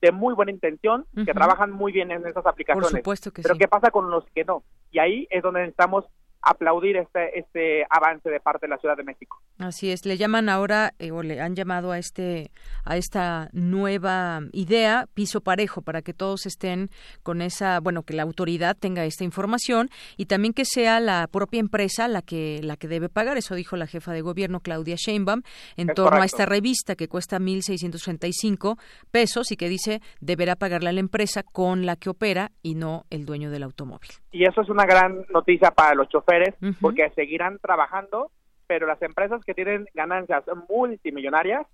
de 0.00 0.10
muy 0.10 0.34
buena 0.34 0.50
intención 0.50 1.06
que 1.14 1.32
trabajan 1.32 1.70
muy 1.70 1.92
bien 1.92 2.10
en 2.10 2.26
esas 2.26 2.44
aplicaciones. 2.44 2.90
Por 2.90 2.98
supuesto 2.98 3.30
que 3.32 3.42
pero 3.42 3.54
¿qué 3.54 3.68
pasa 3.68 3.92
con 3.92 4.10
los 4.10 4.24
que 4.34 4.44
no? 4.44 4.64
Y 4.90 4.98
ahí 4.98 5.28
es 5.30 5.42
donde 5.42 5.60
necesitamos 5.60 6.04
aplaudir 6.42 6.96
este, 6.96 7.38
este 7.38 7.86
avance 7.88 8.28
de 8.28 8.40
parte 8.40 8.66
de 8.66 8.70
la 8.70 8.78
Ciudad 8.78 8.96
de 8.96 9.04
México. 9.04 9.40
Así 9.58 9.92
es, 9.92 10.04
le 10.04 10.16
llaman 10.16 10.48
ahora 10.48 10.92
eh, 10.98 11.12
o 11.12 11.22
le 11.22 11.40
han 11.40 11.54
llamado 11.54 11.92
a 11.92 11.98
este 11.98 12.50
a 12.84 12.96
esta 12.96 13.48
nueva 13.52 14.40
idea 14.52 15.06
piso 15.14 15.40
parejo 15.40 15.82
para 15.82 16.02
que 16.02 16.12
todos 16.12 16.46
estén 16.46 16.90
con 17.22 17.42
esa, 17.42 17.78
bueno, 17.78 18.02
que 18.02 18.14
la 18.14 18.24
autoridad 18.24 18.76
tenga 18.76 19.04
esta 19.04 19.22
información 19.22 19.88
y 20.16 20.26
también 20.26 20.52
que 20.52 20.64
sea 20.64 20.98
la 20.98 21.28
propia 21.28 21.60
empresa 21.60 22.08
la 22.08 22.22
que 22.22 22.60
la 22.62 22.76
que 22.76 22.88
debe 22.88 23.08
pagar, 23.08 23.36
eso 23.36 23.54
dijo 23.54 23.76
la 23.76 23.86
jefa 23.86 24.12
de 24.12 24.22
gobierno 24.22 24.60
Claudia 24.60 24.96
Sheinbaum 24.96 25.42
en 25.76 25.88
torno 25.88 26.22
a 26.22 26.24
esta 26.24 26.44
revista 26.44 26.96
que 26.96 27.06
cuesta 27.06 27.38
1635 27.38 28.78
pesos 29.12 29.52
y 29.52 29.56
que 29.56 29.68
dice 29.68 30.00
deberá 30.20 30.56
pagarle 30.56 30.90
a 30.90 30.92
la 30.92 31.00
empresa 31.00 31.44
con 31.44 31.86
la 31.86 31.94
que 31.94 32.10
opera 32.10 32.50
y 32.62 32.74
no 32.74 33.04
el 33.10 33.26
dueño 33.26 33.50
del 33.50 33.62
automóvil. 33.62 34.10
Y 34.32 34.44
eso 34.44 34.62
es 34.62 34.68
una 34.68 34.84
gran 34.84 35.24
noticia 35.30 35.70
para 35.70 35.94
los 35.94 36.08
choferes 36.08 36.31
porque 36.80 37.10
seguirán 37.10 37.58
trabajando, 37.58 38.30
pero 38.66 38.86
las 38.86 39.00
empresas 39.02 39.44
que 39.44 39.54
tienen 39.54 39.86
ganancias 39.94 40.44
multimillonarias 40.68 41.66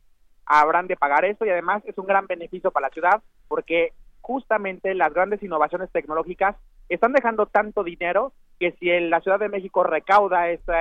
habrán 0.46 0.86
de 0.86 0.96
pagar 0.96 1.24
eso 1.24 1.44
y 1.44 1.50
además 1.50 1.82
es 1.86 1.98
un 1.98 2.06
gran 2.06 2.26
beneficio 2.26 2.70
para 2.70 2.88
la 2.88 2.92
ciudad 2.92 3.22
porque 3.48 3.92
justamente 4.20 4.94
las 4.94 5.12
grandes 5.12 5.42
innovaciones 5.42 5.90
tecnológicas 5.90 6.56
están 6.88 7.12
dejando 7.12 7.46
tanto 7.46 7.84
dinero 7.84 8.32
que 8.58 8.72
si 8.72 8.86
la 9.00 9.20
Ciudad 9.20 9.38
de 9.38 9.48
México 9.48 9.84
recauda 9.84 10.50
esa, 10.50 10.80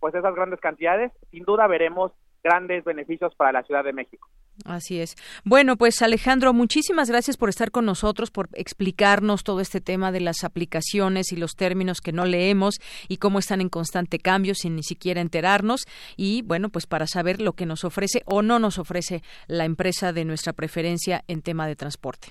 pues 0.00 0.14
esas 0.14 0.34
grandes 0.34 0.60
cantidades, 0.60 1.12
sin 1.30 1.44
duda 1.44 1.66
veremos 1.66 2.12
grandes 2.46 2.84
beneficios 2.84 3.34
para 3.34 3.52
la 3.52 3.62
Ciudad 3.64 3.82
de 3.82 3.92
México. 3.92 4.28
Así 4.64 5.00
es. 5.00 5.16
Bueno, 5.44 5.76
pues 5.76 6.00
Alejandro, 6.00 6.52
muchísimas 6.52 7.10
gracias 7.10 7.36
por 7.36 7.48
estar 7.48 7.70
con 7.70 7.84
nosotros, 7.84 8.30
por 8.30 8.48
explicarnos 8.54 9.44
todo 9.44 9.60
este 9.60 9.80
tema 9.80 10.12
de 10.12 10.20
las 10.20 10.44
aplicaciones 10.44 11.32
y 11.32 11.36
los 11.36 11.56
términos 11.56 12.00
que 12.00 12.12
no 12.12 12.24
leemos 12.24 12.76
y 13.08 13.18
cómo 13.18 13.38
están 13.38 13.60
en 13.60 13.68
constante 13.68 14.18
cambio 14.18 14.54
sin 14.54 14.76
ni 14.76 14.82
siquiera 14.82 15.20
enterarnos 15.20 15.86
y 16.16 16.42
bueno, 16.42 16.68
pues 16.70 16.86
para 16.86 17.06
saber 17.06 17.40
lo 17.40 17.52
que 17.52 17.66
nos 17.66 17.84
ofrece 17.84 18.22
o 18.24 18.42
no 18.42 18.58
nos 18.58 18.78
ofrece 18.78 19.22
la 19.46 19.64
empresa 19.64 20.12
de 20.12 20.24
nuestra 20.24 20.52
preferencia 20.52 21.22
en 21.28 21.42
tema 21.42 21.66
de 21.66 21.76
transporte. 21.76 22.28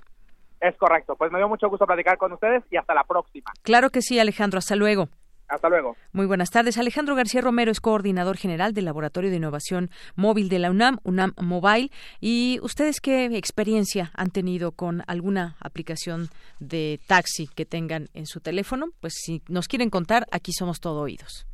Es 0.62 0.76
correcto. 0.78 1.16
Pues 1.16 1.32
me 1.32 1.38
dio 1.38 1.48
mucho 1.48 1.70
gusto 1.70 1.86
platicar 1.86 2.18
con 2.18 2.32
ustedes 2.32 2.64
y 2.72 2.78
hasta 2.78 2.94
la 2.94 3.04
próxima. 3.04 3.52
Claro 3.62 3.92
que 3.92 4.02
sí, 4.02 4.20
Alejandro. 4.20 4.58
Hasta 4.58 4.76
luego. 4.76 5.10
Hasta 5.48 5.70
luego. 5.70 5.96
Muy 6.12 6.26
buenas 6.26 6.50
tardes. 6.50 6.78
Alejandro 6.78 7.16
García 7.16 7.42
Romero 7.42 7.72
es 7.72 7.80
coordinador 7.80 8.38
general 8.38 8.74
del 8.74 8.86
Laboratorio 8.86 9.30
de 9.30 9.38
Innovación 9.38 9.92
Móvil 10.16 10.50
de 10.50 10.60
la 10.60 10.72
UNAM, 10.72 11.00
UNAM 11.04 11.34
Mobile. 11.40 11.92
¿Y 12.20 12.60
ustedes 12.62 13.00
qué 13.00 13.26
experiencia 13.38 14.12
han 14.16 14.32
tenido 14.32 14.72
con 14.72 15.04
alguna 15.08 15.56
aplicación 15.60 16.30
de 16.60 17.00
taxi 17.08 17.48
que 17.48 17.66
tengan 17.66 18.10
en 18.14 18.26
su 18.26 18.40
teléfono? 18.40 18.88
Pues 19.00 19.14
si 19.16 19.42
nos 19.48 19.68
quieren 19.68 19.90
contar, 19.90 20.26
aquí 20.32 20.52
somos 20.52 20.80
todo 20.80 21.02
oídos. 21.02 21.46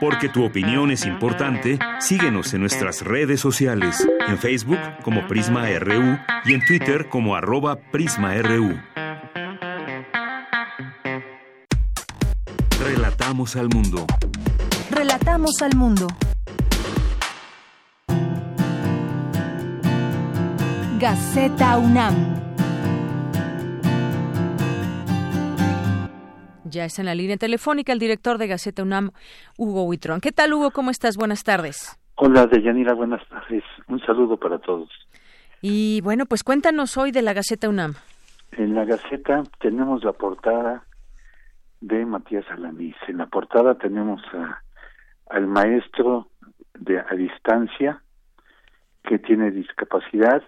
Porque 0.00 0.28
tu 0.28 0.44
opinión 0.44 0.90
es 0.90 1.06
importante, 1.06 1.78
síguenos 1.98 2.52
en 2.52 2.60
nuestras 2.60 3.02
redes 3.02 3.40
sociales, 3.40 4.06
en 4.28 4.38
Facebook 4.38 4.78
como 5.02 5.26
Prisma 5.26 5.66
RU 5.78 6.18
y 6.44 6.54
en 6.54 6.64
Twitter 6.66 7.08
como 7.08 7.34
arroba 7.34 7.76
PrismaRU. 7.90 8.78
Relatamos 13.24 13.56
al 13.56 13.68
mundo. 13.70 14.06
Relatamos 14.90 15.62
al 15.62 15.74
mundo. 15.76 16.06
Gaceta 21.00 21.78
UNAM. 21.78 22.14
Ya 26.64 26.84
está 26.84 27.00
en 27.00 27.06
la 27.06 27.14
línea 27.14 27.38
telefónica 27.38 27.94
el 27.94 27.98
director 27.98 28.36
de 28.36 28.46
Gaceta 28.46 28.82
UNAM, 28.82 29.12
Hugo 29.56 29.84
Huitrón. 29.84 30.20
¿Qué 30.20 30.30
tal, 30.30 30.52
Hugo? 30.52 30.70
¿Cómo 30.72 30.90
estás? 30.90 31.16
Buenas 31.16 31.44
tardes. 31.44 31.98
Hola, 32.16 32.44
Deyanira. 32.46 32.92
Buenas 32.92 33.26
tardes. 33.30 33.64
Un 33.88 34.00
saludo 34.00 34.36
para 34.36 34.58
todos. 34.58 34.90
Y 35.62 36.02
bueno, 36.02 36.26
pues 36.26 36.44
cuéntanos 36.44 36.98
hoy 36.98 37.10
de 37.10 37.22
la 37.22 37.32
Gaceta 37.32 37.70
UNAM. 37.70 37.94
En 38.52 38.74
la 38.74 38.84
Gaceta 38.84 39.44
tenemos 39.60 40.04
la 40.04 40.12
portada 40.12 40.84
de 41.86 42.06
Matías 42.06 42.46
Alanís. 42.50 42.96
En 43.08 43.18
la 43.18 43.26
portada 43.26 43.74
tenemos 43.76 44.22
al 45.28 45.46
maestro 45.46 46.28
de 46.78 46.98
a 46.98 47.14
distancia 47.14 48.02
que 49.02 49.18
tiene 49.18 49.50
discapacidad 49.50 50.42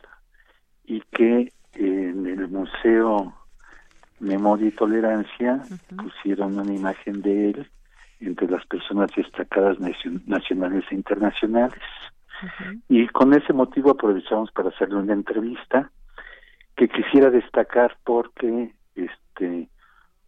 y 0.84 1.02
que 1.12 1.52
en 1.74 2.26
el 2.26 2.48
Museo 2.48 3.34
Memoria 4.18 4.68
y 4.68 4.70
Tolerancia 4.70 5.60
pusieron 6.02 6.58
una 6.58 6.72
imagen 6.72 7.20
de 7.20 7.50
él 7.50 7.70
entre 8.20 8.48
las 8.48 8.64
personas 8.66 9.10
destacadas 9.14 9.76
nacionales 9.78 10.84
e 10.90 10.94
internacionales. 10.94 11.82
Y 12.88 13.06
con 13.08 13.34
ese 13.34 13.52
motivo 13.52 13.90
aprovechamos 13.90 14.50
para 14.52 14.70
hacerle 14.70 14.96
una 14.96 15.12
entrevista 15.12 15.90
que 16.76 16.88
quisiera 16.88 17.30
destacar 17.30 17.98
porque 18.04 18.72
este 18.94 19.68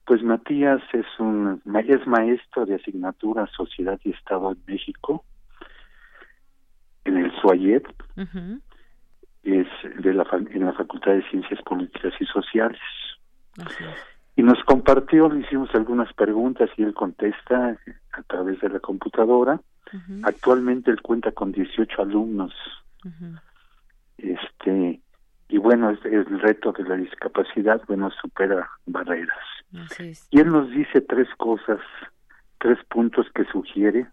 pues 0.09 0.23
Matías 0.23 0.81
es 0.95 1.05
un 1.19 1.61
es 1.87 2.07
maestro 2.07 2.65
de 2.65 2.77
asignatura 2.77 3.47
Sociedad 3.55 4.01
y 4.05 4.13
Estado 4.13 4.53
en 4.53 4.59
México 4.67 5.23
en 7.05 7.19
el 7.19 7.31
SUAYET. 7.43 7.87
Es 9.43 9.67
de 10.03 10.15
la 10.15 10.27
en 10.33 10.65
la 10.65 10.73
Facultad 10.73 11.13
de 11.13 11.29
Ciencias 11.29 11.61
Políticas 11.61 12.15
y 12.21 12.25
Sociales. 12.25 12.81
Y 14.35 14.43
nos 14.43 14.65
compartió 14.65 15.29
le 15.29 15.41
hicimos 15.41 15.69
algunas 15.75 16.11
preguntas 16.15 16.71
y 16.79 16.85
él 16.85 16.95
contesta 16.95 17.77
a 18.13 18.23
través 18.23 18.59
de 18.61 18.71
la 18.71 18.81
computadora. 18.81 19.61
Actualmente 20.23 20.91
él 20.91 21.03
cuenta 21.03 21.33
con 21.33 21.53
18 21.53 22.01
alumnos. 22.01 22.55
Este 24.17 25.03
y 25.51 25.59
bueno 25.59 25.91
el 25.91 26.41
reto 26.41 26.73
de 26.73 26.85
la 26.85 26.97
discapacidad 26.97 27.83
bueno 27.87 28.11
supera 28.23 28.71
barreras 28.87 29.58
y 30.31 30.41
él 30.41 30.49
nos 30.49 30.71
dice 30.71 31.01
tres 31.03 31.29
cosas 31.37 31.81
tres 32.59 32.79
puntos 32.89 33.27
que 33.35 33.45
sugiere 33.45 34.07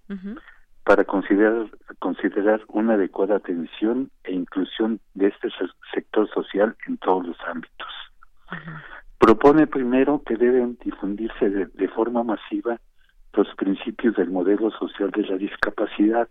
para 0.83 1.03
considerar 1.03 1.67
considerar 1.99 2.61
una 2.67 2.93
adecuada 2.93 3.37
atención 3.37 4.11
e 4.23 4.33
inclusión 4.33 4.99
de 5.13 5.27
este 5.27 5.49
sector 5.93 6.29
social 6.29 6.75
en 6.87 6.97
todos 6.97 7.25
los 7.25 7.37
ámbitos. 7.47 7.87
Propone 9.17 9.65
primero 9.65 10.21
que 10.23 10.35
deben 10.35 10.77
difundirse 10.83 11.49
de 11.49 11.87
forma 11.89 12.23
masiva 12.23 12.79
los 13.33 13.47
principios 13.55 14.15
del 14.15 14.29
modelo 14.29 14.71
social 14.71 15.11
de 15.11 15.23
la 15.23 15.37
discapacidad 15.37 16.27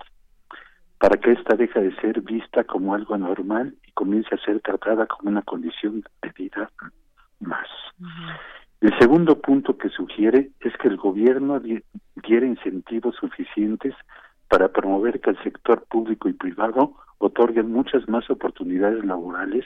para 0.98 1.16
que 1.18 1.32
ésta 1.32 1.56
deje 1.56 1.80
de 1.80 1.94
ser 1.96 2.20
vista 2.22 2.64
como 2.64 2.94
algo 2.94 3.18
normal 3.18 3.74
y 3.86 3.92
comience 3.92 4.34
a 4.34 4.38
ser 4.38 4.60
tratada 4.60 5.06
como 5.06 5.30
una 5.30 5.42
condición 5.42 6.02
de 6.22 6.30
vida 6.30 6.70
más. 7.40 7.68
El 8.84 8.92
segundo 8.98 9.40
punto 9.40 9.78
que 9.78 9.88
sugiere 9.88 10.50
es 10.60 10.76
que 10.76 10.88
el 10.88 10.98
gobierno 10.98 11.58
diera 11.58 12.46
incentivos 12.46 13.16
suficientes 13.16 13.94
para 14.50 14.68
promover 14.68 15.22
que 15.22 15.30
el 15.30 15.42
sector 15.42 15.86
público 15.86 16.28
y 16.28 16.34
privado 16.34 16.94
otorguen 17.16 17.72
muchas 17.72 18.06
más 18.10 18.28
oportunidades 18.28 19.02
laborales 19.02 19.64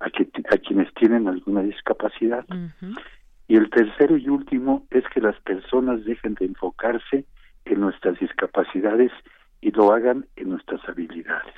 a, 0.00 0.10
que, 0.10 0.28
a 0.52 0.58
quienes 0.58 0.92
tienen 0.92 1.28
alguna 1.28 1.62
discapacidad. 1.62 2.44
Y 3.46 3.56
el 3.56 3.70
tercero 3.70 4.18
y 4.18 4.28
último 4.28 4.86
es 4.90 5.04
que 5.14 5.22
las 5.22 5.40
personas 5.40 6.04
dejen 6.04 6.34
de 6.34 6.44
enfocarse 6.44 7.24
en 7.64 7.80
nuestras 7.80 8.18
discapacidades 8.18 9.12
y 9.62 9.70
lo 9.70 9.94
hagan 9.94 10.26
en 10.36 10.50
nuestras 10.50 10.86
habilidades. 10.86 11.54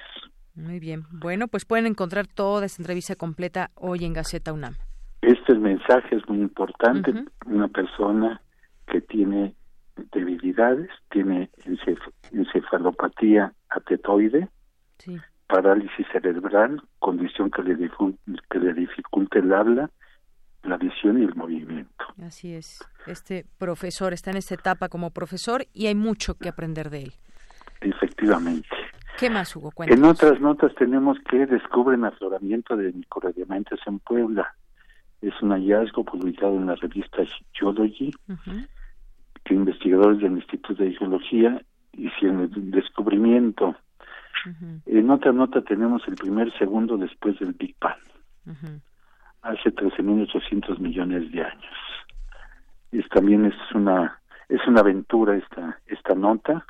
Muy 0.55 0.78
bien. 0.78 1.07
Bueno, 1.11 1.49
pues 1.49 1.65
pueden 1.65 1.87
encontrar 1.87 2.28
toda 2.28 2.66
esta 2.66 2.81
entrevista 2.81 3.16
completa 3.16 3.73
hoy 3.74 4.05
en 4.05 4.12
Gaceta 4.12 4.53
UNAM. 4.53 4.77
Este 5.51 5.62
mensaje 5.62 6.14
es 6.14 6.28
muy 6.28 6.39
importante. 6.39 7.12
Una 7.44 7.66
persona 7.66 8.40
que 8.86 9.01
tiene 9.01 9.56
debilidades, 10.12 10.89
tiene 11.10 11.51
encefalopatía 12.31 13.52
atetoide, 13.68 14.48
parálisis 15.48 16.06
cerebral, 16.12 16.81
condición 17.01 17.51
que 17.51 17.64
le, 17.64 17.90
que 18.48 18.59
le 18.60 18.74
dificulte 18.74 19.40
el 19.40 19.52
habla, 19.52 19.90
la 20.62 20.77
visión 20.77 21.20
y 21.20 21.24
el 21.24 21.35
movimiento. 21.35 22.05
Así 22.24 22.55
es. 22.55 22.78
Este 23.09 23.44
profesor 23.59 24.12
está 24.12 24.31
en 24.31 24.36
esta 24.36 24.55
etapa 24.55 24.89
como 24.89 25.10
profesor 25.10 25.66
y 25.72 25.89
hay 25.89 25.97
mucho 25.97 26.39
que 26.39 26.48
aprender 26.48 26.90
de 26.90 27.02
él. 27.02 27.12
Efectivamente. 27.81 28.68
¿Qué 29.18 29.28
más, 29.28 29.56
Hugo? 29.56 29.72
En 29.86 30.05
otras 30.05 30.40
notas 30.40 30.72
tenemos 30.77 31.18
que 31.28 31.44
descubren 31.47 32.05
afloramiento 32.05 32.77
de 32.77 32.93
microdiamantes 32.93 33.81
en 33.86 33.98
Puebla. 33.98 34.55
Es 35.22 35.34
un 35.42 35.51
hallazgo 35.51 36.05
publicado 36.05 36.56
en 36.56 36.66
la 36.66 36.74
revista 36.76 37.22
Geology, 37.52 38.10
que 39.44 39.55
investigadores 39.55 40.20
del 40.20 40.32
Instituto 40.32 40.82
de 40.82 40.94
Geología 40.94 41.60
hicieron 41.92 42.40
el 42.40 42.70
descubrimiento. 42.70 43.76
En 44.86 45.10
otra 45.10 45.32
nota 45.32 45.60
tenemos 45.62 46.02
el 46.09 46.14
primer 46.14 46.51
segundo 46.59 46.97
después 46.97 47.38
del 47.38 47.52
Big 47.52 47.76
Bang 47.80 47.98
hace 49.42 49.74
13.800 49.74 50.78
millones 50.78 51.30
de 51.32 51.42
años. 51.42 51.74
Y 52.92 53.02
también 53.09 53.47
es 53.47 53.55
una 53.74 54.18
es 54.48 54.60
una 54.66 54.80
aventura 54.80 55.36
esta 55.36 55.78
esta 55.86 56.14
nota. 56.14 56.64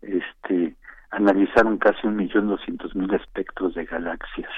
Este 0.00 0.76
analizaron 1.10 1.78
casi 1.78 2.06
un 2.06 2.16
millón 2.16 2.48
doscientos 2.48 2.94
mil 2.94 3.12
espectros 3.14 3.74
de 3.74 3.84
galaxias. 3.84 4.52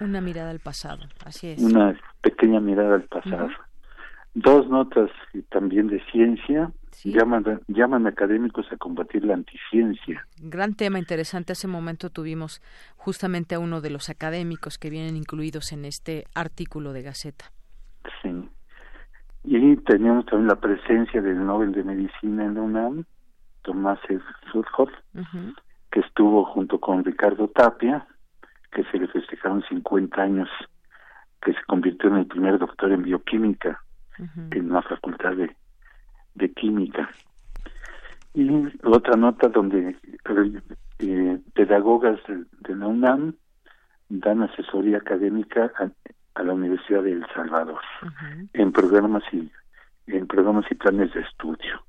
Una 0.00 0.20
mirada 0.20 0.50
al 0.50 0.60
pasado, 0.60 1.04
así 1.24 1.48
es. 1.48 1.62
Una 1.62 1.98
pequeña 2.20 2.60
mirada 2.60 2.96
al 2.96 3.04
pasado. 3.04 3.48
Dos 4.34 4.68
notas 4.68 5.10
también 5.48 5.88
de 5.88 6.02
ciencia 6.12 6.70
llaman, 7.04 7.60
llaman 7.68 8.06
académicos 8.06 8.66
a 8.72 8.76
combatir 8.76 9.24
la 9.24 9.34
anticiencia. 9.34 10.26
Gran 10.40 10.74
tema 10.74 10.98
interesante. 10.98 11.52
Hace 11.52 11.68
momento 11.68 12.10
tuvimos 12.10 12.62
justamente 12.96 13.54
a 13.54 13.58
uno 13.58 13.80
de 13.80 13.90
los 13.90 14.08
académicos 14.08 14.78
que 14.78 14.90
vienen 14.90 15.16
incluidos 15.16 15.72
en 15.72 15.84
este 15.84 16.24
artículo 16.34 16.92
de 16.92 17.02
Gaceta. 17.02 17.46
Sí. 18.22 18.48
Y 19.44 19.76
tenemos 19.76 20.26
también 20.26 20.48
la 20.48 20.60
presencia 20.60 21.22
del 21.22 21.44
Nobel 21.44 21.72
de 21.72 21.84
Medicina 21.84 22.44
en 22.44 22.54
la 22.54 22.62
UNAM, 22.62 23.04
Tomás 23.62 23.98
Surhoff, 24.50 24.90
que 25.90 26.00
estuvo 26.00 26.44
junto 26.46 26.80
con 26.80 27.04
Ricardo 27.04 27.48
Tapia, 27.48 28.06
que 28.72 28.84
se 28.84 28.98
le 28.98 29.08
festejaron 29.08 29.62
50 29.68 30.20
años, 30.20 30.48
que 31.42 31.52
se 31.52 31.62
convirtió 31.66 32.10
en 32.10 32.16
el 32.16 32.26
primer 32.26 32.58
doctor 32.58 32.92
en 32.92 33.02
bioquímica 33.02 33.80
en 34.50 34.70
la 34.70 34.80
facultad 34.80 35.36
de 35.36 35.54
de 36.36 36.52
química. 36.52 37.10
Y 38.34 38.50
otra 38.84 39.16
nota 39.16 39.48
donde 39.48 39.96
eh, 40.98 41.40
pedagogas 41.54 42.20
de, 42.26 42.76
la 42.76 42.86
UNAM 42.86 43.34
dan 44.08 44.42
asesoría 44.42 44.98
académica 44.98 45.72
a, 46.34 46.42
la 46.42 46.52
Universidad 46.52 47.02
de 47.02 47.12
El 47.12 47.26
Salvador 47.34 47.80
en 48.52 48.70
programas 48.70 49.22
y 49.32 49.50
en 50.06 50.26
programas 50.26 50.66
y 50.70 50.74
planes 50.74 51.12
de 51.14 51.20
estudio. 51.20 51.82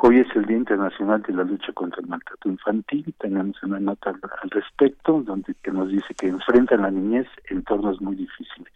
Hoy 0.00 0.20
es 0.20 0.36
el 0.36 0.46
Día 0.46 0.56
Internacional 0.56 1.22
de 1.22 1.32
la 1.34 1.44
Lucha 1.44 1.72
contra 1.72 2.00
el 2.00 2.08
Maltrato 2.08 2.48
Infantil. 2.48 3.14
Tenemos 3.18 3.62
una 3.62 3.78
nota 3.78 4.10
al, 4.10 4.50
respecto 4.50 5.22
donde 5.22 5.54
que 5.62 5.70
nos 5.70 5.88
dice 5.88 6.14
que 6.14 6.28
enfrentan 6.28 6.82
la 6.82 6.90
niñez 6.90 7.26
en 7.50 7.58
entornos 7.58 8.00
muy 8.00 8.16
difíciles. 8.16 8.72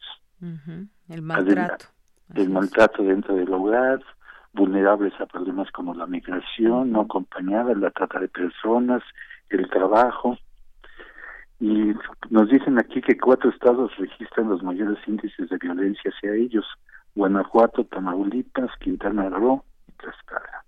El 1.09 1.23
maltrato 1.23 1.86
del 2.28 2.51
maltrato 2.51 3.02
dentro 3.02 3.35
del 3.36 3.52
hogar, 3.52 4.02
vulnerables 4.52 5.12
a 5.20 5.27
problemas 5.27 5.70
como 5.70 5.94
la 5.94 6.06
migración 6.06 6.93
no 6.93 7.02
acompañada, 7.02 7.74
la 7.74 7.90
trata 7.90 8.20
de 8.20 8.28
personas, 8.28 9.02
el 9.51 9.69
trabajo. 9.70 10.39
Y 11.60 11.93
nos 12.31 12.48
dicen 12.48 12.78
aquí 12.78 13.01
que 13.01 13.16
cuatro 13.16 13.51
estados 13.51 13.97
registran 13.97 14.48
los 14.48 14.62
mayores 14.62 14.98
índices 15.06 15.48
de 15.48 15.59
violencia 15.59 16.10
hacia 16.10 16.35
ellos, 16.35 16.66
Guanajuato, 17.14 17.85
Tamaulipas, 17.85 18.70
Quintana 18.81 19.28
Roo 19.28 19.64
y 19.86 19.93
Tlaxcala. 19.93 20.61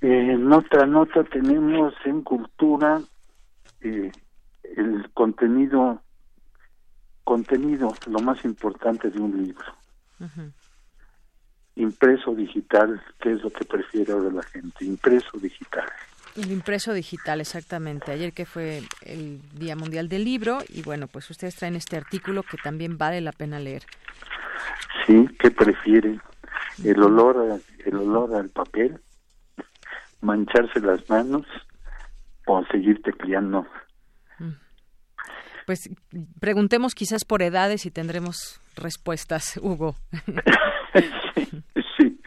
En 0.00 0.52
otra 0.52 0.86
nota 0.86 1.24
tenemos 1.24 1.94
en 2.04 2.22
cultura 2.22 3.00
eh, 3.80 4.12
el 4.76 5.10
contenido 5.14 6.02
contenido, 7.26 7.92
lo 8.06 8.20
más 8.20 8.44
importante 8.44 9.10
de 9.10 9.20
un 9.20 9.42
libro. 9.42 9.66
Impreso 11.74 12.32
digital, 12.36 13.02
¿qué 13.20 13.32
es 13.32 13.42
lo 13.42 13.50
que 13.50 13.64
prefiere 13.64 14.12
ahora 14.12 14.30
la 14.30 14.44
gente? 14.44 14.84
Impreso 14.84 15.36
digital. 15.36 15.86
El 16.36 16.52
impreso 16.52 16.92
digital, 16.92 17.40
exactamente. 17.40 18.12
Ayer 18.12 18.32
que 18.32 18.46
fue 18.46 18.82
el 19.02 19.40
Día 19.54 19.74
Mundial 19.74 20.08
del 20.08 20.24
Libro 20.24 20.58
y 20.68 20.82
bueno, 20.82 21.08
pues 21.08 21.28
ustedes 21.28 21.56
traen 21.56 21.74
este 21.74 21.96
artículo 21.96 22.44
que 22.44 22.58
también 22.58 22.96
vale 22.96 23.20
la 23.20 23.32
pena 23.32 23.58
leer. 23.58 23.82
Sí, 25.04 25.28
¿qué 25.40 25.50
prefieren? 25.50 26.22
El 26.84 27.02
olor, 27.02 27.60
el 27.84 27.96
olor 27.96 28.34
al 28.34 28.50
papel, 28.50 29.00
mancharse 30.20 30.80
las 30.80 31.08
manos 31.08 31.46
o 32.46 32.64
seguir 32.66 33.02
tecleando 33.02 33.66
pues 35.66 35.90
preguntemos 36.40 36.94
quizás 36.94 37.24
por 37.24 37.42
edades 37.42 37.84
y 37.86 37.90
tendremos 37.90 38.60
respuestas, 38.76 39.58
Hugo. 39.60 39.96
sí, 41.98 42.20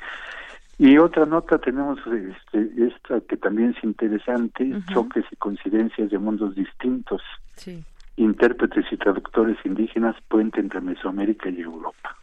Y 0.78 0.98
otra 0.98 1.26
nota 1.26 1.58
tenemos 1.58 2.00
este, 2.06 2.70
esta 2.86 3.22
que 3.22 3.38
también 3.38 3.74
es 3.76 3.84
interesante, 3.84 4.70
choques 4.94 5.24
y 5.32 5.38
coincidencias 5.38 6.12
de 6.12 6.18
mundos 6.18 6.54
distintos. 6.54 7.22
Sí. 7.56 7.84
Intérpretes 8.18 8.86
y 8.92 8.98
traductores 8.98 9.58
indígenas, 9.64 10.18
puente 10.28 10.60
entre 10.60 10.82
Mesoamérica 10.82 11.50
y 11.50 11.62
Europa. 11.62 12.18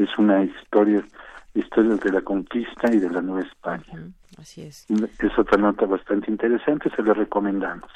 Es 0.00 0.16
una 0.18 0.42
historia, 0.42 1.04
historia 1.54 1.94
de 1.96 2.12
la 2.12 2.22
conquista 2.22 2.92
y 2.92 2.98
de 2.98 3.10
la 3.10 3.20
Nueva 3.20 3.46
España. 3.46 4.10
Así 4.38 4.62
es. 4.62 4.86
Es 4.90 5.38
otra 5.38 5.58
nota 5.58 5.84
bastante 5.84 6.30
interesante, 6.30 6.88
se 6.96 7.02
la 7.02 7.12
recomendamos. 7.12 7.90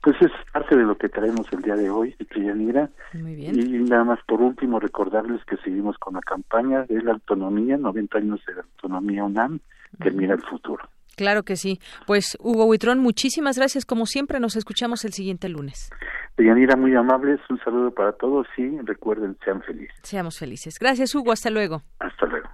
Pues 0.00 0.16
es 0.22 0.30
parte 0.52 0.76
de 0.76 0.84
lo 0.84 0.96
que 0.96 1.08
traemos 1.08 1.52
el 1.52 1.62
día 1.62 1.74
de 1.74 1.90
hoy, 1.90 2.14
Trianira. 2.30 2.88
Muy 3.14 3.34
bien. 3.34 3.58
Y 3.58 3.78
nada 3.88 4.04
más 4.04 4.20
por 4.24 4.40
último 4.40 4.78
recordarles 4.78 5.44
que 5.44 5.56
seguimos 5.56 5.98
con 5.98 6.14
la 6.14 6.20
campaña 6.20 6.84
de 6.84 7.02
la 7.02 7.12
autonomía, 7.12 7.76
90 7.76 8.18
años 8.18 8.40
de 8.46 8.54
la 8.54 8.60
autonomía 8.60 9.24
UNAM, 9.24 9.58
que 10.00 10.12
mira 10.12 10.34
el 10.34 10.42
futuro. 10.42 10.88
Claro 11.18 11.42
que 11.42 11.56
sí. 11.56 11.80
Pues 12.06 12.38
Hugo 12.40 12.66
Huitrón, 12.66 13.00
muchísimas 13.00 13.58
gracias. 13.58 13.84
Como 13.84 14.06
siempre, 14.06 14.38
nos 14.38 14.54
escuchamos 14.54 15.04
el 15.04 15.12
siguiente 15.12 15.48
lunes. 15.48 15.90
Trianira, 16.36 16.76
muy 16.76 16.94
amables. 16.94 17.40
Un 17.50 17.58
saludo 17.58 17.90
para 17.90 18.12
todos 18.12 18.46
y 18.56 18.78
recuerden, 18.82 19.36
sean 19.44 19.60
felices. 19.62 19.96
Seamos 20.04 20.38
felices. 20.38 20.78
Gracias, 20.78 21.12
Hugo. 21.16 21.32
Hasta 21.32 21.50
luego. 21.50 21.82
Hasta 21.98 22.26
luego. 22.26 22.48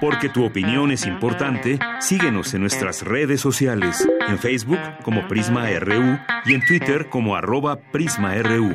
Porque 0.00 0.28
tu 0.28 0.44
opinión 0.44 0.92
es 0.92 1.04
importante, 1.04 1.80
síguenos 1.98 2.54
en 2.54 2.60
nuestras 2.60 3.04
redes 3.04 3.40
sociales, 3.40 4.08
en 4.28 4.38
Facebook 4.38 4.78
como 5.02 5.26
Prisma 5.26 5.66
RU 5.80 6.18
y 6.44 6.54
en 6.54 6.64
Twitter 6.64 7.08
como 7.08 7.34
arroba 7.34 7.76
PrismaRU. 7.92 8.74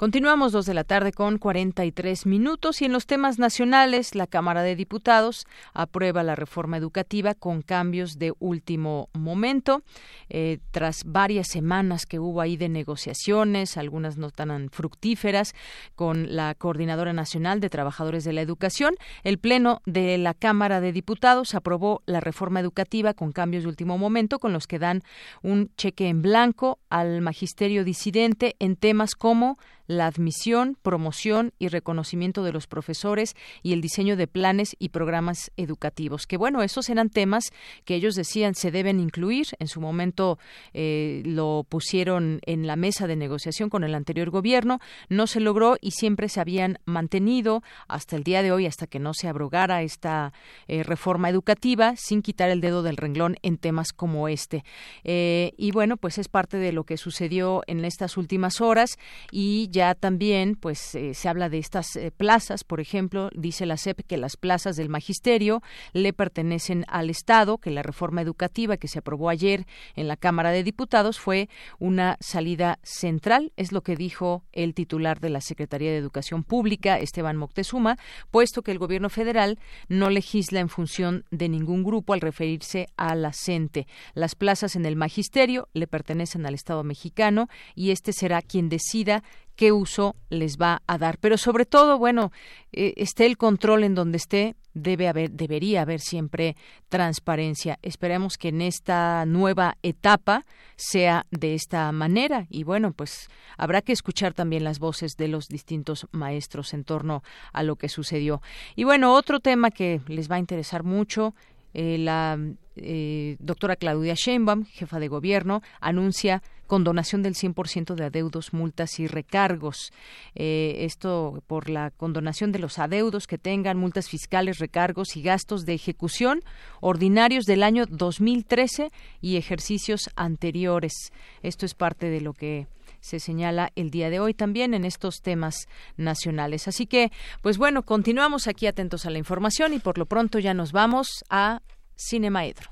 Continuamos 0.00 0.52
dos 0.52 0.64
de 0.64 0.72
la 0.72 0.84
tarde 0.84 1.12
con 1.12 1.36
43 1.36 2.24
minutos 2.24 2.80
y 2.80 2.86
en 2.86 2.92
los 2.92 3.04
temas 3.04 3.38
nacionales 3.38 4.14
la 4.14 4.26
Cámara 4.26 4.62
de 4.62 4.74
Diputados 4.74 5.44
aprueba 5.74 6.22
la 6.22 6.34
reforma 6.34 6.78
educativa 6.78 7.34
con 7.34 7.60
cambios 7.60 8.18
de 8.18 8.32
último 8.38 9.10
momento. 9.12 9.82
Eh, 10.30 10.60
tras 10.70 11.04
varias 11.04 11.48
semanas 11.48 12.06
que 12.06 12.18
hubo 12.18 12.40
ahí 12.40 12.56
de 12.56 12.70
negociaciones, 12.70 13.76
algunas 13.76 14.16
no 14.16 14.30
tan 14.30 14.70
fructíferas, 14.70 15.54
con 15.96 16.34
la 16.34 16.54
Coordinadora 16.54 17.12
Nacional 17.12 17.60
de 17.60 17.68
Trabajadores 17.68 18.24
de 18.24 18.32
la 18.32 18.40
Educación, 18.40 18.94
el 19.22 19.36
Pleno 19.36 19.82
de 19.84 20.16
la 20.16 20.32
Cámara 20.32 20.80
de 20.80 20.92
Diputados 20.92 21.54
aprobó 21.54 22.02
la 22.06 22.20
reforma 22.20 22.60
educativa 22.60 23.12
con 23.12 23.32
cambios 23.32 23.64
de 23.64 23.68
último 23.68 23.98
momento 23.98 24.38
con 24.38 24.54
los 24.54 24.66
que 24.66 24.78
dan 24.78 25.02
un 25.42 25.70
cheque 25.76 26.08
en 26.08 26.22
blanco 26.22 26.78
al 26.88 27.20
magisterio 27.20 27.84
disidente 27.84 28.56
en 28.60 28.76
temas 28.76 29.14
como 29.14 29.58
la 29.90 30.06
admisión, 30.06 30.76
promoción 30.82 31.52
y 31.58 31.66
reconocimiento 31.66 32.44
de 32.44 32.52
los 32.52 32.68
profesores 32.68 33.34
y 33.60 33.72
el 33.72 33.80
diseño 33.80 34.16
de 34.16 34.28
planes 34.28 34.76
y 34.78 34.90
programas 34.90 35.50
educativos. 35.56 36.28
Que 36.28 36.36
bueno, 36.36 36.62
esos 36.62 36.88
eran 36.88 37.10
temas 37.10 37.50
que 37.84 37.96
ellos 37.96 38.14
decían 38.14 38.54
se 38.54 38.70
deben 38.70 39.00
incluir. 39.00 39.48
En 39.58 39.66
su 39.66 39.80
momento 39.80 40.38
eh, 40.74 41.22
lo 41.26 41.66
pusieron 41.68 42.38
en 42.46 42.68
la 42.68 42.76
mesa 42.76 43.08
de 43.08 43.16
negociación 43.16 43.68
con 43.68 43.82
el 43.82 43.96
anterior 43.96 44.30
gobierno. 44.30 44.78
No 45.08 45.26
se 45.26 45.40
logró 45.40 45.76
y 45.80 45.90
siempre 45.90 46.28
se 46.28 46.40
habían 46.40 46.78
mantenido 46.84 47.64
hasta 47.88 48.14
el 48.14 48.22
día 48.22 48.42
de 48.42 48.52
hoy, 48.52 48.66
hasta 48.66 48.86
que 48.86 49.00
no 49.00 49.12
se 49.12 49.26
abrogara 49.26 49.82
esta 49.82 50.32
eh, 50.68 50.84
reforma 50.84 51.28
educativa, 51.30 51.94
sin 51.96 52.22
quitar 52.22 52.48
el 52.50 52.60
dedo 52.60 52.84
del 52.84 52.96
renglón 52.96 53.38
en 53.42 53.58
temas 53.58 53.92
como 53.92 54.28
este. 54.28 54.62
Eh, 55.02 55.52
y 55.56 55.72
bueno, 55.72 55.96
pues 55.96 56.18
es 56.18 56.28
parte 56.28 56.58
de 56.58 56.70
lo 56.70 56.84
que 56.84 56.96
sucedió 56.96 57.62
en 57.66 57.84
estas 57.84 58.16
últimas 58.16 58.60
horas 58.60 58.96
y 59.32 59.68
ya 59.72 59.79
ya 59.80 59.94
también 59.94 60.56
pues 60.56 60.94
eh, 60.94 61.14
se 61.14 61.26
habla 61.30 61.48
de 61.48 61.56
estas 61.56 61.96
eh, 61.96 62.10
plazas, 62.14 62.64
por 62.64 62.80
ejemplo, 62.80 63.30
dice 63.34 63.64
la 63.64 63.78
SEP 63.78 64.02
que 64.06 64.18
las 64.18 64.36
plazas 64.36 64.76
del 64.76 64.90
magisterio 64.90 65.62
le 65.94 66.12
pertenecen 66.12 66.84
al 66.86 67.08
Estado, 67.08 67.56
que 67.56 67.70
la 67.70 67.82
reforma 67.82 68.20
educativa 68.20 68.76
que 68.76 68.88
se 68.88 68.98
aprobó 68.98 69.30
ayer 69.30 69.64
en 69.96 70.06
la 70.06 70.18
Cámara 70.18 70.50
de 70.50 70.64
Diputados 70.64 71.18
fue 71.18 71.48
una 71.78 72.18
salida 72.20 72.78
central, 72.82 73.54
es 73.56 73.72
lo 73.72 73.80
que 73.80 73.96
dijo 73.96 74.44
el 74.52 74.74
titular 74.74 75.18
de 75.18 75.30
la 75.30 75.40
Secretaría 75.40 75.90
de 75.90 75.96
Educación 75.96 76.44
Pública, 76.44 76.98
Esteban 76.98 77.38
Moctezuma, 77.38 77.96
puesto 78.30 78.60
que 78.60 78.72
el 78.72 78.78
gobierno 78.78 79.08
federal 79.08 79.58
no 79.88 80.10
legisla 80.10 80.60
en 80.60 80.68
función 80.68 81.24
de 81.30 81.48
ningún 81.48 81.84
grupo 81.84 82.12
al 82.12 82.20
referirse 82.20 82.88
a 82.98 83.14
la 83.14 83.32
CENTE. 83.32 83.86
Las 84.12 84.34
plazas 84.34 84.76
en 84.76 84.84
el 84.84 84.96
magisterio 84.96 85.70
le 85.72 85.86
pertenecen 85.86 86.44
al 86.44 86.52
Estado 86.52 86.84
mexicano 86.84 87.48
y 87.74 87.92
este 87.92 88.12
será 88.12 88.42
quien 88.42 88.68
decida 88.68 89.22
qué 89.60 89.72
uso 89.72 90.16
les 90.30 90.56
va 90.56 90.80
a 90.86 90.96
dar. 90.96 91.18
Pero 91.18 91.36
sobre 91.36 91.66
todo, 91.66 91.98
bueno, 91.98 92.32
eh, 92.72 92.94
esté 92.96 93.26
el 93.26 93.36
control 93.36 93.84
en 93.84 93.94
donde 93.94 94.16
esté, 94.16 94.56
debe 94.72 95.06
haber, 95.06 95.32
debería 95.32 95.82
haber 95.82 96.00
siempre 96.00 96.56
transparencia. 96.88 97.78
Esperemos 97.82 98.38
que 98.38 98.48
en 98.48 98.62
esta 98.62 99.26
nueva 99.26 99.76
etapa 99.82 100.46
sea 100.76 101.26
de 101.30 101.52
esta 101.52 101.92
manera. 101.92 102.46
Y 102.48 102.64
bueno, 102.64 102.94
pues 102.94 103.28
habrá 103.58 103.82
que 103.82 103.92
escuchar 103.92 104.32
también 104.32 104.64
las 104.64 104.78
voces 104.78 105.18
de 105.18 105.28
los 105.28 105.48
distintos 105.48 106.06
maestros 106.10 106.72
en 106.72 106.84
torno 106.84 107.22
a 107.52 107.62
lo 107.62 107.76
que 107.76 107.90
sucedió. 107.90 108.40
Y 108.76 108.84
bueno, 108.84 109.12
otro 109.12 109.40
tema 109.40 109.70
que 109.70 110.00
les 110.06 110.30
va 110.30 110.36
a 110.36 110.38
interesar 110.38 110.84
mucho 110.84 111.34
eh, 111.74 111.98
la 111.98 112.38
eh, 112.76 113.36
doctora 113.38 113.76
Claudia 113.76 114.14
Sheinbaum, 114.14 114.64
jefa 114.64 114.98
de 114.98 115.08
gobierno, 115.08 115.62
anuncia 115.80 116.42
condonación 116.66 117.24
del 117.24 117.34
100% 117.34 117.96
de 117.96 118.04
adeudos, 118.04 118.52
multas 118.52 119.00
y 119.00 119.08
recargos. 119.08 119.92
Eh, 120.36 120.76
esto 120.80 121.42
por 121.48 121.68
la 121.68 121.90
condonación 121.90 122.52
de 122.52 122.60
los 122.60 122.78
adeudos 122.78 123.26
que 123.26 123.38
tengan 123.38 123.76
multas 123.76 124.08
fiscales, 124.08 124.58
recargos 124.58 125.16
y 125.16 125.22
gastos 125.22 125.66
de 125.66 125.74
ejecución 125.74 126.42
ordinarios 126.80 127.44
del 127.44 127.64
año 127.64 127.86
2013 127.86 128.92
y 129.20 129.36
ejercicios 129.36 130.10
anteriores. 130.14 131.12
Esto 131.42 131.66
es 131.66 131.74
parte 131.74 132.08
de 132.08 132.20
lo 132.20 132.34
que 132.34 132.68
se 133.00 133.20
señala 133.20 133.72
el 133.76 133.90
día 133.90 134.10
de 134.10 134.20
hoy 134.20 134.34
también 134.34 134.74
en 134.74 134.84
estos 134.84 135.22
temas 135.22 135.68
nacionales. 135.96 136.68
Así 136.68 136.86
que, 136.86 137.12
pues 137.42 137.58
bueno, 137.58 137.82
continuamos 137.82 138.46
aquí 138.46 138.66
atentos 138.66 139.06
a 139.06 139.10
la 139.10 139.18
información 139.18 139.72
y 139.74 139.78
por 139.78 139.98
lo 139.98 140.06
pronto 140.06 140.38
ya 140.38 140.54
nos 140.54 140.72
vamos 140.72 141.24
a 141.28 141.62
Cinemaedro. 141.96 142.70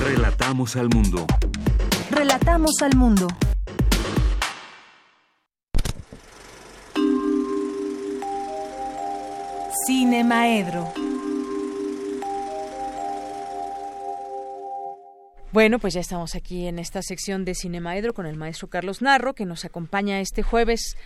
Relatamos 0.00 0.76
al 0.76 0.88
mundo. 0.88 1.26
Relatamos 2.10 2.82
al 2.82 2.96
mundo. 2.96 3.28
Cinemaedro. 9.86 10.92
Bueno, 15.50 15.78
pues 15.78 15.94
ya 15.94 16.00
estamos 16.00 16.34
aquí 16.34 16.66
en 16.66 16.78
esta 16.78 17.00
sección 17.00 17.46
de 17.46 17.54
Cinemaedro 17.54 18.12
con 18.12 18.26
el 18.26 18.36
maestro 18.36 18.68
Carlos 18.68 19.00
Narro, 19.00 19.34
que 19.34 19.46
nos 19.46 19.64
acompaña 19.64 20.20
este 20.20 20.42
jueves, 20.42 20.98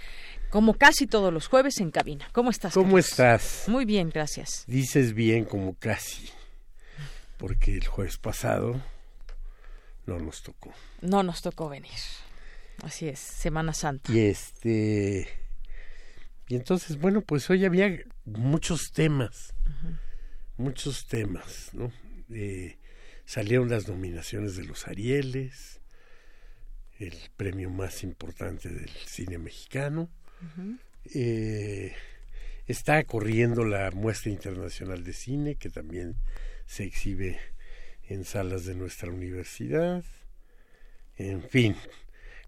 como 0.51 0.74
casi 0.74 1.06
todos 1.06 1.32
los 1.32 1.47
jueves, 1.47 1.78
en 1.78 1.93
cabina. 1.93 2.28
¿Cómo 2.32 2.51
estás? 2.51 2.74
¿Cómo 2.74 2.98
estás? 2.98 3.64
Muy 3.69 3.85
bien, 3.85 4.10
gracias. 4.10 4.64
Dices 4.66 5.14
bien, 5.14 5.44
como 5.44 5.74
casi, 5.74 6.28
porque 7.39 7.74
el 7.74 7.86
jueves 7.86 8.19
pasado 8.19 8.82
no 10.06 10.19
nos 10.19 10.43
tocó. 10.43 10.73
No 11.02 11.23
nos 11.23 11.40
tocó 11.40 11.69
venir. 11.69 11.93
Así 12.82 13.09
es, 13.09 13.20
Semana 13.20 13.73
Santa. 13.73 14.12
Y 14.12 14.19
este. 14.19 15.28
Y 16.48 16.56
entonces, 16.56 16.98
bueno, 16.98 17.20
pues 17.20 17.48
hoy 17.48 17.64
había 17.64 17.97
muchos 18.24 18.90
temas. 18.93 19.55
Muchos 20.56 21.06
temas, 21.06 21.70
¿no? 21.73 21.93
Eh, 22.31 22.77
salieron 23.24 23.70
las 23.70 23.89
nominaciones 23.89 24.57
de 24.57 24.65
los 24.65 24.89
Arieles, 24.89 25.81
el 26.99 27.15
premio 27.36 27.70
más 27.70 28.03
importante 28.03 28.69
del 28.69 28.90
cine 28.90 29.39
mexicano. 29.39 30.09
Eh, 31.15 31.94
está 32.66 33.03
corriendo 33.05 33.65
la 33.65 33.90
muestra 33.90 34.31
internacional 34.31 35.05
de 35.05 35.12
cine, 35.12 35.57
que 35.57 35.70
también 35.70 36.16
se 36.66 36.85
exhibe 36.85 37.39
en 38.09 38.24
salas 38.24 38.65
de 38.65 38.74
nuestra 38.74 39.11
universidad. 39.11 40.05
En 41.16 41.43
fin, 41.43 41.77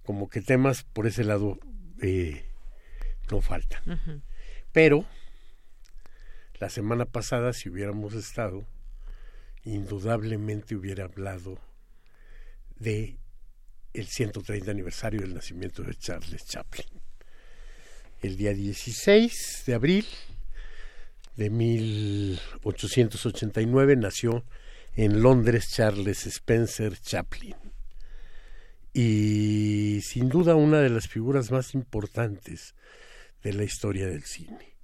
como 0.03 0.29
que 0.29 0.41
temas 0.41 0.85
por 0.85 1.07
ese 1.07 1.25
lado 1.25 1.59
eh, 2.01 2.45
no 3.31 3.41
faltan. 3.41 4.23
Pero 4.73 5.07
la 6.59 6.69
semana 6.69 7.07
pasada, 7.07 7.53
si 7.53 7.69
hubiéramos 7.69 8.15
estado, 8.15 8.67
indudablemente 9.65 10.77
hubiera 10.77 11.05
hablado 11.05 11.59
de 12.77 13.19
el 13.93 14.07
130 14.07 14.71
aniversario 14.71 15.21
del 15.21 15.35
nacimiento 15.35 15.83
de 15.83 15.95
Charles 15.95 16.45
Chaplin. 16.45 16.87
El 18.21 18.37
día 18.37 18.53
16 18.53 19.65
de 19.67 19.75
abril 19.75 20.07
de 21.37 21.51
1889 21.51 23.97
nació 23.97 24.45
en 24.95 25.23
Londres 25.23 25.71
Charles 25.71 26.27
Spencer 26.27 26.99
Chaplin. 26.99 27.57
Y 28.93 30.01
sin 30.03 30.29
duda 30.29 30.55
una 30.55 30.81
de 30.81 30.91
las 30.91 31.09
figuras 31.09 31.51
más 31.51 31.75
importantes 31.75 32.77
de 33.43 33.53
la 33.53 33.65
historia 33.65 34.07
del 34.07 34.23
cine. 34.23 34.77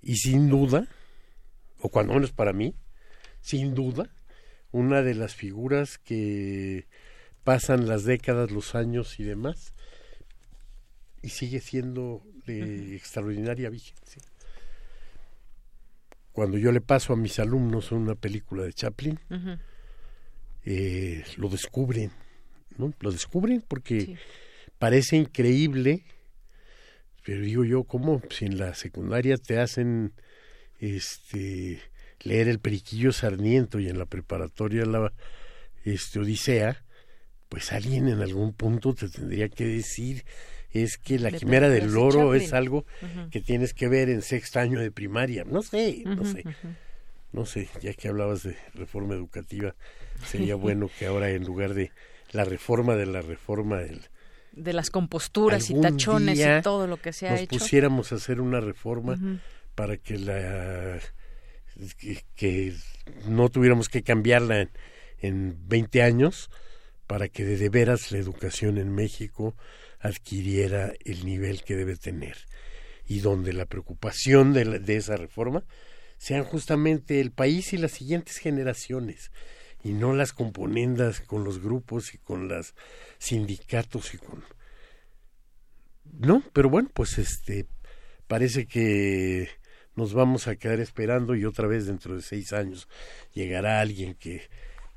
Y 0.00 0.16
sin 0.16 0.48
duda, 0.48 0.88
o 1.80 1.90
cuando 1.90 2.14
menos 2.14 2.32
para 2.32 2.52
mí, 2.52 2.74
sin 3.46 3.76
duda, 3.76 4.10
una 4.72 5.02
de 5.02 5.14
las 5.14 5.36
figuras 5.36 5.98
que 5.98 6.88
pasan 7.44 7.86
las 7.86 8.02
décadas, 8.02 8.50
los 8.50 8.74
años 8.74 9.20
y 9.20 9.22
demás, 9.22 9.72
y 11.22 11.28
sigue 11.28 11.60
siendo 11.60 12.24
de 12.44 12.96
extraordinaria 12.96 13.70
vigencia. 13.70 14.20
Cuando 16.32 16.58
yo 16.58 16.72
le 16.72 16.80
paso 16.80 17.12
a 17.12 17.16
mis 17.16 17.38
alumnos 17.38 17.92
una 17.92 18.16
película 18.16 18.64
de 18.64 18.72
Chaplin, 18.72 19.20
eh, 20.64 21.22
lo 21.36 21.48
descubren, 21.48 22.10
¿no? 22.78 22.92
Lo 22.98 23.12
descubren 23.12 23.62
porque 23.66 24.16
parece 24.80 25.14
increíble, 25.14 26.02
pero 27.24 27.42
digo 27.42 27.64
yo, 27.64 27.84
¿cómo 27.84 28.20
si 28.28 28.46
en 28.46 28.58
la 28.58 28.74
secundaria 28.74 29.36
te 29.36 29.60
hacen 29.60 30.14
este 30.80 31.80
leer 32.20 32.48
el 32.48 32.58
Periquillo 32.58 33.12
Sarniento 33.12 33.78
y 33.78 33.88
en 33.88 33.98
la 33.98 34.06
preparatoria 34.06 34.84
la 34.84 35.12
este, 35.84 36.18
Odisea, 36.18 36.84
pues 37.48 37.72
alguien 37.72 38.08
en 38.08 38.20
algún 38.20 38.52
punto 38.52 38.94
te 38.94 39.08
tendría 39.08 39.48
que 39.48 39.66
decir 39.66 40.24
es 40.72 40.98
que 40.98 41.18
la 41.18 41.30
quimera 41.30 41.68
del 41.68 41.92
loro 41.92 42.34
es 42.34 42.52
algo 42.52 42.84
que 43.30 43.40
tienes 43.40 43.72
que 43.72 43.88
ver 43.88 44.10
en 44.10 44.20
sexto 44.22 44.60
año 44.60 44.80
de 44.80 44.90
primaria. 44.90 45.44
No 45.44 45.62
sé, 45.62 46.02
no 46.04 46.24
sé. 46.24 46.44
No 47.32 47.46
sé, 47.46 47.68
ya 47.80 47.92
que 47.94 48.08
hablabas 48.08 48.42
de 48.42 48.56
reforma 48.74 49.14
educativa, 49.14 49.74
sería 50.26 50.54
bueno 50.54 50.90
que 50.98 51.06
ahora 51.06 51.30
en 51.30 51.44
lugar 51.44 51.74
de 51.74 51.92
la 52.32 52.44
reforma 52.44 52.94
de 52.94 53.06
la 53.06 53.20
reforma 53.20 53.78
del, 53.78 54.00
de 54.52 54.72
las 54.72 54.90
composturas 54.90 55.70
y 55.70 55.80
tachones 55.80 56.38
y 56.38 56.62
todo 56.62 56.86
lo 56.86 56.96
que 56.96 57.12
se 57.12 57.28
ha 57.28 57.38
hecho. 57.38 57.58
pusiéramos 57.58 58.12
a 58.12 58.16
hacer 58.16 58.40
una 58.40 58.60
reforma 58.60 59.18
para 59.74 59.96
que 59.98 60.18
la 60.18 60.98
que, 62.34 62.74
no 63.26 63.48
tuviéramos 63.48 63.88
que 63.88 64.02
cambiarla 64.02 64.60
en, 64.60 64.70
en 65.18 65.68
20 65.68 66.02
años 66.02 66.50
para 67.06 67.28
que 67.28 67.44
de, 67.44 67.68
veras 67.68 68.12
la 68.12 68.18
educación 68.18 68.78
en 68.78 68.94
México 68.94 69.54
adquiriera 70.00 70.92
el 71.04 71.24
nivel 71.24 71.62
que 71.62 71.76
debe 71.76 71.96
tener 71.96 72.36
y 73.06 73.20
donde 73.20 73.52
la 73.52 73.66
preocupación 73.66 74.52
de, 74.52 74.78
de 74.80 74.96
esa 74.96 75.16
reforma 75.16 75.64
sean 76.18 76.44
justamente 76.44 77.20
el 77.20 77.30
país 77.30 77.72
y 77.72 77.76
las 77.76 77.92
siguientes 77.92 78.38
generaciones 78.38 79.30
y 79.84 79.92
no 79.92 80.14
las 80.14 80.32
componendas 80.32 81.20
con 81.20 81.44
los 81.44 81.60
grupos 81.60 82.14
y 82.14 82.18
con 82.18 82.48
los 82.48 82.74
sindicatos 83.18 84.14
y 84.14 84.18
con 84.18 84.44
no 86.18 86.42
pero 86.52 86.68
bueno 86.70 86.90
pues 86.92 87.18
este 87.18 87.66
parece 88.26 88.66
que 88.66 89.48
nos 89.96 90.12
vamos 90.12 90.46
a 90.46 90.56
quedar 90.56 90.80
esperando 90.80 91.34
y 91.34 91.44
otra 91.44 91.66
vez 91.66 91.86
dentro 91.86 92.14
de 92.14 92.22
seis 92.22 92.52
años 92.52 92.88
llegará 93.32 93.80
alguien 93.80 94.14
que 94.14 94.42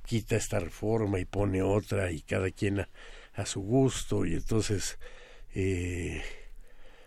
quita 0.06 0.36
esta 0.36 0.60
reforma 0.60 1.20
y 1.20 1.26
pone 1.26 1.64
otra 1.64 2.12
y 2.12 2.22
cada 2.22 2.52
quien 2.52 2.82
a, 3.34 3.46
su 3.46 3.62
gusto 3.62 4.26
y 4.26 4.34
entonces 4.34 5.00
eh, 5.56 6.22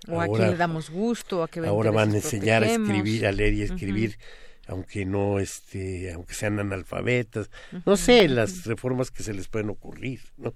o 0.08 0.20
a 0.20 0.26
quién 0.26 0.50
le 0.50 0.56
damos 0.56 0.88
gusto 0.88 1.42
a 1.42 1.48
que 1.48 1.60
ahora 1.60 1.90
van 1.90 2.12
a 2.12 2.16
enseñar 2.16 2.64
a 2.64 2.72
escribir 2.72 3.26
a 3.26 3.32
leer 3.32 3.52
y 3.52 3.62
a 3.62 3.64
escribir 3.66 4.18
aunque 4.66 5.04
no 5.04 5.38
este 5.38 6.12
aunque 6.12 6.34
sean 6.34 6.58
analfabetas. 6.58 7.50
No 7.84 7.96
sé 7.96 8.28
las 8.28 8.64
reformas 8.64 9.10
que 9.10 9.22
se 9.22 9.34
les 9.34 9.48
pueden 9.48 9.68
ocurrir 9.68 10.20
no 10.38 10.54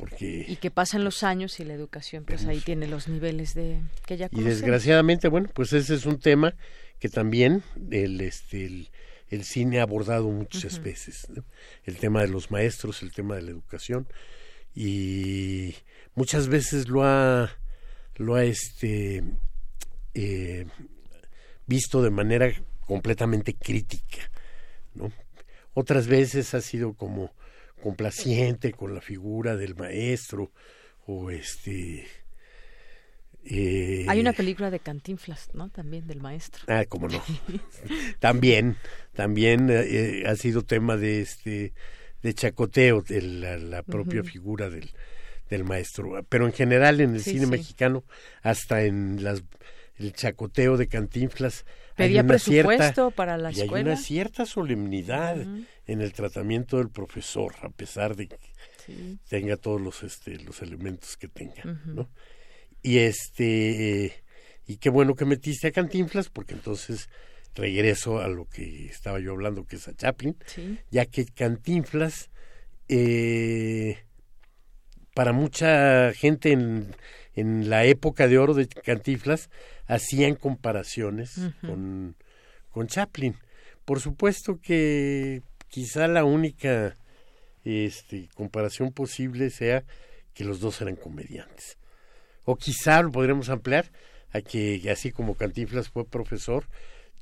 porque 0.00 0.46
y 0.48 0.56
que 0.56 0.70
pasan 0.70 1.04
los 1.04 1.22
años 1.22 1.60
y 1.60 1.64
la 1.64 1.74
educación 1.74 2.24
pues 2.24 2.46
ahí 2.46 2.60
tiene 2.60 2.86
los 2.86 3.06
niveles 3.06 3.52
de 3.52 3.82
que 4.06 4.16
ya 4.16 4.30
conocemos. 4.30 4.50
y 4.50 4.54
desgraciadamente 4.54 5.28
bueno 5.28 5.50
pues 5.52 5.74
ese 5.74 5.94
es 5.94 6.06
un 6.06 6.18
tema 6.18 6.54
que 6.98 7.10
también 7.10 7.62
el 7.90 8.20
este 8.22 8.88
el, 9.28 9.44
cine 9.44 9.78
ha 9.78 9.82
abordado 9.82 10.28
muchas 10.30 10.82
veces 10.82 11.28
el 11.84 11.96
tema 11.98 12.22
de 12.22 12.28
los 12.28 12.50
maestros 12.50 13.02
el 13.02 13.12
tema 13.12 13.36
de 13.36 13.42
la 13.42 13.50
educación 13.50 14.08
y 14.74 15.74
muchas 16.14 16.48
veces 16.48 16.88
lo 16.88 17.04
ha 17.04 17.50
lo 18.16 18.36
ha 18.36 18.44
este 18.44 19.22
eh, 20.14 20.66
visto 21.66 22.02
de 22.02 22.10
manera 22.10 22.50
completamente 22.86 23.54
crítica 23.54 24.30
no 24.94 25.12
otras 25.74 26.06
veces 26.06 26.54
ha 26.54 26.62
sido 26.62 26.94
como 26.94 27.32
complaciente 27.80 28.72
con 28.72 28.94
la 28.94 29.00
figura 29.00 29.56
del 29.56 29.74
maestro 29.74 30.52
o 31.06 31.30
este 31.30 32.06
eh, 33.44 34.04
hay 34.06 34.20
una 34.20 34.34
película 34.34 34.70
de 34.70 34.80
Cantinflas, 34.80 35.48
¿no? 35.54 35.70
También 35.70 36.06
del 36.06 36.20
maestro. 36.20 36.62
Ah, 36.68 36.84
cómo 36.86 37.08
no. 37.08 37.22
también, 38.18 38.76
también 39.14 39.68
eh, 39.70 40.24
ha 40.26 40.36
sido 40.36 40.62
tema 40.62 40.96
de 40.96 41.22
este 41.22 41.72
de 42.22 42.34
chacoteo 42.34 43.00
de 43.00 43.22
la, 43.22 43.82
propia 43.82 44.22
figura 44.22 44.68
del, 44.68 44.90
del 45.48 45.64
maestro. 45.64 46.22
Pero 46.28 46.46
en 46.46 46.52
general 46.52 47.00
en 47.00 47.14
el 47.14 47.22
cine 47.22 47.46
mexicano, 47.46 48.04
hasta 48.42 48.84
en 48.84 49.24
las 49.24 49.42
el 49.96 50.12
chacoteo 50.12 50.76
de 50.76 50.88
Cantinflas 50.88 51.66
pedía 52.06 52.26
presupuesto 52.26 53.10
para 53.10 53.36
la 53.36 53.50
escuela. 53.50 53.72
Y 53.72 53.76
hay 53.76 53.82
una 53.82 53.96
cierta 53.96 54.46
solemnidad 54.46 55.40
en 55.40 56.00
el 56.00 56.12
tratamiento 56.12 56.78
del 56.78 56.90
profesor, 56.90 57.54
a 57.62 57.70
pesar 57.70 58.16
de 58.16 58.28
que 58.28 58.38
tenga 59.28 59.56
todos 59.56 59.80
los 59.80 60.02
este 60.02 60.38
los 60.40 60.62
elementos 60.62 61.16
que 61.16 61.28
tenga, 61.28 61.62
¿no? 61.84 62.10
Y 62.82 62.98
este 62.98 64.24
y 64.66 64.76
qué 64.76 64.90
bueno 64.90 65.14
que 65.14 65.24
metiste 65.24 65.68
a 65.68 65.72
Cantinflas 65.72 66.28
porque 66.28 66.54
entonces 66.54 67.08
regreso 67.54 68.20
a 68.20 68.28
lo 68.28 68.46
que 68.46 68.86
estaba 68.86 69.18
yo 69.18 69.32
hablando 69.32 69.64
que 69.64 69.76
es 69.76 69.88
a 69.88 69.94
Chaplin, 69.94 70.36
ya 70.90 71.06
que 71.06 71.26
Cantinflas 71.26 72.30
eh, 72.88 73.98
para 75.14 75.32
mucha 75.32 76.12
gente 76.12 76.52
en, 76.52 76.94
en 77.34 77.68
la 77.70 77.84
época 77.84 78.28
de 78.28 78.38
oro 78.38 78.54
de 78.54 78.66
Cantinflas 78.66 79.50
hacían 79.90 80.36
comparaciones 80.36 81.40
con, 81.60 82.14
con 82.70 82.86
Chaplin. 82.86 83.36
Por 83.84 84.00
supuesto 84.00 84.60
que 84.60 85.42
quizá 85.68 86.06
la 86.06 86.24
única 86.24 86.96
este, 87.64 88.28
comparación 88.34 88.92
posible 88.92 89.50
sea 89.50 89.84
que 90.32 90.44
los 90.44 90.60
dos 90.60 90.80
eran 90.80 90.94
comediantes. 90.94 91.76
O 92.44 92.56
quizá 92.56 93.02
lo 93.02 93.10
podremos 93.10 93.48
ampliar 93.48 93.90
a 94.32 94.40
que, 94.42 94.88
así 94.90 95.10
como 95.10 95.34
Cantinflas 95.34 95.88
fue 95.88 96.06
profesor, 96.06 96.66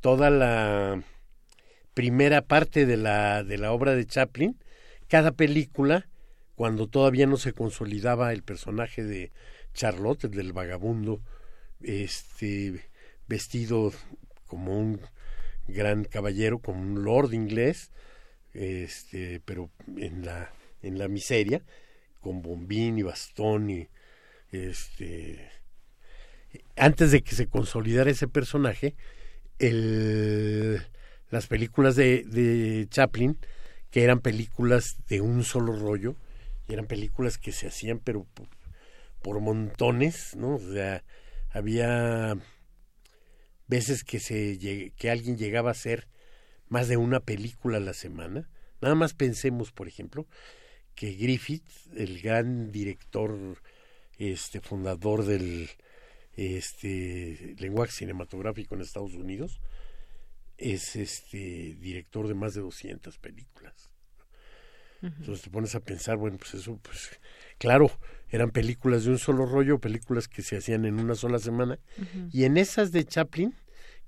toda 0.03 0.28
la 0.28 1.03
primera 1.95 2.43
parte 2.43 2.85
de 2.85 2.99
la, 2.99 3.43
de 3.45 3.57
la 3.57 3.73
obra 3.73 3.95
de 3.95 4.07
Chaplin, 4.07 4.59
cada 5.09 5.32
película, 5.32 6.07
cuando 6.55 6.86
todavía 6.86 7.27
no 7.27 7.39
se 7.39 7.55
consolidaba 7.55 8.32
el 8.35 8.43
personaje 8.43 9.03
de 9.05 9.32
Charlotte, 9.73 10.24
el 10.24 10.32
del 10.32 10.53
vagabundo, 10.53 11.23
este 11.82 12.82
vestido 13.26 13.92
como 14.46 14.78
un 14.78 15.00
gran 15.66 16.05
caballero, 16.05 16.59
como 16.59 16.80
un 16.80 17.05
lord 17.05 17.32
inglés, 17.32 17.90
este, 18.55 19.40
pero 19.44 19.70
en 19.96 20.24
la 20.24 20.52
en 20.82 20.98
la 20.98 21.09
miseria, 21.09 21.62
con 22.20 22.42
bombín 22.42 22.98
y 22.98 23.02
bastón 23.02 23.70
y 23.70 23.88
este 24.52 25.50
antes 26.76 27.10
de 27.10 27.22
que 27.22 27.34
se 27.34 27.46
consolidara 27.46 28.10
ese 28.10 28.28
personaje, 28.28 28.94
el, 29.59 30.80
las 31.30 31.46
películas 31.46 31.96
de, 31.96 32.86
Chaplin, 32.90 33.36
que 33.90 34.05
eran 34.05 34.20
películas 34.20 34.96
de 35.09 35.20
un 35.20 35.44
solo 35.44 35.76
rollo, 35.76 36.16
eran 36.68 36.86
películas 36.86 37.38
que 37.38 37.52
se 37.52 37.66
hacían 37.68 37.98
pero 37.98 38.24
por, 38.34 38.48
por 39.22 39.40
montones, 39.40 40.36
¿no? 40.36 40.55
O 40.55 40.72
sea, 40.72 41.02
había 41.59 42.36
veces 43.66 44.05
que 44.05 44.18
se 44.18 44.93
que 44.97 45.10
alguien 45.10 45.36
llegaba 45.36 45.70
a 45.70 45.72
hacer 45.72 46.09
más 46.68 46.89
de 46.89 46.97
una 46.97 47.20
película 47.20 47.78
a 47.78 47.80
la 47.80 47.94
semana. 47.94 48.48
Nada 48.80 48.94
más 48.94 49.14
pensemos, 49.14 49.72
por 49.72 49.89
ejemplo, 49.89 50.26
que 50.94 51.12
Griffith, 51.12 51.64
el 51.97 52.20
gran 52.20 52.70
director 52.72 53.60
este 54.18 54.60
fundador 54.60 55.24
del 55.24 55.70
este 56.36 57.55
lenguaje 57.59 57.93
cinematográfico 57.93 58.74
en 58.74 58.80
Estados 58.80 59.14
Unidos, 59.14 59.60
es 60.56 60.97
este 60.97 61.76
director 61.80 62.28
de 62.28 62.35
más 62.35 62.55
de 62.55 62.60
200 62.60 63.18
películas. 63.18 63.90
Entonces 65.01 65.43
te 65.43 65.51
pones 65.51 65.74
a 65.76 65.80
pensar, 65.80 66.16
bueno, 66.16 66.39
pues 66.39 66.55
eso 66.55 66.76
pues 66.82 67.10
claro, 67.59 67.90
eran 68.30 68.50
películas 68.50 69.05
de 69.05 69.10
un 69.10 69.18
solo 69.18 69.46
rollo, 69.46 69.78
películas 69.78 70.28
que 70.28 70.42
se 70.42 70.56
hacían 70.56 70.84
en 70.84 71.00
una 71.00 71.14
sola 71.14 71.38
semana. 71.38 71.78
Y 72.32 72.44
en 72.44 72.56
esas 72.56 72.92
de 72.92 73.05
Chaplin, 73.05 73.55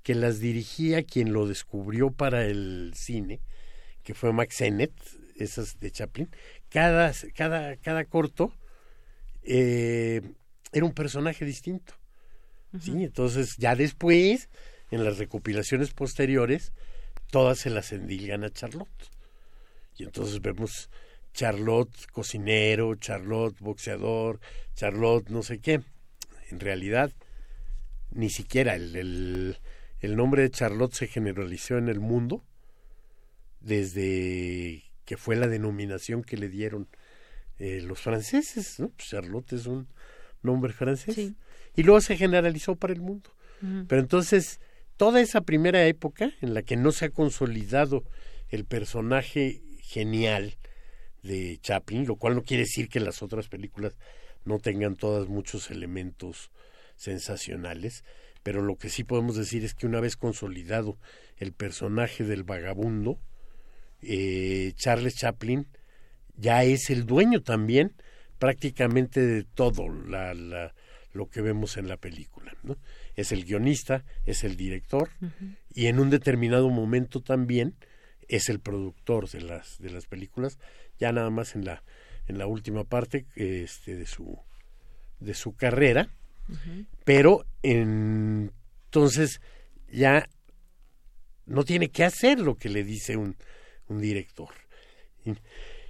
que 0.03 0.15
las 0.15 0.39
dirigía 0.39 1.03
quien 1.03 1.33
lo 1.33 1.47
descubrió 1.47 2.11
para 2.11 2.45
el 2.45 2.93
cine, 2.95 3.41
que 4.03 4.13
fue 4.13 4.33
Max 4.33 4.55
Sennett, 4.55 4.93
esas 5.35 5.79
de 5.79 5.91
Chaplin, 5.91 6.29
cada, 6.69 7.11
cada, 7.35 7.75
cada 7.77 8.05
corto 8.05 8.53
eh, 9.43 10.21
era 10.71 10.85
un 10.85 10.93
personaje 10.93 11.45
distinto. 11.45 11.93
¿sí? 12.79 13.03
Entonces, 13.03 13.57
ya 13.57 13.75
después, 13.75 14.49
en 14.91 15.03
las 15.03 15.17
recopilaciones 15.17 15.91
posteriores, 15.93 16.73
todas 17.31 17.59
se 17.59 17.69
las 17.69 17.91
endilgan 17.91 18.43
a 18.43 18.51
Charlotte. 18.51 19.09
Y 19.97 20.03
entonces 20.03 20.41
vemos 20.41 20.89
Charlotte 21.33 21.95
cocinero, 22.11 22.95
Charlotte 22.95 23.57
boxeador, 23.59 24.39
Charlotte 24.75 25.29
no 25.29 25.43
sé 25.43 25.59
qué. 25.59 25.81
En 26.49 26.59
realidad, 26.59 27.11
ni 28.11 28.29
siquiera 28.29 28.75
el, 28.75 29.57
el, 29.99 30.15
nombre 30.15 30.41
de 30.41 30.51
Charlotte 30.51 30.93
se 30.93 31.07
generalizó 31.07 31.77
en 31.77 31.87
el 31.87 31.99
mundo 31.99 32.43
desde 33.61 34.83
que 35.05 35.17
fue 35.17 35.35
la 35.35 35.47
denominación 35.47 36.23
que 36.23 36.37
le 36.37 36.49
dieron 36.49 36.87
eh, 37.59 37.81
los 37.81 37.99
franceses. 37.99 38.79
¿no? 38.79 38.89
Pues 38.89 39.09
Charlotte 39.09 39.53
es 39.53 39.65
un 39.65 39.87
nombre 40.41 40.73
francés. 40.73 41.33
Y 41.75 41.83
luego 41.83 42.01
se 42.01 42.17
generalizó 42.17 42.75
para 42.75 42.93
el 42.93 43.01
mundo. 43.01 43.29
Pero 43.87 44.01
entonces, 44.01 44.59
toda 44.97 45.21
esa 45.21 45.41
primera 45.41 45.85
época 45.85 46.31
en 46.41 46.55
la 46.55 46.63
que 46.63 46.77
no 46.77 46.91
se 46.91 47.05
ha 47.05 47.09
consolidado 47.09 48.03
el 48.49 48.65
personaje 48.65 49.61
genial 49.81 50.57
de 51.23 51.59
Chaplin, 51.61 52.05
lo 52.05 52.15
cual 52.15 52.35
no 52.35 52.43
quiere 52.43 52.63
decir 52.63 52.89
que 52.89 52.99
las 52.99 53.21
otras 53.21 53.47
películas 53.47 53.95
no 54.45 54.59
tengan 54.59 54.95
todas 54.95 55.27
muchos 55.27 55.69
elementos 55.71 56.51
sensacionales, 56.95 58.03
pero 58.43 58.61
lo 58.61 58.75
que 58.77 58.89
sí 58.89 59.03
podemos 59.03 59.35
decir 59.35 59.63
es 59.63 59.73
que 59.73 59.85
una 59.85 59.99
vez 59.99 60.17
consolidado 60.17 60.97
el 61.37 61.53
personaje 61.53 62.23
del 62.23 62.43
vagabundo, 62.43 63.19
eh, 64.01 64.73
Charles 64.75 65.15
Chaplin 65.15 65.67
ya 66.35 66.63
es 66.63 66.89
el 66.89 67.05
dueño 67.05 67.41
también 67.41 67.93
prácticamente 68.39 69.21
de 69.21 69.43
todo 69.43 69.89
la, 69.89 70.33
la, 70.33 70.73
lo 71.13 71.29
que 71.29 71.41
vemos 71.41 71.77
en 71.77 71.87
la 71.87 71.97
película. 71.97 72.55
¿no? 72.63 72.77
Es 73.15 73.31
el 73.31 73.45
guionista, 73.45 74.03
es 74.25 74.43
el 74.43 74.55
director 74.55 75.09
y 75.73 75.87
en 75.87 75.99
un 75.99 76.09
determinado 76.09 76.69
momento 76.69 77.21
también 77.21 77.75
es 78.31 78.47
el 78.47 78.59
productor 78.59 79.29
de 79.29 79.41
las, 79.41 79.77
de 79.79 79.89
las 79.89 80.07
películas, 80.07 80.57
ya 80.97 81.11
nada 81.11 81.29
más 81.29 81.55
en 81.55 81.65
la, 81.65 81.83
en 82.27 82.37
la 82.37 82.47
última 82.47 82.85
parte 82.85 83.25
este, 83.35 83.95
de, 83.95 84.05
su, 84.05 84.39
de 85.19 85.33
su 85.33 85.53
carrera, 85.55 86.09
pero 87.03 87.45
entonces 87.61 89.41
ya 89.91 90.27
no 91.45 91.63
tiene 91.65 91.89
que 91.89 92.05
hacer 92.05 92.39
lo 92.39 92.55
que 92.55 92.69
le 92.69 92.83
dice 92.83 93.17
un, 93.17 93.35
un 93.87 93.99
director. 93.99 94.49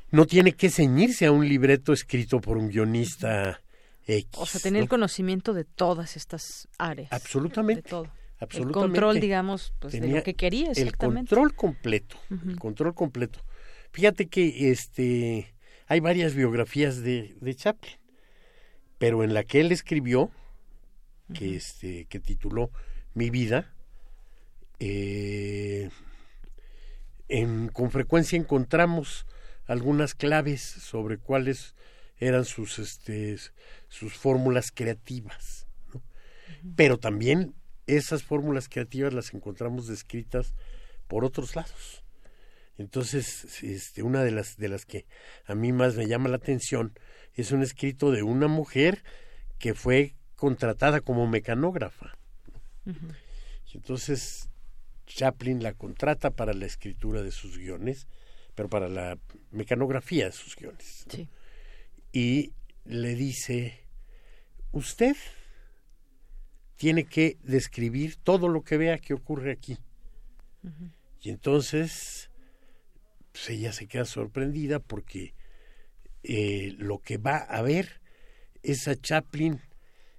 No 0.10 0.26
tiene 0.26 0.54
que 0.54 0.70
ceñirse 0.70 1.28
a 1.28 1.32
un 1.32 1.48
libreto 1.48 1.94
escrito 1.94 2.42
por 2.42 2.58
un 2.58 2.70
guionista 2.70 3.62
X. 4.06 4.30
O 4.34 4.46
sea, 4.48 4.60
tener 4.60 4.82
el 4.82 4.90
conocimiento 4.90 5.54
de 5.54 5.64
todas 5.64 6.18
estas 6.18 6.68
áreas. 6.80 7.14
Absolutamente. 7.14 7.84
De 7.84 7.90
todo. 7.90 8.21
El 8.50 8.72
control, 8.72 9.20
digamos, 9.20 9.74
pues, 9.80 9.94
de 9.94 10.08
lo 10.08 10.24
que 10.24 10.34
quería 10.34 10.72
exactamente. 10.72 11.34
El 11.34 11.38
control 11.38 11.56
completo. 11.56 12.18
El 12.30 12.58
control 12.58 12.96
completo. 12.96 13.40
Fíjate 13.92 14.28
que 14.28 14.72
este 14.72 15.54
hay 15.88 16.00
varias 16.00 16.34
biografías 16.34 17.04
de, 17.04 17.36
de 17.40 17.56
Chaplin, 17.56 17.98
pero 18.98 19.24
en 19.24 19.34
la 19.34 19.44
que 19.44 19.60
él 19.60 19.72
escribió, 19.72 20.32
que 21.34 21.56
este, 21.56 22.06
que 22.06 22.20
tituló 22.20 22.72
Mi 23.14 23.30
vida, 23.30 23.74
eh, 24.80 25.90
en, 27.28 27.68
con 27.68 27.92
frecuencia 27.92 28.38
encontramos 28.38 29.28
algunas 29.66 30.16
claves 30.16 30.62
sobre 30.62 31.18
cuáles 31.18 31.76
eran 32.18 32.46
sus 32.46 32.80
este 32.80 33.38
sus 33.88 34.14
fórmulas 34.14 34.72
creativas 34.72 35.68
pero 36.76 36.98
también 36.98 37.56
esas 37.98 38.24
fórmulas 38.24 38.70
creativas 38.70 39.14
las 39.14 39.34
encontramos 39.34 39.88
descritas 39.88 40.54
por 41.08 41.26
otros 41.26 41.56
lados. 41.56 42.04
Entonces 42.78 43.62
este 43.64 44.02
una 44.02 44.24
de 44.24 44.32
las 44.32 44.58
de 44.58 44.70
las 44.70 44.86
que 44.86 45.06
a 45.46 45.56
mí 45.56 45.72
más 45.72 45.96
me 45.96 46.08
llama 46.08 46.30
la 46.30 46.38
atención 46.38 46.98
es 47.34 47.52
un 47.52 47.62
escrito 47.62 48.12
de 48.12 48.24
una 48.24 48.48
mujer 48.48 49.04
que 49.60 49.74
fue 49.74 50.16
contratada 50.36 51.02
como 51.02 51.28
mecanógrafa. 51.28 52.18
Entonces 53.74 54.50
Chaplin 55.06 55.62
la 55.62 55.74
contrata 55.74 56.32
para 56.32 56.54
la 56.54 56.66
escritura 56.66 57.22
de 57.22 57.32
sus 57.32 57.58
guiones 57.58 58.08
pero 58.56 58.70
para 58.70 58.88
la 58.88 59.18
mecanografía 59.52 60.26
de 60.26 60.32
sus 60.32 60.56
guiones 60.56 61.06
y 62.14 62.54
le 62.86 63.16
dice 63.16 63.86
usted 64.72 65.16
tiene 66.82 67.04
que 67.04 67.38
describir 67.44 68.16
todo 68.16 68.48
lo 68.48 68.64
que 68.64 68.76
vea 68.76 68.98
que 68.98 69.14
ocurre 69.14 69.52
aquí. 69.52 69.78
Y 71.22 71.30
entonces 71.30 72.32
pues 73.32 73.52
ella 73.52 73.72
se 73.72 73.86
queda 73.86 74.06
sorprendida 74.06 74.80
porque 74.80 75.36
eh, 76.24 76.74
lo 76.80 76.98
que 76.98 77.20
va 77.20 77.38
a 77.38 77.62
ver 77.62 78.02
es 78.64 78.88
a 78.88 78.96
Chaplin 78.96 79.62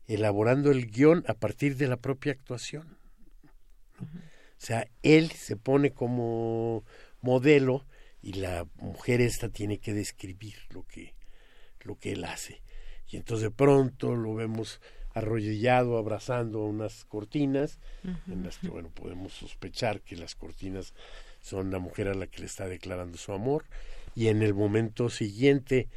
elaborando 0.06 0.70
el 0.70 0.86
guion 0.86 1.24
a 1.26 1.34
partir 1.34 1.76
de 1.76 1.89
la 1.89 1.97
propia 1.97 2.30
actuación. 2.30 2.97
O 3.98 4.06
sea, 4.59 4.86
él 5.02 5.32
se 5.32 5.56
pone 5.56 5.90
como 5.90 6.84
modelo 7.22 7.89
y 8.20 8.34
la 8.34 8.68
mujer 8.76 9.20
esta 9.20 9.48
tiene 9.48 9.78
que 9.78 9.94
describir 9.94 10.59
lo 10.70 10.84
que, 10.84 11.16
lo 11.80 11.97
que 11.97 12.12
él 12.12 12.22
hace. 12.22 12.62
Y 13.09 13.16
entonces 13.16 13.48
de 13.48 13.51
pronto 13.51 14.14
lo 14.14 14.36
vemos 14.36 14.80
arrodillado 15.14 15.98
abrazando 15.98 16.64
unas 16.64 17.05
cortinas 17.05 17.78
en 18.28 18.44
las 18.44 18.59
que 18.59 18.68
bueno 18.68 18.89
podemos 18.89 19.32
sospechar 19.32 20.01
que 20.01 20.16
las 20.16 20.34
cortinas 20.34 20.94
son 21.40 21.70
la 21.70 21.78
mujer 21.78 22.09
a 22.09 22.14
la 22.14 22.26
que 22.26 22.40
le 22.40 22.47
está 22.47 22.66
declarando 22.66 23.18
su 23.18 23.32
amor. 23.32 23.64
Y 24.14 24.28
en 24.28 24.43
el 24.43 24.55
momento 24.55 25.10
siguiente 25.10 25.89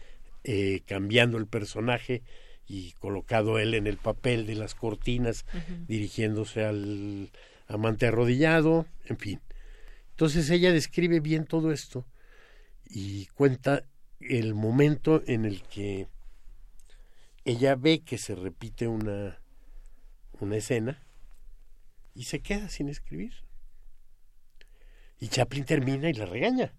eh, 0.44 0.82
cambiando 0.86 1.38
el 1.38 1.48
personaje 1.48 2.24
y 2.68 2.94
colocado 2.94 3.60
él 3.60 3.74
en 3.74 3.88
el 3.88 3.98
papel 3.98 4.48
de 4.48 4.56
las 4.56 4.74
cortinas 4.74 5.46
dirigiéndose 5.88 6.66
al 6.66 7.30
amante 7.68 8.08
arrodillado 8.08 8.86
en 9.06 9.18
fin. 9.18 9.42
Entonces 10.12 10.50
ella 10.50 10.72
describe 10.72 11.20
bien 11.20 11.46
todo 11.46 11.72
esto 11.72 12.06
y 12.90 13.26
cuenta 13.36 13.84
el 14.20 14.54
momento 14.54 15.22
en 15.28 15.46
el 15.46 15.62
que 15.64 16.08
ella 17.46 17.76
ve 17.76 18.02
que 18.04 18.18
se 18.18 18.36
repite 18.36 18.88
una, 18.88 19.40
una 20.40 20.58
escena 20.58 21.04
y 22.14 22.24
se 22.24 22.42
queda 22.42 22.70
sin 22.70 22.90
escribir. 22.90 23.34
Y 25.20 25.28
Chaplin 25.28 25.64
termina 25.64 26.10
y 26.10 26.14
la 26.14 26.26
regaña. 26.26 26.74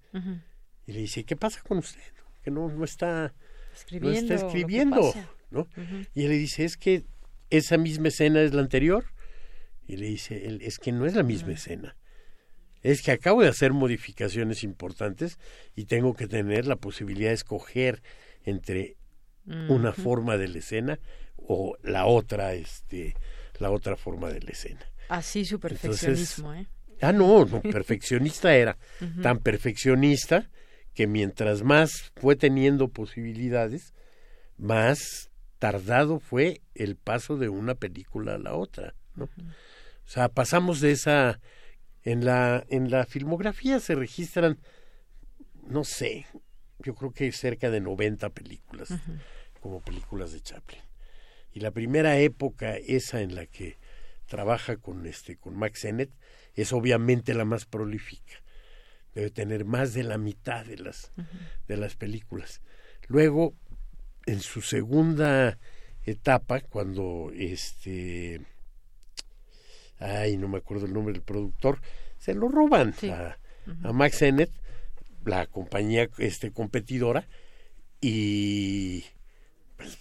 Y 0.86 0.92
le 0.92 1.00
dice, 1.00 1.24
¿qué 1.24 1.36
pasa 1.36 1.62
con 1.62 1.78
usted? 1.78 2.00
Que 2.42 2.50
no, 2.50 2.68
no 2.68 2.84
está 2.84 3.32
escribiendo. 3.74 4.28
No 4.28 4.34
está 4.34 4.46
escribiendo 4.46 5.14
¿no? 5.50 5.68
Y 6.14 6.24
él 6.24 6.30
le 6.30 6.36
dice, 6.36 6.64
es 6.64 6.76
que 6.76 7.04
esa 7.50 7.78
misma 7.78 8.08
escena 8.08 8.42
es 8.42 8.52
la 8.52 8.60
anterior. 8.60 9.04
Y 9.86 9.96
le 9.96 10.06
dice, 10.06 10.46
él, 10.46 10.60
es 10.62 10.78
que 10.78 10.92
no 10.92 11.06
es 11.06 11.14
la 11.14 11.22
misma 11.22 11.52
escena. 11.52 11.96
Es 12.82 13.02
que 13.02 13.12
acabo 13.12 13.42
de 13.42 13.48
hacer 13.48 13.72
modificaciones 13.72 14.64
importantes 14.64 15.38
y 15.74 15.84
tengo 15.84 16.14
que 16.14 16.26
tener 16.26 16.66
la 16.66 16.76
posibilidad 16.76 17.30
de 17.30 17.34
escoger 17.34 18.02
entre 18.44 18.96
una 19.46 19.92
forma 19.92 20.36
de 20.36 20.48
la 20.48 20.58
escena 20.58 20.98
o 21.36 21.76
la 21.82 22.06
otra 22.06 22.54
este 22.54 23.14
la 23.58 23.70
otra 23.70 23.96
forma 23.96 24.30
de 24.30 24.40
la 24.40 24.50
escena. 24.50 24.80
Así 25.08 25.44
su 25.44 25.60
perfeccionismo 25.60 26.52
¿eh? 26.54 26.66
ah 27.00 27.12
no, 27.12 27.44
no 27.44 27.60
perfeccionista 27.62 28.54
era. 28.54 28.76
Tan 29.22 29.38
perfeccionista 29.38 30.50
que 30.94 31.06
mientras 31.06 31.62
más 31.62 32.12
fue 32.16 32.36
teniendo 32.36 32.88
posibilidades 32.88 33.94
más 34.56 35.30
tardado 35.58 36.18
fue 36.18 36.62
el 36.74 36.96
paso 36.96 37.36
de 37.36 37.48
una 37.48 37.74
película 37.74 38.34
a 38.34 38.38
la 38.38 38.54
otra 38.54 38.94
no 39.14 39.24
o 39.24 40.08
sea 40.08 40.28
pasamos 40.28 40.80
de 40.80 40.92
esa 40.92 41.40
en 42.02 42.24
la 42.24 42.64
en 42.68 42.90
la 42.90 43.04
filmografía 43.04 43.80
se 43.80 43.94
registran 43.94 44.58
no 45.66 45.84
sé 45.84 46.26
yo 46.78 46.94
creo 46.94 47.12
que 47.12 47.32
cerca 47.32 47.70
de 47.70 47.80
90 47.80 48.30
películas 48.30 48.90
como 49.66 49.80
películas 49.80 50.30
de 50.30 50.40
Chaplin. 50.40 50.80
Y 51.52 51.58
la 51.58 51.72
primera 51.72 52.16
época, 52.20 52.76
esa 52.76 53.20
en 53.20 53.34
la 53.34 53.46
que 53.46 53.78
trabaja 54.26 54.76
con 54.76 55.04
este 55.06 55.36
con 55.36 55.56
Max 55.56 55.80
Sennett, 55.80 56.12
es 56.54 56.72
obviamente 56.72 57.34
la 57.34 57.44
más 57.44 57.64
prolífica. 57.66 58.44
Debe 59.12 59.30
tener 59.30 59.64
más 59.64 59.92
de 59.92 60.04
la 60.04 60.18
mitad 60.18 60.64
de 60.64 60.78
las 60.78 61.10
de 61.66 61.76
las 61.76 61.96
películas. 61.96 62.60
Luego, 63.08 63.54
en 64.26 64.38
su 64.38 64.62
segunda 64.62 65.58
etapa, 66.04 66.60
cuando 66.60 67.32
este 67.34 68.40
ay, 69.98 70.36
no 70.36 70.46
me 70.46 70.58
acuerdo 70.58 70.86
el 70.86 70.92
nombre 70.92 71.12
del 71.12 71.22
productor, 71.22 71.80
se 72.18 72.34
lo 72.34 72.46
roban 72.46 72.94
a, 73.10 73.36
a 73.82 73.92
Max 73.92 74.18
Sennett, 74.18 74.52
la 75.24 75.48
compañía 75.48 76.08
este 76.18 76.52
competidora, 76.52 77.26
y 78.00 79.06
pues, 79.76 79.98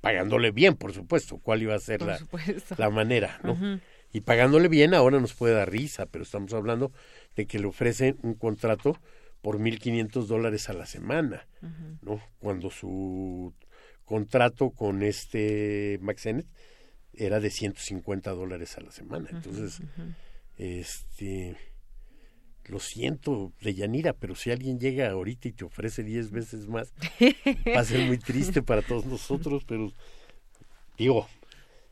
pagándole 0.00 0.50
bien, 0.50 0.76
por 0.76 0.92
supuesto, 0.92 1.38
cuál 1.38 1.62
iba 1.62 1.74
a 1.74 1.80
ser 1.80 2.02
la, 2.02 2.18
la, 2.76 2.90
manera, 2.90 3.40
¿no? 3.42 3.80
Y 4.12 4.20
pagándole 4.22 4.68
bien 4.68 4.94
ahora 4.94 5.20
nos 5.20 5.34
puede 5.34 5.54
dar 5.54 5.70
risa, 5.70 6.06
pero 6.06 6.24
estamos 6.24 6.52
hablando 6.54 6.92
de 7.36 7.46
que 7.46 7.58
le 7.58 7.66
ofrecen 7.66 8.18
un 8.22 8.34
contrato 8.34 8.98
por 9.42 9.58
1.500 9.58 10.26
dólares 10.26 10.68
a 10.68 10.72
la 10.72 10.86
semana, 10.86 11.46
¿no? 12.02 12.20
Cuando 12.38 12.70
su 12.70 13.52
contrato 14.04 14.70
con 14.70 15.02
este 15.02 15.98
Maxenet 16.00 16.46
era 17.12 17.40
de 17.40 17.50
150 17.50 18.30
dólares 18.32 18.78
a 18.78 18.80
la 18.80 18.90
semana. 18.90 19.28
Entonces, 19.30 19.80
este, 20.56 21.56
lo 22.68 22.80
siento, 22.80 23.52
de 23.60 23.74
Yanira, 23.74 24.12
pero 24.12 24.34
si 24.34 24.50
alguien 24.50 24.78
llega 24.78 25.10
ahorita 25.10 25.48
y 25.48 25.52
te 25.52 25.64
ofrece 25.64 26.02
10 26.02 26.30
veces 26.30 26.68
más, 26.68 26.92
va 27.76 27.80
a 27.80 27.84
ser 27.84 28.06
muy 28.06 28.18
triste 28.18 28.62
para 28.62 28.82
todos 28.82 29.06
nosotros, 29.06 29.64
pero 29.66 29.92
digo, 30.96 31.28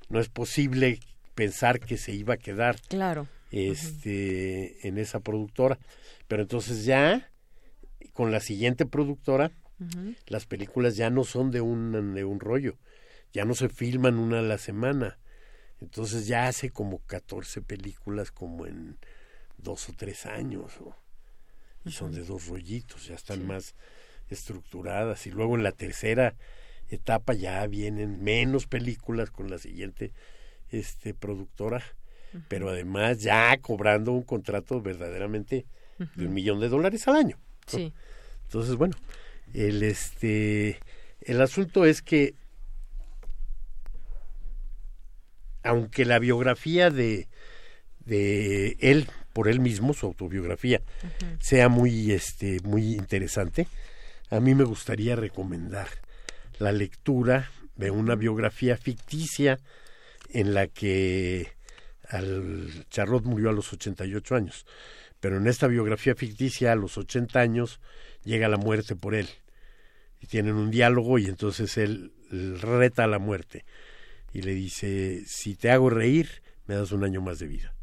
no 0.09 0.21
es 0.21 0.29
posible 0.29 1.01
pensar 1.35 1.81
que 1.81 1.97
se 1.97 2.13
iba 2.13 2.35
a 2.35 2.39
quedar 2.39 2.81
claro. 2.89 3.27
este 3.51 4.87
en 4.87 4.99
esa 4.99 5.21
productora. 5.21 5.79
Pero 6.29 6.43
entonces 6.43 6.85
ya 6.85 7.31
con 8.13 8.33
la 8.33 8.41
siguiente 8.41 8.87
productora 8.87 9.51
las 10.27 10.47
películas 10.47 10.97
ya 10.97 11.11
no 11.11 11.23
son 11.23 11.51
de 11.51 11.61
un 11.61 12.15
de 12.15 12.25
un 12.25 12.41
rollo 12.41 12.79
ya 13.37 13.45
no 13.45 13.55
se 13.55 13.69
filman 13.69 14.19
una 14.19 14.39
a 14.39 14.43
la 14.43 14.57
semana. 14.57 15.19
Entonces 15.83 16.27
ya 16.27 16.49
hace 16.49 16.71
como 16.71 17.01
14 17.01 17.61
películas 17.61 18.31
como 18.31 18.67
en 18.67 18.97
dos 19.59 19.89
o 19.89 19.93
tres 19.93 20.27
años 20.27 20.73
y 21.85 21.93
son 21.93 22.13
de 22.13 22.25
dos 22.25 22.49
rollitos 22.49 23.07
ya 23.07 23.15
están 23.15 23.47
más 23.47 23.75
estructuradas. 24.29 25.27
Y 25.27 25.31
luego 25.31 25.57
en 25.57 25.63
la 25.63 25.73
tercera 25.73 26.35
etapa 26.89 27.33
ya 27.33 27.67
vienen 27.67 28.23
menos 28.23 28.67
películas 28.67 29.31
con 29.31 29.51
la 29.51 29.59
siguiente 29.59 30.13
este 30.71 31.15
productora, 31.15 31.83
pero 32.49 32.69
además 32.69 33.21
ya 33.21 33.57
cobrando 33.59 34.13
un 34.13 34.23
contrato 34.23 34.81
verdaderamente 34.83 35.65
de 36.17 36.27
un 36.27 36.35
millón 36.35 36.61
de 36.61 36.69
dólares 36.69 37.07
al 37.09 37.17
año. 37.17 37.39
Sí. 37.67 37.93
Entonces, 38.43 38.77
bueno, 38.77 38.97
el 39.55 39.83
este 39.83 40.81
el 41.21 41.41
asunto 41.41 41.85
es 41.85 42.03
que 42.03 42.35
aunque 45.63 46.05
la 46.05 46.19
biografía 46.19 46.91
de 46.91 47.29
de 48.05 48.77
él 48.81 49.09
por 49.37 49.49
él 49.49 49.61
mismo, 49.61 49.93
su 49.93 50.07
autobiografía, 50.07 50.81
sea 51.41 51.69
muy 51.69 52.11
este 52.11 52.59
muy 52.65 52.95
interesante, 52.95 53.69
a 54.31 54.41
mí 54.41 54.55
me 54.55 54.65
gustaría 54.65 55.15
recomendar 55.15 55.89
la 56.59 56.73
lectura 56.73 57.51
de 57.75 57.91
una 57.91 58.15
biografía 58.15 58.79
ficticia 58.79 59.59
en 60.31 60.55
la 60.55 60.69
que 60.69 61.53
al 62.09 62.87
Charrot 62.89 63.25
murió 63.25 63.51
a 63.51 63.53
los 63.53 63.75
88 63.75 64.37
años, 64.37 64.65
pero 65.21 65.37
en 65.37 65.49
esta 65.49 65.67
biografía 65.67 66.15
ficticia 66.15 66.73
a 66.73 66.77
los 66.77 66.97
80 66.97 67.39
años 67.39 67.79
llega 68.25 68.49
la 68.49 68.57
muerte 68.57 68.97
por 68.97 69.15
él. 69.15 69.29
Y 70.19 70.29
tienen 70.29 70.55
un 70.55 70.71
diálogo 70.71 71.19
y 71.19 71.27
entonces 71.27 71.77
él, 71.77 72.15
reta 72.31 73.05
a 73.05 73.07
la 73.07 73.19
muerte 73.19 73.67
y 74.33 74.41
le 74.41 74.55
dice 74.55 75.25
si 75.27 75.57
te 75.57 75.71
hago 75.71 75.91
reír 75.91 76.43
me 76.67 76.75
das 76.75 76.91
un 76.91 77.05
año 77.05 77.21
más 77.21 77.39
de 77.39 77.47
vida 77.47 77.76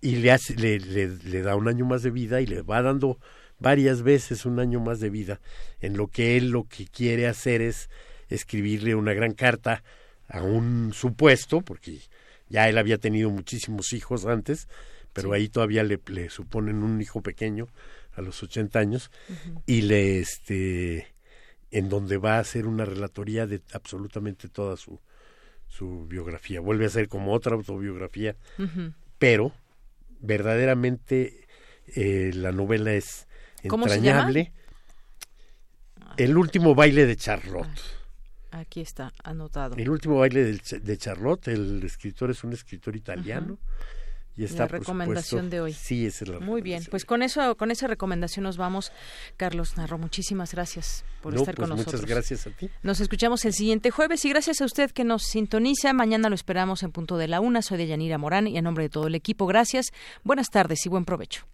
y 0.00 0.16
le, 0.16 0.30
hace, 0.30 0.54
le, 0.54 0.78
le 0.78 1.42
da 1.42 1.56
un 1.56 1.68
año 1.68 1.84
más 1.84 2.02
de 2.02 2.10
vida 2.10 2.40
y 2.40 2.46
le 2.46 2.62
va 2.62 2.82
dando 2.82 3.18
varias 3.58 4.02
veces 4.02 4.46
un 4.46 4.60
año 4.60 4.80
más 4.80 5.00
de 5.00 5.10
vida, 5.10 5.40
en 5.80 5.96
lo 5.96 6.08
que 6.08 6.36
él 6.36 6.50
lo 6.50 6.64
que 6.64 6.86
quiere 6.86 7.26
hacer 7.26 7.60
es 7.60 7.90
escribirle 8.28 8.94
una 8.94 9.14
gran 9.14 9.32
carta 9.32 9.82
a 10.28 10.42
un 10.42 10.92
supuesto, 10.92 11.62
porque 11.62 12.00
ya 12.48 12.68
él 12.68 12.78
había 12.78 12.98
tenido 12.98 13.30
muchísimos 13.30 13.92
hijos 13.92 14.26
antes, 14.26 14.68
pero 15.12 15.32
ahí 15.32 15.48
todavía 15.48 15.82
le, 15.82 16.00
le, 16.06 16.30
suponen 16.30 16.82
un 16.82 17.00
hijo 17.00 17.22
pequeño 17.22 17.66
a 18.12 18.22
los 18.22 18.42
80 18.42 18.78
años 18.78 19.10
y 19.66 19.82
le 19.82 20.20
este 20.20 21.14
en 21.70 21.88
donde 21.88 22.16
va 22.16 22.36
a 22.36 22.40
hacer 22.40 22.66
una 22.66 22.84
relatoría 22.84 23.46
de 23.46 23.60
absolutamente 23.72 24.48
toda 24.48 24.76
su 24.76 25.00
su 25.66 26.06
biografía. 26.06 26.60
Vuelve 26.60 26.86
a 26.86 26.90
ser 26.90 27.08
como 27.08 27.32
otra 27.32 27.54
autobiografía, 27.54 28.36
pero 29.18 29.52
verdaderamente 30.20 31.46
eh, 31.94 32.32
la 32.34 32.52
novela 32.52 32.92
es 32.92 33.26
entrañable. 33.62 34.52
El 36.16 36.36
último 36.36 36.74
baile 36.74 37.06
de 37.06 37.16
Charlotte. 37.16 37.68
Ah, 38.50 38.60
aquí 38.60 38.80
está 38.80 39.12
anotado. 39.22 39.76
El 39.76 39.90
último 39.90 40.18
baile 40.18 40.44
de, 40.44 40.80
de 40.80 40.98
Charlotte, 40.98 41.48
el 41.48 41.82
escritor 41.84 42.30
es 42.30 42.42
un 42.44 42.52
escritor 42.52 42.96
italiano. 42.96 43.58
Y 44.38 44.44
está, 44.44 44.62
la 44.62 44.68
recomendación 44.68 45.50
de 45.50 45.60
hoy. 45.60 45.72
Sí, 45.72 46.06
esa 46.06 46.24
es 46.24 46.30
la 46.30 46.38
Muy 46.38 46.62
bien, 46.62 46.84
pues 46.88 47.04
con 47.04 47.22
eso, 47.22 47.56
con 47.56 47.72
esa 47.72 47.88
recomendación 47.88 48.44
nos 48.44 48.56
vamos. 48.56 48.92
Carlos 49.36 49.76
Narro, 49.76 49.98
muchísimas 49.98 50.52
gracias 50.52 51.04
por 51.20 51.34
estar 51.34 51.56
pues 51.56 51.68
con 51.68 51.76
nosotros. 51.76 52.02
Muchas 52.02 52.08
gracias 52.08 52.46
a 52.46 52.50
ti. 52.50 52.70
Nos 52.84 53.00
escuchamos 53.00 53.44
el 53.44 53.52
siguiente 53.52 53.90
jueves 53.90 54.24
y 54.24 54.28
gracias 54.28 54.60
a 54.60 54.64
usted 54.64 54.92
que 54.92 55.02
nos 55.02 55.24
sintoniza. 55.24 55.92
Mañana 55.92 56.28
lo 56.28 56.36
esperamos 56.36 56.84
en 56.84 56.92
punto 56.92 57.16
de 57.16 57.26
la 57.26 57.40
una. 57.40 57.62
Soy 57.62 57.78
de 57.78 57.88
Yanira 57.88 58.16
Morán 58.16 58.46
y 58.46 58.56
en 58.56 58.62
nombre 58.62 58.84
de 58.84 58.90
todo 58.90 59.08
el 59.08 59.16
equipo, 59.16 59.46
gracias. 59.46 59.88
Buenas 60.22 60.50
tardes 60.50 60.86
y 60.86 60.88
buen 60.88 61.04
provecho. 61.04 61.44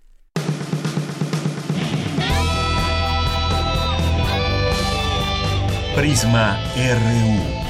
Prisma 5.96 6.58
RU. 6.76 7.64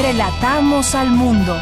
Relatamos 0.00 0.94
al 0.94 1.10
mundo. 1.10 1.60